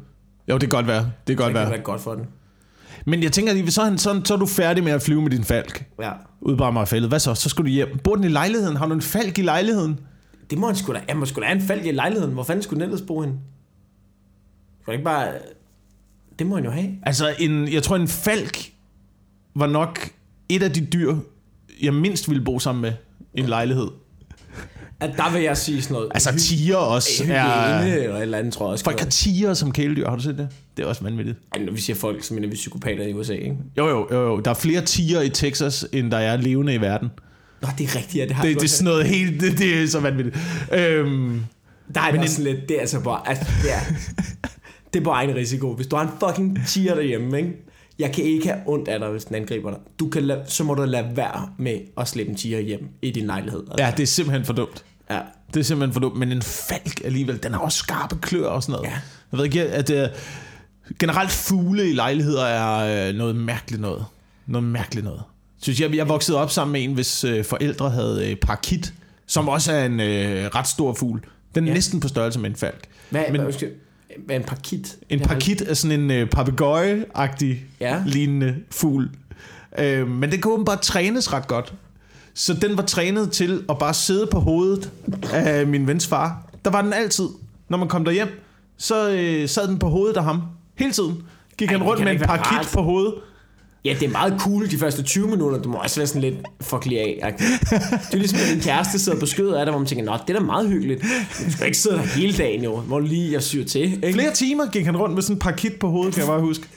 Jo, 0.49 0.53
det 0.53 0.59
kan 0.61 0.69
godt 0.69 0.87
være. 0.87 0.97
Det 0.97 1.05
kan 1.05 1.27
Det 1.27 1.37
godt 1.37 1.47
kan 1.53 1.61
være. 1.61 1.69
være 1.71 1.79
godt 1.81 2.01
for 2.01 2.15
den. 2.15 2.25
Men 3.05 3.23
jeg 3.23 3.31
tænker, 3.31 3.71
så 3.71 3.81
er, 3.81 3.85
han, 3.85 3.97
så, 3.97 4.21
så 4.25 4.33
er 4.33 4.37
du 4.37 4.45
færdig 4.45 4.83
med 4.83 4.91
at 4.91 5.01
flyve 5.01 5.21
med 5.21 5.29
din 5.29 5.43
falk. 5.43 5.85
Ja. 6.01 6.11
Ude 6.41 6.57
på 6.57 6.63
Amagerfællet. 6.63 7.09
Hvad 7.09 7.19
så? 7.19 7.35
Så 7.35 7.49
skal 7.49 7.65
du 7.65 7.69
hjem. 7.69 7.97
Bor 8.03 8.15
den 8.15 8.23
i 8.23 8.27
lejligheden? 8.27 8.77
Har 8.77 8.85
du 8.85 8.93
en 8.93 9.01
falk 9.01 9.37
i 9.37 9.41
lejligheden? 9.41 9.99
Det 10.49 10.57
må 10.57 10.67
han 10.67 10.75
sgu 10.75 10.93
da. 10.93 11.01
Han 11.09 11.17
må 11.17 11.25
sgu 11.25 11.41
da 11.41 11.45
have 11.45 11.55
en 11.55 11.67
falk 11.67 11.85
i 11.85 11.91
lejligheden. 11.91 12.33
Hvor 12.33 12.43
fanden 12.43 12.63
skulle 12.63 12.79
den 12.79 12.89
ellers 12.89 13.07
bo 13.07 13.21
henne? 13.21 13.35
Skulle 14.81 14.95
ikke 14.95 15.03
bare... 15.03 15.27
Det 16.39 16.47
må 16.47 16.55
han 16.55 16.65
jo 16.65 16.71
have. 16.71 16.89
Altså, 17.03 17.35
en, 17.39 17.73
jeg 17.73 17.83
tror, 17.83 17.95
en 17.95 18.07
falk 18.07 18.71
var 19.55 19.67
nok 19.67 20.09
et 20.49 20.63
af 20.63 20.71
de 20.71 20.85
dyr, 20.85 21.15
jeg 21.81 21.93
mindst 21.93 22.29
ville 22.29 22.43
bo 22.43 22.59
sammen 22.59 22.81
med 22.81 22.93
i 23.33 23.39
en 23.39 23.45
lejlighed. 23.45 23.87
At 25.03 25.17
der 25.17 25.31
vil 25.33 25.41
jeg 25.41 25.57
sige 25.57 25.81
sådan 25.81 25.93
noget. 25.93 26.11
Altså 26.13 26.37
tiger 26.37 26.75
også 26.77 27.23
hygiene 27.23 27.39
er... 27.39 27.95
eller 28.03 28.15
et 28.15 28.21
eller 28.21 28.37
andet, 28.37 28.53
tror 28.53 28.65
jeg 28.65 28.71
også. 28.71 28.83
Folk 28.83 28.99
har 28.99 29.09
tiger 29.09 29.53
som 29.53 29.71
kæledyr, 29.71 30.09
har 30.09 30.15
du 30.15 30.21
set 30.21 30.37
det? 30.37 30.47
Det 30.77 30.83
er 30.83 30.87
også 30.87 31.03
vanvittigt. 31.03 31.37
Ej, 31.55 31.61
når 31.63 31.71
vi 31.73 31.81
siger 31.81 31.95
folk, 31.95 32.23
så 32.23 32.33
mener 32.33 32.47
vi 32.47 32.55
psykopater 32.55 33.03
i 33.07 33.13
USA, 33.13 33.33
ikke? 33.33 33.55
Jo, 33.77 33.87
jo, 33.87 34.07
jo, 34.11 34.21
jo. 34.21 34.39
Der 34.39 34.51
er 34.51 34.55
flere 34.55 34.81
tiger 34.81 35.21
i 35.21 35.29
Texas, 35.29 35.85
end 35.91 36.11
der 36.11 36.17
er 36.17 36.37
levende 36.37 36.73
i 36.73 36.81
verden. 36.81 37.09
Nå, 37.61 37.67
det 37.77 37.83
er 37.83 37.95
rigtigt, 37.95 38.15
ja, 38.15 38.25
det 38.25 38.31
har 38.31 38.43
Det, 38.45 38.55
det 38.55 38.63
er 38.63 38.67
sådan 38.67 38.85
noget 38.85 39.05
helt... 39.05 39.41
Det, 39.41 39.57
det 39.57 39.83
er 39.83 39.87
så 39.87 39.99
vanvittigt. 39.99 40.37
Øhm, 40.71 41.41
Der 41.95 42.01
er 42.01 42.11
Men 42.11 42.21
også 42.21 42.35
sådan 42.35 42.53
lidt, 42.53 42.69
det 42.69 42.77
er 42.77 42.81
altså 42.81 42.99
bare, 42.99 43.29
altså, 43.29 43.45
det 43.63 43.73
er, 43.73 43.79
det 44.93 44.99
er 44.99 45.03
på 45.03 45.09
egen 45.09 45.35
risiko. 45.35 45.73
Hvis 45.73 45.87
du 45.87 45.95
har 45.95 46.03
en 46.03 46.09
fucking 46.19 46.67
tiger 46.67 46.95
derhjemme, 46.95 47.37
ikke? 47.37 47.49
Jeg 47.99 48.11
kan 48.11 48.23
ikke 48.23 48.47
have 48.47 48.59
ondt 48.65 48.87
af 48.87 48.99
dig, 48.99 49.09
hvis 49.09 49.25
den 49.25 49.35
angriber 49.35 49.69
dig. 49.69 49.79
Du 49.99 50.09
kan 50.09 50.23
lade, 50.23 50.41
så 50.47 50.63
må 50.63 50.73
du 50.73 50.83
lade 50.83 51.07
være 51.15 51.49
med 51.57 51.79
at 51.97 52.07
slippe 52.07 52.29
en 52.31 52.37
tiger 52.37 52.59
hjem 52.59 52.87
i 53.01 53.11
din 53.11 53.25
lejlighed. 53.25 53.59
Altså. 53.71 53.85
ja, 53.85 53.91
det 53.97 54.03
er 54.03 54.07
simpelthen 54.07 54.45
for 54.45 54.53
dumt. 54.53 54.83
Ja. 55.13 55.19
Det 55.53 55.59
er 55.59 55.63
simpelthen 55.63 55.93
for 55.93 55.99
dumt. 55.99 56.15
Men 56.17 56.31
en 56.31 56.41
falk 56.41 57.01
alligevel, 57.05 57.43
den 57.43 57.53
har 57.53 57.59
også 57.59 57.77
skarpe 57.77 58.15
klør 58.21 58.47
og 58.47 58.63
sådan 58.63 58.73
noget. 58.73 58.87
Ja. 58.87 58.93
Jeg 59.31 59.37
ved 59.37 59.45
ikke, 59.45 59.63
at 59.63 59.89
uh, 59.89 60.17
generelt 60.99 61.31
fugle 61.31 61.89
i 61.89 61.93
lejligheder 61.93 62.45
er 62.45 63.09
uh, 63.09 63.15
noget 63.17 63.35
mærkeligt 63.35 63.81
noget. 63.81 64.05
Noget 64.47 64.63
mærkeligt 64.67 65.03
noget. 65.05 65.21
Synes 65.61 65.81
jeg, 65.81 65.95
jeg 65.95 66.09
voksede 66.09 66.37
op 66.37 66.51
sammen 66.51 66.71
med 66.73 66.83
en, 66.83 66.93
hvis 66.93 67.25
uh, 67.25 67.43
forældre 67.45 67.89
havde 67.89 68.31
uh, 68.31 68.37
parakit, 68.39 68.93
som 69.27 69.49
også 69.49 69.71
er 69.71 69.85
en 69.85 69.93
uh, 69.99 70.05
ret 70.55 70.67
stor 70.67 70.93
fugl. 70.93 71.21
Den 71.55 71.63
er 71.63 71.67
Ja. 71.67 71.73
næsten 71.73 71.99
på 71.99 72.07
størrelse 72.07 72.39
med 72.39 72.49
en 72.49 72.55
falk. 72.55 72.83
Hvad, 73.09 73.23
Men- 73.31 73.41
hvad, 73.41 73.53
hvad 74.25 74.35
en 74.35 74.43
parkit? 74.43 74.95
En 75.09 75.19
Det 75.19 75.27
parakit 75.27 75.61
er 75.61 75.73
sådan 75.73 76.11
en 76.11 76.23
uh, 76.23 76.29
papegøje-agtig 76.29 77.65
Ja. 77.79 78.03
lignende 78.05 78.55
fugl. 78.71 79.09
Uh, 79.79 80.07
men 80.07 80.31
den 80.31 80.41
kan 80.41 80.51
åbenbart 80.51 80.81
trænes 80.81 81.33
ret 81.33 81.47
godt. 81.47 81.73
Så 82.33 82.53
den 82.53 82.77
var 82.77 82.83
trænet 82.83 83.31
til 83.31 83.63
at 83.69 83.77
bare 83.77 83.93
sidde 83.93 84.27
på 84.31 84.39
hovedet 84.39 84.91
af 85.33 85.67
min 85.67 85.87
vens 85.87 86.07
far. 86.07 86.49
Der 86.65 86.71
var 86.71 86.81
den 86.81 86.93
altid. 86.93 87.27
Når 87.69 87.77
man 87.77 87.87
kom 87.87 88.05
derhjem, 88.05 88.27
så 88.77 89.09
øh, 89.09 89.49
sad 89.49 89.67
den 89.67 89.79
på 89.79 89.89
hovedet 89.89 90.17
af 90.17 90.23
ham. 90.23 90.41
Hele 90.77 90.91
tiden. 90.91 91.23
Gik 91.57 91.67
Ej, 91.67 91.77
han 91.77 91.83
rundt 91.87 92.03
med 92.03 92.11
en 92.11 92.19
parakit 92.19 92.69
på 92.73 92.81
hovedet. 92.81 93.13
Ja, 93.85 93.95
det 93.99 94.03
er 94.03 94.09
meget 94.09 94.35
cool 94.39 94.71
de 94.71 94.77
første 94.77 95.03
20 95.03 95.27
minutter. 95.27 95.61
Du 95.61 95.69
må 95.69 95.77
også 95.77 95.99
være 95.99 96.07
sådan 96.07 96.21
lidt 96.21 96.35
fuck 96.61 96.85
lige 96.85 97.01
af. 97.01 97.19
-agtig. 97.23 97.43
Det 98.07 98.13
er 98.13 98.17
ligesom, 98.17 98.39
at 98.39 98.49
din 98.53 98.61
kæreste 98.61 98.99
sidder 98.99 99.19
på 99.19 99.25
skødet 99.25 99.53
af 99.53 99.65
dig, 99.65 99.71
hvor 99.71 99.79
man 99.79 99.87
tænker, 99.87 100.05
nå, 100.05 100.17
det 100.27 100.35
er 100.35 100.39
da 100.39 100.45
meget 100.45 100.69
hyggeligt. 100.69 101.01
Du 101.45 101.51
skal 101.51 101.65
ikke 101.65 101.77
sidde 101.77 101.95
der 101.95 102.01
hele 102.01 102.37
dagen, 102.37 102.63
jo. 102.63 102.79
Hvor 102.79 102.99
lige 102.99 103.31
jeg 103.31 103.43
syr 103.43 103.65
til. 103.65 103.81
Ikke? 103.81 104.13
Flere 104.13 104.33
timer 104.33 104.65
gik 104.65 104.85
han 104.85 104.97
rundt 104.97 105.15
med 105.15 105.21
sådan 105.21 105.35
en 105.35 105.39
parakit 105.39 105.73
på 105.73 105.89
hovedet, 105.89 106.13
kan 106.13 106.21
jeg 106.21 106.27
bare 106.27 106.41
huske. 106.41 106.67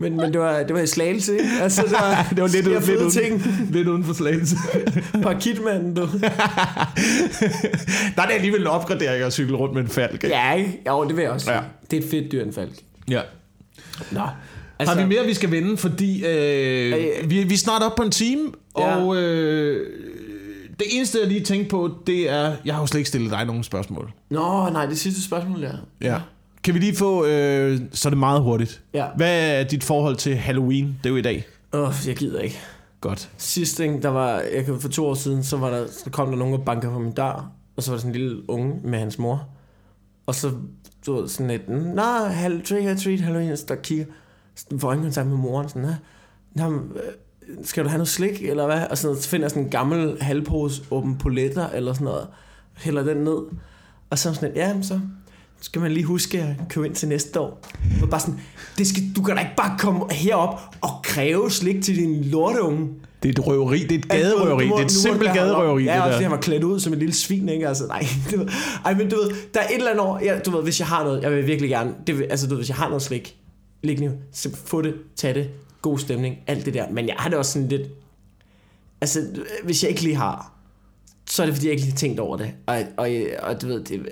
Men, 0.00 0.16
men 0.16 0.32
det, 0.32 0.40
var, 0.40 0.62
det 0.62 0.74
var 0.74 0.80
i 0.80 0.86
slagelse, 0.86 1.32
ikke? 1.38 1.50
Altså, 1.62 1.82
det 1.82 1.92
var, 1.92 2.26
Det 2.30 2.40
var 2.42 2.48
lidt, 2.48 2.64
sker 2.64 2.80
lidt, 2.80 3.00
uden, 3.00 3.10
ting. 3.10 3.42
lidt 3.70 3.88
uden 3.88 4.04
for 4.04 4.12
slagelse. 4.14 4.56
Parkitmanden, 5.22 5.94
du. 5.94 6.02
Der 8.16 8.22
er 8.22 8.26
det 8.26 8.34
alligevel 8.34 8.60
en 8.60 8.66
opgradering 8.66 9.22
at 9.24 9.32
cykle 9.32 9.56
rundt 9.56 9.74
med 9.74 9.82
en 9.82 9.88
falk. 9.88 10.12
ikke? 10.24 10.28
Ja, 10.28 10.52
ikke? 10.52 10.80
Jo, 10.88 11.04
det 11.08 11.16
vil 11.16 11.22
jeg 11.22 11.30
også 11.30 11.50
Ja. 11.52 11.56
ja. 11.56 11.62
Det 11.90 11.98
er 11.98 12.02
et 12.04 12.10
fedt 12.10 12.32
dyr, 12.32 12.42
en 12.44 12.52
falk. 12.52 12.72
ja. 13.08 13.20
Nå. 14.12 14.20
Altså, 14.78 14.94
har 14.94 15.02
vi 15.02 15.08
mere, 15.08 15.24
vi 15.26 15.34
skal 15.34 15.50
vende? 15.50 15.76
Fordi 15.76 16.24
øh, 16.26 16.92
Øh, 17.22 17.30
vi, 17.30 17.42
vi 17.44 17.54
er 17.54 17.58
snart 17.58 17.82
op 17.82 17.96
på 17.96 18.02
en 18.02 18.10
time, 18.10 18.42
Ja. 18.78 18.96
og 18.96 19.16
øh, 19.16 19.86
det 20.78 20.86
eneste, 20.90 21.18
jeg 21.20 21.28
lige 21.28 21.40
tænkte 21.44 21.70
på, 21.70 21.90
det 22.06 22.30
er... 22.30 22.52
Jeg 22.64 22.74
har 22.74 22.80
jo 22.82 22.86
slet 22.86 22.98
ikke 22.98 23.08
stillet 23.08 23.30
dig 23.30 23.44
nogen 23.44 23.64
spørgsmål. 23.64 24.10
Nå, 24.30 24.68
nej, 24.70 24.86
det 24.86 24.98
sidste 24.98 25.22
spørgsmål 25.24 25.62
der. 25.62 25.72
Ja. 26.00 26.16
Kan 26.64 26.74
vi 26.74 26.78
lige 26.78 26.96
få... 26.96 27.26
Øh, 27.26 27.80
så 27.92 28.08
er 28.08 28.10
det 28.10 28.18
meget 28.18 28.42
hurtigt. 28.42 28.82
Ja. 28.94 29.06
Hvad 29.16 29.60
er 29.60 29.64
dit 29.64 29.84
forhold 29.84 30.16
til 30.16 30.36
Halloween? 30.36 30.86
Det 30.86 31.06
er 31.06 31.10
jo 31.10 31.16
i 31.16 31.22
dag. 31.22 31.46
Åh, 31.72 31.88
oh, 31.88 31.94
jeg 32.06 32.16
gider 32.16 32.40
ikke. 32.40 32.58
Godt. 33.00 33.30
Sidste 33.36 33.82
ting, 33.82 34.02
der 34.02 34.08
var, 34.08 34.42
jeg 34.54 34.64
kan 34.64 34.80
for 34.80 34.88
to 34.88 35.06
år 35.06 35.14
siden, 35.14 35.44
så, 35.44 35.56
var 35.56 35.70
der, 35.70 35.86
så 36.04 36.10
kom 36.10 36.30
der 36.30 36.36
nogen 36.36 36.54
og 36.54 36.64
bankede 36.64 36.92
på 36.92 36.98
min 36.98 37.12
dør, 37.12 37.50
og 37.76 37.82
så 37.82 37.90
var 37.90 37.96
der 37.96 38.00
sådan 38.00 38.14
en 38.16 38.20
lille 38.20 38.50
unge 38.50 38.74
med 38.84 38.98
hans 38.98 39.18
mor. 39.18 39.48
Og 40.26 40.34
så, 40.34 40.50
ved, 41.06 41.28
sådan 41.28 41.48
lidt, 41.48 41.68
Nå, 41.68 42.02
hal- 42.28 42.62
trick 42.64 42.86
or 42.88 42.94
treat, 42.94 43.20
Halloween, 43.20 43.56
der 43.68 43.74
kigger, 43.74 44.04
får 44.78 44.88
øjenkontakt 44.88 45.26
med 45.28 45.36
moren, 45.36 45.68
sådan, 45.68 45.90
men, 46.54 46.64
øh, 46.64 47.64
skal 47.64 47.84
du 47.84 47.88
have 47.88 47.98
noget 47.98 48.08
slik, 48.08 48.42
eller 48.42 48.66
hvad? 48.66 48.86
Og 48.90 48.98
sådan 48.98 49.06
noget, 49.08 49.22
så 49.22 49.28
finder 49.28 49.44
jeg 49.44 49.50
sådan 49.50 49.62
en 49.62 49.70
gammel 49.70 50.22
halvpose 50.22 50.82
åben 50.90 51.18
poletter, 51.18 51.68
eller 51.68 51.92
sådan 51.92 52.04
noget, 52.04 52.26
hælder 52.76 53.02
den 53.02 53.16
ned, 53.16 53.38
og 54.10 54.18
så 54.18 54.34
sådan 54.34 54.48
lidt, 54.48 54.58
ja, 54.58 54.82
så 54.82 55.00
skal 55.60 55.82
man 55.82 55.92
lige 55.92 56.04
huske 56.04 56.40
at 56.42 56.68
købe 56.68 56.86
ind 56.86 56.94
til 56.94 57.08
næste 57.08 57.40
år. 57.40 57.60
Det 57.92 58.00
var 58.00 58.06
bare 58.06 58.20
sådan, 58.20 58.40
det 58.78 58.86
skal, 58.86 59.02
du 59.16 59.22
kan 59.22 59.36
da 59.36 59.40
ikke 59.42 59.56
bare 59.56 59.78
komme 59.78 60.12
herop 60.12 60.60
og 60.80 60.90
kræve 61.02 61.50
slik 61.50 61.82
til 61.82 61.96
din 61.96 62.24
lorteunge. 62.24 62.88
Det 63.22 63.28
er 63.28 63.32
et 63.32 63.46
røveri. 63.46 63.78
Det 63.78 63.92
er 63.92 63.98
et 63.98 64.08
gaderøveri. 64.08 64.64
Det 64.64 64.72
er 64.72 64.84
et 64.84 64.90
simpelt 64.90 65.32
gaderøveri, 65.32 65.84
Ja, 65.84 65.94
det 65.94 66.02
også 66.02 66.16
der. 66.16 66.22
han 66.22 66.30
var 66.30 66.36
klædt 66.40 66.64
ud 66.64 66.80
som 66.80 66.92
et 66.92 66.98
lille 66.98 67.14
svin, 67.14 67.48
ikke? 67.48 67.68
Altså, 67.68 67.86
nej, 67.86 68.06
ved, 68.30 68.48
ej, 68.84 68.94
men 68.94 69.10
du 69.10 69.16
ved, 69.16 69.30
der 69.54 69.60
er 69.60 69.68
et 69.68 69.74
eller 69.74 69.90
andet 69.90 70.04
år, 70.04 70.20
ja, 70.24 70.38
du 70.38 70.50
ved, 70.50 70.62
hvis 70.62 70.80
jeg 70.80 70.88
har 70.88 71.04
noget, 71.04 71.22
jeg 71.22 71.32
vil 71.32 71.46
virkelig 71.46 71.70
gerne, 71.70 71.94
det 72.06 72.18
vil, 72.18 72.24
altså, 72.30 72.46
du 72.46 72.50
ved, 72.50 72.58
hvis 72.58 72.68
jeg 72.68 72.76
har 72.76 72.88
noget 72.88 73.02
slik, 73.02 73.36
liggende, 73.82 74.16
så 74.32 74.56
få 74.64 74.82
det, 74.82 74.94
tag 75.16 75.34
det, 75.34 75.48
god 75.82 75.98
stemning, 75.98 76.36
alt 76.46 76.66
det 76.66 76.74
der, 76.74 76.84
men 76.90 77.06
jeg 77.08 77.14
har 77.18 77.28
det 77.28 77.38
også 77.38 77.52
sådan 77.52 77.68
lidt, 77.68 77.82
altså, 79.00 79.20
hvis 79.64 79.82
jeg 79.82 79.90
ikke 79.90 80.02
lige 80.02 80.16
har, 80.16 80.52
så 81.30 81.42
er 81.42 81.46
det 81.46 81.54
fordi, 81.54 81.66
jeg 81.66 81.72
ikke 81.72 81.82
lige 81.82 81.92
har 81.92 81.98
tænkt 81.98 82.20
over 82.20 82.36
det, 82.36 82.50
og, 82.66 82.76
og, 82.96 83.10
og 83.42 83.62
du 83.62 83.66
ved, 83.66 83.84
det, 83.84 84.08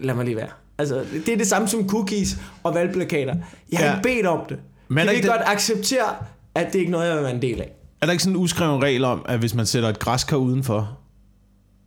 lad 0.00 0.14
mig 0.14 0.24
lige 0.24 0.36
være. 0.36 0.48
Altså, 0.80 1.04
det 1.26 1.28
er 1.32 1.36
det 1.36 1.46
samme 1.46 1.68
som 1.68 1.88
cookies 1.88 2.38
og 2.62 2.74
valgplakater. 2.74 3.34
Jeg 3.72 3.78
har 3.78 3.86
Ja. 3.86 3.92
ikke 3.96 4.02
bedt 4.08 4.26
om 4.26 4.40
det. 4.48 4.58
Men 4.88 4.98
er 4.98 5.02
jeg 5.04 5.12
ikke 5.14 5.22
kan 5.28 5.32
det- 5.32 5.46
godt 5.46 5.52
acceptere, 5.56 6.06
at 6.54 6.66
det 6.66 6.74
er 6.74 6.78
ikke 6.80 6.92
noget, 6.92 7.06
jeg 7.08 7.14
vil 7.16 7.22
være 7.24 7.34
en 7.34 7.42
del 7.42 7.60
af. 7.60 7.72
Er 8.02 8.06
der 8.06 8.12
ikke 8.12 8.22
sådan 8.24 8.36
en 8.36 8.42
uskreven 8.42 8.82
regel 8.82 9.04
om, 9.04 9.24
at 9.28 9.38
hvis 9.38 9.54
man 9.54 9.66
sætter 9.66 9.88
et 9.88 9.98
græskar 9.98 10.36
udenfor, 10.36 10.90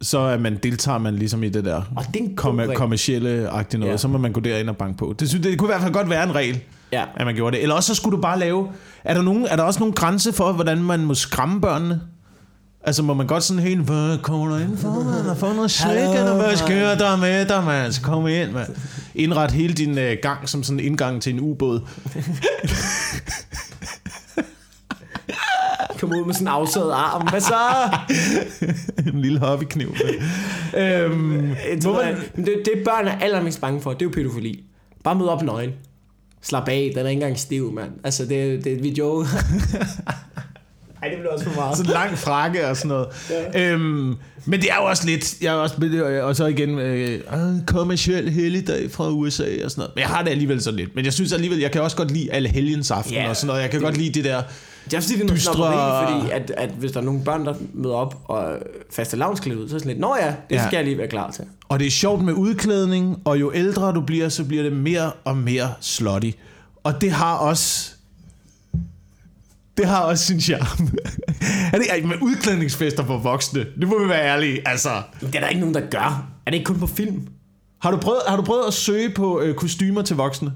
så 0.02 0.20
er 0.20 0.38
man, 0.38 0.58
deltager 0.64 0.98
man 0.98 1.16
ligesom 1.16 1.44
i 1.44 1.50
det 1.50 1.66
der 1.66 1.76
Og 1.96 2.06
det 2.14 2.16
er 2.16 2.24
en 2.24 2.28
god 2.30 2.36
komme, 2.36 2.64
regel. 2.64 2.76
kommercielle-agtige 2.78 3.78
noget. 3.80 3.92
Ja. 3.92 3.98
så 3.98 4.08
må 4.08 4.18
man 4.18 4.32
gå 4.32 4.40
derind 4.40 4.70
og 4.70 4.78
banke 4.78 4.98
på. 4.98 5.16
Det, 5.20 5.30
synes, 5.30 5.46
det 5.48 5.58
kunne 5.60 5.68
i 5.68 5.72
hvert 5.72 5.82
fald 5.82 5.94
godt 5.94 6.10
være 6.10 6.24
en 6.24 6.36
regel, 6.36 6.60
Ja. 6.92 7.06
at 7.16 7.26
man 7.26 7.36
gjorde 7.36 7.56
det. 7.56 7.62
Eller 7.64 7.76
også 7.76 7.88
så 7.96 8.02
skulle 8.02 8.18
du 8.18 8.22
bare 8.22 8.40
lave... 8.40 8.68
Er 9.04 9.14
der, 9.14 9.22
nogen, 9.22 9.46
er 9.50 9.56
der 9.56 9.64
også 9.64 9.80
nogen 9.80 9.94
grænse 9.94 10.34
for, 10.34 10.52
hvordan 10.52 10.84
man 10.84 11.00
må 11.06 11.14
skræmme 11.14 11.62
børnene? 11.62 12.02
Altså 12.86 13.04
må 13.04 13.14
man 13.14 13.28
godt 13.28 13.44
sådan 13.44 13.64
helt, 13.64 13.82
hvad 13.82 14.18
kommer 14.18 14.50
der 14.50 14.60
ind 14.66 14.78
for, 14.78 14.90
man? 14.90 15.30
Og 15.30 15.38
få 15.38 15.54
noget 15.54 15.72
slik, 15.72 15.92
eller 15.92 16.36
hvad 16.36 16.46
mand." 16.48 16.58
sker 16.58 16.96
der 16.96 17.16
med 17.16 17.46
dig, 17.46 17.64
man? 17.64 17.94
Så 17.94 18.02
kom 18.02 18.28
ind, 18.28 18.52
man. 18.52 18.66
Indret 19.16 19.52
hele 19.52 19.74
din 19.74 19.98
øh, 19.98 20.18
gang 20.22 20.50
som 20.50 20.64
sådan 20.64 20.80
en 20.80 20.86
indgang 20.86 21.22
til 21.22 21.34
en 21.34 21.40
ubåd. 21.40 21.80
Kom 26.00 26.12
ud 26.12 26.26
med 26.26 26.34
sådan 26.34 26.48
en 26.48 26.54
afsaget 26.54 26.92
arm. 26.92 27.28
Hvad 27.30 27.42
så? 27.42 27.54
en 29.14 29.22
lille 29.22 29.40
hobbykniv. 29.40 29.96
øhm, 30.78 31.56
Det, 31.76 31.84
må 31.86 31.94
man... 31.94 32.16
det, 32.36 32.56
det 32.66 32.74
børn 32.86 33.08
er 33.08 33.20
allermest 33.20 33.62
bange 33.62 33.82
for, 33.82 33.94
det 33.94 34.02
er 34.02 34.06
jo 34.06 34.12
pædofili. 34.14 34.64
Bare 35.04 35.16
møde 35.16 35.30
op 35.30 35.42
nøgen. 35.44 35.72
Slap 36.42 36.68
af, 36.68 36.92
den 36.96 37.06
er 37.06 37.10
ikke 37.10 37.22
engang 37.22 37.40
stiv, 37.40 37.72
mand. 37.74 37.92
Altså, 38.04 38.26
det, 38.26 38.64
det 38.64 38.74
er 38.74 38.82
vi 38.82 38.90
joke. 38.98 39.28
Ej, 41.04 41.10
det 41.10 41.18
bliver 41.20 41.34
også 41.34 41.46
for 41.46 41.56
meget. 41.62 41.78
så 41.78 41.84
lang 41.84 42.18
frakke 42.18 42.68
og 42.68 42.78
sådan 42.78 42.88
noget. 42.90 43.08
Ja. 43.54 43.72
Øhm, 43.72 44.16
men 44.46 44.62
det 44.62 44.70
er 44.72 44.76
jo 44.82 44.86
også 44.86 45.06
lidt, 45.06 45.42
jeg 45.42 45.50
er 45.54 45.58
også, 45.58 45.76
og 46.24 46.36
så 46.36 46.46
igen, 46.46 46.80
øh, 46.80 47.20
øh, 47.34 47.66
kommersiel 47.68 48.30
helligdag 48.30 48.92
fra 48.92 49.10
USA 49.10 49.44
og 49.66 49.72
sådan 49.72 49.82
noget. 49.82 49.92
Men 49.96 50.02
jeg 50.02 50.08
har 50.10 50.24
det 50.24 50.30
alligevel 50.32 50.62
sådan 50.62 50.80
lidt. 50.80 50.96
Men 50.96 51.06
jeg 51.06 51.14
synes 51.14 51.34
alligevel, 51.34 51.60
jeg 51.60 51.72
kan 51.72 51.82
også 51.82 51.98
godt 51.98 52.12
lide 52.12 52.32
alle 52.32 52.50
helgens 52.50 52.92
aften 52.92 53.14
Ja, 53.14 53.30
og 53.30 53.36
sådan 53.36 53.48
noget. 53.48 53.62
Jeg 53.62 53.70
kan 53.70 53.80
det- 53.80 53.86
godt 53.86 53.98
lide 53.98 54.10
det 54.14 54.24
der, 54.24 54.42
Det 54.86 54.94
er 54.94 54.98
også 54.98 55.10
fordi, 55.10 55.18
det 55.20 55.24
er 55.24 55.28
noget 55.28 55.42
snobberi, 55.42 56.12
fordi 56.12 56.32
at, 56.32 56.52
at 56.58 56.70
hvis 56.80 56.92
der 56.92 57.00
er 57.00 57.04
nogle 57.04 57.22
børn, 57.26 57.46
der 57.46 57.54
møder 57.74 57.96
op 57.96 58.16
og 58.26 58.46
faste 58.96 59.18
lavnsklædt 59.18 59.60
ud, 59.60 59.68
så 59.70 59.76
er 59.76 59.78
det 59.78 59.82
sådan 59.82 59.90
lidt, 59.90 60.00
nå 60.02 60.16
ja, 60.22 60.28
det 60.50 60.56
Ja. 60.56 60.68
skal 60.68 60.78
jeg 60.78 60.86
lige 60.86 60.98
være 60.98 61.08
klar 61.08 61.32
til. 61.32 61.44
og 61.70 61.80
det 61.80 61.88
er 61.88 61.92
sjovt 61.92 62.24
med 62.24 62.34
udklædning, 62.34 63.18
og 63.26 63.40
jo 63.40 63.52
ældre 63.56 63.92
du 63.94 64.02
bliver, 64.02 64.30
så 64.30 64.44
bliver 64.44 64.64
det 64.64 64.72
mere 64.74 65.12
og 65.24 65.38
mere 65.38 65.74
slutty. 65.82 66.30
Og 66.84 67.02
det 67.02 67.12
har 67.12 67.36
også 67.38 67.92
det 69.78 69.86
har 69.86 70.00
også 70.02 70.26
sin 70.26 70.42
charme. 70.42 70.92
er 71.74 71.78
det 71.78 71.88
ej, 71.92 72.02
med 72.02 72.16
udklædningsfester 72.22 73.06
for 73.06 73.18
voksne? 73.18 73.66
Det 73.80 73.88
må 73.88 74.04
vi 74.04 74.10
være 74.10 74.24
ærlige. 74.26 74.68
Altså, 74.68 74.90
det 75.22 75.36
er 75.36 75.40
der 75.40 75.48
ikke 75.48 75.60
nogen, 75.60 75.76
der 75.76 75.82
gør. 75.92 76.30
Er 76.46 76.52
det 76.52 76.58
ikke 76.58 76.66
kun 76.66 76.80
på 76.80 76.88
film? 76.88 77.28
har 77.82 77.92
du 77.92 77.98
prøvet, 77.98 78.22
har 78.28 78.36
du 78.38 78.44
prøvet 78.44 78.68
at 78.68 78.74
søge 78.74 79.10
på 79.10 79.42
øh, 79.42 79.56
kostymer 79.56 80.02
til 80.02 80.16
voksne? 80.16 80.54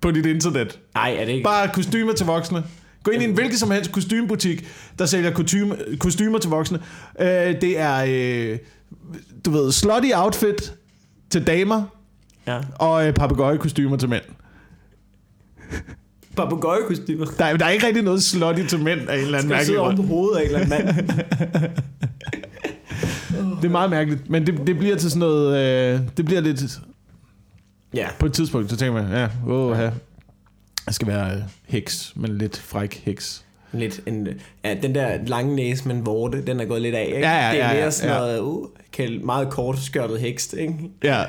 På 0.00 0.10
dit 0.10 0.26
internet? 0.26 0.78
Nej, 0.94 1.16
er 1.18 1.24
det 1.24 1.32
ikke? 1.32 1.44
Bare 1.44 1.68
kostymer 1.68 2.12
til 2.12 2.26
voksne. 2.26 2.64
Gå 3.02 3.10
ind 3.10 3.22
i 3.22 3.26
en 3.26 3.34
hvilken 3.34 3.58
som 3.58 3.70
helst 3.70 3.92
kostymebutik, 3.92 4.66
der 4.98 5.06
sælger 5.06 5.30
kostymer, 5.30 5.76
kostymer 6.00 6.38
til 6.38 6.50
voksne. 6.50 6.78
Øh, 7.20 7.26
det 7.60 7.78
er, 7.78 8.04
øh, 8.08 8.58
du 9.44 9.50
ved, 9.50 9.72
slutty 9.72 10.08
outfit 10.14 10.74
til 11.30 11.46
damer, 11.46 11.82
Ja. 12.46 12.60
og 12.74 13.06
øh, 13.08 13.14
papegøjekostymer 13.14 13.96
til 13.96 14.08
mænd. 14.08 14.22
Papagøjekostymer. 16.36 17.26
Der 17.38 17.44
er, 17.44 17.56
der 17.56 17.64
er 17.66 17.70
ikke 17.70 17.86
rigtig 17.86 18.02
noget 18.02 18.22
slutty 18.22 18.66
til 18.66 18.78
mænd 18.78 19.08
af 19.08 19.14
en 19.14 19.24
eller 19.24 19.38
anden 19.38 19.40
Skal 19.40 19.48
mærkelig 19.48 19.66
sidde 19.66 19.78
oven 19.78 19.96
grund. 19.96 20.08
på 20.08 20.14
hovedet 20.14 20.36
af 20.36 20.40
en 20.42 20.54
eller 20.54 20.60
anden 20.60 20.94
mand. 20.96 21.70
Det 23.62 23.68
er 23.68 23.72
meget 23.72 23.90
mærkeligt, 23.90 24.30
men 24.30 24.46
det, 24.46 24.66
det 24.66 24.78
bliver 24.78 24.96
til 24.96 25.10
sådan 25.10 25.20
noget... 25.20 25.58
Øh, 25.94 26.00
det 26.16 26.24
bliver 26.24 26.40
lidt... 26.40 26.62
Ja. 27.94 28.08
På 28.18 28.26
et 28.26 28.32
tidspunkt, 28.32 28.70
så 28.70 28.76
tænker 28.76 29.02
man, 29.02 29.12
ja, 29.12 29.28
åh, 29.52 29.78
ja. 29.78 29.90
Jeg 30.86 30.94
skal 30.94 31.08
være 31.08 31.36
øh, 31.36 31.42
heks, 31.66 32.12
men 32.16 32.38
lidt 32.38 32.58
fræk 32.58 33.02
heks. 33.04 33.44
Lidt 33.72 34.00
en, 34.06 34.28
ja, 34.64 34.74
den 34.82 34.94
der 34.94 35.18
lange 35.26 35.56
næse 35.56 35.88
med 35.88 35.96
en 35.96 36.06
vorte, 36.06 36.44
den 36.46 36.60
er 36.60 36.64
gået 36.64 36.82
lidt 36.82 36.94
af, 36.94 37.04
ikke? 37.06 37.18
Ja, 37.18 37.46
ja, 37.46 37.52
det 37.52 37.60
er 37.60 37.66
ja, 37.66 37.72
mere 37.74 37.84
ja, 37.84 37.90
sådan 37.90 38.14
ja. 38.14 38.18
noget, 38.18 38.40
uh, 38.40 39.24
meget 39.24 39.50
kort 39.50 39.78
skørtet 39.78 40.20
hekst, 40.20 40.54
ikke? 40.54 40.74
Ja. 41.04 41.24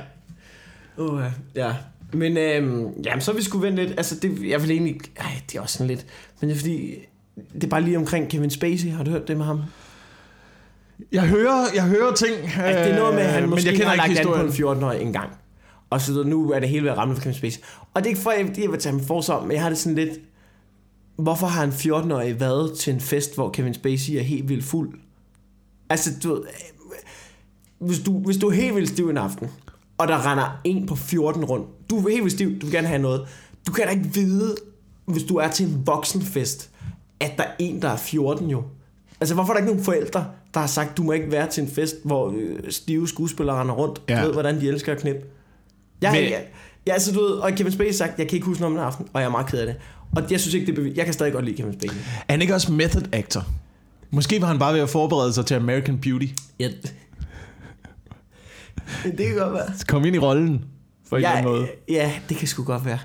Uh, 0.97 1.21
ja. 1.55 1.73
Men 2.13 2.37
øhm, 2.37 2.87
jamen, 3.05 3.21
så 3.21 3.33
vi 3.33 3.41
skulle 3.41 3.67
vente 3.67 3.83
lidt. 3.83 3.97
Altså, 3.97 4.15
det, 4.15 4.49
jeg 4.49 4.61
vil 4.61 4.71
egentlig... 4.71 4.99
Ej, 5.17 5.41
det 5.51 5.57
er 5.57 5.61
også 5.61 5.77
sådan 5.77 5.87
lidt... 5.87 6.05
Men 6.41 6.49
det 6.49 6.55
er 6.55 6.59
fordi... 6.59 6.95
Det 7.53 7.63
er 7.63 7.67
bare 7.67 7.81
lige 7.81 7.97
omkring 7.97 8.29
Kevin 8.29 8.49
Spacey. 8.49 8.89
Har 8.91 9.03
du 9.03 9.11
hørt 9.11 9.27
det 9.27 9.37
med 9.37 9.45
ham? 9.45 9.61
Jeg 11.11 11.27
hører, 11.27 11.65
jeg 11.75 11.83
hører 11.83 12.13
ting, 12.13 12.35
Altså, 12.43 12.83
det 12.83 12.91
er 12.91 12.99
noget 12.99 13.15
med, 13.15 13.23
at 13.23 13.31
han 13.33 13.43
øh, 13.43 13.49
måske 13.49 13.65
men 13.65 13.71
jeg 13.71 13.73
kender 13.73 13.87
har 14.01 14.07
ikke 14.07 14.15
lagt 14.15 14.27
an 14.27 14.33
på 14.41 14.47
historien. 14.47 14.77
en 14.77 14.83
14-årig 14.83 15.01
en 15.01 15.13
gang. 15.13 15.29
Og 15.89 16.01
så 16.01 16.23
nu 16.23 16.51
er 16.51 16.59
det 16.59 16.69
hele 16.69 16.83
ved 16.83 16.91
at 16.91 16.97
ramme 16.97 17.15
for 17.15 17.21
Kevin 17.21 17.33
Spacey. 17.35 17.59
Og 17.93 18.01
det 18.01 18.05
er 18.05 18.09
ikke 18.09 18.21
for, 18.21 18.29
at 18.29 18.57
jeg 18.57 18.71
vil 18.71 18.79
tage 18.79 18.95
ham 18.95 19.05
forsom, 19.05 19.43
men 19.43 19.51
jeg 19.51 19.61
har 19.61 19.69
det 19.69 19.77
sådan 19.77 19.95
lidt... 19.95 20.19
Hvorfor 21.15 21.47
har 21.47 21.63
en 21.63 21.69
14-årig 21.69 22.39
været 22.39 22.77
til 22.77 22.93
en 22.93 22.99
fest, 23.01 23.35
hvor 23.35 23.49
Kevin 23.49 23.73
Spacey 23.73 24.13
er 24.13 24.21
helt 24.21 24.49
vildt 24.49 24.63
fuld? 24.65 24.93
Altså, 25.89 26.09
du 26.23 26.33
ved... 26.33 26.41
øh, 26.41 27.87
Hvis 27.87 27.99
du, 27.99 28.19
hvis 28.19 28.37
du 28.37 28.47
er 28.47 28.53
helt 28.53 28.75
vildt 28.75 28.89
stiv 28.89 29.09
en 29.09 29.17
aften, 29.17 29.47
og 29.97 30.07
der 30.07 30.31
render 30.31 30.61
en 30.63 30.85
på 30.85 30.95
14 30.95 31.45
rundt, 31.45 31.67
du 32.01 32.07
er 32.07 32.11
helt 32.11 32.23
vildt 32.23 32.35
stiv, 32.35 32.59
du 32.61 32.65
vil 32.65 32.71
gerne 32.75 32.87
have 32.87 33.01
noget. 33.01 33.21
Du 33.67 33.71
kan 33.71 33.85
da 33.85 33.91
ikke 33.91 34.09
vide, 34.13 34.55
hvis 35.05 35.23
du 35.23 35.35
er 35.35 35.47
til 35.47 35.65
en 35.65 35.83
voksenfest, 35.87 36.69
at 37.19 37.31
der 37.37 37.43
er 37.43 37.51
en, 37.59 37.81
der 37.81 37.89
er 37.89 37.97
14 37.97 38.49
jo. 38.49 38.63
Altså, 39.21 39.33
hvorfor 39.35 39.53
er 39.53 39.57
der 39.57 39.61
ikke 39.61 39.71
nogen 39.71 39.85
forældre, 39.85 40.25
der 40.53 40.59
har 40.59 40.67
sagt, 40.67 40.97
du 40.97 41.03
må 41.03 41.11
ikke 41.11 41.31
være 41.31 41.49
til 41.49 41.63
en 41.63 41.69
fest, 41.69 41.95
hvor 42.05 42.33
øh, 42.37 42.71
stive 42.71 43.07
skuespillere 43.07 43.59
render 43.61 43.73
rundt. 43.75 44.01
Ja. 44.09 44.19
Du 44.21 44.25
ved, 44.25 44.33
hvordan 44.33 44.61
de 44.61 44.67
elsker 44.67 44.91
at 44.93 44.99
knippe. 45.01 45.21
Jeg, 46.01 46.11
Men- 46.11 46.23
jeg, 46.23 46.45
jeg, 46.85 46.93
altså, 46.93 47.11
du 47.11 47.19
ved, 47.19 47.29
og 47.31 47.51
Kevin 47.51 47.71
Spacey 47.71 47.91
sagt, 47.97 48.19
jeg 48.19 48.27
kan 48.27 48.35
ikke 48.35 48.45
huske 48.47 48.61
noget 48.61 48.75
om 48.75 48.77
den 48.79 48.85
aften, 48.87 49.07
og 49.13 49.21
jeg 49.21 49.27
er 49.27 49.31
meget 49.31 49.47
ked 49.47 49.59
af 49.59 49.65
det. 49.65 49.75
Og 50.15 50.31
jeg 50.31 50.39
synes 50.39 50.53
ikke, 50.53 50.65
det 50.65 50.71
er 50.71 50.75
bevis. 50.75 50.97
Jeg 50.97 51.05
kan 51.05 51.13
stadig 51.13 51.33
godt 51.33 51.45
lide 51.45 51.57
Kevin 51.57 51.73
Spacey. 51.73 51.97
Er 52.27 52.33
han 52.33 52.41
ikke 52.41 52.53
også 52.53 52.71
method 52.71 53.03
actor? 53.13 53.45
Måske 54.11 54.41
var 54.41 54.47
han 54.47 54.59
bare 54.59 54.73
ved 54.73 54.79
at 54.81 54.89
forberede 54.89 55.33
sig 55.33 55.45
til 55.45 55.55
American 55.55 55.97
Beauty. 55.97 56.27
Ja. 56.59 56.69
det 59.03 59.17
kan 59.27 59.35
godt 59.35 59.53
være. 59.53 59.67
Kom 59.87 60.05
ind 60.05 60.15
i 60.15 60.19
rollen, 60.19 60.65
på 61.13 61.17
en 61.17 61.23
eller 61.25 61.37
anden 61.37 61.51
måde. 61.53 61.67
ja, 61.89 62.11
det 62.29 62.37
kan 62.37 62.47
sgu 62.47 62.63
godt 62.63 62.85
være. 62.85 62.99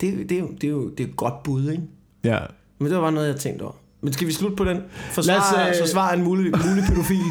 Det, 0.00 0.28
det, 0.28 0.36
er 0.36 0.40
jo- 0.40 0.50
det, 0.60 0.64
er 0.64 0.70
jo 0.70 0.90
det 0.90 1.04
er 1.04 1.08
et 1.08 1.16
godt 1.16 1.42
bud, 1.42 1.70
ikke? 1.70 1.82
Ja. 2.24 2.38
Men 2.78 2.86
det 2.88 2.94
var 2.96 3.02
bare 3.02 3.12
noget, 3.12 3.28
jeg 3.28 3.36
tænkte 3.36 3.62
over. 3.62 3.72
Men 4.02 4.12
skal 4.12 4.26
vi 4.26 4.32
slutte 4.32 4.56
på 4.56 4.64
den? 4.64 4.76
Lad 4.76 4.82
Forsvar, 5.10 5.34
os, 5.40 5.58
øh, 5.60 5.68
øh... 5.68 5.74
forsvar 5.80 6.12
en 6.12 6.22
mulig, 6.24 6.44
mulig 6.68 6.84
pædofil. 6.88 7.16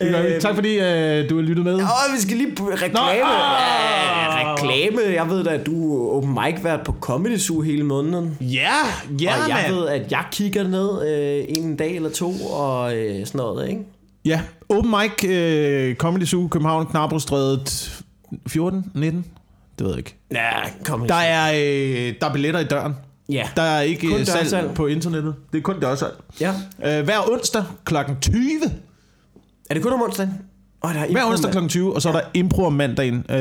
Det. 0.00 0.34
Øh, 0.34 0.40
Tak 0.40 0.54
fordi 0.54 0.74
øh, 0.78 1.30
du 1.30 1.36
har 1.36 1.42
lyttet 1.42 1.64
med. 1.64 1.74
Åh, 1.74 2.14
vi 2.16 2.20
skal 2.20 2.36
lige 2.36 2.52
reklame. 2.60 2.94
Nå, 2.94 3.00
ja, 3.00 3.26
ah! 3.26 4.54
reklame. 4.56 5.00
Jeg 5.14 5.30
ved 5.30 5.44
da, 5.44 5.50
at 5.50 5.66
du 5.66 5.96
er 6.06 6.16
open 6.16 6.30
mic 6.34 6.64
vært 6.64 6.80
på 6.84 6.94
Comedy 7.00 7.36
Zoo 7.38 7.60
hele 7.60 7.84
måneden. 7.84 8.36
Ja, 8.40 8.46
ja, 9.20 9.42
og 9.42 9.48
jeg 9.48 9.58
mand. 9.66 9.74
ved, 9.74 9.88
at 9.88 10.12
jeg 10.12 10.24
kigger 10.32 10.62
ned 10.68 11.08
øh, 11.08 11.44
en 11.48 11.76
dag 11.76 11.96
eller 11.96 12.10
to 12.10 12.32
og 12.52 12.96
øh, 12.96 13.26
sådan 13.26 13.38
noget, 13.38 13.68
ikke? 13.68 13.80
Ja, 14.26 14.40
Open 14.68 14.90
Mic, 14.90 15.24
øh, 15.30 15.96
Comedy 15.96 16.24
Zoo, 16.24 16.48
København, 16.48 16.86
Knabrostrædet 16.86 18.02
14, 18.48 18.84
19? 18.94 19.24
Det 19.78 19.84
ved 19.84 19.92
jeg 19.92 19.98
ikke. 19.98 20.16
Ja, 20.32 20.50
Comedy 20.84 21.08
Der 21.08 21.14
er, 21.14 21.52
øh, 21.54 22.14
der 22.20 22.26
er 22.28 22.32
billetter 22.32 22.60
i 22.60 22.64
døren. 22.64 22.94
Ja. 23.28 23.48
Der 23.56 23.62
er 23.62 23.80
ikke 23.80 24.06
Kun 24.08 24.20
øh, 24.20 24.26
salg 24.26 24.40
dørsalg. 24.42 24.74
på 24.74 24.86
internettet. 24.86 25.34
Det 25.52 25.58
er 25.58 25.62
kun 25.62 25.80
dørsalg. 25.80 26.14
ja. 26.40 26.54
Øh, 26.84 27.04
hver 27.04 27.30
onsdag 27.32 27.64
kl. 27.84 27.94
20. 28.20 28.40
Er 29.70 29.74
det 29.74 29.82
kun 29.82 29.92
om 29.92 30.02
onsdagen? 30.02 30.32
Oh, 30.82 30.94
der 30.94 31.00
er 31.00 31.06
Hver 31.10 31.20
impro 31.20 31.30
onsdag 31.30 31.54
mand. 31.54 31.64
kl. 31.64 31.68
20, 31.68 31.94
og 31.94 32.02
så 32.02 32.08
er 32.08 32.12
der 32.12 32.20
impro 32.34 32.64
om 32.64 32.72
mandagen. 32.72 33.24
Øh, 33.30 33.36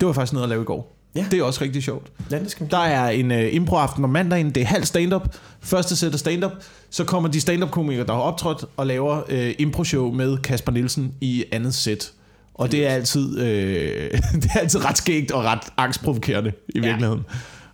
det 0.00 0.06
var 0.06 0.12
faktisk 0.12 0.32
noget 0.32 0.42
at 0.44 0.48
lave 0.48 0.62
i 0.62 0.64
går. 0.64 0.93
Ja. 1.16 1.26
Det 1.30 1.38
er 1.38 1.42
også 1.42 1.64
rigtig 1.64 1.82
sjovt. 1.82 2.12
Ja, 2.30 2.38
det 2.38 2.50
skal. 2.50 2.70
Der 2.70 2.78
er 2.78 3.08
en 3.10 3.30
øh, 3.30 3.54
improaften 3.54 4.04
om 4.04 4.10
mandagen. 4.10 4.50
Det 4.50 4.60
er 4.60 4.66
halv 4.66 4.84
stand-up. 4.84 5.36
Første 5.60 5.96
sæt 5.96 6.12
af 6.12 6.18
stand-up. 6.18 6.52
Så 6.90 7.04
kommer 7.04 7.28
de 7.28 7.40
stand-up-komikere, 7.40 8.06
der 8.06 8.12
har 8.12 8.20
optrådt, 8.20 8.64
og 8.76 8.86
laver 8.86 9.22
øh, 9.28 9.54
impro-show 9.58 10.12
med 10.12 10.38
Kasper 10.38 10.72
Nielsen 10.72 11.14
i 11.20 11.44
andet 11.52 11.74
sæt. 11.74 12.12
Og 12.54 12.72
det 12.72 12.86
er 12.86 12.90
altid, 12.90 13.38
øh, 13.38 14.10
det 14.42 14.50
er 14.54 14.60
altid 14.60 14.84
ret 14.84 14.98
skægt 14.98 15.30
og 15.30 15.44
ret 15.44 15.62
angstprovokerende 15.76 16.52
i 16.68 16.80
virkeligheden. 16.80 17.24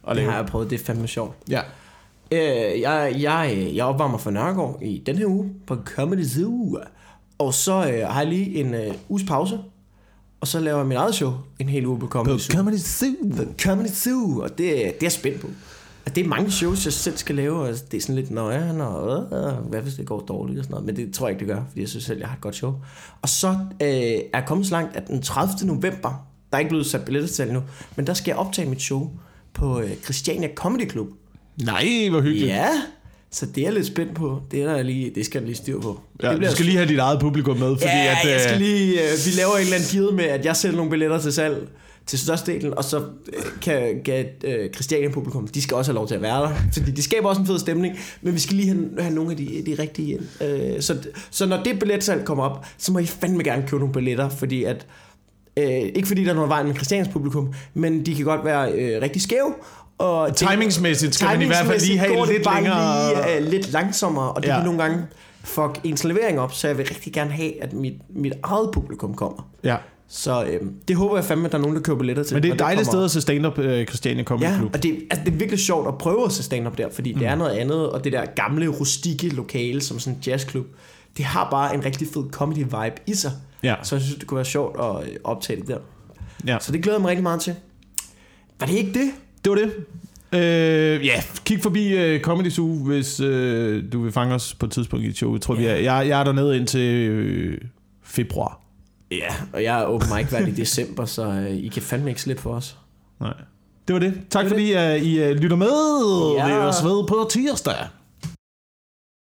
At 0.09 0.17
Det 0.17 0.25
har 0.25 0.37
jeg 0.37 0.47
prøvet. 0.47 0.71
Det 0.71 0.81
er 0.81 0.85
fandme 0.85 1.09
sjovt. 1.09 1.37
Ja. 1.51 1.61
Øh, 2.33 2.81
jeg, 2.81 3.15
jeg, 3.19 3.71
jeg 3.75 3.85
opvarmer 3.85 4.19
for 4.19 4.31
Nørregård 4.31 4.79
i 4.83 5.03
den 5.07 5.19
her 5.19 5.27
uge 5.27 5.51
på 5.67 5.77
Comedy 5.85 6.25
Zoo. 6.25 6.79
Og 7.39 7.55
så 7.55 7.73
øh, 7.73 8.09
har 8.09 8.21
jeg 8.21 8.29
lige 8.29 8.55
en 8.61 8.75
øh, 8.75 8.95
uges 9.09 9.25
pause. 9.29 9.59
Og 10.41 10.49
så 10.49 10.61
laver 10.61 10.79
jeg 10.79 10.87
mit 10.87 10.97
eget 10.97 11.15
show 11.15 11.33
en 11.59 11.69
hel 11.69 11.87
uge 11.87 11.99
på 11.99 12.07
Comedy 12.07 12.39
Zoo. 12.39 12.57
Comedy 12.57 12.77
Zoo. 12.77 13.09
Comedy 13.63 13.89
Zoo, 13.89 14.41
og 14.43 14.49
det, 14.49 14.59
det 14.59 14.87
er 14.87 14.93
jeg 15.03 15.13
spændt 15.13 15.41
på. 15.41 15.47
Og 16.07 16.15
det 16.15 16.25
er 16.25 16.29
mange 16.29 16.51
shows, 16.51 16.85
jeg 16.85 16.93
selv 16.93 17.17
skal 17.17 17.35
lave, 17.35 17.61
og 17.61 17.75
det 17.91 17.97
er 17.97 18.01
sådan 18.01 18.15
lidt 18.15 18.31
nøjeren, 18.31 18.81
og 18.81 19.27
hvad 19.69 19.81
hvis 19.81 19.95
det 19.95 20.07
går 20.07 20.21
dårligt 20.21 20.59
og 20.59 20.65
sådan 20.65 20.73
noget. 20.73 20.87
Men 20.87 20.97
det 20.97 21.15
tror 21.15 21.27
jeg 21.29 21.35
ikke, 21.35 21.47
det 21.47 21.55
gør, 21.55 21.63
fordi 21.69 21.81
jeg 21.81 21.89
synes 21.89 22.05
selv, 22.05 22.19
jeg 22.19 22.29
har 22.29 22.35
et 22.35 22.41
godt 22.41 22.55
show. 22.55 22.75
Og 23.23 23.29
så 23.29 23.49
øh, 23.49 23.89
er 23.89 24.21
jeg 24.35 24.45
kommet 24.47 24.67
så 24.67 24.73
langt, 24.73 24.97
at 24.97 25.09
den 25.09 25.23
30. 25.23 25.67
november, 25.67 26.27
der 26.51 26.57
er 26.57 26.59
ikke 26.59 26.69
blevet 26.69 26.87
sat 26.87 27.05
billetter 27.05 27.29
til 27.29 27.53
nu, 27.53 27.63
men 27.97 28.07
der 28.07 28.15
skal 28.15 28.31
jeg 28.31 28.39
optage 28.39 28.69
mit 28.69 28.83
show 28.83 29.11
på 29.55 29.81
øh, 29.81 29.97
Christiania 30.05 30.49
Comedy 30.55 30.91
Club. 30.91 31.09
Nej, 31.63 32.09
hvor 32.11 32.21
hyggeligt. 32.21 32.49
Ja, 32.51 32.71
så 33.33 33.47
det 33.47 33.67
er 33.67 33.71
lidt 33.71 33.87
spændt 33.87 34.15
på. 34.15 34.41
Det, 34.51 34.63
er 34.63 34.75
der 34.75 34.83
lige, 34.83 35.13
det 35.15 35.25
skal 35.27 35.39
jeg 35.39 35.47
lige 35.47 35.57
styr 35.57 35.81
på. 35.81 36.01
Ja, 36.23 36.33
det 36.35 36.43
du 36.43 36.51
skal 36.51 36.65
lige 36.65 36.77
have 36.77 36.89
dit 36.89 36.99
eget 36.99 37.21
publikum 37.21 37.57
med, 37.57 37.77
fordi 37.77 37.85
ja, 37.85 38.17
at, 38.25 38.31
jeg 38.31 38.41
skal 38.41 38.55
øh, 38.55 38.61
lige, 38.61 38.93
øh, 38.93 39.19
vi 39.27 39.31
laver 39.41 39.57
en 39.57 39.61
eller 39.61 39.75
anden 39.75 39.89
deal 39.93 40.15
med, 40.15 40.25
at 40.25 40.45
jeg 40.45 40.57
sælger 40.57 40.77
nogle 40.77 40.91
billetter 40.91 41.19
til 41.19 41.33
salg 41.33 41.69
til 42.07 42.19
størstedelen, 42.19 42.75
og 42.75 42.85
så 42.85 42.99
øh, 42.99 43.43
kan, 43.63 44.03
kan 44.05 44.27
øh, 44.45 44.71
Christiania 44.71 45.09
publikum, 45.09 45.49
de 45.49 45.63
skal 45.63 45.77
også 45.77 45.93
have 45.93 45.95
lov 45.97 46.09
til 46.09 46.15
at 46.15 46.23
være 46.23 46.43
der, 46.43 46.55
fordi 46.73 46.91
de 46.91 47.03
skaber 47.03 47.29
også 47.29 47.41
en 47.41 47.47
fed 47.47 47.59
stemning, 47.59 47.99
men 48.23 48.35
vi 48.35 48.39
skal 48.39 48.57
lige 48.57 48.69
have, 48.69 48.89
have 48.99 49.15
nogle 49.15 49.31
af 49.31 49.37
de, 49.37 49.63
de 49.67 49.83
rigtige 49.83 50.13
ind. 50.13 50.43
Øh, 50.43 50.83
så, 50.83 50.97
så 51.31 51.47
når 51.47 51.63
det 51.63 51.79
billetsalg 51.79 52.25
kommer 52.25 52.45
op, 52.45 52.67
så 52.79 52.93
må 52.93 52.99
I 52.99 53.07
fandme 53.07 53.45
gerne 53.45 53.63
købe 53.69 53.79
nogle 53.79 53.93
billetter, 53.93 54.29
fordi 54.29 54.65
at 54.65 54.87
Øh, 55.57 55.67
ikke 55.95 56.09
fordi 56.09 56.25
der 56.25 56.31
er 56.31 56.35
noget 56.35 56.49
vejen 56.49 56.67
med 56.67 56.75
Christians 56.75 57.09
publikum, 57.09 57.53
men 57.75 58.07
de 58.07 58.15
kan 58.15 58.25
godt 58.25 58.45
være 58.45 58.73
øh, 58.73 59.03
rigtig 59.03 59.23
skæve. 59.23 59.55
Og 60.01 60.37
Timingsmæssigt 60.37 61.15
skal 61.15 61.27
man 61.29 61.43
i 61.43 61.47
hvert 61.47 61.67
fald 61.67 61.81
lige 61.87 61.99
have 61.99 62.21
det 62.21 62.29
lidt 62.29 62.47
længere- 62.55 63.09
Lige, 63.15 63.37
øh, 63.37 63.47
lidt 63.51 63.73
langsommere, 63.73 64.33
og 64.33 64.43
det 64.43 64.49
Ja. 64.49 64.55
kan 64.57 64.65
nogle 64.65 64.83
gange 64.83 65.03
fuck 65.45 65.81
ens 65.85 66.05
levering 66.05 66.41
op, 66.41 66.53
så 66.55 66.67
jeg 66.69 66.79
vil 66.79 66.87
rigtig 66.87 67.13
gerne 67.13 67.31
have, 67.31 67.63
at 67.63 67.73
mit, 67.73 67.93
mit 68.17 68.33
eget 68.43 68.71
publikum 68.73 69.15
kommer. 69.15 69.49
ja. 69.65 69.77
Så 70.13 70.45
øh, 70.45 70.61
det 70.89 70.97
håber 70.97 71.17
jeg 71.17 71.25
fandme, 71.25 71.47
at 71.47 71.53
der 71.53 71.59
er 71.59 71.63
nogen, 71.63 71.77
der 71.77 71.83
køber 71.83 71.99
billetter 71.99 72.23
til. 72.23 72.35
Men 72.35 72.43
det 72.43 72.49
er 72.49 72.53
et 72.53 72.59
dejligt 72.59 72.87
sted 72.87 73.05
at 73.05 73.11
se 73.11 73.21
stand-up, 73.21 73.59
øh, 73.59 73.87
Christiania 73.87 74.25
Comedy 74.25 74.45
Ja, 74.49 74.57
Club. 74.57 74.75
og 74.75 74.83
det, 74.83 74.99
altså, 75.11 75.25
det 75.25 75.33
er 75.33 75.37
virkelig 75.37 75.61
sjovt 75.61 75.89
at 75.89 75.99
prøve 75.99 76.25
at 76.25 76.33
se 76.33 76.43
stand-up 76.43 76.79
der, 76.79 76.89
fordi 76.93 77.13
mm. 77.13 77.19
det 77.19 77.29
er 77.29 77.35
noget 77.35 77.51
andet, 77.51 77.91
og 77.91 78.05
det 78.05 78.13
der 78.13 78.25
gamle, 78.37 78.69
rustikke 78.69 79.29
lokale, 79.29 79.81
som 79.81 79.99
sådan 79.99 80.15
en 80.17 80.23
jazzklub, 80.27 80.67
det 81.17 81.25
har 81.25 81.49
bare 81.51 81.75
en 81.75 81.85
rigtig 81.85 82.09
fed 82.15 82.23
comedy-vibe 82.33 83.03
i 83.07 83.15
sig. 83.15 83.33
Ja. 83.63 83.75
Så 83.83 83.95
jeg 83.97 84.03
synes, 84.03 84.19
det 84.19 84.27
kunne 84.27 84.37
være 84.37 84.45
sjovt 84.45 84.77
at 84.81 85.09
øh, 85.09 85.17
optage 85.25 85.61
det 85.61 85.69
der. 85.69 85.79
Ja. 86.47 86.57
Så 86.61 86.73
det 86.73 86.83
glæder 86.83 86.97
jeg 86.99 87.03
mig 87.03 87.09
rigtig 87.09 87.23
meget 87.23 87.41
til. 87.41 87.55
Var 88.61 88.67
det 88.67 88.75
ikke 88.75 88.93
det? 88.93 89.11
Det 89.45 89.51
var 89.51 89.57
det. 89.57 89.73
Øh, 90.33 91.07
ja, 91.07 91.23
kig 91.45 91.63
forbi 91.63 92.15
uh, 92.15 92.21
Comedy 92.21 92.51
Zoo, 92.51 92.85
hvis 92.85 93.21
uh, 93.21 93.83
du 93.93 94.03
vil 94.03 94.13
fange 94.13 94.35
os 94.35 94.55
på 94.55 94.67
et 94.67 94.73
tidspunkt 94.73 95.05
i 95.05 95.09
et 95.09 95.17
show. 95.17 95.35
Jeg 95.35 95.41
tror, 95.41 95.55
vi 95.55 95.65
er, 95.65 95.75
jeg, 95.75 96.09
jeg 96.09 96.21
er 96.21 96.25
dernede 96.25 96.57
indtil 96.57 97.11
uh, 97.53 97.69
februar. 98.03 98.61
Ja, 99.11 99.35
og 99.53 99.63
jeg 99.63 99.81
er 99.81 99.85
open 99.85 100.09
mic 100.17 100.29
hvert 100.29 100.49
i 100.49 100.51
december, 100.51 101.05
så 101.05 101.25
øh, 101.27 101.51
I 101.51 101.69
kan 101.69 101.83
fandme 101.83 102.11
ikke 102.11 102.23
slippe 102.23 102.43
for 102.43 102.55
os. 102.55 102.77
Nej. 103.21 103.35
Det 103.89 103.95
var 103.95 104.01
det. 104.01 104.15
Tak 104.31 104.45
Det 104.45 104.51
var 104.51 104.57
fordi 104.57 104.75
uh, 104.75 105.07
I 105.07 105.31
uh, 105.31 105.37
lytter 105.37 105.57
med. 105.57 105.69
Ja. 106.37 106.47
Vi 106.47 106.53
høres 106.53 106.85
ved 106.85 107.07
på 107.09 107.29
tirsdag. 107.31 107.75